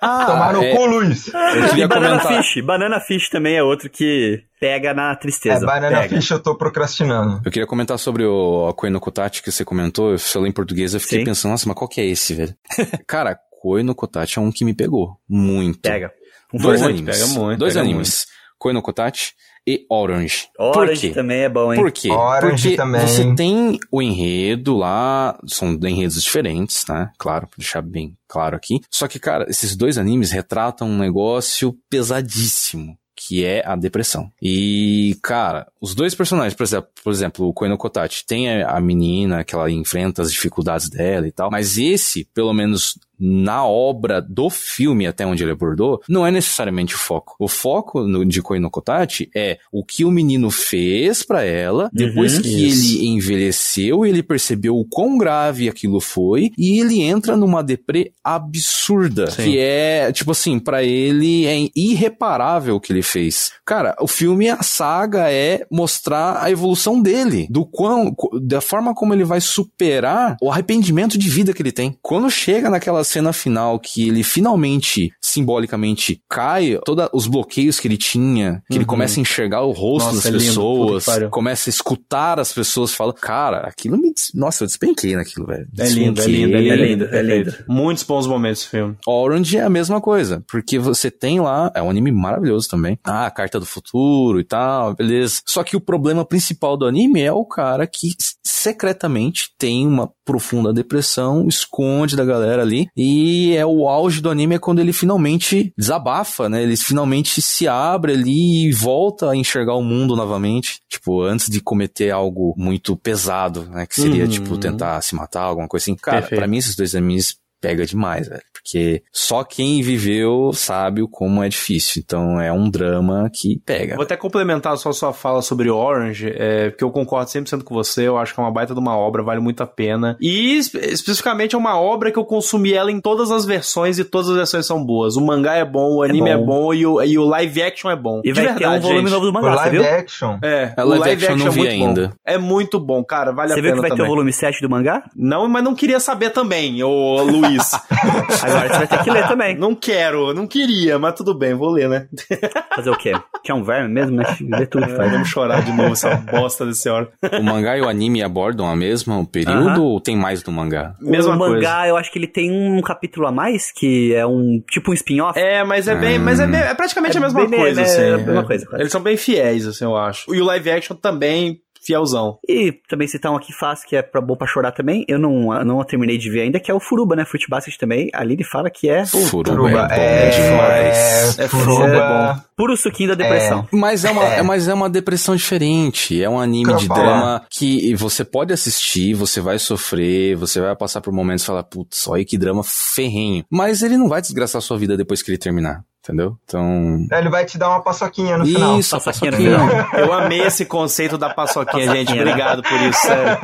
Ah, 0.00 0.24
Tomar 0.26 0.52
no 0.54 0.62
é, 0.62 0.74
cu, 0.74 0.86
Luiz. 0.86 1.28
eu 1.28 1.66
E 1.66 1.68
queria 1.68 1.86
Banana 1.88 2.18
comentar. 2.20 2.42
Fish. 2.42 2.64
Banana 2.64 3.00
Fish 3.00 3.28
também 3.28 3.56
é 3.56 3.62
outro 3.62 3.88
que 3.90 4.42
pega 4.58 4.94
na 4.94 5.12
É, 5.12 5.16
tristeza. 5.16 5.64
Banana 5.66 6.00
pega. 6.00 6.16
Fish 6.16 6.30
eu 6.30 6.40
tô 6.40 6.54
procrastinando. 6.56 7.40
Eu 7.44 7.50
queria 7.50 7.66
comentar 7.66 7.98
sobre 7.98 8.24
o 8.24 8.72
no 8.90 9.00
Kotachi 9.00 9.42
que 9.42 9.52
você 9.52 9.64
comentou. 9.64 9.91
Se 10.18 10.36
eu 10.36 10.42
ler 10.42 10.48
em 10.48 10.52
português, 10.52 10.94
eu 10.94 11.00
fiquei 11.00 11.20
Sim. 11.20 11.24
pensando, 11.24 11.50
nossa, 11.52 11.68
mas 11.68 11.76
qual 11.76 11.88
que 11.88 12.00
é 12.00 12.06
esse, 12.06 12.34
velho? 12.34 12.54
Cara, 13.06 13.38
Koi 13.60 13.82
no 13.82 13.94
Kotachi 13.94 14.38
é 14.38 14.42
um 14.42 14.50
que 14.50 14.64
me 14.64 14.74
pegou 14.74 15.16
muito. 15.28 15.80
Pega. 15.80 16.10
Com 16.50 16.58
Dois 16.58 16.82
animes. 16.82 17.18
pega 17.18 17.26
muito, 17.40 17.58
Dois 17.58 17.74
pega 17.74 17.84
animes. 17.84 18.26
Koi 18.58 18.72
no 18.72 18.82
Kotachi 18.82 19.32
e 19.66 19.86
Orange. 19.88 20.48
Orange 20.58 21.00
Por 21.02 21.08
quê? 21.08 21.14
também 21.14 21.40
é 21.42 21.48
bom, 21.48 21.72
hein? 21.72 21.80
Por 21.80 21.90
quê? 21.92 22.10
Orange 22.10 22.62
Porque 22.62 22.76
também. 22.76 23.00
você 23.06 23.34
tem 23.34 23.78
o 23.90 24.02
enredo 24.02 24.76
lá, 24.76 25.38
são 25.46 25.72
enredos 25.84 26.22
diferentes, 26.22 26.84
né? 26.88 27.10
Claro, 27.18 27.46
pra 27.46 27.56
deixar 27.58 27.80
bem 27.82 28.16
claro 28.28 28.56
aqui. 28.56 28.80
Só 28.90 29.06
que, 29.06 29.18
cara, 29.18 29.46
esses 29.48 29.76
dois 29.76 29.98
animes 29.98 30.30
retratam 30.32 30.88
um 30.88 30.98
negócio 30.98 31.76
pesadíssimo. 31.88 32.96
Que 33.26 33.44
é 33.44 33.62
a 33.64 33.76
depressão. 33.76 34.30
E, 34.40 35.16
cara, 35.22 35.68
os 35.80 35.94
dois 35.94 36.14
personagens, 36.14 36.54
por 36.54 36.64
exemplo, 36.64 36.90
por 37.04 37.12
exemplo 37.12 37.46
o 37.46 37.52
Koino 37.52 37.78
Kotachi, 37.78 38.26
tem 38.26 38.50
a 38.50 38.72
a 38.72 38.80
menina 38.80 39.44
que 39.44 39.54
ela 39.54 39.70
enfrenta 39.70 40.22
as 40.22 40.32
dificuldades 40.32 40.88
dela 40.88 41.26
e 41.26 41.32
tal, 41.32 41.50
mas 41.50 41.78
esse, 41.78 42.24
pelo 42.34 42.52
menos 42.52 42.98
na 43.24 43.64
obra 43.64 44.20
do 44.20 44.50
filme, 44.50 45.06
até 45.06 45.24
onde 45.24 45.44
ele 45.44 45.52
abordou, 45.52 46.02
não 46.08 46.26
é 46.26 46.30
necessariamente 46.30 46.94
o 46.96 46.98
foco. 46.98 47.36
O 47.38 47.46
foco 47.46 48.02
no, 48.02 48.24
de 48.24 48.42
Koino 48.42 48.68
Kotachi 48.70 49.30
é 49.34 49.58
o 49.70 49.84
que 49.84 50.04
o 50.04 50.10
menino 50.10 50.50
fez 50.50 51.22
pra 51.22 51.44
ela, 51.44 51.88
depois 51.92 52.36
Uhum, 52.36 52.42
que 52.42 52.66
isso. 52.66 52.96
ele 52.98 53.06
envelheceu, 53.08 54.04
ele 54.04 54.22
percebeu 54.22 54.76
o 54.76 54.84
quão 54.84 55.16
grave 55.16 55.68
aquilo 55.68 56.00
foi, 56.00 56.50
e 56.58 56.80
ele 56.80 57.00
entra 57.00 57.36
numa 57.36 57.62
deprê 57.62 58.12
absurda, 58.24 59.30
Sim. 59.30 59.42
que 59.44 59.58
é, 59.58 60.10
tipo 60.12 60.30
assim, 60.32 60.58
pra 60.58 60.82
ele 60.82 61.46
é 61.46 61.68
irreparável 61.76 62.76
o 62.76 62.80
que 62.80 62.92
ele 62.92 63.02
fez. 63.02 63.52
Cara, 63.64 63.94
o 64.00 64.06
filme, 64.06 64.48
a 64.48 64.62
saga 64.62 65.30
é 65.30 65.64
mostrar 65.70 66.42
a 66.42 66.50
evolução 66.50 67.00
dele, 67.00 67.46
do 67.50 67.64
quão, 67.64 68.14
da 68.42 68.60
forma 68.60 68.94
como 68.94 69.12
ele 69.14 69.24
vai 69.24 69.40
superar 69.40 70.36
o 70.40 70.50
arrependimento 70.50 71.18
de 71.18 71.28
vida 71.28 71.52
que 71.52 71.62
ele 71.62 71.72
tem. 71.72 71.96
Quando 72.02 72.30
chega 72.30 72.70
naquela 72.70 73.04
cena 73.12 73.32
final 73.32 73.78
que 73.78 74.08
ele 74.08 74.22
finalmente, 74.22 75.10
simbolicamente, 75.20 76.20
cai, 76.28 76.78
todos 76.84 77.08
os 77.12 77.26
bloqueios 77.26 77.78
que 77.78 77.86
ele 77.88 77.96
tinha, 77.98 78.62
que 78.68 78.74
ele 78.76 78.80
Uhum. 78.84 78.86
começa 78.86 79.18
a 79.18 79.22
enxergar 79.22 79.62
o 79.62 79.70
rosto 79.72 80.14
Nossa, 80.14 80.30
das 80.30 80.42
é 80.42 80.46
pessoas, 80.46 81.04
começa 81.30 81.68
a 81.68 81.72
escutar 81.72 82.38
as 82.40 82.52
pessoas 82.52 82.92
falando, 82.94 83.14
cara, 83.14 83.58
aquilo 83.58 83.96
me, 83.98 84.12
des- 84.12 84.30
nossa, 84.34 84.64
eu 84.64 84.66
despenquei 84.66 85.14
naquilo, 85.16 85.46
velho. 85.46 85.66
É 85.78 85.88
lindo, 85.88 86.20
é 86.22 86.26
lindo, 86.26 86.56
é 86.56 86.60
lindo, 86.60 87.04
É 87.12 87.22
lindo, 87.22 87.50
é. 87.50 87.64
Muitos 87.68 88.02
bons 88.04 88.26
momentos 88.26 88.62
esse 88.62 88.70
filme. 88.70 88.96
Orange 89.06 89.56
é 89.56 89.62
a 89.62 89.70
mesma 89.70 90.00
coisa, 90.00 90.42
porque 90.50 90.78
você 90.78 91.10
tem 91.10 91.40
lá, 91.40 91.70
é 91.74 91.82
um 91.82 91.90
anime 91.90 92.10
maravilhoso 92.12 92.68
também. 92.68 92.98
Ah, 93.04 93.26
a 93.26 93.30
carta 93.30 93.58
do 93.60 93.66
futuro 93.66 94.40
e 94.40 94.44
tal, 94.44 94.94
beleza. 94.94 95.40
Só 95.46 95.62
que 95.64 95.76
o 95.76 95.80
problema 95.80 96.24
principal 96.24 96.76
do 96.76 96.86
anime 96.86 97.20
é 97.22 97.32
o 97.32 97.44
cara 97.44 97.86
que 97.86 98.08
secretamente 98.44 99.50
tem 99.58 99.86
uma 99.86 100.10
profunda 100.24 100.72
depressão, 100.72 101.48
esconde 101.48 102.14
da 102.16 102.24
galera 102.24 102.62
ali, 102.62 102.86
e 103.02 103.56
é 103.56 103.66
o 103.66 103.88
auge 103.88 104.20
do 104.20 104.30
anime 104.30 104.54
é 104.54 104.58
quando 104.58 104.78
ele 104.80 104.92
finalmente 104.92 105.72
desabafa, 105.76 106.48
né? 106.48 106.62
Ele 106.62 106.76
finalmente 106.76 107.42
se 107.42 107.66
abre 107.66 108.12
ali 108.12 108.68
e 108.68 108.72
volta 108.72 109.30
a 109.30 109.36
enxergar 109.36 109.74
o 109.74 109.82
mundo 109.82 110.14
novamente, 110.16 110.80
tipo, 110.88 111.22
antes 111.22 111.48
de 111.50 111.60
cometer 111.60 112.10
algo 112.10 112.54
muito 112.56 112.96
pesado, 112.96 113.64
né? 113.64 113.86
Que 113.86 113.94
seria, 113.94 114.24
Uhum. 114.24 114.28
tipo, 114.30 114.56
tentar 114.58 115.00
se 115.02 115.14
matar, 115.14 115.42
alguma 115.42 115.68
coisa 115.68 115.84
assim. 115.84 115.94
Cara, 115.96 116.26
pra 116.26 116.46
mim 116.46 116.58
esses 116.58 116.76
dois 116.76 116.94
animes 116.94 117.36
pega 117.62 117.86
demais, 117.86 118.28
velho. 118.28 118.42
Porque 118.52 119.02
só 119.12 119.42
quem 119.42 119.82
viveu 119.82 120.52
sabe 120.52 121.02
o 121.02 121.08
como 121.08 121.42
é 121.42 121.48
difícil. 121.48 122.02
Então 122.04 122.40
é 122.40 122.52
um 122.52 122.68
drama 122.70 123.28
que 123.32 123.60
pega. 123.64 123.94
Vou 123.96 124.04
até 124.04 124.16
complementar 124.16 124.76
só 124.76 124.92
sua 124.92 125.12
fala 125.12 125.42
sobre 125.42 125.68
Orange, 125.70 126.32
é, 126.36 126.70
porque 126.70 126.84
eu 126.84 126.90
concordo 126.90 127.28
100% 127.30 127.62
com 127.64 127.74
você, 127.74 128.06
eu 128.06 128.18
acho 128.18 128.34
que 128.34 128.40
é 128.40 128.42
uma 128.42 128.52
baita 128.52 128.72
de 128.74 128.78
uma 128.80 128.96
obra, 128.96 129.22
vale 129.22 129.40
muito 129.40 129.62
a 129.62 129.66
pena. 129.66 130.16
E 130.20 130.56
espe- 130.58 130.78
especificamente 130.78 131.54
é 131.54 131.58
uma 131.58 131.78
obra 131.80 132.12
que 132.12 132.18
eu 132.18 132.24
consumi 132.24 132.72
ela 132.72 132.90
em 132.92 133.00
todas 133.00 133.30
as 133.32 133.44
versões 133.44 133.98
e 133.98 134.04
todas 134.04 134.28
as 134.30 134.36
versões 134.36 134.66
são 134.66 134.84
boas. 134.84 135.16
O 135.16 135.20
mangá 135.24 135.54
é 135.56 135.64
bom, 135.64 135.96
o 135.96 136.02
anime 136.02 136.30
é 136.30 136.36
bom, 136.36 136.46
bom. 136.46 136.74
e, 136.74 136.86
o, 136.86 137.02
e 137.02 137.18
o 137.18 137.24
live 137.24 137.62
action 137.62 137.90
é 137.90 137.96
bom. 137.96 138.20
E 138.24 138.32
vai 138.32 138.44
ter 138.44 138.50
um 138.50 138.54
verdade, 138.58 138.82
volume 138.82 139.00
gente. 139.02 139.10
novo 139.10 139.24
do 139.26 139.30
O 139.30 139.32
mangá, 139.34 139.50
você 139.52 139.56
live 139.56 139.78
viu? 139.78 139.86
action. 139.88 140.38
É, 140.42 140.74
A 140.76 140.84
o 140.84 140.88
live 140.88 141.00
live 141.00 141.24
action 141.24 141.28
eu 141.30 141.34
action, 141.34 141.38
não 141.38 141.46
é 141.46 141.50
vi 141.50 141.60
muito 141.60 141.88
ainda. 141.88 142.08
bom. 142.08 142.14
É 142.24 142.38
muito 142.38 142.78
bom, 142.80 143.04
cara, 143.04 143.32
vale 143.32 143.48
Você 143.52 143.58
a 143.58 143.62
viu 143.62 143.70
pena 143.72 143.74
que 143.74 143.80
vai 143.80 143.90
ter 143.90 143.96
também. 143.96 144.06
o 144.12 144.14
volume 144.14 144.32
7 144.32 144.60
do 144.62 144.70
mangá? 144.70 145.02
Não, 145.16 145.48
mas 145.48 145.64
não 145.64 145.74
queria 145.74 145.98
saber 145.98 146.30
também, 146.30 146.82
ô 146.84 147.22
Luiz. 147.22 147.51
Isso. 147.56 147.76
Agora 148.42 148.68
você 148.68 148.78
vai 148.78 148.86
ter 148.86 149.02
que 149.04 149.10
ler 149.10 149.26
também. 149.28 149.56
Não 149.56 149.74
quero, 149.74 150.32
não 150.34 150.46
queria, 150.46 150.98
mas 150.98 151.14
tudo 151.14 151.34
bem, 151.34 151.54
vou 151.54 151.70
ler, 151.70 151.88
né? 151.88 152.06
Fazer 152.74 152.90
o 152.90 152.96
quê? 152.96 153.12
Que 153.44 153.50
é 153.50 153.54
um 153.54 153.62
verme 153.62 153.88
mesmo, 153.92 154.16
né? 154.16 154.24
Lê 154.40 154.66
tudo 154.66 154.86
que 154.86 154.92
É, 154.92 154.96
faz. 154.96 155.10
vamos 155.12 155.28
chorar 155.28 155.62
de 155.62 155.72
novo 155.72 155.92
essa 155.92 156.16
bosta 156.16 156.64
desse 156.66 156.88
hora. 156.88 157.08
O 157.38 157.42
mangá 157.42 157.76
e 157.76 157.80
o 157.80 157.88
anime 157.88 158.22
abordam 158.22 158.68
a 158.68 158.76
mesma 158.76 159.24
período 159.26 159.68
Aham. 159.70 159.80
ou 159.80 160.00
tem 160.00 160.16
mais 160.16 160.42
do 160.42 160.50
mangá? 160.52 160.94
Mesma 161.00 161.34
o 161.34 161.38
coisa. 161.38 161.54
mangá, 161.54 161.88
eu 161.88 161.96
acho 161.96 162.10
que 162.12 162.18
ele 162.18 162.26
tem 162.28 162.50
um 162.50 162.80
capítulo 162.80 163.26
a 163.26 163.32
mais, 163.32 163.70
que 163.72 164.14
é 164.14 164.24
um 164.26 164.62
tipo 164.70 164.90
um 164.90 164.94
spin-off. 164.94 165.38
É, 165.38 165.64
mas 165.64 165.88
é 165.88 165.94
bem, 165.94 166.18
mas 166.18 166.40
é, 166.40 166.46
bem- 166.46 166.60
é 166.60 166.74
praticamente 166.74 167.16
É 167.16 167.18
a 167.18 167.22
mesma 167.22 167.46
bem- 167.46 167.58
coisa, 167.58 167.80
é, 167.80 167.84
assim. 167.84 168.00
é 168.02 168.12
a 168.14 168.18
mesma 168.18 168.40
É. 168.40 168.44
coisa, 168.44 168.66
quase. 168.66 168.82
Eles 168.82 168.92
são 168.92 169.00
bem 169.00 169.16
fiéis, 169.16 169.66
assim, 169.66 169.84
eu 169.84 169.96
acho. 169.96 170.32
E 170.34 170.40
o 170.40 170.44
live 170.44 170.70
action 170.70 170.96
também 170.96 171.60
fielzão. 171.84 172.38
E 172.48 172.72
também 172.88 173.08
citar 173.08 173.32
um 173.32 173.36
aqui 173.36 173.52
fácil, 173.52 173.88
que 173.88 173.96
é 173.96 174.02
pra, 174.02 174.20
bom 174.20 174.36
pra 174.36 174.46
chorar 174.46 174.72
também. 174.72 175.04
Eu 175.08 175.18
não, 175.18 175.46
não 175.64 175.82
terminei 175.84 176.18
de 176.18 176.30
ver 176.30 176.42
ainda, 176.42 176.60
que 176.60 176.70
é 176.70 176.74
o 176.74 176.80
Furuba, 176.80 177.16
né? 177.16 177.24
Fruit 177.24 177.46
Basket 177.48 177.76
também. 177.76 178.08
Ali 178.12 178.34
ele 178.34 178.44
fala 178.44 178.70
que 178.70 178.88
é 178.88 179.04
Furuba 179.04 179.50
Furuba, 179.50 179.88
é 179.90 179.96
bom 179.96 180.02
é, 180.02 180.30
demais. 180.30 181.38
É 181.38 181.48
Furuba. 181.48 181.82
Furuba. 181.82 182.44
puro 182.56 182.76
suquinho 182.76 183.10
da 183.10 183.14
depressão. 183.14 183.66
Mas 183.72 184.04
é, 184.04 184.10
uma, 184.10 184.24
É. 184.24 184.38
é. 184.38 184.42
mas 184.42 184.68
é 184.68 184.74
uma 184.74 184.88
depressão 184.88 185.34
diferente. 185.36 186.22
É 186.22 186.28
um 186.28 186.38
anime 186.38 186.74
de 186.76 186.88
drama 186.88 187.42
que 187.50 187.94
você 187.94 188.24
pode 188.24 188.52
assistir, 188.52 189.14
você 189.14 189.40
vai 189.40 189.58
sofrer, 189.58 190.36
você 190.36 190.60
vai 190.60 190.74
passar 190.76 191.00
por 191.00 191.12
momentos 191.12 191.42
e 191.42 191.46
falar, 191.46 191.64
putz, 191.64 192.06
olha 192.06 192.24
que 192.24 192.38
drama 192.38 192.62
ferrenho. 192.64 193.44
Mas 193.50 193.82
ele 193.82 193.96
não 193.96 194.08
vai 194.08 194.20
desgraçar 194.20 194.60
sua 194.62 194.78
vida 194.78 194.96
depois 194.96 195.22
que 195.22 195.30
ele 195.30 195.38
terminar, 195.38 195.84
entendeu? 196.02 196.36
Então. 196.44 197.06
Ele 197.12 197.28
vai 197.28 197.44
te 197.44 197.56
dar 197.56 197.68
uma 197.70 197.80
paçoquinha 197.82 198.36
no 198.38 198.44
final. 198.44 198.78
Isso, 198.78 198.98
Paçoquinha. 199.00 199.58
Eu 199.96 200.12
amei 200.12 200.40
esse 200.42 200.64
conceito 200.66 201.16
da 201.16 201.30
paçoquinha, 201.30 201.90
gente. 201.94 202.12
Né? 202.14 202.20
Obrigado 202.22 202.62
por 202.62 202.80
isso, 202.82 203.00
sério. 203.00 203.38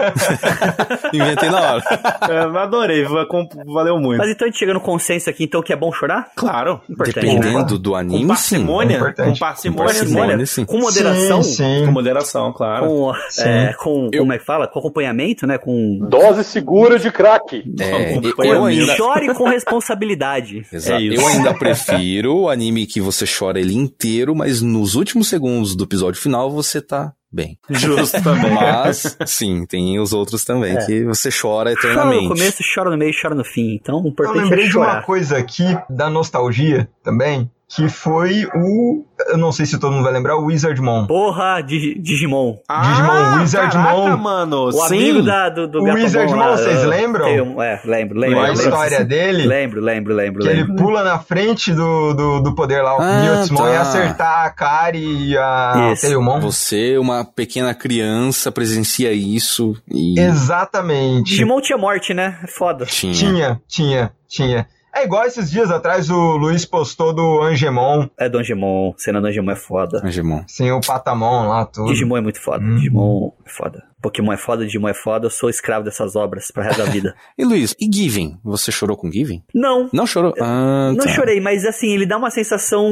Inventei 1.13 1.49
na 1.51 1.61
hora. 1.75 1.83
Eu 2.29 2.59
adorei, 2.59 3.05
va- 3.05 3.27
com- 3.27 3.49
valeu 3.67 3.99
muito. 3.99 4.19
Mas 4.19 4.31
então 4.31 4.47
a 4.47 4.51
gente 4.51 4.59
chega 4.59 4.75
no 4.75 4.81
consenso 4.81 5.31
aqui, 5.31 5.45
então, 5.45 5.63
que 5.63 5.73
é 5.73 5.77
bom 5.77 5.93
chorar? 5.93 6.29
Claro. 6.37 6.81
Importante? 6.89 7.15
Dependendo 7.27 7.79
do 7.79 7.91
Com 7.91 7.97
anime, 7.97 8.21
sim. 8.23 8.27
parcimônia? 8.29 8.97
Importante. 8.97 9.33
Com 9.33 9.39
parcimônia, 9.39 9.85
Com 9.85 9.93
sim. 9.93 9.99
parcimônia. 10.15 10.47
sim. 10.47 10.65
Com 10.65 10.79
moderação, 10.79 11.43
Sim, 11.43 11.53
sim. 11.55 11.87
Com 11.87 11.93
moderação, 11.93 12.53
claro. 12.53 12.87
com, 12.87 13.13
Sim. 13.31 13.49
é, 13.49 13.73
com 13.75 14.09
Eu- 14.13 14.21
como 14.21 14.33
é 14.33 14.39
que 14.39 14.45
fala? 14.45 14.67
Com 14.67 14.79
acompanhamento, 14.81 15.47
né? 15.47 15.59
Com... 15.59 15.99
Dose 16.09 16.45
segura 16.45 16.99
de 16.99 17.11
crack. 17.11 17.63
É, 17.81 18.17
eu, 18.47 18.65
ainda. 18.65 18.97
Chore 18.97 19.33
com 19.35 19.45
responsabilidade. 19.49 20.67
Exato. 20.73 21.01
É 21.01 21.05
isso. 21.05 21.21
eu 21.23 21.27
ainda 21.29 21.55
prefiro 21.55 22.48
o 22.49 22.51
anime 22.51 22.87
que 22.87 23.01
você 23.01 23.25
chora 23.27 23.61
ele 23.61 23.75
inteiro, 23.75 24.35
mas 24.35 24.61
nos 24.63 24.95
últimos 24.95 25.29
segundos 25.29 25.77
do 25.77 25.85
episódio 25.85 26.21
final 26.21 26.51
você 26.51 26.81
tá 26.81 27.13
bem. 27.31 27.59
Justo 27.69 28.21
também. 28.25 28.55
Mas, 28.55 29.17
sim, 29.27 29.67
tem 29.67 29.99
os 30.01 30.13
outros 30.13 30.45
também 30.45 30.77
É. 30.77 30.87
que 30.87 31.05
você 31.05 31.29
chora 31.31 31.75
Chora 31.75 31.93
eternamente. 31.93 32.23
no 32.25 32.29
começo, 32.31 32.59
chora 32.75 32.91
no 32.91 32.97
meio, 32.97 33.13
chora 33.21 33.35
no 33.35 33.45
fim. 33.45 33.75
Então, 33.75 33.97
o 34.01 34.07
Eu 34.07 34.09
importante 34.11 34.43
lembrei 34.45 34.65
é 34.65 34.69
de 34.69 34.77
uma 34.79 35.03
coisa 35.03 35.37
aqui 35.37 35.65
da 35.91 36.09
nostalgia 36.09 36.89
também, 37.05 37.51
que 37.71 37.87
foi 37.89 38.47
o. 38.55 39.05
Eu 39.29 39.37
não 39.37 39.53
sei 39.53 39.67
se 39.67 39.79
todo 39.79 39.93
mundo 39.93 40.05
vai 40.05 40.13
lembrar, 40.13 40.37
o 40.39 40.47
Wizardmon. 40.47 41.07
Porra, 41.07 41.61
Digi- 41.61 41.99
Digimon. 42.01 42.57
Digimon, 42.83 43.41
Wizardmon. 43.41 43.83
Ah, 43.83 43.95
Caraca, 43.95 44.17
mano. 44.17 44.65
O 44.69 44.73
sim. 44.73 44.87
amigo 44.97 45.23
da, 45.23 45.49
do, 45.51 45.69
do 45.69 45.81
O 45.81 45.93
Wizardmon, 45.93 46.49
vocês 46.57 46.83
uh, 46.85 46.89
lembram? 46.89 47.27
um- 47.29 47.63
é, 47.63 47.79
lembro, 47.85 48.19
lembro. 48.19 48.39
a 48.39 48.43
Lembra? 48.43 48.43
lembro. 48.49 48.63
história 48.65 49.05
dele. 49.05 49.47
Lembro, 49.47 49.81
lembro, 49.83 50.15
lembro, 50.15 50.43
Que 50.43 50.49
lembro. 50.49 50.73
ele 50.73 50.79
pula 50.83 51.03
na 51.05 51.19
frente 51.19 51.73
do, 51.75 52.15
do, 52.15 52.41
do 52.41 52.55
poder 52.55 52.81
lá, 52.81 52.97
o 52.97 53.03
Ah, 53.03 53.21
Mewtwo 53.23 53.57
tá. 53.59 53.71
e 53.71 53.77
acertar 53.77 54.47
a 54.47 54.51
Kari 54.51 55.29
e 55.33 55.37
a 55.37 55.91
Isso. 55.93 56.03
Tailmon. 56.07 56.41
Você, 56.41 56.97
uma 56.97 57.23
pequena 57.23 57.75
criança, 57.75 58.51
presencia 58.51 59.13
isso 59.13 59.77
e 59.91 60.19
Exatamente. 60.19 61.31
Digimon 61.33 61.61
tinha 61.61 61.77
morte, 61.77 62.15
né? 62.15 62.39
É 62.43 62.47
foda. 62.47 62.87
tinha. 62.87 63.13
Tinha, 63.13 63.61
tinha, 63.69 64.13
tinha. 64.27 64.67
É 64.95 65.05
igual 65.05 65.25
esses 65.25 65.51
dias 65.51 65.71
atrás 65.71 66.11
o 66.11 66.37
Luiz 66.37 66.65
postou 66.65 67.13
do 67.13 67.43
Angemon, 67.43 68.09
É 68.19 68.29
Dongemon. 68.29 68.95
Cena 68.97 69.21
do 69.21 69.27
Dongemon 69.27 69.53
é 69.53 69.57
foda. 69.57 70.01
Digimon. 70.03 70.43
sem 70.47 70.73
o 70.73 70.81
Patamon 70.81 71.49
lá, 71.49 71.67
tudo. 71.67 71.93
Digimon 71.93 72.17
é 72.17 72.21
muito 72.21 72.41
foda. 72.41 72.65
Uhum. 72.65 72.75
Digimon 72.77 73.33
é 73.47 73.51
foda. 73.51 73.85
Pokémon 74.01 74.33
é 74.33 74.37
foda, 74.37 74.65
Digimon 74.65 74.89
é 74.89 74.95
foda. 74.95 75.27
Eu 75.27 75.31
sou 75.31 75.49
escravo 75.51 75.85
dessas 75.85 76.15
obras 76.17 76.51
pro 76.51 76.63
resto 76.63 76.79
da 76.79 76.91
vida. 76.91 77.15
E 77.39 77.45
Luiz, 77.45 77.75
e 77.81 77.89
Given? 77.93 78.37
Você 78.45 78.73
chorou 78.73 78.97
com 78.97 79.11
Given? 79.11 79.43
Não. 79.55 79.89
Não 79.93 80.07
chorou? 80.07 80.35
Ah, 80.41 80.93
Não 80.97 81.05
tá. 81.05 81.11
chorei, 81.13 81.41
mas 81.41 81.65
assim, 81.65 81.93
ele 81.95 82.05
dá 82.07 82.17
uma 82.17 82.31
sensação. 82.31 82.89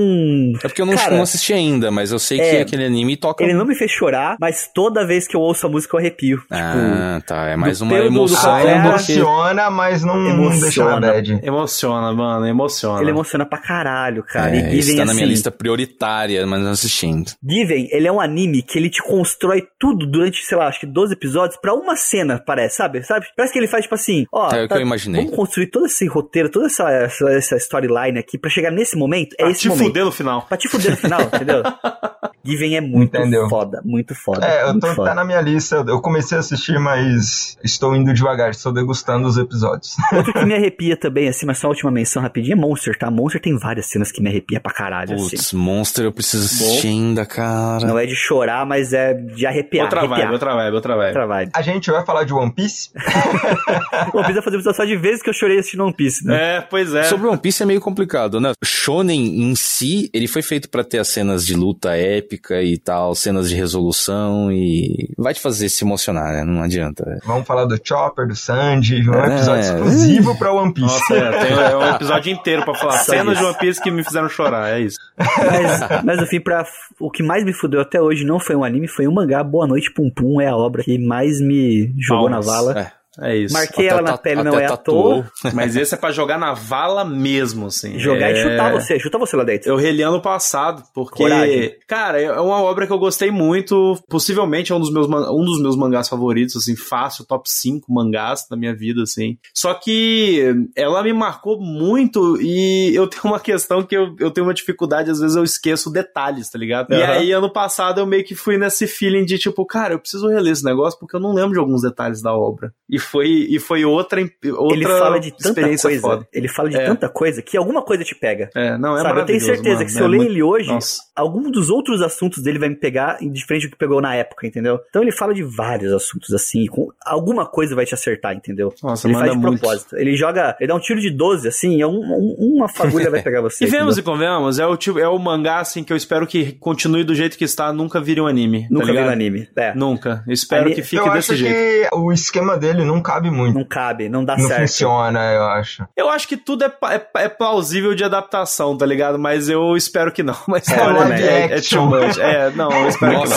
É 0.62 0.68
porque 0.68 0.80
eu 0.82 0.86
não, 0.86 0.94
Cara, 0.94 1.16
não 1.16 1.22
assisti 1.22 1.52
ainda, 1.52 1.90
mas 1.90 2.12
eu 2.12 2.18
sei 2.18 2.38
que 2.38 2.44
é, 2.44 2.60
aquele 2.60 2.84
anime 2.84 3.16
toca. 3.16 3.42
Ele 3.42 3.54
não 3.54 3.64
me 3.64 3.74
fez 3.74 3.90
chorar, 3.90 4.36
mas 4.40 4.70
toda 4.72 5.06
vez 5.06 5.26
que 5.26 5.36
eu 5.36 5.40
ouço 5.40 5.66
a 5.66 5.70
música 5.70 5.96
eu 5.96 6.00
arrepio. 6.00 6.38
Tipo, 6.42 6.46
Ah, 6.54 7.20
tá. 7.26 7.46
É 7.48 7.56
mais 7.56 7.80
uma 7.80 7.96
emoção 7.98 8.54
Ah, 8.54 8.62
que... 8.62 8.68
emociona, 8.68 9.70
mas 9.70 10.04
não, 10.04 10.16
não 10.16 10.30
Emociona. 10.30 10.60
deixa 10.60 10.84
na 10.84 11.00
bad. 11.00 11.40
Emociona, 11.42 12.12
mano, 12.12 12.46
emociona. 12.46 13.00
ele 13.00 13.10
emociona 13.10 13.44
pra 13.46 13.58
caralho, 13.58 14.22
cara. 14.22 14.54
É, 14.56 14.72
e 14.72 14.78
isso 14.78 14.88
Given, 14.90 14.96
tá 14.98 15.04
na 15.06 15.12
minha 15.14 15.24
assim, 15.24 15.32
lista 15.32 15.50
prioritária, 15.50 16.46
mas 16.46 16.60
não 16.62 16.70
assisti 16.70 17.06
ainda. 17.06 17.32
Given, 17.46 17.88
ele 17.90 18.06
é 18.06 18.12
um 18.12 18.20
anime 18.20 18.62
que 18.62 18.78
ele 18.78 18.90
te 18.90 19.02
constrói 19.02 19.64
tudo 19.78 20.06
durante, 20.06 20.44
sei 20.44 20.56
lá, 20.56 20.68
acho 20.68 20.80
que 20.80 20.86
12 20.96 21.12
episódios 21.12 21.58
pra 21.60 21.74
uma 21.74 21.94
cena, 21.94 22.42
parece, 22.44 22.76
sabe? 22.76 23.02
Sabe? 23.02 23.26
Parece 23.36 23.52
que 23.52 23.58
ele 23.58 23.68
faz, 23.68 23.82
tipo 23.84 23.94
assim, 23.94 24.24
ó. 24.32 24.48
É 24.50 24.64
o 24.64 24.68
que 24.68 24.74
eu 24.74 24.80
imaginei. 24.80 25.22
Vamos 25.24 25.36
construir 25.36 25.66
todo 25.66 25.84
esse 25.84 26.06
roteiro, 26.06 26.48
toda 26.50 26.66
essa, 26.66 26.90
essa, 26.90 27.28
essa 27.30 27.56
storyline 27.56 28.18
aqui 28.18 28.38
pra 28.38 28.48
chegar 28.50 28.70
nesse 28.70 28.96
momento. 28.96 29.34
É 29.38 29.42
Pra 29.42 29.50
esse 29.50 29.60
te 29.60 29.68
momento. 29.68 29.86
fuder 29.88 30.04
no 30.06 30.12
final. 30.12 30.42
Pra 30.48 30.56
te 30.56 30.68
fuder 30.68 30.92
no 30.92 30.96
final, 30.96 31.20
entendeu? 31.22 31.62
Given 32.44 32.76
é 32.76 32.80
muito 32.80 33.16
Entendeu. 33.16 33.48
foda, 33.48 33.82
muito 33.84 34.14
foda. 34.14 34.46
É, 34.46 34.68
eu 34.70 34.78
tô, 34.78 34.86
foda. 34.94 35.10
tá 35.10 35.14
na 35.16 35.24
minha 35.24 35.40
lista. 35.40 35.84
Eu 35.86 36.00
comecei 36.00 36.36
a 36.36 36.40
assistir, 36.40 36.78
mas 36.78 37.58
estou 37.62 37.94
indo 37.96 38.14
devagar, 38.14 38.50
estou 38.50 38.72
degustando 38.72 39.26
os 39.26 39.36
episódios. 39.36 39.96
Outro 40.14 40.32
que 40.32 40.44
me 40.44 40.54
arrepia 40.54 40.96
também, 40.96 41.28
assim, 41.28 41.44
mas 41.44 41.58
só 41.58 41.66
a 41.66 41.70
última 41.70 41.90
menção 41.90 42.22
rapidinho 42.22 42.52
é 42.52 42.56
Monster, 42.56 42.96
tá? 42.96 43.10
Monster 43.10 43.40
tem 43.42 43.58
várias 43.58 43.86
cenas 43.86 44.12
que 44.12 44.22
me 44.22 44.28
arrepia 44.30 44.60
pra 44.60 44.72
caralho, 44.72 45.14
assim. 45.16 45.30
Putz, 45.36 45.52
Monster 45.52 46.04
eu 46.04 46.12
preciso 46.12 46.44
assistir 46.46 46.86
ainda, 46.86 47.26
cara. 47.26 47.84
Não 47.84 47.98
é 47.98 48.06
de 48.06 48.14
chorar, 48.14 48.64
mas 48.64 48.92
é 48.92 49.12
de 49.12 49.44
arrepiar. 49.44 49.84
outra 49.86 50.00
arrepiar. 50.00 50.20
vibe, 50.20 50.32
outra 50.32 50.54
vibe, 50.54 50.74
outra 50.74 50.85
Outra 50.94 51.26
vibe. 51.26 51.50
A 51.54 51.62
gente 51.62 51.90
vai 51.90 52.04
falar 52.04 52.24
de 52.24 52.32
One 52.32 52.52
Piece? 52.52 52.90
One 54.14 54.24
Piece 54.24 54.34
vai 54.34 54.42
fazer 54.42 54.56
episódio 54.56 54.76
só 54.76 54.84
de 54.84 54.96
vezes 54.96 55.22
que 55.22 55.28
eu 55.30 55.34
chorei 55.34 55.58
assistindo 55.58 55.84
One 55.84 55.92
Piece, 55.94 56.26
né? 56.26 56.56
É, 56.56 56.60
pois 56.60 56.94
é. 56.94 57.04
Sobre 57.04 57.26
One 57.26 57.38
Piece 57.38 57.62
é 57.62 57.66
meio 57.66 57.80
complicado, 57.80 58.40
né? 58.40 58.52
Shonen 58.64 59.42
em 59.42 59.54
si, 59.54 60.10
ele 60.12 60.28
foi 60.28 60.42
feito 60.42 60.68
pra 60.68 60.84
ter 60.84 60.98
as 60.98 61.08
cenas 61.08 61.44
de 61.44 61.54
luta 61.54 61.96
épica 61.96 62.62
e 62.62 62.78
tal, 62.78 63.14
cenas 63.14 63.48
de 63.48 63.56
resolução 63.56 64.50
e 64.52 65.08
vai 65.16 65.34
te 65.34 65.40
fazer 65.40 65.68
se 65.68 65.84
emocionar, 65.84 66.32
né? 66.32 66.44
Não 66.44 66.62
adianta. 66.62 67.18
Vamos 67.24 67.46
falar 67.46 67.64
do 67.64 67.78
Chopper, 67.82 68.26
do 68.28 68.36
Sanji, 68.36 69.08
um 69.08 69.14
episódio 69.24 69.62
É. 69.62 69.74
exclusivo 69.74 70.38
pra 70.38 70.52
One 70.52 70.72
Piece. 70.72 70.86
Nossa, 70.86 71.14
é, 71.14 71.30
tem 71.44 71.52
é 71.52 71.76
um 71.76 71.94
episódio 71.94 72.32
inteiro 72.32 72.64
pra 72.64 72.74
falar 72.74 72.98
Só 72.98 73.12
cenas 73.12 73.34
isso. 73.34 73.42
de 73.42 73.48
One 73.50 73.58
Piece 73.58 73.80
que 73.82 73.90
me 73.90 74.04
fizeram 74.04 74.28
chorar, 74.28 74.70
é 74.78 74.80
isso. 74.80 74.98
Mas, 75.18 76.04
mas 76.04 76.20
no 76.20 76.26
fim, 76.26 76.40
pra, 76.40 76.64
o 77.00 77.10
que 77.10 77.22
mais 77.22 77.44
me 77.44 77.52
fudeu 77.52 77.80
até 77.80 78.00
hoje 78.00 78.24
não 78.24 78.38
foi 78.38 78.54
um 78.56 78.64
anime, 78.64 78.88
foi 78.88 79.06
um 79.06 79.12
mangá. 79.12 79.42
Boa 79.42 79.66
Noite 79.66 79.92
Pum 79.92 80.10
Pum 80.10 80.40
é 80.40 80.48
a 80.48 80.56
obra 80.56 80.75
que 80.84 80.98
mais 80.98 81.40
me 81.40 81.94
jogou 81.98 82.28
Palmas. 82.30 82.46
na 82.46 82.52
vala. 82.52 82.78
É. 82.80 82.92
É 83.20 83.36
isso. 83.36 83.52
Marquei 83.54 83.86
Até 83.86 83.98
ela 83.98 84.02
na 84.10 84.18
pele, 84.18 84.42
não 84.42 84.58
é 84.58 84.66
à 84.66 84.68
tatuou. 84.70 85.22
toa. 85.42 85.52
Mas 85.54 85.76
esse 85.76 85.94
é 85.94 85.96
pra 85.96 86.10
jogar 86.12 86.38
na 86.38 86.52
vala 86.52 87.04
mesmo, 87.04 87.66
assim. 87.66 87.98
Jogar 87.98 88.30
e 88.30 88.34
É- 88.34 88.42
chutar 88.42 88.72
você, 88.72 88.98
chuta 88.98 89.18
você 89.18 89.36
lá 89.36 89.44
dentro. 89.44 89.68
Eu 89.70 89.76
reli 89.76 90.02
ano 90.02 90.20
passado, 90.20 90.82
porque, 90.94 91.22
Coragem. 91.22 91.72
cara, 91.86 92.20
é 92.20 92.30
uma 92.40 92.60
obra 92.62 92.86
que 92.86 92.92
eu 92.92 92.98
gostei 92.98 93.30
muito, 93.30 93.98
possivelmente 94.08 94.72
é 94.72 94.74
um 94.74 94.80
dos 94.80 94.92
meus, 94.92 95.06
um 95.08 95.44
dos 95.44 95.60
meus 95.60 95.76
mangás 95.76 96.08
favoritos, 96.08 96.56
assim, 96.56 96.76
fácil, 96.76 97.24
top 97.26 97.50
5 97.50 97.92
mangás 97.92 98.46
da 98.50 98.56
minha 98.56 98.74
vida, 98.74 99.02
assim. 99.02 99.38
Só 99.54 99.72
que 99.74 100.54
ela 100.76 101.02
me 101.02 101.12
marcou 101.12 101.60
muito 101.60 102.40
e 102.40 102.94
eu 102.94 103.06
tenho 103.08 103.24
uma 103.24 103.40
questão 103.40 103.82
que 103.82 103.96
eu, 103.96 104.14
eu 104.18 104.30
tenho 104.30 104.46
uma 104.46 104.54
dificuldade, 104.54 105.10
às 105.10 105.20
vezes 105.20 105.36
eu 105.36 105.44
esqueço 105.44 105.90
detalhes, 105.90 106.50
tá 106.50 106.58
ligado? 106.58 106.92
E 106.92 107.02
Aham. 107.02 107.12
aí, 107.12 107.32
ano 107.32 107.52
passado, 107.52 108.00
eu 108.00 108.06
meio 108.06 108.24
que 108.24 108.34
fui 108.34 108.58
nesse 108.58 108.86
feeling 108.86 109.24
de, 109.24 109.38
tipo, 109.38 109.64
cara, 109.64 109.94
eu 109.94 109.98
preciso 109.98 110.28
reler 110.28 110.52
esse 110.52 110.64
negócio 110.64 110.98
porque 110.98 111.16
eu 111.16 111.20
não 111.20 111.32
lembro 111.32 111.52
de 111.52 111.58
alguns 111.58 111.82
detalhes 111.82 112.20
da 112.20 112.34
obra. 112.36 112.72
E 112.88 112.98
foi, 113.06 113.28
e 113.48 113.58
foi 113.58 113.84
outra, 113.84 114.20
outra 114.20 114.76
ele 114.76 114.84
fala 114.84 115.18
de 115.20 115.30
tanta 115.30 115.48
experiência 115.48 115.88
coisa, 115.90 116.00
foda. 116.02 116.28
ele 116.32 116.48
fala 116.48 116.68
de 116.68 116.76
É. 116.76 116.84
tanta 116.86 117.08
coisa 117.08 117.42
que 117.42 117.56
alguma 117.56 117.82
coisa 117.82 118.04
te 118.04 118.14
pega. 118.14 118.50
É, 118.54 118.76
não, 118.78 118.96
é 118.96 119.02
Sabe, 119.02 119.20
eu 119.20 119.24
tenho 119.26 119.40
certeza 119.40 119.74
mano. 119.76 119.86
que 119.86 119.92
se 119.92 119.98
É 119.98 120.02
eu 120.02 120.06
ler 120.06 120.16
muito- 120.18 120.30
ele 120.32 120.42
hoje, 120.42 120.68
Nossa. 120.68 121.00
algum 121.14 121.50
dos 121.50 121.70
outros 121.70 122.02
assuntos 122.02 122.42
dele 122.42 122.58
vai 122.58 122.68
me 122.68 122.76
pegar 122.76 123.18
diferente 123.20 123.66
do 123.66 123.70
que 123.70 123.76
pegou 123.78 124.00
na 124.00 124.14
época, 124.14 124.46
entendeu? 124.46 124.78
Então 124.90 125.02
ele 125.02 125.12
fala 125.12 125.32
de 125.34 125.42
vários 125.42 125.92
assuntos 125.92 126.32
assim, 126.34 126.66
com 126.66 126.88
alguma 127.04 127.46
coisa 127.46 127.74
vai 127.74 127.84
te 127.86 127.94
acertar, 127.94 128.34
entendeu? 128.34 128.72
Nossa, 128.82 129.06
ele 129.06 129.14
manda 129.14 129.26
faz 129.26 129.38
de 129.38 129.46
muito. 129.46 129.60
propósito. 129.60 129.96
Ele 129.96 130.16
joga, 130.16 130.56
ele 130.60 130.68
dá 130.68 130.74
um 130.74 130.80
tiro 130.80 131.00
de 131.00 131.10
12 131.10 131.48
assim, 131.48 131.80
é 131.80 131.86
um- 131.86 132.00
um- 132.00 132.36
uma 132.56 132.68
fagulha 132.68 133.10
vai 133.10 133.22
pegar 133.22 133.40
você. 133.40 133.64
E 133.64 133.68
vemos 133.68 133.96
e 133.98 134.02
convenhamos, 134.02 134.58
é 134.58 134.66
o, 134.66 134.76
tipo, 134.76 134.98
é 134.98 135.08
o 135.08 135.18
mangá 135.18 135.58
assim 135.60 135.82
que 135.84 135.92
eu 135.92 135.96
espero 135.96 136.26
que 136.26 136.52
continue 136.52 137.04
do 137.04 137.14
jeito 137.14 137.36
que 137.38 137.44
está, 137.44 137.72
nunca 137.72 138.00
vire 138.00 138.20
um 138.20 138.26
anime. 138.26 138.66
Nunca 138.70 138.86
tá 138.86 138.86
vi 138.86 138.92
ligado? 138.92 139.06
no 139.06 139.12
anime. 139.12 139.48
É, 139.56 139.74
Nunca. 139.74 140.22
Eu 140.26 140.32
espero 140.32 140.66
Ani- 140.66 140.74
que 140.74 140.82
fique 140.82 140.96
eu 141.06 141.12
desse 141.12 141.32
acho 141.32 141.36
jeito. 141.40 141.54
que 141.90 141.96
o 141.96 142.12
esquema 142.12 142.56
dele 142.56 142.84
não 142.84 142.95
cabe 143.02 143.30
muito. 143.30 143.54
não 143.54 143.64
cabe, 143.64 144.08
não 144.08 144.24
dá 144.24 144.36
Não 144.36 144.46
certo. 144.46 144.60
funciona, 144.62 145.32
eu 145.32 145.44
acho. 145.44 145.86
Eu 145.96 146.08
acho 146.08 146.28
que 146.28 146.36
tudo 146.36 146.64
é, 146.64 146.72
é, 146.90 147.24
é 147.24 147.28
plausível 147.28 147.94
de 147.94 148.04
adaptação, 148.04 148.76
tá 148.76 148.86
ligado? 148.86 149.18
Mas 149.18 149.48
eu 149.48 149.76
espero 149.76 150.12
que 150.12 150.22
não. 150.22 150.36
Mas 150.46 150.68
É, 150.68 150.80
olha, 150.82 151.14
é, 151.14 151.44
é 151.54 151.78
much. 151.78 152.18
É, 152.18 152.50
não, 152.50 152.70
eu 152.70 152.88
espero 152.88 153.22
que 153.22 153.28
não. 153.28 153.36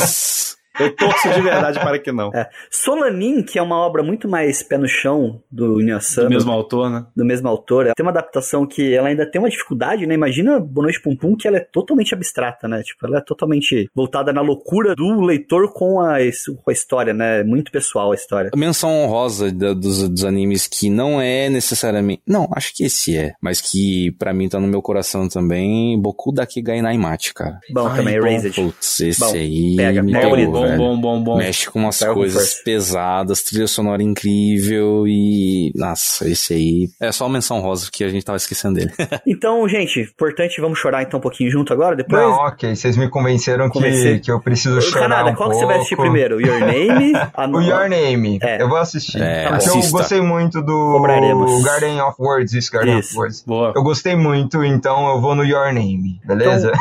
Eu 0.79 0.95
torço 0.95 1.29
de 1.33 1.41
verdade 1.41 1.79
para 1.79 1.99
que 1.99 2.11
não. 2.11 2.29
É. 2.39 2.47
Solanin, 2.69 3.43
que 3.43 3.59
é 3.59 3.61
uma 3.61 3.75
obra 3.75 4.01
muito 4.03 4.27
mais 4.27 4.63
pé 4.63 4.77
no 4.77 4.87
chão 4.87 5.41
do 5.51 5.81
Inuyasha, 5.81 6.23
Do 6.23 6.29
mesmo 6.29 6.51
autor, 6.51 6.89
né? 6.89 7.05
do 7.15 7.25
mesmo 7.25 7.47
autor, 7.47 7.91
tem 7.95 8.05
uma 8.05 8.11
adaptação 8.11 8.65
que 8.65 8.93
ela 8.93 9.09
ainda 9.09 9.29
tem 9.29 9.39
uma 9.41 9.49
dificuldade, 9.49 10.05
né? 10.05 10.13
Imagina 10.13 10.59
Boa 10.59 10.83
Noite 10.83 11.01
Pum 11.01 11.15
Pum, 11.15 11.35
que 11.35 11.47
ela 11.47 11.57
é 11.57 11.59
totalmente 11.59 12.13
abstrata, 12.13 12.67
né? 12.67 12.81
Tipo, 12.83 13.07
ela 13.07 13.17
é 13.17 13.21
totalmente 13.21 13.89
voltada 13.93 14.31
na 14.31 14.41
loucura 14.41 14.95
do 14.95 15.21
leitor 15.21 15.73
com 15.73 15.99
a, 15.99 16.17
com 16.63 16.69
a 16.69 16.73
história, 16.73 17.13
né? 17.13 17.43
Muito 17.43 17.71
pessoal 17.71 18.11
a 18.11 18.15
história. 18.15 18.49
A 18.53 18.57
menção 18.57 18.89
honrosa 18.91 19.51
da- 19.51 19.73
dos, 19.73 20.07
dos 20.07 20.23
animes 20.23 20.67
que 20.67 20.89
não 20.89 21.19
é 21.21 21.49
necessariamente. 21.49 22.21
Não, 22.27 22.47
acho 22.55 22.73
que 22.75 22.83
esse 22.85 23.17
é. 23.17 23.33
Mas 23.41 23.59
que 23.59 24.11
pra 24.17 24.33
mim 24.33 24.47
tá 24.47 24.59
no 24.59 24.67
meu 24.67 24.81
coração 24.81 25.27
também. 25.27 25.99
Boku 25.99 26.31
Daki 26.31 26.61
Gai 26.61 26.81
Naimachi, 26.81 27.33
cara. 27.33 27.59
Bom, 27.71 27.87
Ai, 27.87 27.97
também, 27.97 28.15
Erased. 28.15 28.53
Putz, 28.55 28.99
esse 29.01 29.19
Bom, 29.19 29.33
aí. 29.33 29.75
pega, 29.75 30.01
me 30.03 30.11
pega 30.13 30.35
pegou, 30.35 30.35
bom, 30.77 30.99
bom, 30.99 31.19
bom, 31.19 31.23
bom. 31.23 31.37
Mexe 31.37 31.69
com 31.69 31.79
umas 31.79 31.99
com 31.99 32.13
coisas 32.13 32.53
pesadas, 32.55 33.41
trilha 33.43 33.67
sonora 33.67 34.01
incrível 34.03 35.05
e. 35.07 35.71
Nossa, 35.75 36.27
esse 36.29 36.53
aí. 36.53 36.89
É 36.99 37.11
só 37.11 37.25
uma 37.25 37.33
menção 37.33 37.59
rosa 37.59 37.89
que 37.91 38.03
a 38.03 38.09
gente 38.09 38.23
tava 38.25 38.37
esquecendo 38.37 38.75
dele. 38.79 38.91
Então, 39.25 39.67
gente, 39.67 39.99
importante, 40.01 40.59
vamos 40.59 40.79
chorar 40.79 41.03
então 41.03 41.19
um 41.19 41.21
pouquinho 41.21 41.49
junto 41.51 41.71
agora, 41.71 41.95
depois? 41.95 42.21
Não, 42.21 42.31
ok, 42.31 42.75
vocês 42.75 42.97
me 42.97 43.07
convenceram 43.09 43.69
que, 43.69 44.19
que 44.19 44.31
eu 44.31 44.39
preciso 44.41 44.81
chorar 44.81 45.01
Canada, 45.09 45.29
um 45.31 45.35
qual 45.35 45.49
pouco. 45.49 45.53
que 45.53 45.59
você 45.59 45.65
vai 45.65 45.75
assistir 45.77 45.95
primeiro? 45.97 46.41
Your 46.41 46.59
Name? 46.65 47.13
A 47.33 47.47
O 47.47 47.61
Your 47.61 47.89
Name, 47.89 48.39
É. 48.41 48.61
eu 48.61 48.67
vou 48.67 48.77
assistir. 48.77 49.21
É, 49.21 49.49
porque 49.49 49.69
eu 49.69 49.91
gostei 49.91 50.21
muito 50.21 50.61
do 50.61 50.93
Cobraremos. 50.93 51.63
Garden 51.63 52.01
of 52.01 52.15
Words, 52.19 52.53
isso, 52.53 52.71
Garden 52.71 52.99
Isso. 52.99 53.09
of 53.09 53.17
Words. 53.17 53.43
Boa. 53.45 53.73
Eu 53.75 53.83
gostei 53.83 54.15
muito, 54.15 54.63
então 54.63 55.09
eu 55.09 55.21
vou 55.21 55.35
no 55.35 55.43
Your 55.43 55.71
Name, 55.73 56.19
beleza? 56.25 56.71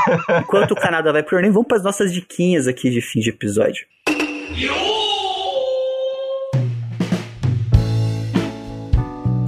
Enquanto 0.41 0.72
o 0.72 0.76
Canadá 0.76 1.12
vai 1.12 1.22
pro 1.22 1.36
Your 1.36 1.43
Name, 1.43 1.53
vamos 1.55 1.68
para 1.68 1.78
as 1.78 1.84
nossas 1.84 2.12
diquinhas 2.12 2.66
aqui 2.66 2.91
de 2.91 3.01
fim 3.01 3.20
de 3.20 3.30
episódio. 3.30 3.78
よ！ 4.57 5.08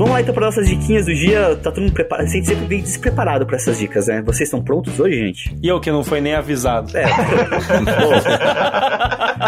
Vamos 0.00 0.14
lá 0.14 0.22
então 0.22 0.32
para 0.32 0.46
nossas 0.46 0.66
diquinhas 0.66 1.04
do 1.04 1.14
dia. 1.14 1.54
Tá 1.56 1.70
todo 1.70 1.82
mundo 1.82 1.92
preparado. 1.92 2.26
Gente 2.26 2.46
sempre 2.46 2.64
vem 2.64 2.80
despreparado 2.80 3.44
para 3.44 3.56
essas 3.56 3.78
dicas, 3.78 4.06
né? 4.06 4.22
Vocês 4.22 4.46
estão 4.46 4.62
prontos 4.64 4.98
hoje, 4.98 5.14
gente? 5.26 5.54
E 5.62 5.68
eu 5.68 5.78
que 5.78 5.90
não 5.90 6.02
foi 6.02 6.22
nem 6.22 6.34
avisado. 6.34 6.96
É. 6.96 7.04
Pô. 7.06 7.12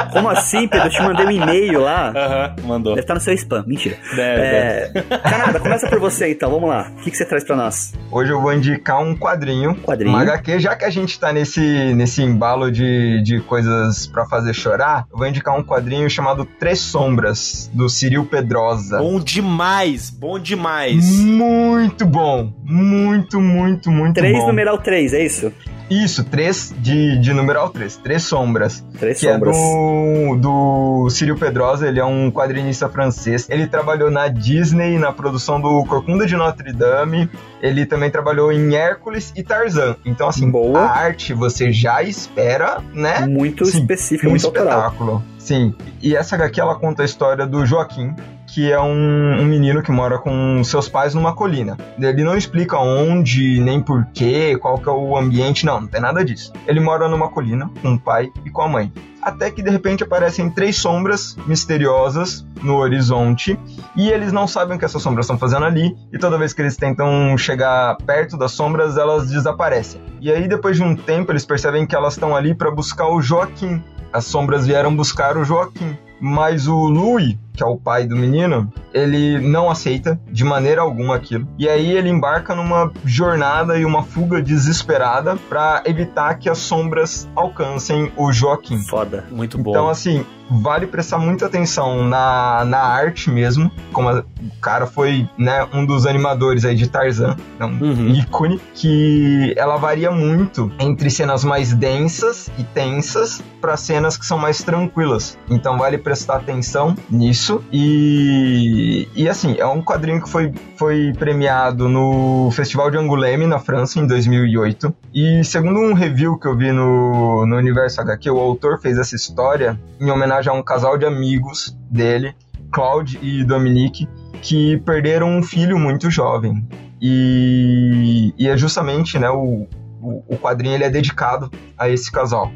Como 0.12 0.28
assim, 0.28 0.68
Pedro? 0.68 0.88
Eu 0.88 0.90
te 0.90 1.02
mandei 1.02 1.24
um 1.24 1.30
e-mail 1.30 1.80
lá. 1.80 2.12
Aham, 2.14 2.56
mandou. 2.66 2.92
Deve 2.92 3.04
estar 3.04 3.14
no 3.14 3.20
seu 3.20 3.32
spam. 3.32 3.64
Mentira. 3.66 3.96
Deve, 4.14 4.42
É... 4.42 4.92
Canada, 5.22 5.58
começa 5.58 5.88
por 5.88 5.98
você 5.98 6.32
então. 6.32 6.50
Vamos 6.50 6.68
lá. 6.68 6.92
O 6.98 7.02
que, 7.02 7.10
que 7.10 7.16
você 7.16 7.24
traz 7.24 7.44
para 7.44 7.56
nós? 7.56 7.94
Hoje 8.10 8.30
eu 8.30 8.38
vou 8.38 8.52
indicar 8.52 9.02
um 9.02 9.16
quadrinho, 9.16 9.74
Quadrinho. 9.76 10.10
uma 10.10 10.20
HQ, 10.20 10.60
já 10.60 10.76
que 10.76 10.84
a 10.84 10.90
gente 10.90 11.18
tá 11.18 11.32
nesse, 11.32 11.94
nesse 11.94 12.22
embalo 12.22 12.70
de, 12.70 13.22
de 13.22 13.40
coisas 13.40 14.06
pra 14.06 14.26
fazer 14.26 14.52
chorar, 14.52 15.06
eu 15.10 15.16
vou 15.16 15.26
indicar 15.26 15.58
um 15.58 15.62
quadrinho 15.62 16.10
chamado 16.10 16.44
Três 16.44 16.78
Sombras, 16.78 17.70
do 17.72 17.88
Ciril 17.88 18.26
Pedrosa. 18.26 18.98
Bom 18.98 19.18
demais, 19.18 20.10
bom 20.10 20.41
demais. 20.42 21.20
Muito 21.20 22.04
bom, 22.04 22.52
muito, 22.64 23.40
muito, 23.40 23.90
muito 23.90 24.14
3 24.14 24.38
bom. 24.38 24.46
numeral 24.48 24.78
3, 24.78 25.14
é 25.14 25.24
isso? 25.24 25.52
Isso, 25.90 26.24
três 26.24 26.74
de, 26.78 27.18
de 27.18 27.34
numeral 27.34 27.68
3, 27.68 27.98
Três 27.98 28.22
Sombras. 28.22 28.82
Três 28.98 29.20
que 29.20 29.30
sombras. 29.30 29.54
é 29.54 29.60
do, 29.60 30.36
do 30.36 31.10
Círio 31.10 31.36
Pedrosa, 31.36 31.86
ele 31.86 32.00
é 32.00 32.04
um 32.04 32.30
quadrinista 32.30 32.88
francês. 32.88 33.46
Ele 33.50 33.66
trabalhou 33.66 34.10
na 34.10 34.28
Disney, 34.28 34.98
na 34.98 35.12
produção 35.12 35.60
do 35.60 35.84
Corcunda 35.84 36.24
de 36.26 36.34
Notre 36.34 36.72
Dame. 36.72 37.28
Ele 37.60 37.84
também 37.84 38.10
trabalhou 38.10 38.50
em 38.50 38.74
Hércules 38.74 39.34
e 39.36 39.42
Tarzan. 39.42 39.94
Então, 40.06 40.28
assim, 40.28 40.50
Boa. 40.50 40.80
a 40.80 40.96
arte 40.98 41.34
você 41.34 41.70
já 41.70 42.02
espera, 42.02 42.80
né? 42.94 43.26
Muito 43.26 43.66
Sim, 43.66 43.80
específico, 43.80 44.28
um 44.28 44.30
muito 44.30 44.46
autoral. 44.46 44.78
espetáculo. 44.86 45.22
Sim. 45.38 45.74
E 46.00 46.16
essa 46.16 46.36
HQ, 46.36 46.58
ela 46.58 46.76
conta 46.76 47.02
a 47.02 47.04
história 47.04 47.46
do 47.46 47.66
Joaquim, 47.66 48.14
que 48.52 48.70
é 48.70 48.78
um, 48.78 49.40
um 49.40 49.44
menino 49.46 49.82
que 49.82 49.90
mora 49.90 50.18
com 50.18 50.62
seus 50.62 50.86
pais 50.86 51.14
numa 51.14 51.34
colina. 51.34 51.78
Ele 51.98 52.22
não 52.22 52.36
explica 52.36 52.78
onde, 52.78 53.58
nem 53.58 53.80
porquê, 53.80 54.58
qual 54.58 54.76
que 54.76 54.88
é 54.90 54.92
o 54.92 55.16
ambiente, 55.16 55.64
não, 55.64 55.80
não 55.80 55.88
tem 55.88 56.02
nada 56.02 56.22
disso. 56.22 56.52
Ele 56.66 56.78
mora 56.78 57.08
numa 57.08 57.30
colina 57.30 57.70
com 57.80 57.94
o 57.94 57.98
pai 57.98 58.30
e 58.44 58.50
com 58.50 58.60
a 58.60 58.68
mãe. 58.68 58.92
Até 59.22 59.50
que 59.50 59.62
de 59.62 59.70
repente 59.70 60.04
aparecem 60.04 60.50
três 60.50 60.76
sombras 60.76 61.34
misteriosas 61.46 62.44
no 62.62 62.76
horizonte 62.76 63.58
e 63.96 64.10
eles 64.10 64.32
não 64.32 64.46
sabem 64.46 64.76
o 64.76 64.78
que 64.78 64.84
essas 64.84 65.00
sombras 65.00 65.24
estão 65.24 65.38
fazendo 65.38 65.64
ali 65.64 65.96
e 66.12 66.18
toda 66.18 66.36
vez 66.36 66.52
que 66.52 66.60
eles 66.60 66.76
tentam 66.76 67.38
chegar 67.38 67.96
perto 68.04 68.36
das 68.36 68.52
sombras, 68.52 68.98
elas 68.98 69.30
desaparecem. 69.30 70.02
E 70.20 70.30
aí 70.30 70.46
depois 70.46 70.76
de 70.76 70.82
um 70.82 70.94
tempo 70.94 71.32
eles 71.32 71.46
percebem 71.46 71.86
que 71.86 71.96
elas 71.96 72.14
estão 72.14 72.36
ali 72.36 72.54
para 72.54 72.70
buscar 72.70 73.08
o 73.08 73.22
Joaquim. 73.22 73.82
As 74.12 74.26
sombras 74.26 74.66
vieram 74.66 74.94
buscar 74.94 75.38
o 75.38 75.44
Joaquim. 75.44 75.96
Mas 76.24 76.68
o 76.68 76.86
Louis, 76.88 77.36
que 77.52 77.64
é 77.64 77.66
o 77.66 77.76
pai 77.76 78.06
do 78.06 78.14
menino, 78.14 78.72
ele 78.94 79.40
não 79.40 79.68
aceita 79.68 80.20
de 80.30 80.44
maneira 80.44 80.80
alguma 80.80 81.16
aquilo. 81.16 81.48
E 81.58 81.68
aí 81.68 81.90
ele 81.90 82.08
embarca 82.08 82.54
numa 82.54 82.92
jornada 83.04 83.76
e 83.76 83.84
uma 83.84 84.04
fuga 84.04 84.40
desesperada 84.40 85.36
para 85.48 85.82
evitar 85.84 86.34
que 86.38 86.48
as 86.48 86.58
sombras 86.58 87.28
alcancem 87.34 88.12
o 88.16 88.32
Joaquim. 88.32 88.78
Foda. 88.78 89.24
Muito 89.32 89.58
bom. 89.58 89.70
Então, 89.70 89.88
assim, 89.88 90.24
vale 90.50 90.86
prestar 90.86 91.18
muita 91.18 91.46
atenção 91.46 92.04
na, 92.04 92.64
na 92.64 92.78
arte 92.78 93.30
mesmo. 93.30 93.70
Como 93.92 94.08
a- 94.08 94.20
o 94.40 94.60
cara 94.60 94.86
foi 94.86 95.28
né, 95.38 95.66
um 95.72 95.84
dos 95.86 96.06
animadores 96.06 96.64
aí 96.64 96.74
de 96.74 96.88
Tarzan, 96.88 97.36
é 97.58 97.64
um 97.64 97.78
Uhum. 97.82 98.08
ícone, 98.10 98.60
que 98.74 99.54
ela 99.56 99.76
varia 99.76 100.10
muito 100.10 100.70
entre 100.78 101.10
cenas 101.10 101.44
mais 101.44 101.72
densas 101.72 102.50
e 102.58 102.62
tensas 102.64 103.42
para 103.60 103.76
cenas 103.76 104.16
que 104.16 104.26
são 104.26 104.36
mais 104.38 104.62
tranquilas. 104.62 105.38
Então 105.48 105.78
vale 105.78 105.96
prestar 105.98 106.36
atenção 106.36 106.94
nisso. 107.10 107.62
E, 107.72 109.08
e 109.14 109.28
assim, 109.28 109.56
é 109.58 109.66
um 109.66 109.80
quadrinho 109.82 110.20
que 110.22 110.28
foi, 110.28 110.52
foi 110.76 111.12
premiado 111.18 111.88
no 111.88 112.50
Festival 112.52 112.90
de 112.90 112.96
Angoulême, 112.98 113.46
na 113.46 113.58
França, 113.58 113.98
em 114.00 114.06
2008. 114.06 114.92
E 115.14 115.44
segundo 115.44 115.78
um 115.80 115.92
review 115.94 116.36
que 116.38 116.46
eu 116.46 116.56
vi 116.56 116.72
no, 116.72 117.46
no 117.46 117.56
Universo 117.56 118.00
HQ, 118.00 118.30
o 118.30 118.38
autor 118.38 118.80
fez 118.80 118.98
essa 118.98 119.14
história 119.14 119.78
em 120.00 120.10
homenagem 120.10 120.31
a 120.32 120.52
um 120.52 120.62
casal 120.62 120.96
de 120.96 121.04
amigos 121.04 121.76
dele, 121.90 122.34
Claude 122.72 123.18
e 123.22 123.44
Dominique, 123.44 124.08
que 124.40 124.78
perderam 124.78 125.28
um 125.28 125.42
filho 125.42 125.78
muito 125.78 126.10
jovem. 126.10 126.66
E, 127.00 128.32
e 128.38 128.48
é 128.48 128.56
justamente, 128.56 129.18
né, 129.18 129.28
o, 129.30 129.66
o, 130.00 130.24
o 130.28 130.38
quadrinho 130.38 130.74
ele 130.74 130.84
é 130.84 130.90
dedicado 130.90 131.50
a 131.76 131.88
esse 131.88 132.10
casal. 132.10 132.50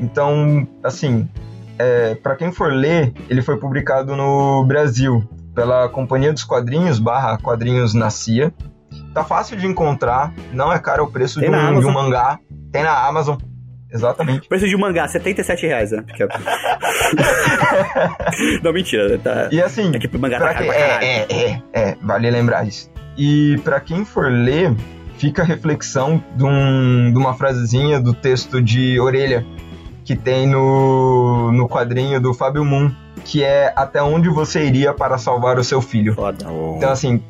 Então, 0.00 0.66
assim, 0.82 1.28
é, 1.78 2.14
para 2.14 2.36
quem 2.36 2.52
for 2.52 2.72
ler, 2.72 3.12
ele 3.28 3.42
foi 3.42 3.56
publicado 3.56 4.16
no 4.16 4.64
Brasil 4.64 5.26
pela 5.54 5.88
Companhia 5.88 6.32
dos 6.32 6.44
Quadrinhos 6.44 6.98
barra 6.98 7.38
Quadrinhos 7.38 7.94
na 7.94 8.10
CIA. 8.10 8.52
Tá 9.12 9.24
fácil 9.24 9.56
de 9.56 9.66
encontrar, 9.66 10.32
não 10.52 10.72
é 10.72 10.78
caro 10.78 11.04
o 11.04 11.10
preço 11.10 11.40
de 11.40 11.48
um, 11.48 11.80
de 11.80 11.86
um 11.86 11.92
mangá. 11.92 12.38
Tem 12.70 12.82
na 12.82 13.06
Amazon, 13.06 13.36
exatamente. 13.92 14.48
Preço 14.48 14.66
de 14.68 14.76
um 14.76 14.80
mangá, 14.80 15.06
77 15.08 15.66
reais, 15.66 15.90
né? 15.92 16.02
Porque... 16.06 16.24
não, 18.62 18.72
mentira. 18.72 19.18
Tá... 19.18 19.48
E 19.50 19.60
assim, 19.60 19.90
É 19.94 19.98
que 19.98 20.16
mangá 20.18 20.38
tá 20.38 20.54
caralho. 20.54 20.72
é, 20.72 21.04
é, 21.04 21.26
é, 21.30 21.62
é, 21.72 21.96
vale 22.02 22.30
lembrar 22.30 22.66
isso. 22.66 22.90
E 23.16 23.58
para 23.64 23.80
quem 23.80 24.04
for 24.04 24.30
ler, 24.30 24.74
fica 25.18 25.42
a 25.42 25.44
reflexão 25.44 26.22
de, 26.36 26.44
um- 26.44 27.12
de 27.12 27.18
uma 27.18 27.34
frasezinha 27.34 28.00
do 28.00 28.14
texto 28.14 28.62
de 28.62 28.98
Orelha 29.00 29.44
que 30.04 30.16
tem 30.16 30.46
no, 30.46 31.52
no 31.52 31.68
quadrinho 31.68 32.18
do 32.20 32.32
Fábio 32.32 32.64
Moon, 32.64 32.90
que 33.24 33.44
é 33.44 33.72
até 33.76 34.02
onde 34.02 34.28
você 34.30 34.64
iria 34.64 34.94
para 34.94 35.18
salvar 35.18 35.58
o 35.58 35.64
seu 35.64 35.82
filho. 35.82 36.14
Foda. 36.14 36.46
Então 36.76 36.90
assim, 36.90 37.22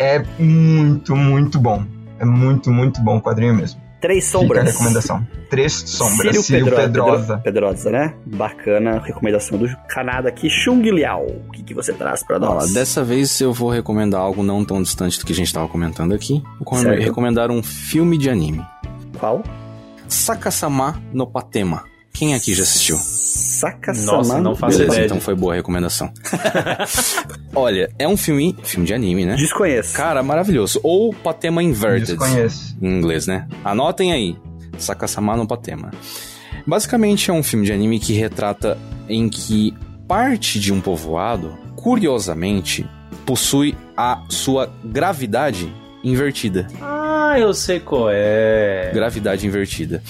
é 0.00 0.20
muito, 0.38 1.14
muito 1.14 1.60
bom. 1.60 1.84
É 2.18 2.24
muito, 2.24 2.70
muito 2.72 3.00
bom 3.00 3.18
o 3.18 3.22
quadrinho 3.22 3.54
mesmo. 3.54 3.80
Três 4.02 4.26
Fica 4.26 4.38
a 4.38 4.40
sombras. 4.40 4.64
recomendação. 4.72 5.26
Três 5.48 5.72
sombras. 5.72 6.16
Círio 6.18 6.42
Círio 6.42 6.64
Pedro- 6.66 6.80
Pedrosa. 6.82 7.26
Pedro- 7.38 7.42
Pedrosa, 7.42 7.90
né? 7.90 8.14
Bacana. 8.26 8.98
Recomendação 9.00 9.56
do 9.56 9.68
Canadá 9.88 10.28
aqui. 10.28 10.50
Chung 10.50 10.82
Liao. 10.82 11.24
O 11.24 11.52
que, 11.52 11.62
que 11.62 11.72
você 11.72 11.92
traz 11.92 12.22
pra 12.24 12.36
Ó, 12.36 12.40
nós? 12.40 12.72
dessa 12.74 13.04
vez 13.04 13.40
eu 13.40 13.52
vou 13.52 13.70
recomendar 13.70 14.20
algo 14.20 14.42
não 14.42 14.64
tão 14.64 14.82
distante 14.82 15.18
do 15.20 15.24
que 15.24 15.32
a 15.32 15.36
gente 15.36 15.54
tava 15.54 15.68
comentando 15.68 16.12
aqui. 16.12 16.42
Vou 16.60 16.76
Certo. 16.78 17.00
recomendar 17.00 17.50
um 17.50 17.62
filme 17.62 18.18
de 18.18 18.28
anime. 18.28 18.60
Qual? 19.18 19.42
Sakasama 20.08 21.00
no 21.12 21.26
Patema. 21.26 21.84
Quem 22.12 22.34
aqui 22.34 22.52
já 22.54 22.64
assistiu? 22.64 22.98
Saka-sama. 23.32 24.18
Nossa, 24.18 24.40
não 24.40 24.54
faço 24.54 24.76
Beleza, 24.76 24.94
ideia. 24.96 25.06
então 25.06 25.20
foi 25.20 25.34
boa 25.34 25.54
a 25.54 25.56
recomendação. 25.56 26.12
Olha, 27.54 27.90
é 27.98 28.06
um 28.06 28.16
filme, 28.16 28.54
filme 28.62 28.86
de 28.86 28.92
anime, 28.92 29.24
né? 29.24 29.36
Desconheço. 29.36 29.94
Cara, 29.96 30.22
maravilhoso. 30.22 30.78
Ou 30.82 31.14
Patema 31.14 31.62
Inverted. 31.62 32.14
Desconheço. 32.16 32.76
em 32.80 32.98
inglês, 32.98 33.26
né? 33.26 33.48
Anotem 33.64 34.12
aí. 34.12 34.36
Sakasama 34.76 35.34
no 35.36 35.46
Patema. 35.48 35.90
Basicamente 36.66 37.30
é 37.30 37.32
um 37.32 37.42
filme 37.42 37.64
de 37.64 37.72
anime 37.72 37.98
que 37.98 38.12
retrata 38.12 38.76
em 39.08 39.28
que 39.30 39.74
parte 40.06 40.60
de 40.60 40.70
um 40.72 40.80
povoado, 40.80 41.56
curiosamente, 41.74 42.86
possui 43.24 43.74
a 43.96 44.22
sua 44.28 44.70
gravidade 44.84 45.72
invertida. 46.04 46.66
Ah, 46.82 47.34
eu 47.38 47.54
sei 47.54 47.80
qual 47.80 48.08
é. 48.10 48.90
Gravidade 48.92 49.46
invertida. 49.46 50.02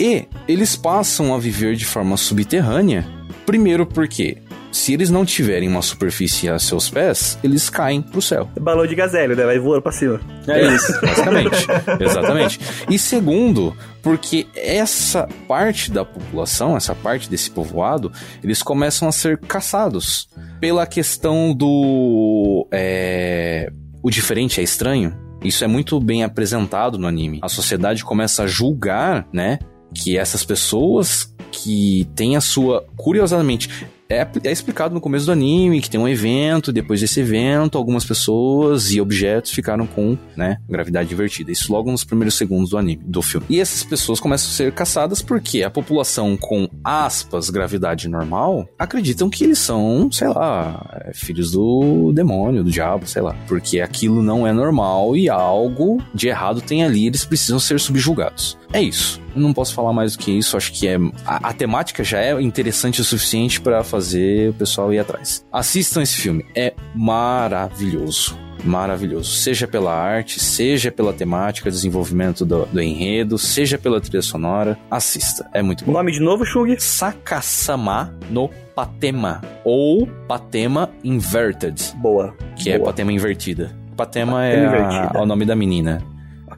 E 0.00 0.26
eles 0.48 0.76
passam 0.76 1.34
a 1.34 1.38
viver 1.38 1.76
de 1.76 1.84
forma 1.84 2.16
subterrânea, 2.16 3.06
primeiro 3.44 3.84
porque 3.84 4.38
se 4.72 4.94
eles 4.94 5.10
não 5.10 5.24
tiverem 5.24 5.68
uma 5.68 5.82
superfície 5.82 6.48
a 6.48 6.58
seus 6.58 6.88
pés, 6.88 7.38
eles 7.42 7.68
caem 7.68 8.00
pro 8.00 8.22
céu. 8.22 8.48
Balão 8.58 8.86
de 8.86 8.94
gazélio, 8.94 9.36
né? 9.36 9.44
Vai 9.44 9.58
voando 9.58 9.82
pra 9.82 9.92
cima. 9.92 10.20
É 10.46 10.74
isso, 10.74 10.98
basicamente. 11.02 11.66
Exatamente. 12.00 12.60
E 12.88 12.98
segundo, 12.98 13.76
porque 14.00 14.46
essa 14.54 15.28
parte 15.46 15.90
da 15.90 16.04
população, 16.04 16.76
essa 16.76 16.94
parte 16.94 17.28
desse 17.28 17.50
povoado, 17.50 18.10
eles 18.42 18.62
começam 18.62 19.06
a 19.06 19.12
ser 19.12 19.38
caçados 19.38 20.28
pela 20.60 20.86
questão 20.86 21.52
do. 21.52 22.66
É, 22.70 23.70
o 24.02 24.08
diferente 24.08 24.60
é 24.60 24.62
estranho. 24.62 25.14
Isso 25.42 25.64
é 25.64 25.66
muito 25.66 25.98
bem 25.98 26.22
apresentado 26.22 26.98
no 26.98 27.06
anime. 27.06 27.40
A 27.42 27.48
sociedade 27.48 28.04
começa 28.04 28.44
a 28.44 28.46
julgar, 28.46 29.26
né? 29.32 29.58
Que 29.94 30.16
essas 30.16 30.44
pessoas 30.44 31.34
que 31.50 32.08
têm 32.14 32.36
a 32.36 32.40
sua. 32.40 32.86
Curiosamente, 32.96 33.68
é, 34.10 34.26
é, 34.42 34.50
explicado 34.50 34.92
no 34.92 35.00
começo 35.00 35.26
do 35.26 35.32
anime 35.32 35.80
que 35.80 35.88
tem 35.88 36.00
um 36.00 36.08
evento, 36.08 36.72
depois 36.72 37.00
desse 37.00 37.20
evento, 37.20 37.78
algumas 37.78 38.04
pessoas 38.04 38.90
e 38.90 39.00
objetos 39.00 39.52
ficaram 39.52 39.86
com, 39.86 40.18
né, 40.36 40.58
gravidade 40.68 41.14
invertida. 41.14 41.52
Isso 41.52 41.72
logo 41.72 41.92
nos 41.92 42.02
primeiros 42.02 42.34
segundos 42.34 42.70
do 42.70 42.78
anime, 42.78 43.00
do 43.06 43.22
filme. 43.22 43.46
E 43.48 43.60
essas 43.60 43.84
pessoas 43.84 44.18
começam 44.18 44.50
a 44.50 44.52
ser 44.52 44.72
caçadas 44.72 45.22
porque 45.22 45.62
a 45.62 45.70
população 45.70 46.36
com 46.36 46.68
aspas 46.82 47.50
gravidade 47.50 48.08
normal 48.08 48.68
acreditam 48.76 49.30
que 49.30 49.44
eles 49.44 49.60
são, 49.60 50.10
sei 50.10 50.28
lá, 50.28 50.84
é, 51.04 51.12
filhos 51.14 51.52
do 51.52 52.12
demônio, 52.12 52.64
do 52.64 52.70
diabo, 52.70 53.06
sei 53.06 53.22
lá. 53.22 53.36
Porque 53.46 53.80
aquilo 53.80 54.24
não 54.24 54.44
é 54.44 54.52
normal 54.52 55.16
e 55.16 55.28
algo 55.28 56.02
de 56.12 56.26
errado 56.26 56.60
tem 56.60 56.82
ali, 56.82 57.06
eles 57.06 57.24
precisam 57.24 57.60
ser 57.60 57.78
subjugados. 57.78 58.58
É 58.72 58.80
isso. 58.80 59.20
Não 59.34 59.52
posso 59.52 59.74
falar 59.74 59.92
mais 59.92 60.16
do 60.16 60.18
que 60.18 60.30
isso, 60.30 60.56
acho 60.56 60.72
que 60.72 60.86
é 60.86 60.96
a, 61.26 61.48
a 61.48 61.52
temática 61.52 62.02
já 62.02 62.18
é 62.18 62.40
interessante 62.40 63.00
o 63.00 63.04
suficiente 63.04 63.60
para 63.60 63.82
fazer 63.82 64.50
o 64.50 64.54
pessoal 64.54 64.92
ir 64.92 64.98
atrás. 64.98 65.44
Assistam 65.52 66.02
esse 66.02 66.16
filme, 66.16 66.44
é 66.54 66.74
maravilhoso 66.94 68.38
maravilhoso. 68.64 69.32
Seja 69.32 69.66
pela 69.66 69.94
arte, 69.94 70.40
seja 70.40 70.90
pela 70.90 71.12
temática, 71.12 71.70
desenvolvimento 71.70 72.44
do, 72.44 72.66
do, 72.66 72.80
enredo, 72.80 73.38
seja 73.38 73.78
pela 73.78 74.00
trilha 74.00 74.22
sonora, 74.22 74.78
assista. 74.90 75.48
É 75.52 75.62
muito 75.62 75.84
bom. 75.84 75.92
O 75.92 75.94
nome 75.94 76.12
de 76.12 76.20
novo, 76.20 76.44
Shug? 76.44 76.78
Sakasama 76.78 78.14
no 78.30 78.50
Patema. 78.74 79.40
Ou 79.64 80.06
Patema 80.28 80.90
Inverted. 81.02 81.94
Boa. 81.96 82.34
Que 82.56 82.70
é 82.70 82.78
Boa. 82.78 82.88
é 82.88 82.92
Patema 82.92 83.12
invertida. 83.12 83.74
Patema, 83.96 84.46
é 84.46 85.10
a, 85.14 85.20
o 85.20 85.26
nome 85.26 85.44
da 85.44 85.54
menina. 85.54 86.02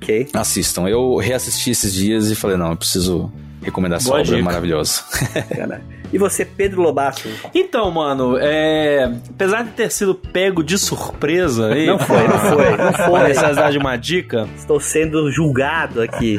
Ok. 0.03 0.29
Assistam. 0.33 0.89
Eu 0.89 1.17
reassisti 1.17 1.71
esses 1.71 1.93
dias 1.93 2.31
e 2.31 2.35
falei, 2.35 2.57
não, 2.57 2.71
eu 2.71 2.77
preciso 2.77 3.33
recomendar 3.63 3.99
essa 3.99 4.11
obra 4.11 4.25
dica. 4.25 4.43
maravilhosa. 4.43 5.03
E 6.13 6.19
você, 6.19 6.45
Pedro 6.45 6.83
Lobato? 6.83 7.27
Então, 7.55 7.91
mano, 7.91 8.37
é... 8.39 9.11
apesar 9.31 9.65
de 9.65 9.71
ter 9.71 9.91
sido 9.91 10.15
pego 10.15 10.63
de 10.63 10.77
surpresa... 10.77 11.69
Aí, 11.69 11.87
não 11.87 11.99
foi, 11.99 12.29
não 12.29 12.39
foi, 12.39 12.77
não 12.77 12.93
foi. 13.09 13.29
Necessidade 13.29 13.73
de 13.73 13.79
uma 13.79 13.97
dica... 13.97 14.47
Estou 14.55 14.79
sendo 14.79 15.31
julgado 15.33 16.03
aqui. 16.03 16.39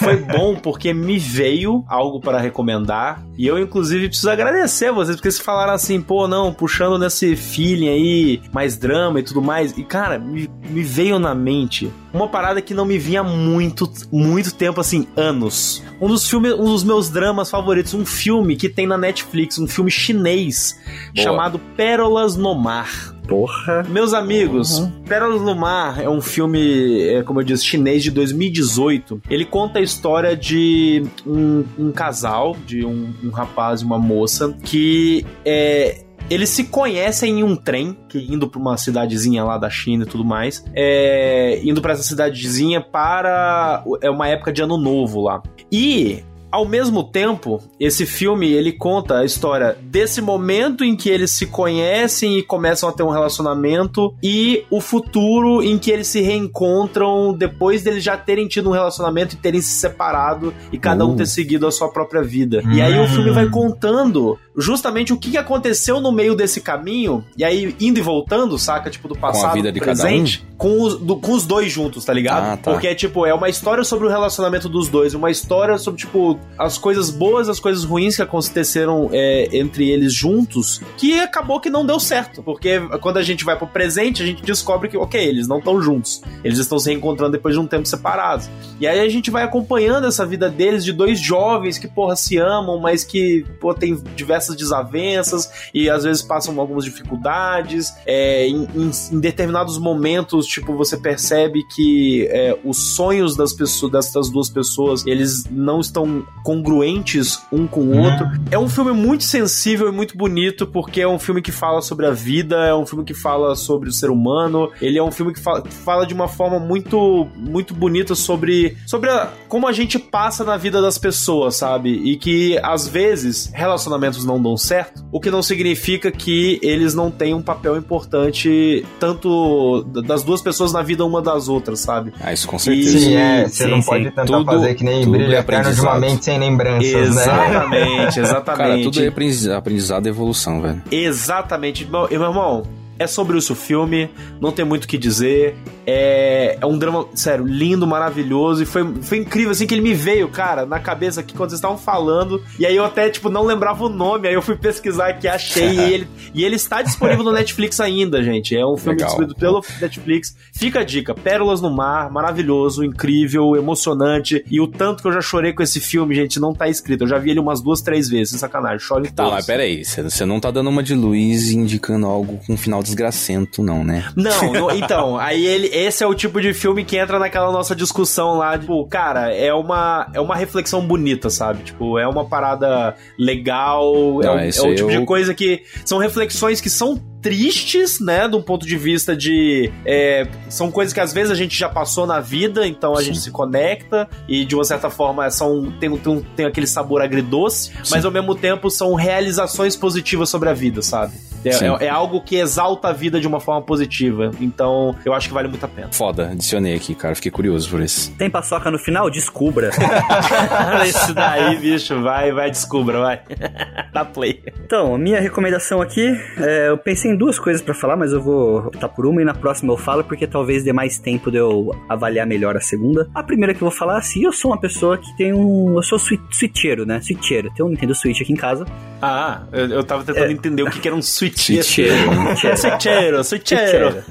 Foi 0.00 0.16
bom 0.16 0.56
porque 0.56 0.92
me 0.92 1.16
veio 1.16 1.84
algo 1.86 2.18
para 2.18 2.40
recomendar 2.40 3.22
e 3.38 3.46
eu, 3.46 3.56
inclusive, 3.58 4.08
preciso 4.08 4.30
agradecer 4.30 4.86
a 4.86 4.92
vocês, 4.92 5.16
porque 5.16 5.30
vocês 5.30 5.44
falaram 5.44 5.72
assim, 5.72 6.00
pô, 6.00 6.26
não, 6.26 6.52
puxando 6.52 6.98
nesse 6.98 7.36
feeling 7.36 7.88
aí, 7.88 8.42
mais 8.52 8.76
drama 8.76 9.20
e 9.20 9.22
tudo 9.22 9.40
mais. 9.40 9.76
E, 9.78 9.84
cara, 9.84 10.18
me, 10.18 10.50
me 10.68 10.82
veio 10.82 11.20
na 11.20 11.34
mente 11.34 11.88
uma 12.14 12.28
parada 12.28 12.62
que 12.62 12.72
não 12.72 12.84
me 12.84 12.96
vinha 12.96 13.24
muito, 13.24 13.90
muito 14.10 14.54
tempo, 14.54 14.80
assim, 14.80 15.06
anos. 15.16 15.82
Um 16.00 16.06
dos 16.06 16.28
filmes, 16.28 16.52
um 16.54 16.64
dos 16.64 16.84
meus 16.84 17.10
dramas 17.10 17.50
favoritos, 17.50 17.92
um 17.92 18.06
filme 18.06 18.56
que 18.56 18.68
tem 18.68 18.86
na 18.86 18.96
Netflix, 18.96 19.58
um 19.58 19.66
filme 19.66 19.90
chinês 19.90 20.80
Boa. 21.14 21.24
chamado 21.24 21.58
Pérolas 21.76 22.36
no 22.36 22.54
Mar. 22.54 23.14
Porra. 23.26 23.82
Meus 23.88 24.12
amigos, 24.12 24.78
uhum. 24.78 24.90
Pérolas 25.08 25.40
no 25.40 25.54
Mar 25.54 26.00
é 26.00 26.08
um 26.08 26.20
filme, 26.20 27.02
é, 27.08 27.22
como 27.22 27.40
eu 27.40 27.44
disse, 27.44 27.64
chinês 27.64 28.02
de 28.02 28.10
2018. 28.10 29.22
Ele 29.30 29.46
conta 29.46 29.78
a 29.78 29.82
história 29.82 30.36
de 30.36 31.02
um, 31.26 31.64
um 31.78 31.90
casal, 31.90 32.54
de 32.66 32.84
um, 32.84 33.12
um, 33.22 33.30
rapaz 33.30 33.80
e 33.80 33.84
uma 33.84 33.98
moça, 33.98 34.54
que 34.62 35.24
é, 35.44 36.03
eles 36.30 36.48
se 36.50 36.64
conhecem 36.64 37.40
em 37.40 37.42
um 37.42 37.54
trem, 37.54 37.96
que 38.08 38.18
indo 38.18 38.48
para 38.48 38.60
uma 38.60 38.76
cidadezinha 38.76 39.44
lá 39.44 39.58
da 39.58 39.68
China 39.68 40.04
e 40.04 40.06
tudo 40.06 40.24
mais, 40.24 40.64
é, 40.74 41.60
indo 41.62 41.82
para 41.82 41.92
essa 41.92 42.02
cidadezinha 42.02 42.80
para 42.80 43.84
é 44.00 44.10
uma 44.10 44.28
época 44.28 44.52
de 44.52 44.62
ano 44.62 44.76
novo 44.76 45.20
lá. 45.20 45.42
E 45.70 46.24
ao 46.54 46.64
mesmo 46.64 47.02
tempo, 47.02 47.60
esse 47.80 48.06
filme 48.06 48.52
ele 48.52 48.70
conta 48.70 49.18
a 49.18 49.24
história 49.24 49.76
desse 49.82 50.22
momento 50.22 50.84
em 50.84 50.94
que 50.94 51.10
eles 51.10 51.32
se 51.32 51.46
conhecem 51.46 52.38
e 52.38 52.44
começam 52.44 52.88
a 52.88 52.92
ter 52.92 53.02
um 53.02 53.10
relacionamento 53.10 54.14
e 54.22 54.64
o 54.70 54.80
futuro 54.80 55.64
em 55.64 55.76
que 55.76 55.90
eles 55.90 56.06
se 56.06 56.20
reencontram 56.20 57.34
depois 57.36 57.82
deles 57.82 58.04
já 58.04 58.16
terem 58.16 58.46
tido 58.46 58.68
um 58.68 58.72
relacionamento 58.72 59.34
e 59.34 59.38
terem 59.38 59.60
se 59.60 59.80
separado 59.80 60.54
e 60.70 60.78
cada 60.78 61.04
uh. 61.04 61.10
um 61.10 61.16
ter 61.16 61.26
seguido 61.26 61.66
a 61.66 61.72
sua 61.72 61.88
própria 61.88 62.22
vida. 62.22 62.62
E 62.72 62.80
aí 62.80 63.00
o 63.00 63.08
filme 63.08 63.32
vai 63.32 63.50
contando 63.50 64.38
justamente 64.56 65.12
o 65.12 65.18
que 65.18 65.36
aconteceu 65.36 66.00
no 66.00 66.12
meio 66.12 66.36
desse 66.36 66.60
caminho 66.60 67.24
e 67.36 67.42
aí 67.42 67.74
indo 67.80 67.98
e 67.98 68.02
voltando, 68.02 68.56
saca? 68.60 68.88
Tipo, 68.88 69.08
do 69.08 69.18
passado, 69.18 69.60
de 69.60 69.80
presente? 69.80 70.46
Com, 70.56 70.82
os, 70.82 70.98
do, 70.98 71.16
com 71.16 71.32
os 71.32 71.46
dois 71.46 71.70
juntos, 71.70 72.04
tá 72.04 72.12
ligado? 72.12 72.44
Ah, 72.44 72.56
tá. 72.56 72.70
Porque, 72.70 72.94
tipo, 72.94 73.26
é 73.26 73.34
uma 73.34 73.48
história 73.48 73.84
sobre 73.84 74.06
o 74.06 74.10
relacionamento 74.10 74.68
dos 74.68 74.88
dois, 74.88 75.14
uma 75.14 75.30
história 75.30 75.78
sobre, 75.78 76.00
tipo, 76.00 76.38
as 76.58 76.78
coisas 76.78 77.10
boas, 77.10 77.48
as 77.48 77.60
coisas 77.60 77.84
ruins 77.84 78.16
que 78.16 78.22
aconteceram 78.22 79.08
é, 79.12 79.48
entre 79.52 79.90
eles 79.90 80.12
juntos, 80.12 80.80
que 80.96 81.20
acabou 81.20 81.60
que 81.60 81.70
não 81.70 81.84
deu 81.84 81.98
certo. 81.98 82.42
Porque 82.42 82.80
quando 83.00 83.18
a 83.18 83.22
gente 83.22 83.44
vai 83.44 83.56
pro 83.56 83.66
presente, 83.66 84.22
a 84.22 84.26
gente 84.26 84.42
descobre 84.42 84.88
que, 84.88 84.96
ok, 84.96 85.22
eles 85.22 85.48
não 85.48 85.58
estão 85.58 85.80
juntos. 85.80 86.22
Eles 86.42 86.58
estão 86.58 86.78
se 86.78 86.88
reencontrando 86.88 87.32
depois 87.32 87.54
de 87.54 87.60
um 87.60 87.66
tempo 87.66 87.86
separados. 87.86 88.48
E 88.80 88.86
aí 88.86 89.00
a 89.00 89.08
gente 89.08 89.30
vai 89.30 89.42
acompanhando 89.42 90.06
essa 90.06 90.24
vida 90.26 90.48
deles 90.48 90.84
de 90.84 90.92
dois 90.92 91.18
jovens 91.20 91.78
que, 91.78 91.88
porra, 91.88 92.16
se 92.16 92.38
amam, 92.38 92.78
mas 92.78 93.04
que, 93.04 93.44
pô, 93.60 93.74
tem 93.74 93.94
diversas 94.14 94.56
desavenças 94.56 95.50
e 95.72 95.88
às 95.90 96.04
vezes 96.04 96.22
passam 96.22 96.58
algumas 96.60 96.84
dificuldades. 96.84 97.92
É, 98.06 98.46
em, 98.46 98.68
em, 98.74 98.90
em, 99.12 99.20
determinados 99.20 99.78
momentos, 99.78 100.46
tipo, 100.54 100.76
você 100.76 100.96
percebe 100.96 101.64
que 101.64 102.26
é, 102.30 102.56
os 102.64 102.78
sonhos 102.78 103.36
das 103.36 103.52
pessoas, 103.52 103.92
dessas 103.92 104.30
duas 104.30 104.48
pessoas, 104.48 105.06
eles 105.06 105.44
não 105.50 105.80
estão 105.80 106.24
congruentes 106.42 107.40
um 107.52 107.66
com 107.66 107.80
o 107.80 107.98
outro. 107.98 108.26
É 108.50 108.58
um 108.58 108.68
filme 108.68 108.92
muito 108.92 109.24
sensível 109.24 109.88
e 109.88 109.92
muito 109.92 110.16
bonito, 110.16 110.66
porque 110.66 111.00
é 111.00 111.08
um 111.08 111.18
filme 111.18 111.42
que 111.42 111.52
fala 111.52 111.82
sobre 111.82 112.06
a 112.06 112.10
vida, 112.10 112.56
é 112.64 112.74
um 112.74 112.86
filme 112.86 113.04
que 113.04 113.14
fala 113.14 113.56
sobre 113.56 113.88
o 113.88 113.92
ser 113.92 114.10
humano, 114.10 114.70
ele 114.80 114.98
é 114.98 115.02
um 115.02 115.10
filme 115.10 115.32
que 115.32 115.40
fala, 115.40 115.64
fala 115.68 116.06
de 116.06 116.14
uma 116.14 116.28
forma 116.28 116.58
muito, 116.58 117.26
muito 117.36 117.74
bonita 117.74 118.14
sobre, 118.14 118.76
sobre 118.86 119.10
a, 119.10 119.32
como 119.48 119.66
a 119.66 119.72
gente 119.72 119.98
passa 119.98 120.44
na 120.44 120.56
vida 120.56 120.80
das 120.80 120.98
pessoas, 120.98 121.56
sabe? 121.56 121.90
E 121.90 122.16
que 122.16 122.58
às 122.62 122.86
vezes 122.86 123.50
relacionamentos 123.52 124.24
não 124.24 124.40
dão 124.40 124.56
certo, 124.56 125.04
o 125.10 125.20
que 125.20 125.30
não 125.30 125.42
significa 125.42 126.10
que 126.10 126.58
eles 126.62 126.94
não 126.94 127.10
têm 127.10 127.34
um 127.34 127.42
papel 127.42 127.76
importante 127.76 128.84
tanto 129.00 129.82
das 130.06 130.22
duas 130.22 130.33
pessoas 130.42 130.72
na 130.72 130.82
vida 130.82 131.04
uma 131.04 131.20
das 131.20 131.48
outras, 131.48 131.80
sabe? 131.80 132.12
Ah, 132.20 132.32
isso 132.32 132.46
com 132.46 132.58
certeza. 132.58 132.96
E, 132.96 133.00
sim, 133.00 133.16
é, 133.16 133.48
você 133.48 133.64
sim, 133.64 133.70
não 133.70 133.82
sim. 133.82 133.88
pode 133.88 134.04
tentar 134.04 134.24
tudo, 134.24 134.44
fazer 134.44 134.74
que 134.74 134.84
nem 134.84 135.08
brilha 135.08 135.38
eterno 135.38 135.72
de 135.72 135.80
uma 135.80 135.98
mente 135.98 136.24
sem 136.24 136.38
lembranças, 136.38 136.84
exatamente, 136.84 138.18
né? 138.18 138.24
Exatamente, 138.24 138.56
Cara, 138.56 138.82
tudo 138.82 139.02
é 139.02 139.56
aprendizado 139.56 140.06
e 140.06 140.08
evolução, 140.08 140.60
velho. 140.60 140.82
Exatamente. 140.90 141.84
Meu, 141.84 142.08
meu 142.08 142.22
irmão, 142.22 142.62
é 142.98 143.06
sobre 143.06 143.36
isso 143.36 143.52
o 143.52 143.56
filme, 143.56 144.10
não 144.40 144.52
tem 144.52 144.64
muito 144.64 144.84
o 144.84 144.88
que 144.88 144.98
dizer. 144.98 145.56
É, 145.86 146.58
é 146.60 146.66
um 146.66 146.78
drama, 146.78 147.06
sério, 147.14 147.46
lindo, 147.46 147.86
maravilhoso. 147.86 148.62
E 148.62 148.66
foi, 148.66 148.94
foi 149.02 149.18
incrível, 149.18 149.50
assim, 149.50 149.66
que 149.66 149.74
ele 149.74 149.82
me 149.82 149.94
veio, 149.94 150.28
cara, 150.28 150.66
na 150.66 150.78
cabeça 150.78 151.20
aqui 151.20 151.34
quando 151.34 151.50
vocês 151.50 151.58
estavam 151.58 151.78
falando. 151.78 152.42
E 152.58 152.66
aí 152.66 152.76
eu 152.76 152.84
até, 152.84 153.10
tipo, 153.10 153.28
não 153.28 153.44
lembrava 153.44 153.84
o 153.84 153.88
nome. 153.88 154.28
Aí 154.28 154.34
eu 154.34 154.42
fui 154.42 154.56
pesquisar 154.56 155.08
aqui, 155.08 155.28
achei. 155.28 155.70
e, 155.74 155.92
ele, 155.92 156.08
e 156.32 156.44
ele 156.44 156.56
está 156.56 156.82
disponível 156.82 157.24
no 157.24 157.32
Netflix 157.32 157.80
ainda, 157.80 158.22
gente. 158.22 158.56
É 158.56 158.64
um 158.64 158.76
filme 158.76 158.98
Legal. 158.98 159.08
distribuído 159.08 159.38
pelo 159.38 159.64
Netflix. 159.80 160.36
Fica 160.52 160.80
a 160.80 160.84
dica: 160.84 161.14
Pérolas 161.14 161.60
no 161.60 161.70
Mar, 161.70 162.10
maravilhoso, 162.10 162.84
incrível, 162.84 163.56
emocionante. 163.56 164.44
E 164.50 164.60
o 164.60 164.66
tanto 164.66 165.02
que 165.02 165.08
eu 165.08 165.12
já 165.12 165.20
chorei 165.20 165.52
com 165.52 165.62
esse 165.62 165.80
filme, 165.80 166.14
gente, 166.14 166.38
não 166.38 166.54
tá 166.54 166.68
escrito. 166.68 167.04
Eu 167.04 167.08
já 167.08 167.18
vi 167.18 167.30
ele 167.30 167.40
umas 167.40 167.60
duas, 167.60 167.80
três 167.80 168.08
vezes, 168.08 168.30
sem 168.30 168.38
sacanagem. 168.38 168.78
Choro 168.78 169.06
em 169.06 169.14
Tá, 169.14 169.30
mas 169.30 169.46
peraí, 169.46 169.84
você 169.84 170.24
não 170.24 170.40
tá 170.40 170.50
dando 170.50 170.68
uma 170.68 170.82
de 170.82 170.94
Luiz 170.94 171.50
indicando 171.50 172.06
algo 172.06 172.40
com 172.44 172.54
um 172.54 172.56
final 172.56 172.82
desgracento, 172.82 173.62
não, 173.62 173.84
né? 173.84 174.10
Não, 174.16 174.52
não 174.52 174.70
então, 174.70 175.16
aí 175.18 175.46
ele, 175.46 175.68
esse 175.74 176.04
é 176.04 176.06
o 176.06 176.14
tipo 176.14 176.40
de 176.40 176.54
filme 176.54 176.84
que 176.84 176.96
entra 176.96 177.18
naquela 177.18 177.50
nossa 177.50 177.74
discussão 177.74 178.38
lá, 178.38 178.56
tipo, 178.56 178.86
cara, 178.86 179.34
é 179.34 179.52
uma, 179.52 180.08
é 180.14 180.20
uma 180.20 180.36
reflexão 180.36 180.86
bonita, 180.86 181.28
sabe? 181.28 181.64
Tipo, 181.64 181.98
é 181.98 182.06
uma 182.06 182.24
parada 182.24 182.94
legal, 183.18 183.92
não, 184.22 184.38
é, 184.38 184.48
é, 184.48 184.60
o 184.60 184.74
tipo 184.74 184.90
eu... 184.90 185.00
de 185.00 185.06
coisa 185.06 185.34
que 185.34 185.62
são 185.84 185.98
reflexões 185.98 186.60
que 186.60 186.70
são 186.70 186.96
tristes, 187.20 188.00
né? 188.00 188.28
De 188.28 188.36
um 188.36 188.42
ponto 188.42 188.66
de 188.66 188.76
vista 188.76 189.16
de. 189.16 189.72
é, 189.84 190.28
são 190.48 190.70
coisas 190.70 190.92
que 190.92 191.00
às 191.00 191.12
vezes 191.12 191.32
a 191.32 191.34
gente 191.34 191.58
já 191.58 191.68
passou 191.68 192.06
na 192.06 192.20
vida, 192.20 192.66
então 192.66 192.92
a 192.92 192.98
Sim. 192.98 193.06
gente 193.06 193.18
se 193.20 193.30
conecta 193.30 194.08
e 194.28 194.44
de 194.44 194.54
uma 194.54 194.64
certa 194.64 194.90
forma 194.90 195.28
são, 195.30 195.72
tem, 195.80 195.96
tem, 195.96 196.20
tem 196.36 196.46
aquele 196.46 196.66
sabor 196.66 197.00
agridoce, 197.00 197.72
mas 197.90 198.04
ao 198.04 198.10
mesmo 198.10 198.34
tempo 198.34 198.70
são 198.70 198.94
realizações 198.94 199.74
positivas 199.74 200.28
sobre 200.28 200.50
a 200.50 200.52
vida, 200.52 200.82
sabe? 200.82 201.14
É, 201.48 201.84
é- 201.84 201.86
é 201.86 201.88
algo 201.88 202.20
que 202.20 202.36
exalta 202.36 202.88
a 202.88 202.92
vida 202.92 203.20
de 203.20 203.26
uma 203.26 203.40
forma 203.40 203.62
positiva. 203.62 204.30
Então 204.40 204.94
eu 205.04 205.12
acho 205.12 205.28
que 205.28 205.34
vale 205.34 205.48
muito 205.48 205.64
a 205.64 205.68
pena. 205.68 205.88
Foda, 205.92 206.30
adicionei 206.30 206.74
aqui, 206.74 206.94
cara. 206.94 207.14
Fiquei 207.14 207.30
curioso 207.30 207.68
por 207.70 207.80
isso. 207.80 208.12
Tem 208.16 208.30
paçoca 208.30 208.70
no 208.70 208.78
final? 208.78 209.10
Descubra. 209.10 209.70
Esse 210.86 211.12
daí, 211.12 211.56
bicho, 211.58 212.00
vai, 212.02 212.32
vai, 212.32 212.50
descubra, 212.50 213.00
vai. 213.00 213.20
Dá 213.92 214.04
play. 214.04 214.42
Então, 214.64 214.94
a 214.94 214.98
minha 214.98 215.20
recomendação 215.20 215.80
aqui, 215.80 216.06
é, 216.38 216.68
eu 216.68 216.78
pensei 216.78 217.10
em 217.10 217.16
duas 217.16 217.38
coisas 217.38 217.62
pra 217.62 217.74
falar, 217.74 217.96
mas 217.96 218.12
eu 218.12 218.20
vou 218.20 218.58
optar 218.66 218.88
por 218.88 219.06
uma 219.06 219.22
e 219.22 219.24
na 219.24 219.34
próxima 219.34 219.72
eu 219.72 219.76
falo, 219.76 220.02
porque 220.04 220.26
talvez 220.26 220.64
dê 220.64 220.72
mais 220.72 220.98
tempo 220.98 221.30
de 221.30 221.36
eu 221.38 221.70
avaliar 221.88 222.26
melhor 222.26 222.56
a 222.56 222.60
segunda. 222.60 223.08
A 223.14 223.22
primeira 223.22 223.54
que 223.54 223.62
eu 223.62 223.68
vou 223.68 223.76
falar, 223.76 223.98
assim, 223.98 224.24
eu 224.24 224.32
sou 224.32 224.50
uma 224.50 224.60
pessoa 224.60 224.98
que 224.98 225.16
tem 225.16 225.32
um... 225.32 225.76
Eu 225.76 225.82
sou 225.82 225.98
swi- 225.98 226.20
switcheiro, 226.30 226.84
né? 226.84 227.00
Switcheiro. 227.00 227.50
Tem 227.54 227.64
um 227.64 227.68
Nintendo 227.68 227.94
Switch 227.94 228.20
aqui 228.20 228.32
em 228.32 228.36
casa. 228.36 228.64
Ah, 229.00 229.42
eu, 229.52 229.66
eu 229.68 229.84
tava 229.84 230.02
tentando 230.04 230.30
entender 230.32 230.62
o 230.62 230.70
que, 230.70 230.80
que 230.80 230.88
era 230.88 230.96
um 230.96 231.02
switcheiro. 231.02 231.33
Switcheiro, 231.34 232.10
né? 232.24 232.36
Switcheiro, 232.56 233.24
switcheiro. 233.24 234.04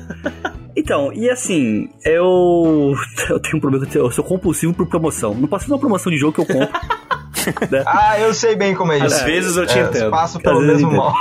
Então, 0.76 1.14
e 1.14 1.30
assim, 1.30 1.90
eu, 2.04 2.94
eu 3.30 3.40
tenho 3.40 3.58
um 3.58 3.60
problema, 3.60 3.88
eu 3.94 4.12
sou 4.12 4.24
compulsivo 4.24 4.74
por 4.74 4.88
promoção. 4.88 5.34
Não 5.34 5.48
posso 5.48 5.66
fazer 5.66 5.74
uma 5.74 5.80
promoção 5.80 6.12
de 6.12 6.18
jogo 6.18 6.34
que 6.34 6.42
eu 6.42 6.46
compro. 6.46 6.80
Ah, 7.86 8.18
eu 8.18 8.34
sei 8.34 8.56
bem 8.56 8.74
como 8.74 8.94
é 8.94 9.00
isso. 9.00 9.08
Às 9.08 9.22
vezes 9.24 9.58
eu 9.58 9.68
te 9.68 9.78
É, 9.78 9.82
entendo. 9.82 10.10
Passo 10.10 10.40
pelo 10.40 10.60
Às 10.62 10.66
mesmo 10.66 10.92
eu 10.92 10.96
mal. 10.96 11.14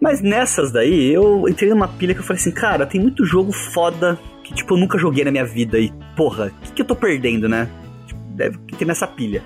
Mas 0.00 0.22
nessas 0.22 0.72
daí, 0.72 1.12
eu 1.12 1.46
entrei 1.46 1.68
numa 1.68 1.86
pilha 1.86 2.14
que 2.14 2.20
eu 2.20 2.24
falei 2.24 2.40
assim, 2.40 2.50
cara, 2.50 2.86
tem 2.86 2.98
muito 2.98 3.22
jogo 3.26 3.52
foda 3.52 4.18
que, 4.42 4.54
tipo, 4.54 4.72
eu 4.72 4.78
nunca 4.78 4.96
joguei 4.96 5.24
na 5.24 5.30
minha 5.30 5.44
vida. 5.44 5.78
E, 5.78 5.92
porra, 6.16 6.46
o 6.46 6.50
que, 6.62 6.72
que 6.72 6.80
eu 6.80 6.86
tô 6.86 6.96
perdendo, 6.96 7.50
né? 7.50 7.68
Tipo, 8.06 8.20
deve 8.34 8.56
ter 8.78 8.86
nessa 8.86 9.06
pilha. 9.06 9.42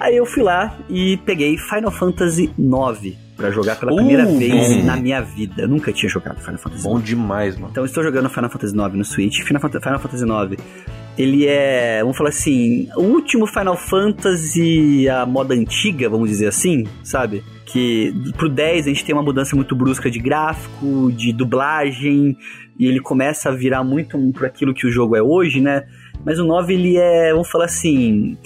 Aí 0.00 0.16
eu 0.16 0.24
fui 0.24 0.42
lá 0.42 0.74
e 0.88 1.18
peguei 1.18 1.58
Final 1.58 1.90
Fantasy 1.90 2.50
IX 2.58 3.14
pra 3.36 3.50
jogar 3.50 3.76
pela 3.76 3.92
Uh, 3.92 3.96
primeira 3.96 4.24
vez 4.26 4.76
bom. 4.76 4.82
na 4.84 4.96
minha 4.96 5.20
vida. 5.20 5.62
Eu 5.62 5.68
nunca 5.68 5.92
tinha 5.92 6.08
jogado 6.08 6.40
Final 6.40 6.58
Fantasy 6.58 6.84
Bom 6.84 7.00
demais, 7.00 7.54
mano. 7.56 7.68
Então 7.70 7.82
eu 7.82 7.86
estou 7.86 8.02
jogando 8.02 8.28
Final 8.30 8.50
Fantasy 8.50 8.74
IX 8.74 8.94
no 8.94 9.04
Switch. 9.04 9.42
Final, 9.42 9.60
Final 9.60 9.98
Fantasy 9.98 10.24
IX, 10.24 10.62
ele 11.18 11.46
é, 11.46 12.00
vamos 12.00 12.16
falar 12.16 12.30
assim, 12.30 12.88
o 12.96 13.02
último 13.02 13.46
Final 13.46 13.76
Fantasy 13.76 15.08
a 15.08 15.24
moda 15.24 15.54
antiga, 15.54 16.08
vamos 16.08 16.28
dizer 16.28 16.46
assim, 16.46 16.84
sabe? 17.02 17.42
Que 17.64 18.12
pro 18.36 18.48
10 18.48 18.86
a 18.86 18.88
gente 18.88 19.04
tem 19.04 19.14
uma 19.14 19.22
mudança 19.22 19.54
muito 19.56 19.74
brusca 19.74 20.10
de 20.10 20.18
gráfico, 20.18 21.10
de 21.12 21.32
dublagem, 21.32 22.36
e 22.78 22.86
ele 22.86 23.00
começa 23.00 23.48
a 23.48 23.52
virar 23.52 23.82
muito 23.82 24.18
para 24.32 24.46
aquilo 24.46 24.74
que 24.74 24.86
o 24.86 24.90
jogo 24.90 25.16
é 25.16 25.22
hoje, 25.22 25.60
né? 25.60 25.84
Mas 26.24 26.38
o 26.38 26.44
9 26.44 26.74
ele 26.74 26.96
é, 26.96 27.32
vamos 27.32 27.48
falar 27.50 27.64
assim, 27.66 28.36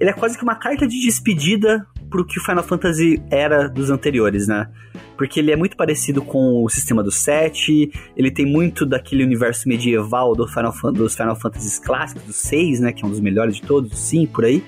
ele 0.00 0.10
é 0.10 0.12
quase 0.12 0.36
que 0.36 0.42
uma 0.42 0.54
carta 0.56 0.86
de 0.86 1.00
despedida 1.00 1.86
pro 2.10 2.24
que 2.24 2.38
o 2.38 2.42
Final 2.42 2.64
Fantasy 2.64 3.22
era 3.30 3.68
dos 3.68 3.90
anteriores, 3.90 4.46
né? 4.46 4.68
Porque 5.16 5.40
ele 5.40 5.50
é 5.50 5.56
muito 5.56 5.76
parecido 5.76 6.22
com 6.22 6.64
o 6.64 6.68
sistema 6.68 7.02
do 7.02 7.10
7, 7.10 7.90
ele 8.16 8.30
tem 8.30 8.46
muito 8.46 8.86
daquele 8.86 9.24
universo 9.24 9.68
medieval 9.68 10.34
do 10.34 10.46
Final, 10.46 10.72
dos 10.92 11.14
Final 11.14 11.36
Fantasies 11.36 11.78
clássicos, 11.78 12.22
do 12.24 12.32
6, 12.32 12.80
né? 12.80 12.92
Que 12.92 13.04
é 13.04 13.06
um 13.06 13.10
dos 13.10 13.20
melhores 13.20 13.56
de 13.56 13.62
todos, 13.62 13.98
sim, 13.98 14.26
por 14.26 14.44
aí. 14.44 14.62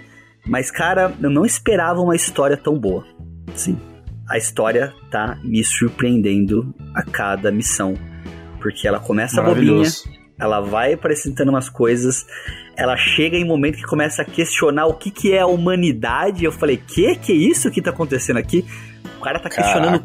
Mas, 0.47 0.71
cara, 0.71 1.15
eu 1.21 1.31
não 1.31 1.45
esperava 1.45 2.01
uma 2.01 2.17
história 2.17 2.57
tão 2.57 2.79
boa. 2.79 3.05
Sim. 3.55 3.79
A 4.29 4.39
história 4.39 4.95
tá 5.11 5.39
me 5.43 5.63
surpreendendo 5.65 6.75
a 6.95 7.03
cada 7.03 7.51
missão. 7.51 7.95
Porque 8.61 8.87
ela 8.87 9.01
começa 9.01 9.43
bobinha, 9.43 9.89
ela 10.39 10.61
vai 10.61 10.93
apresentando 10.93 11.49
umas 11.49 11.69
coisas, 11.69 12.27
ela 12.81 12.97
chega 12.97 13.37
em 13.37 13.45
um 13.45 13.49
momento 13.49 13.77
que 13.77 13.83
começa 13.85 14.23
a 14.23 14.25
questionar 14.25 14.87
o 14.87 14.95
que, 14.95 15.11
que 15.11 15.33
é 15.33 15.41
a 15.41 15.47
humanidade. 15.47 16.45
Eu 16.45 16.53
falei, 16.53 16.77
que 16.79 17.15
que 17.17 17.33
é 17.33 17.37
isso 17.37 17.71
que 17.71 17.83
tá 17.83 17.91
acontecendo 17.91 18.39
aqui? 18.39 18.65
O 19.19 19.23
cara 19.23 19.39
tá 19.39 19.51
questionando 19.51 20.01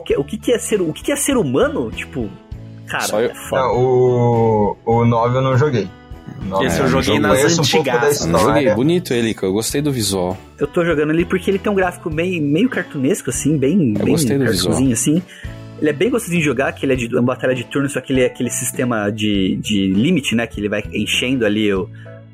que 0.00 0.14
é- 0.14 0.18
o 0.18 0.24
que, 0.24 0.36
que 0.38 0.52
é 0.52 0.58
ser 0.58 0.80
o 0.80 0.92
que, 0.92 1.02
que 1.02 1.12
é 1.12 1.16
ser 1.16 1.36
humano? 1.36 1.90
Tipo, 1.90 2.28
cara, 2.86 3.02
Só 3.04 3.20
eu- 3.20 3.30
é 3.30 3.34
foda. 3.34 3.62
Não, 3.62 3.76
o, 3.76 4.76
o 4.84 5.04
9 5.04 5.36
eu 5.38 5.42
não 5.42 5.58
joguei. 5.58 5.88
O 6.42 6.44
9 6.44 6.64
Esse 6.66 6.80
eu 6.80 6.88
joguei 6.88 7.18
não 7.18 7.30
nas 7.30 7.58
um 7.58 7.60
antigas. 7.62 8.26
Não 8.26 8.38
joguei. 8.40 8.74
Bonito 8.74 9.12
ele. 9.12 9.34
Eu 9.40 9.52
gostei 9.52 9.80
do 9.82 9.92
visual. 9.92 10.36
Eu 10.58 10.66
tô 10.66 10.84
jogando 10.84 11.10
ali 11.10 11.24
porque 11.24 11.50
ele 11.50 11.58
tem 11.58 11.70
um 11.72 11.74
gráfico 11.74 12.08
meio, 12.10 12.40
meio 12.42 12.68
cartunesco, 12.68 13.30
assim, 13.30 13.56
bem, 13.56 13.94
Eu 13.98 14.04
bem 14.04 14.16
cartunzinho, 14.16 14.92
assim. 14.92 15.22
Ele 15.80 15.90
é 15.90 15.92
bem 15.92 16.08
gostosinho 16.10 16.40
de 16.40 16.46
jogar, 16.46 16.72
que 16.72 16.86
ele 16.86 16.92
é 16.94 16.96
de 16.96 17.06
uma 17.14 17.22
batalha 17.22 17.54
de 17.54 17.64
turno, 17.64 17.88
só 17.88 18.00
que 18.00 18.12
ele 18.12 18.22
é 18.22 18.26
aquele 18.26 18.50
sistema 18.50 19.10
de, 19.10 19.56
de 19.56 19.92
limite, 19.92 20.34
né? 20.34 20.46
Que 20.46 20.60
ele 20.60 20.68
vai 20.68 20.82
enchendo 20.92 21.44
ali 21.44 21.72
o, 21.72 21.88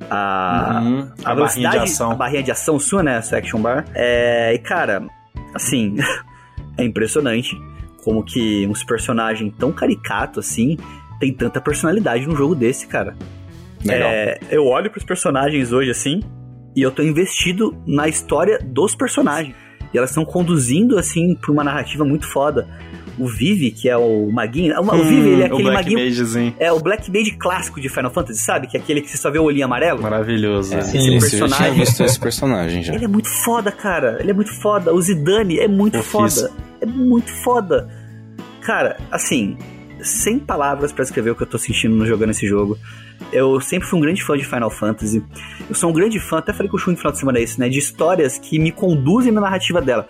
a, 0.08 0.80
Uhum. 0.82 1.08
a, 1.24 1.32
A 1.32 1.34
barrinha 1.34 1.70
de 1.70 1.78
ação. 1.78 2.10
a 2.12 2.14
barrinha 2.14 2.42
de 2.42 2.50
ação 2.50 2.78
sua, 2.78 3.02
né? 3.02 3.16
A 3.16 3.22
sua 3.22 3.38
action 3.38 3.60
bar. 3.60 3.84
É, 3.94 4.54
e 4.54 4.58
cara, 4.58 5.02
assim, 5.54 5.96
é 6.78 6.84
impressionante 6.84 7.56
como 8.04 8.22
que 8.24 8.66
uns 8.66 8.82
personagens 8.84 9.52
tão 9.58 9.72
caricatos 9.72 10.44
assim 10.46 10.76
tem 11.20 11.32
tanta 11.32 11.60
personalidade 11.60 12.26
num 12.26 12.34
jogo 12.36 12.54
desse, 12.54 12.86
cara. 12.86 13.16
Legal. 13.84 14.10
É, 14.10 14.38
eu 14.50 14.66
olho 14.66 14.90
pros 14.90 15.04
personagens 15.04 15.72
hoje 15.72 15.90
assim 15.90 16.20
e 16.74 16.82
eu 16.82 16.90
tô 16.90 17.02
investido 17.02 17.76
na 17.86 18.08
história 18.08 18.58
dos 18.64 18.94
personagens. 18.94 19.54
E 19.92 19.98
elas 19.98 20.10
estão 20.10 20.24
conduzindo 20.24 20.98
assim 20.98 21.34
pra 21.34 21.52
uma 21.52 21.62
narrativa 21.62 22.04
muito 22.04 22.26
foda. 22.26 22.66
O 23.18 23.28
Vivi, 23.28 23.70
que 23.70 23.88
é 23.90 23.96
o 23.96 24.30
maguinho, 24.32 24.74
o, 24.80 24.80
o 24.82 25.04
Vivi, 25.04 25.28
ele 25.28 25.42
é 25.42 25.46
Hum, 25.46 25.50
o 25.50 25.52
aquele 25.54 25.62
Black 25.70 25.74
maguinho 25.84 25.98
Magezinho. 26.08 26.54
é 26.58 26.72
o 26.72 26.80
Black 26.80 27.10
Mage 27.12 27.32
clássico 27.38 27.80
de 27.80 27.88
Final 27.88 28.10
Fantasy, 28.10 28.40
sabe? 28.40 28.66
Que 28.66 28.76
é 28.76 28.80
aquele 28.80 29.00
que 29.02 29.10
você 29.10 29.18
só 29.18 29.30
vê 29.30 29.38
o 29.38 29.42
olhinho 29.42 29.66
amarelo. 29.66 30.00
Maravilhoso. 30.02 30.74
É, 30.74 30.78
esse. 30.78 30.90
sim. 30.92 30.98
esse 30.98 31.06
eu 31.06 31.20
já 31.20 31.28
tinha 31.28 31.38
personagem- 31.48 31.74
visto 31.78 32.02
esse 32.04 32.18
personagem 32.20 32.82
já. 32.82 32.94
Ele 32.94 33.04
é 33.04 33.08
muito 33.08 33.28
foda, 33.28 33.70
cara. 33.70 34.16
Ele 34.20 34.30
é 34.30 34.34
muito 34.34 34.52
foda. 34.62 34.92
O 34.94 35.00
Zidane 35.02 35.58
é 35.58 35.68
muito 35.68 36.02
Fofíssimo. 36.02 36.48
foda. 36.48 36.62
É 36.80 36.86
muito 36.86 37.30
foda. 37.42 37.88
Cara, 38.62 38.96
assim, 39.10 39.56
sem 40.00 40.38
palavras 40.38 40.90
pra 40.92 41.02
descrever 41.04 41.30
o 41.30 41.34
que 41.34 41.42
eu 41.42 41.46
tô 41.46 41.58
sentindo 41.58 41.94
no 41.94 42.06
jogando 42.06 42.30
esse 42.30 42.46
jogo. 42.46 42.78
Eu 43.32 43.60
sempre 43.60 43.86
fui 43.88 43.98
um 43.98 44.02
grande 44.02 44.22
fã 44.22 44.36
de 44.36 44.44
Final 44.44 44.70
Fantasy. 44.70 45.22
Eu 45.68 45.74
sou 45.74 45.90
um 45.90 45.92
grande 45.92 46.18
fã, 46.18 46.38
até 46.38 46.52
falei 46.52 46.68
com 46.70 46.76
o 46.76 46.78
Shun 46.80 46.92
no 46.92 46.96
final 46.96 47.12
de 47.12 47.18
semana 47.18 47.38
isso, 47.40 47.58
né? 47.60 47.68
De 47.68 47.78
histórias 47.78 48.36
que 48.38 48.58
me 48.58 48.72
conduzem 48.72 49.30
na 49.32 49.40
narrativa 49.40 49.80
dela. 49.80 50.06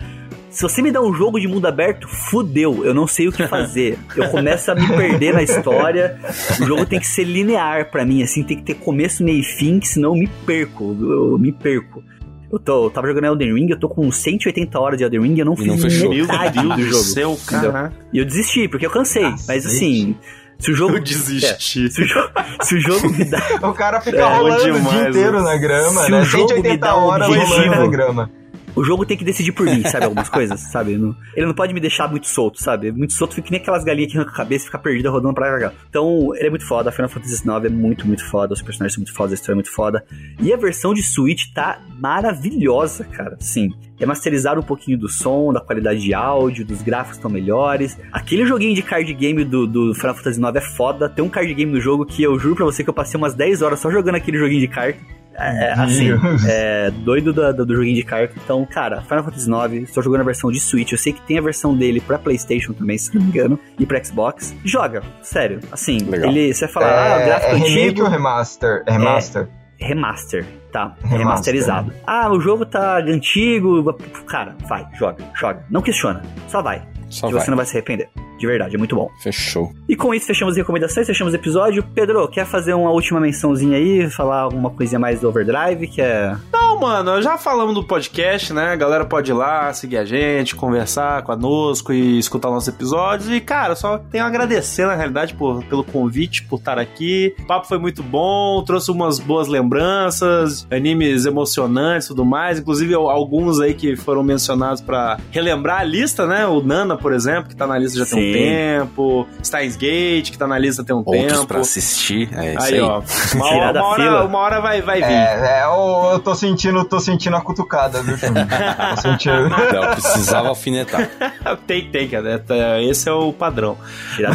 Se 0.53 0.61
você 0.61 0.81
me 0.81 0.91
dá 0.91 1.01
um 1.01 1.13
jogo 1.13 1.39
de 1.39 1.47
mundo 1.47 1.65
aberto, 1.65 2.07
fudeu. 2.07 2.85
Eu 2.85 2.93
não 2.93 3.07
sei 3.07 3.27
o 3.27 3.31
que 3.31 3.45
fazer. 3.47 3.97
Eu 4.15 4.29
começo 4.29 4.71
a 4.71 4.75
me 4.75 4.87
perder 4.87 5.33
na 5.33 5.41
história. 5.41 6.17
O 6.61 6.65
jogo 6.65 6.85
tem 6.85 6.99
que 6.99 7.07
ser 7.07 7.23
linear 7.23 7.89
pra 7.89 8.05
mim, 8.05 8.21
assim, 8.21 8.43
tem 8.43 8.57
que 8.57 8.63
ter 8.63 8.75
começo, 8.75 9.23
meio 9.23 9.39
e 9.39 9.43
fim, 9.43 9.79
que 9.79 9.87
senão 9.87 10.11
eu 10.13 10.19
me 10.19 10.27
perco. 10.45 10.95
Eu 11.01 11.37
me 11.39 11.51
perco. 11.51 12.03
Eu, 12.51 12.59
tô, 12.59 12.85
eu 12.85 12.89
tava 12.91 13.07
jogando 13.07 13.25
Elden 13.25 13.55
Ring, 13.55 13.67
eu 13.71 13.79
tô 13.79 13.89
com 13.89 14.11
180 14.11 14.79
horas 14.79 14.97
de 14.99 15.03
Elden 15.03 15.21
Ring, 15.23 15.39
eu 15.39 15.45
não 15.45 15.55
fiz 15.55 15.65
não 15.65 15.77
fechou. 15.79 16.11
Meu 16.13 16.27
metade 16.27 16.59
Deus 16.61 16.75
do 16.75 16.81
jogo. 16.83 17.03
céu, 17.03 17.39
cara. 17.47 17.91
E 18.13 18.19
eu 18.19 18.25
desisti, 18.25 18.67
porque 18.67 18.85
eu 18.85 18.91
cansei. 18.91 19.23
Mas 19.23 19.45
Cacete. 19.63 19.65
assim, 19.67 20.15
se 20.59 20.71
o 20.71 20.75
jogo. 20.75 20.97
Eu 20.97 21.01
desisti. 21.03 21.87
É, 21.87 21.89
se, 21.89 22.01
o 22.03 22.05
jogo, 22.07 22.29
se 22.61 22.75
o 22.75 22.79
jogo 22.79 23.09
me 23.09 23.25
dá. 23.25 23.41
O 23.67 23.73
cara 23.73 23.99
fica 24.01 24.17
É, 24.19 24.37
rolando 24.37 24.61
o 24.61 24.65
demais, 24.65 24.89
dia 24.89 25.09
inteiro 25.09 25.41
na 25.41 25.57
grama, 25.57 26.01
Se 26.03 26.11
né? 26.11 26.21
o 26.21 26.25
jogo 26.25 26.43
me 26.53 26.61
180 26.61 26.77
dá 26.77 26.95
um 26.95 27.03
horas 27.05 27.27
rolando 27.27 27.43
objetivo- 27.51 27.75
na 27.75 27.87
grama. 27.87 28.29
O 28.75 28.83
jogo 28.83 29.05
tem 29.05 29.15
que 29.17 29.23
decidir 29.23 29.51
por 29.51 29.65
mim, 29.65 29.83
sabe? 29.83 30.05
Algumas 30.05 30.29
coisas, 30.29 30.59
sabe? 30.71 30.97
Não- 30.97 31.15
ele 31.35 31.45
não 31.45 31.53
pode 31.53 31.73
me 31.73 31.79
deixar 31.79 32.07
muito 32.09 32.27
solto, 32.27 32.61
sabe? 32.61 32.91
Muito 32.91 33.13
solto 33.13 33.35
fica 33.35 33.45
que 33.45 33.51
nem 33.51 33.61
aquelas 33.61 33.83
galinhas 33.83 34.11
que 34.11 34.17
arrancam 34.17 34.33
a 34.33 34.37
cabeça 34.37 34.63
e 34.63 34.67
fica 34.67 34.79
perdida 34.79 35.09
rodando 35.09 35.33
pra 35.33 35.59
cá. 35.59 35.71
Então, 35.89 36.35
ele 36.35 36.47
é 36.47 36.49
muito 36.49 36.65
foda. 36.65 36.91
Final 36.91 37.09
Fantasy 37.09 37.35
IX 37.47 37.65
é 37.65 37.69
muito, 37.69 38.07
muito 38.07 38.25
foda. 38.25 38.53
Os 38.53 38.61
personagens 38.61 38.93
são 38.95 39.01
muito 39.01 39.13
fodas, 39.13 39.31
a 39.33 39.35
história 39.35 39.53
é 39.53 39.55
muito 39.55 39.71
foda. 39.71 40.03
E 40.41 40.51
a 40.53 40.57
versão 40.57 40.93
de 40.93 41.03
Switch 41.03 41.53
tá 41.53 41.79
maravilhosa, 41.99 43.03
cara. 43.05 43.37
Sim. 43.39 43.69
Remasterizaram 43.99 44.61
um 44.61 44.65
pouquinho 44.65 44.97
do 44.97 45.07
som, 45.07 45.53
da 45.53 45.61
qualidade 45.61 45.99
de 46.01 46.13
áudio, 46.13 46.65
dos 46.65 46.81
gráficos 46.81 47.17
estão 47.17 47.29
melhores. 47.29 47.97
Aquele 48.11 48.45
joguinho 48.45 48.73
de 48.75 48.81
card 48.81 49.13
game 49.13 49.43
do, 49.45 49.67
do 49.67 49.93
Final 49.93 50.15
Fantasy 50.15 50.39
IX 50.41 50.55
é 50.55 50.61
foda. 50.61 51.07
Tem 51.09 51.23
um 51.23 51.29
card 51.29 51.53
game 51.53 51.71
no 51.71 51.79
jogo 51.79 52.05
que 52.05 52.23
eu 52.23 52.37
juro 52.39 52.55
pra 52.55 52.65
você 52.65 52.83
que 52.83 52.89
eu 52.89 52.93
passei 52.93 53.17
umas 53.17 53.33
10 53.33 53.61
horas 53.61 53.79
só 53.79 53.89
jogando 53.91 54.15
aquele 54.15 54.37
joguinho 54.37 54.59
de 54.61 54.67
carta. 54.67 54.99
É, 55.35 55.65
é, 55.65 55.73
assim, 55.73 56.07
Deus. 56.07 56.45
é 56.47 56.91
doido 56.91 57.33
do, 57.33 57.53
do, 57.53 57.65
do 57.65 57.75
joguinho 57.75 57.95
de 57.95 58.03
carta. 58.03 58.33
Então, 58.43 58.65
cara, 58.65 59.01
Final 59.01 59.23
Fantasy 59.23 59.49
IX, 59.49 59.89
estou 59.89 60.03
jogando 60.03 60.21
a 60.21 60.25
versão 60.25 60.51
de 60.51 60.59
Switch. 60.59 60.91
Eu 60.91 60.97
sei 60.97 61.13
que 61.13 61.21
tem 61.21 61.37
a 61.37 61.41
versão 61.41 61.75
dele 61.75 61.99
pra 61.99 62.17
PlayStation 62.17 62.73
também, 62.73 62.97
se 62.97 63.13
não 63.15 63.21
me 63.21 63.29
engano, 63.29 63.59
e 63.79 63.85
pra 63.85 64.03
Xbox. 64.03 64.55
Joga, 64.63 65.01
sério. 65.21 65.59
Assim, 65.71 65.97
Legal. 65.99 66.29
ele, 66.29 66.53
você 66.53 66.65
vai 66.65 66.73
falar, 66.73 66.87
ah, 66.87 67.21
é, 67.21 67.25
gráfico 67.25 67.51
é 67.51 67.55
remake 67.55 67.79
antigo, 67.81 68.03
ou 68.03 68.09
remaster? 68.09 68.83
É 68.85 68.91
remaster. 68.91 69.47
remaster, 69.77 70.45
tá? 70.71 70.95
Remaster. 71.01 71.17
Remasterizado. 71.17 71.93
Ah, 72.05 72.31
o 72.31 72.39
jogo 72.39 72.65
tá 72.65 72.97
antigo. 72.97 73.93
Cara, 74.27 74.55
vai, 74.67 74.85
joga, 74.93 75.23
joga. 75.35 75.63
Não 75.69 75.81
questiona, 75.81 76.21
só 76.47 76.61
vai. 76.61 76.81
Só 77.13 77.27
que 77.27 77.33
vai. 77.33 77.43
você 77.43 77.49
não 77.49 77.57
vai 77.57 77.65
se 77.65 77.73
arrepender. 77.73 78.09
De 78.37 78.47
verdade, 78.47 78.75
é 78.75 78.77
muito 78.77 78.95
bom. 78.95 79.09
Fechou. 79.21 79.71
E 79.87 79.95
com 79.95 80.13
isso, 80.13 80.25
fechamos 80.25 80.53
as 80.53 80.57
recomendações, 80.57 81.07
fechamos 81.07 81.33
o 81.33 81.35
episódio. 81.37 81.83
Pedro, 81.95 82.27
quer 82.27 82.45
fazer 82.45 82.73
uma 82.73 82.91
última 82.91 83.19
mençãozinha 83.19 83.77
aí? 83.77 84.09
Falar 84.09 84.41
alguma 84.41 84.69
coisinha 84.69 84.99
mais 84.99 85.21
do 85.21 85.29
Overdrive? 85.29 85.87
Que 85.87 86.01
é. 86.01 86.35
Não, 86.51 86.73
Não, 86.73 86.79
mano, 86.79 87.21
já 87.21 87.37
falamos 87.37 87.75
do 87.75 87.83
podcast, 87.83 88.51
né? 88.51 88.71
A 88.71 88.75
galera 88.75 89.05
pode 89.05 89.29
ir 89.29 89.33
lá, 89.35 89.71
seguir 89.71 89.97
a 89.97 90.03
gente, 90.03 90.55
conversar 90.55 91.21
conosco 91.21 91.93
e 91.93 92.17
escutar 92.17 92.49
nossos 92.49 92.67
episódios. 92.67 93.29
E, 93.29 93.39
cara, 93.39 93.75
só 93.75 93.99
tenho 93.99 94.23
a 94.23 94.27
agradecer, 94.27 94.87
na 94.87 94.95
realidade, 94.95 95.35
por, 95.35 95.63
pelo 95.65 95.83
convite, 95.83 96.43
por 96.43 96.57
estar 96.57 96.79
aqui. 96.79 97.35
O 97.39 97.45
papo 97.45 97.67
foi 97.67 97.77
muito 97.77 98.01
bom, 98.01 98.63
trouxe 98.63 98.89
umas 98.89 99.19
boas 99.19 99.47
lembranças, 99.47 100.67
animes 100.71 101.25
emocionantes 101.25 102.07
e 102.07 102.09
tudo 102.09 102.25
mais. 102.25 102.59
Inclusive, 102.59 102.95
alguns 102.95 103.59
aí 103.59 103.75
que 103.75 103.95
foram 103.95 104.23
mencionados 104.23 104.81
para 104.81 105.19
relembrar 105.31 105.81
a 105.81 105.83
lista, 105.83 106.25
né? 106.25 106.47
O 106.47 106.61
Nana, 106.63 106.97
por 107.03 107.11
exemplo, 107.11 107.49
que 107.49 107.55
tá 107.55 107.67
na 107.67 107.77
lista 107.77 107.99
já 107.99 108.05
tem 108.05 108.17
Sim. 108.17 108.29
um 108.29 108.33
tempo. 108.33 109.27
Steins 109.43 109.75
Gate, 109.75 110.31
que 110.31 110.37
tá 110.37 110.47
na 110.47 110.57
lista 110.57 110.85
tem 110.85 110.95
um 110.95 110.99
Outros 111.05 111.33
tempo. 111.33 111.47
pra 111.47 111.59
assistir. 111.59 112.29
É 112.33 112.55
isso 112.55 112.63
Aí, 112.65 112.73
aí. 112.75 112.79
ó. 112.79 113.03
Uma, 113.35 113.45
hora, 113.47 113.79
uma, 113.79 113.87
hora, 113.87 114.25
uma 114.25 114.39
hora 114.39 114.61
vai, 114.61 114.81
vai 114.81 114.97
vir. 114.99 115.11
É, 115.11 115.59
é, 115.59 115.63
eu, 115.65 116.11
eu 116.13 116.19
tô 116.19 116.33
sentindo, 116.33 116.85
tô 116.85 116.99
sentindo 116.99 117.35
a 117.35 117.41
cutucada, 117.41 118.01
viu? 118.01 118.15
Tô 118.17 119.01
sentindo. 119.01 119.49
Não, 119.73 119.91
precisava 119.91 120.47
alfinetar. 120.47 121.09
tem, 121.67 121.89
tem, 121.89 122.07
cara. 122.07 122.41
É, 122.49 122.83
Esse 122.85 123.09
é 123.09 123.11
o 123.11 123.33
padrão. 123.33 123.75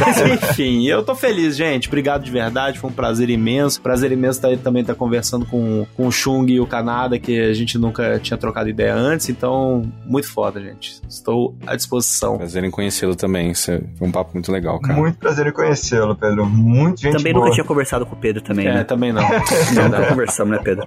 Mas 0.00 0.20
enfim, 0.20 0.86
eu 0.86 1.02
tô 1.02 1.14
feliz, 1.14 1.56
gente. 1.56 1.88
Obrigado 1.88 2.22
de 2.24 2.30
verdade. 2.30 2.78
Foi 2.78 2.90
um 2.90 2.92
prazer 2.92 3.30
imenso. 3.30 3.80
Prazer 3.80 4.12
imenso 4.12 4.40
tá, 4.42 4.48
também 4.62 4.82
estar 4.82 4.94
conversando 4.94 5.46
com, 5.46 5.86
com 5.96 6.06
o 6.06 6.12
Chung 6.12 6.46
e 6.50 6.60
o 6.60 6.66
Kanada, 6.66 7.18
que 7.18 7.40
a 7.40 7.54
gente 7.54 7.78
nunca 7.78 8.18
tinha 8.18 8.36
trocado 8.36 8.68
ideia 8.68 8.94
antes. 8.94 9.28
Então, 9.30 9.90
muito 10.04 10.28
foda, 10.28 10.60
gente. 10.60 11.00
Estou 11.08 11.56
à 11.66 11.76
disposição. 11.76 12.36
Prazer 12.36 12.57
em 12.64 12.70
conhecê-lo 12.70 13.14
também. 13.16 13.50
Isso 13.50 13.70
é- 13.70 13.80
Foi 13.98 14.08
um 14.08 14.12
papo 14.12 14.30
muito 14.34 14.50
legal, 14.52 14.80
cara. 14.80 14.98
Muito 14.98 15.18
prazer 15.18 15.46
em 15.46 15.52
conhecê-lo, 15.52 16.14
Pedro. 16.16 16.46
Muito 16.46 17.00
gente 17.00 17.16
Também 17.16 17.32
boa. 17.32 17.44
nunca 17.44 17.54
tinha 17.54 17.64
conversado 17.66 18.04
com 18.06 18.14
o 18.14 18.18
Pedro 18.18 18.42
também, 18.42 18.66
É, 18.66 18.74
né? 18.74 18.84
também 18.84 19.12
não. 19.12 19.22
Não, 19.74 19.88
não 19.88 20.04
conversamos, 20.06 20.56
né, 20.56 20.60
Pedro? 20.62 20.86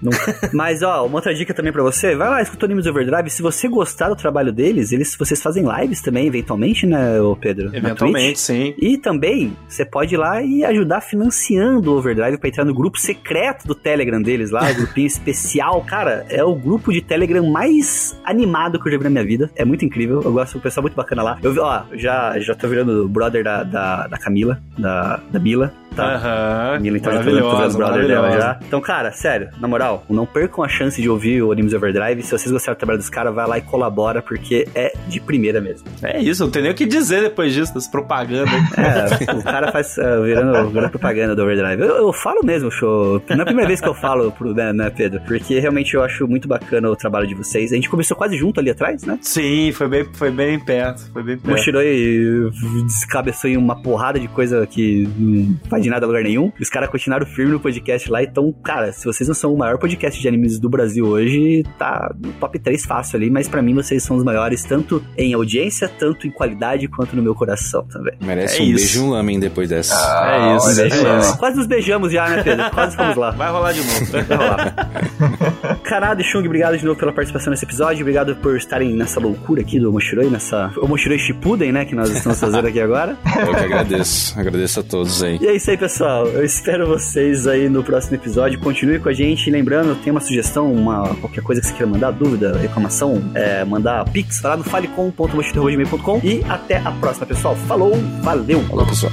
Nunca. 0.00 0.50
Mas, 0.52 0.80
ó, 0.82 1.04
uma 1.06 1.16
outra 1.16 1.34
dica 1.34 1.52
também 1.52 1.72
pra 1.72 1.82
você, 1.82 2.14
vai 2.14 2.28
lá, 2.28 2.40
escuta 2.42 2.64
o 2.64 2.66
Animes 2.66 2.86
Overdrive. 2.86 3.28
Se 3.30 3.42
você 3.42 3.66
gostar 3.68 4.08
do 4.08 4.14
trabalho 4.16 4.52
deles, 4.52 4.92
eles, 4.92 5.16
vocês 5.18 5.42
fazem 5.42 5.64
lives 5.80 6.00
também, 6.00 6.26
eventualmente, 6.26 6.86
né, 6.86 7.20
ô 7.20 7.34
Pedro? 7.34 7.74
Eventualmente, 7.74 8.38
sim. 8.38 8.74
E 8.78 8.96
também, 8.96 9.56
você 9.68 9.84
pode 9.84 10.14
ir 10.14 10.18
lá 10.18 10.40
e 10.40 10.64
ajudar 10.64 11.00
financiando 11.00 11.92
o 11.92 11.96
Overdrive 11.98 12.38
pra 12.38 12.48
entrar 12.48 12.64
no 12.64 12.72
grupo 12.74 12.98
secreto 12.98 13.66
do 13.66 13.74
Telegram 13.74 14.22
deles 14.22 14.50
lá, 14.52 14.70
o 14.70 14.74
grupinho 14.74 15.06
especial. 15.08 15.82
Cara, 15.84 16.24
é 16.28 16.44
o 16.44 16.54
grupo 16.54 16.92
de 16.92 17.00
Telegram 17.02 17.44
mais 17.50 18.16
animado 18.24 18.80
que 18.80 18.88
eu 18.88 18.92
já 18.92 18.98
vi 18.98 19.04
na 19.04 19.10
minha 19.10 19.24
vida. 19.24 19.50
É 19.56 19.64
muito 19.64 19.84
incrível. 19.84 20.20
Eu 20.24 20.32
gosto 20.32 20.54
do 20.58 20.60
pessoal 20.60 20.82
muito 20.82 20.94
bacana 20.98 21.22
lá. 21.22 21.38
Eu 21.42 21.54
ó, 21.62 21.82
já, 21.92 22.38
já 22.38 22.54
tô 22.54 22.68
virando 22.68 23.08
brother 23.08 23.42
da, 23.42 23.62
da, 23.62 24.06
da 24.06 24.18
Camila, 24.18 24.60
da, 24.76 25.20
da 25.30 25.38
Mila. 25.38 25.72
Tá? 25.98 26.14
Aham. 26.14 26.78
Mila, 26.80 26.96
então 26.96 27.12
já 27.12 27.22
virando 27.22 27.44
Maravilhosa, 27.44 27.76
brother 27.76 28.06
dela 28.06 28.30
já. 28.30 28.58
Então, 28.64 28.80
cara, 28.80 29.10
sério, 29.10 29.48
na 29.58 29.66
moral, 29.66 30.04
não 30.08 30.24
percam 30.24 30.62
a 30.62 30.68
chance 30.68 31.02
de 31.02 31.10
ouvir 31.10 31.42
o 31.42 31.50
Animes 31.50 31.74
Overdrive. 31.74 32.22
Se 32.22 32.30
vocês 32.30 32.52
gostaram 32.52 32.76
do 32.76 32.78
trabalho 32.78 32.98
dos 33.00 33.10
caras, 33.10 33.34
vai 33.34 33.48
lá 33.48 33.58
e 33.58 33.62
colabora, 33.62 34.22
porque 34.22 34.68
é 34.76 34.92
de 35.08 35.18
primeira 35.20 35.60
mesmo. 35.60 35.88
É 36.00 36.20
isso, 36.20 36.44
não 36.44 36.52
tem 36.52 36.62
nem 36.62 36.70
o 36.70 36.74
que 36.74 36.86
dizer 36.86 37.22
depois 37.22 37.52
disso, 37.52 37.74
das 37.74 37.88
propagandas. 37.88 38.54
É, 38.78 39.34
o 39.34 39.42
cara 39.42 39.72
faz 39.72 39.96
uh, 39.98 40.22
virando, 40.22 40.70
virando 40.70 40.90
propaganda 40.90 41.34
do 41.34 41.42
Overdrive. 41.42 41.82
Eu, 41.82 41.96
eu 41.96 42.12
falo 42.12 42.44
mesmo, 42.44 42.70
show. 42.70 43.20
Não 43.30 43.38
é 43.38 43.42
a 43.42 43.46
primeira 43.46 43.66
vez 43.66 43.80
que 43.80 43.88
eu 43.88 43.94
falo 43.94 44.30
pro, 44.30 44.54
né, 44.54 44.72
né, 44.72 44.90
Pedro? 44.90 45.20
Porque 45.26 45.58
realmente 45.58 45.94
eu 45.94 46.04
acho 46.04 46.28
muito 46.28 46.46
bacana 46.46 46.88
o 46.88 46.94
trabalho 46.94 47.26
de 47.26 47.34
vocês. 47.34 47.72
A 47.72 47.74
gente 47.74 47.90
começou 47.90 48.16
quase 48.16 48.36
junto 48.36 48.60
ali 48.60 48.70
atrás, 48.70 49.02
né? 49.04 49.18
Sim, 49.20 49.72
foi 49.72 49.88
bem, 49.88 50.04
foi 50.14 50.30
bem 50.30 50.60
perto. 50.60 51.10
Foi 51.12 51.24
bem 51.24 51.36
perto. 51.36 51.50
Moshiroi 51.50 52.50
descabeçou 52.86 53.50
em 53.50 53.56
uma 53.56 53.82
porrada 53.82 54.20
de 54.20 54.28
coisa 54.28 54.64
que 54.64 55.08
não 55.18 55.56
faz 55.68 55.87
de 55.88 55.90
nada 55.90 56.04
a 56.04 56.08
lugar 56.08 56.22
nenhum. 56.22 56.52
Os 56.60 56.68
caras 56.68 56.88
continuaram 56.90 57.26
firme 57.26 57.52
no 57.52 57.60
podcast 57.60 58.10
lá. 58.10 58.22
Então, 58.22 58.52
cara, 58.62 58.92
se 58.92 59.04
vocês 59.04 59.26
não 59.26 59.34
são 59.34 59.52
o 59.54 59.58
maior 59.58 59.78
podcast 59.78 60.20
de 60.20 60.28
animes 60.28 60.58
do 60.58 60.68
Brasil 60.68 61.06
hoje, 61.06 61.64
tá 61.78 62.14
no 62.22 62.32
top 62.34 62.58
3 62.58 62.84
fácil 62.84 63.16
ali. 63.16 63.30
Mas 63.30 63.48
pra 63.48 63.62
mim 63.62 63.74
vocês 63.74 64.02
são 64.02 64.16
os 64.16 64.22
maiores, 64.24 64.62
tanto 64.64 65.02
em 65.16 65.32
audiência, 65.34 65.88
tanto 65.88 66.26
em 66.26 66.30
qualidade, 66.30 66.86
quanto 66.88 67.16
no 67.16 67.22
meu 67.22 67.34
coração 67.34 67.84
também. 67.88 68.14
Merece 68.20 68.58
É 68.58 68.62
um 68.62 68.64
isso. 68.66 68.74
beijo 68.76 68.98
e 69.00 69.02
um 69.02 69.10
lamen 69.10 69.40
depois 69.40 69.68
dessa. 69.68 69.94
É 69.94 70.56
isso, 70.56 70.66
olha 70.68 70.86
é 70.86 70.90
só. 70.90 71.18
isso. 71.18 71.38
Quase 71.38 71.56
nos 71.56 71.66
beijamos 71.66 72.12
já, 72.12 72.28
né, 72.28 72.42
Pedro? 72.42 72.70
Quase 72.70 72.96
fomos 72.96 73.16
lá. 73.16 73.30
Vai 73.30 73.50
rolar 73.50 73.72
de 73.72 73.80
novo. 73.80 74.04
Vai 74.26 74.36
rolar. 74.36 75.78
Kanada 75.84 76.20
e 76.20 76.24
Chung, 76.24 76.44
obrigado 76.44 76.76
de 76.76 76.84
novo 76.84 76.98
pela 76.98 77.12
participação 77.12 77.50
nesse 77.50 77.64
episódio. 77.64 78.02
Obrigado 78.02 78.36
por 78.36 78.56
estarem 78.56 78.94
nessa 78.94 79.18
loucura 79.20 79.62
aqui 79.62 79.78
do 79.80 79.90
Moshiroi, 79.92 80.28
nessa. 80.28 80.70
O 80.76 80.86
Moshiroi 80.86 81.18
Shippuden, 81.18 81.72
né? 81.72 81.84
Que 81.84 81.94
nós 81.94 82.10
estamos 82.10 82.38
fazendo 82.38 82.66
aqui 82.66 82.80
agora. 82.80 83.16
Eu 83.46 83.54
que 83.54 83.64
agradeço. 83.64 84.38
Agradeço 84.38 84.80
a 84.80 84.82
todos 84.82 85.22
aí. 85.22 85.38
E 85.40 85.46
é 85.46 85.56
isso 85.56 85.70
aí, 85.70 85.76
pessoal. 85.78 86.26
Eu 86.26 86.44
espero 86.44 86.86
vocês 86.86 87.46
aí 87.46 87.68
no 87.68 87.82
próximo 87.84 88.16
episódio. 88.16 88.58
Continue 88.58 88.98
com 88.98 89.08
a 89.08 89.12
gente. 89.12 89.50
Lembrando, 89.50 89.94
tem 90.02 90.10
uma 90.10 90.20
sugestão, 90.20 90.70
uma, 90.72 91.14
qualquer 91.16 91.42
coisa 91.42 91.60
que 91.60 91.68
você 91.68 91.72
queira 91.72 91.90
mandar, 91.90 92.10
dúvida, 92.10 92.58
reclamação, 92.58 93.30
é, 93.34 93.64
mandar 93.64 94.04
pix, 94.10 94.42
lá 94.42 94.56
no 94.56 94.64
falecom.mochilogmail.com. 94.64 96.20
E 96.24 96.44
até 96.48 96.78
a 96.78 96.90
próxima, 96.92 97.26
pessoal. 97.26 97.54
Falou, 97.54 97.92
valeu! 98.22 98.60
Falou, 98.64 98.84
pessoal. 98.86 99.12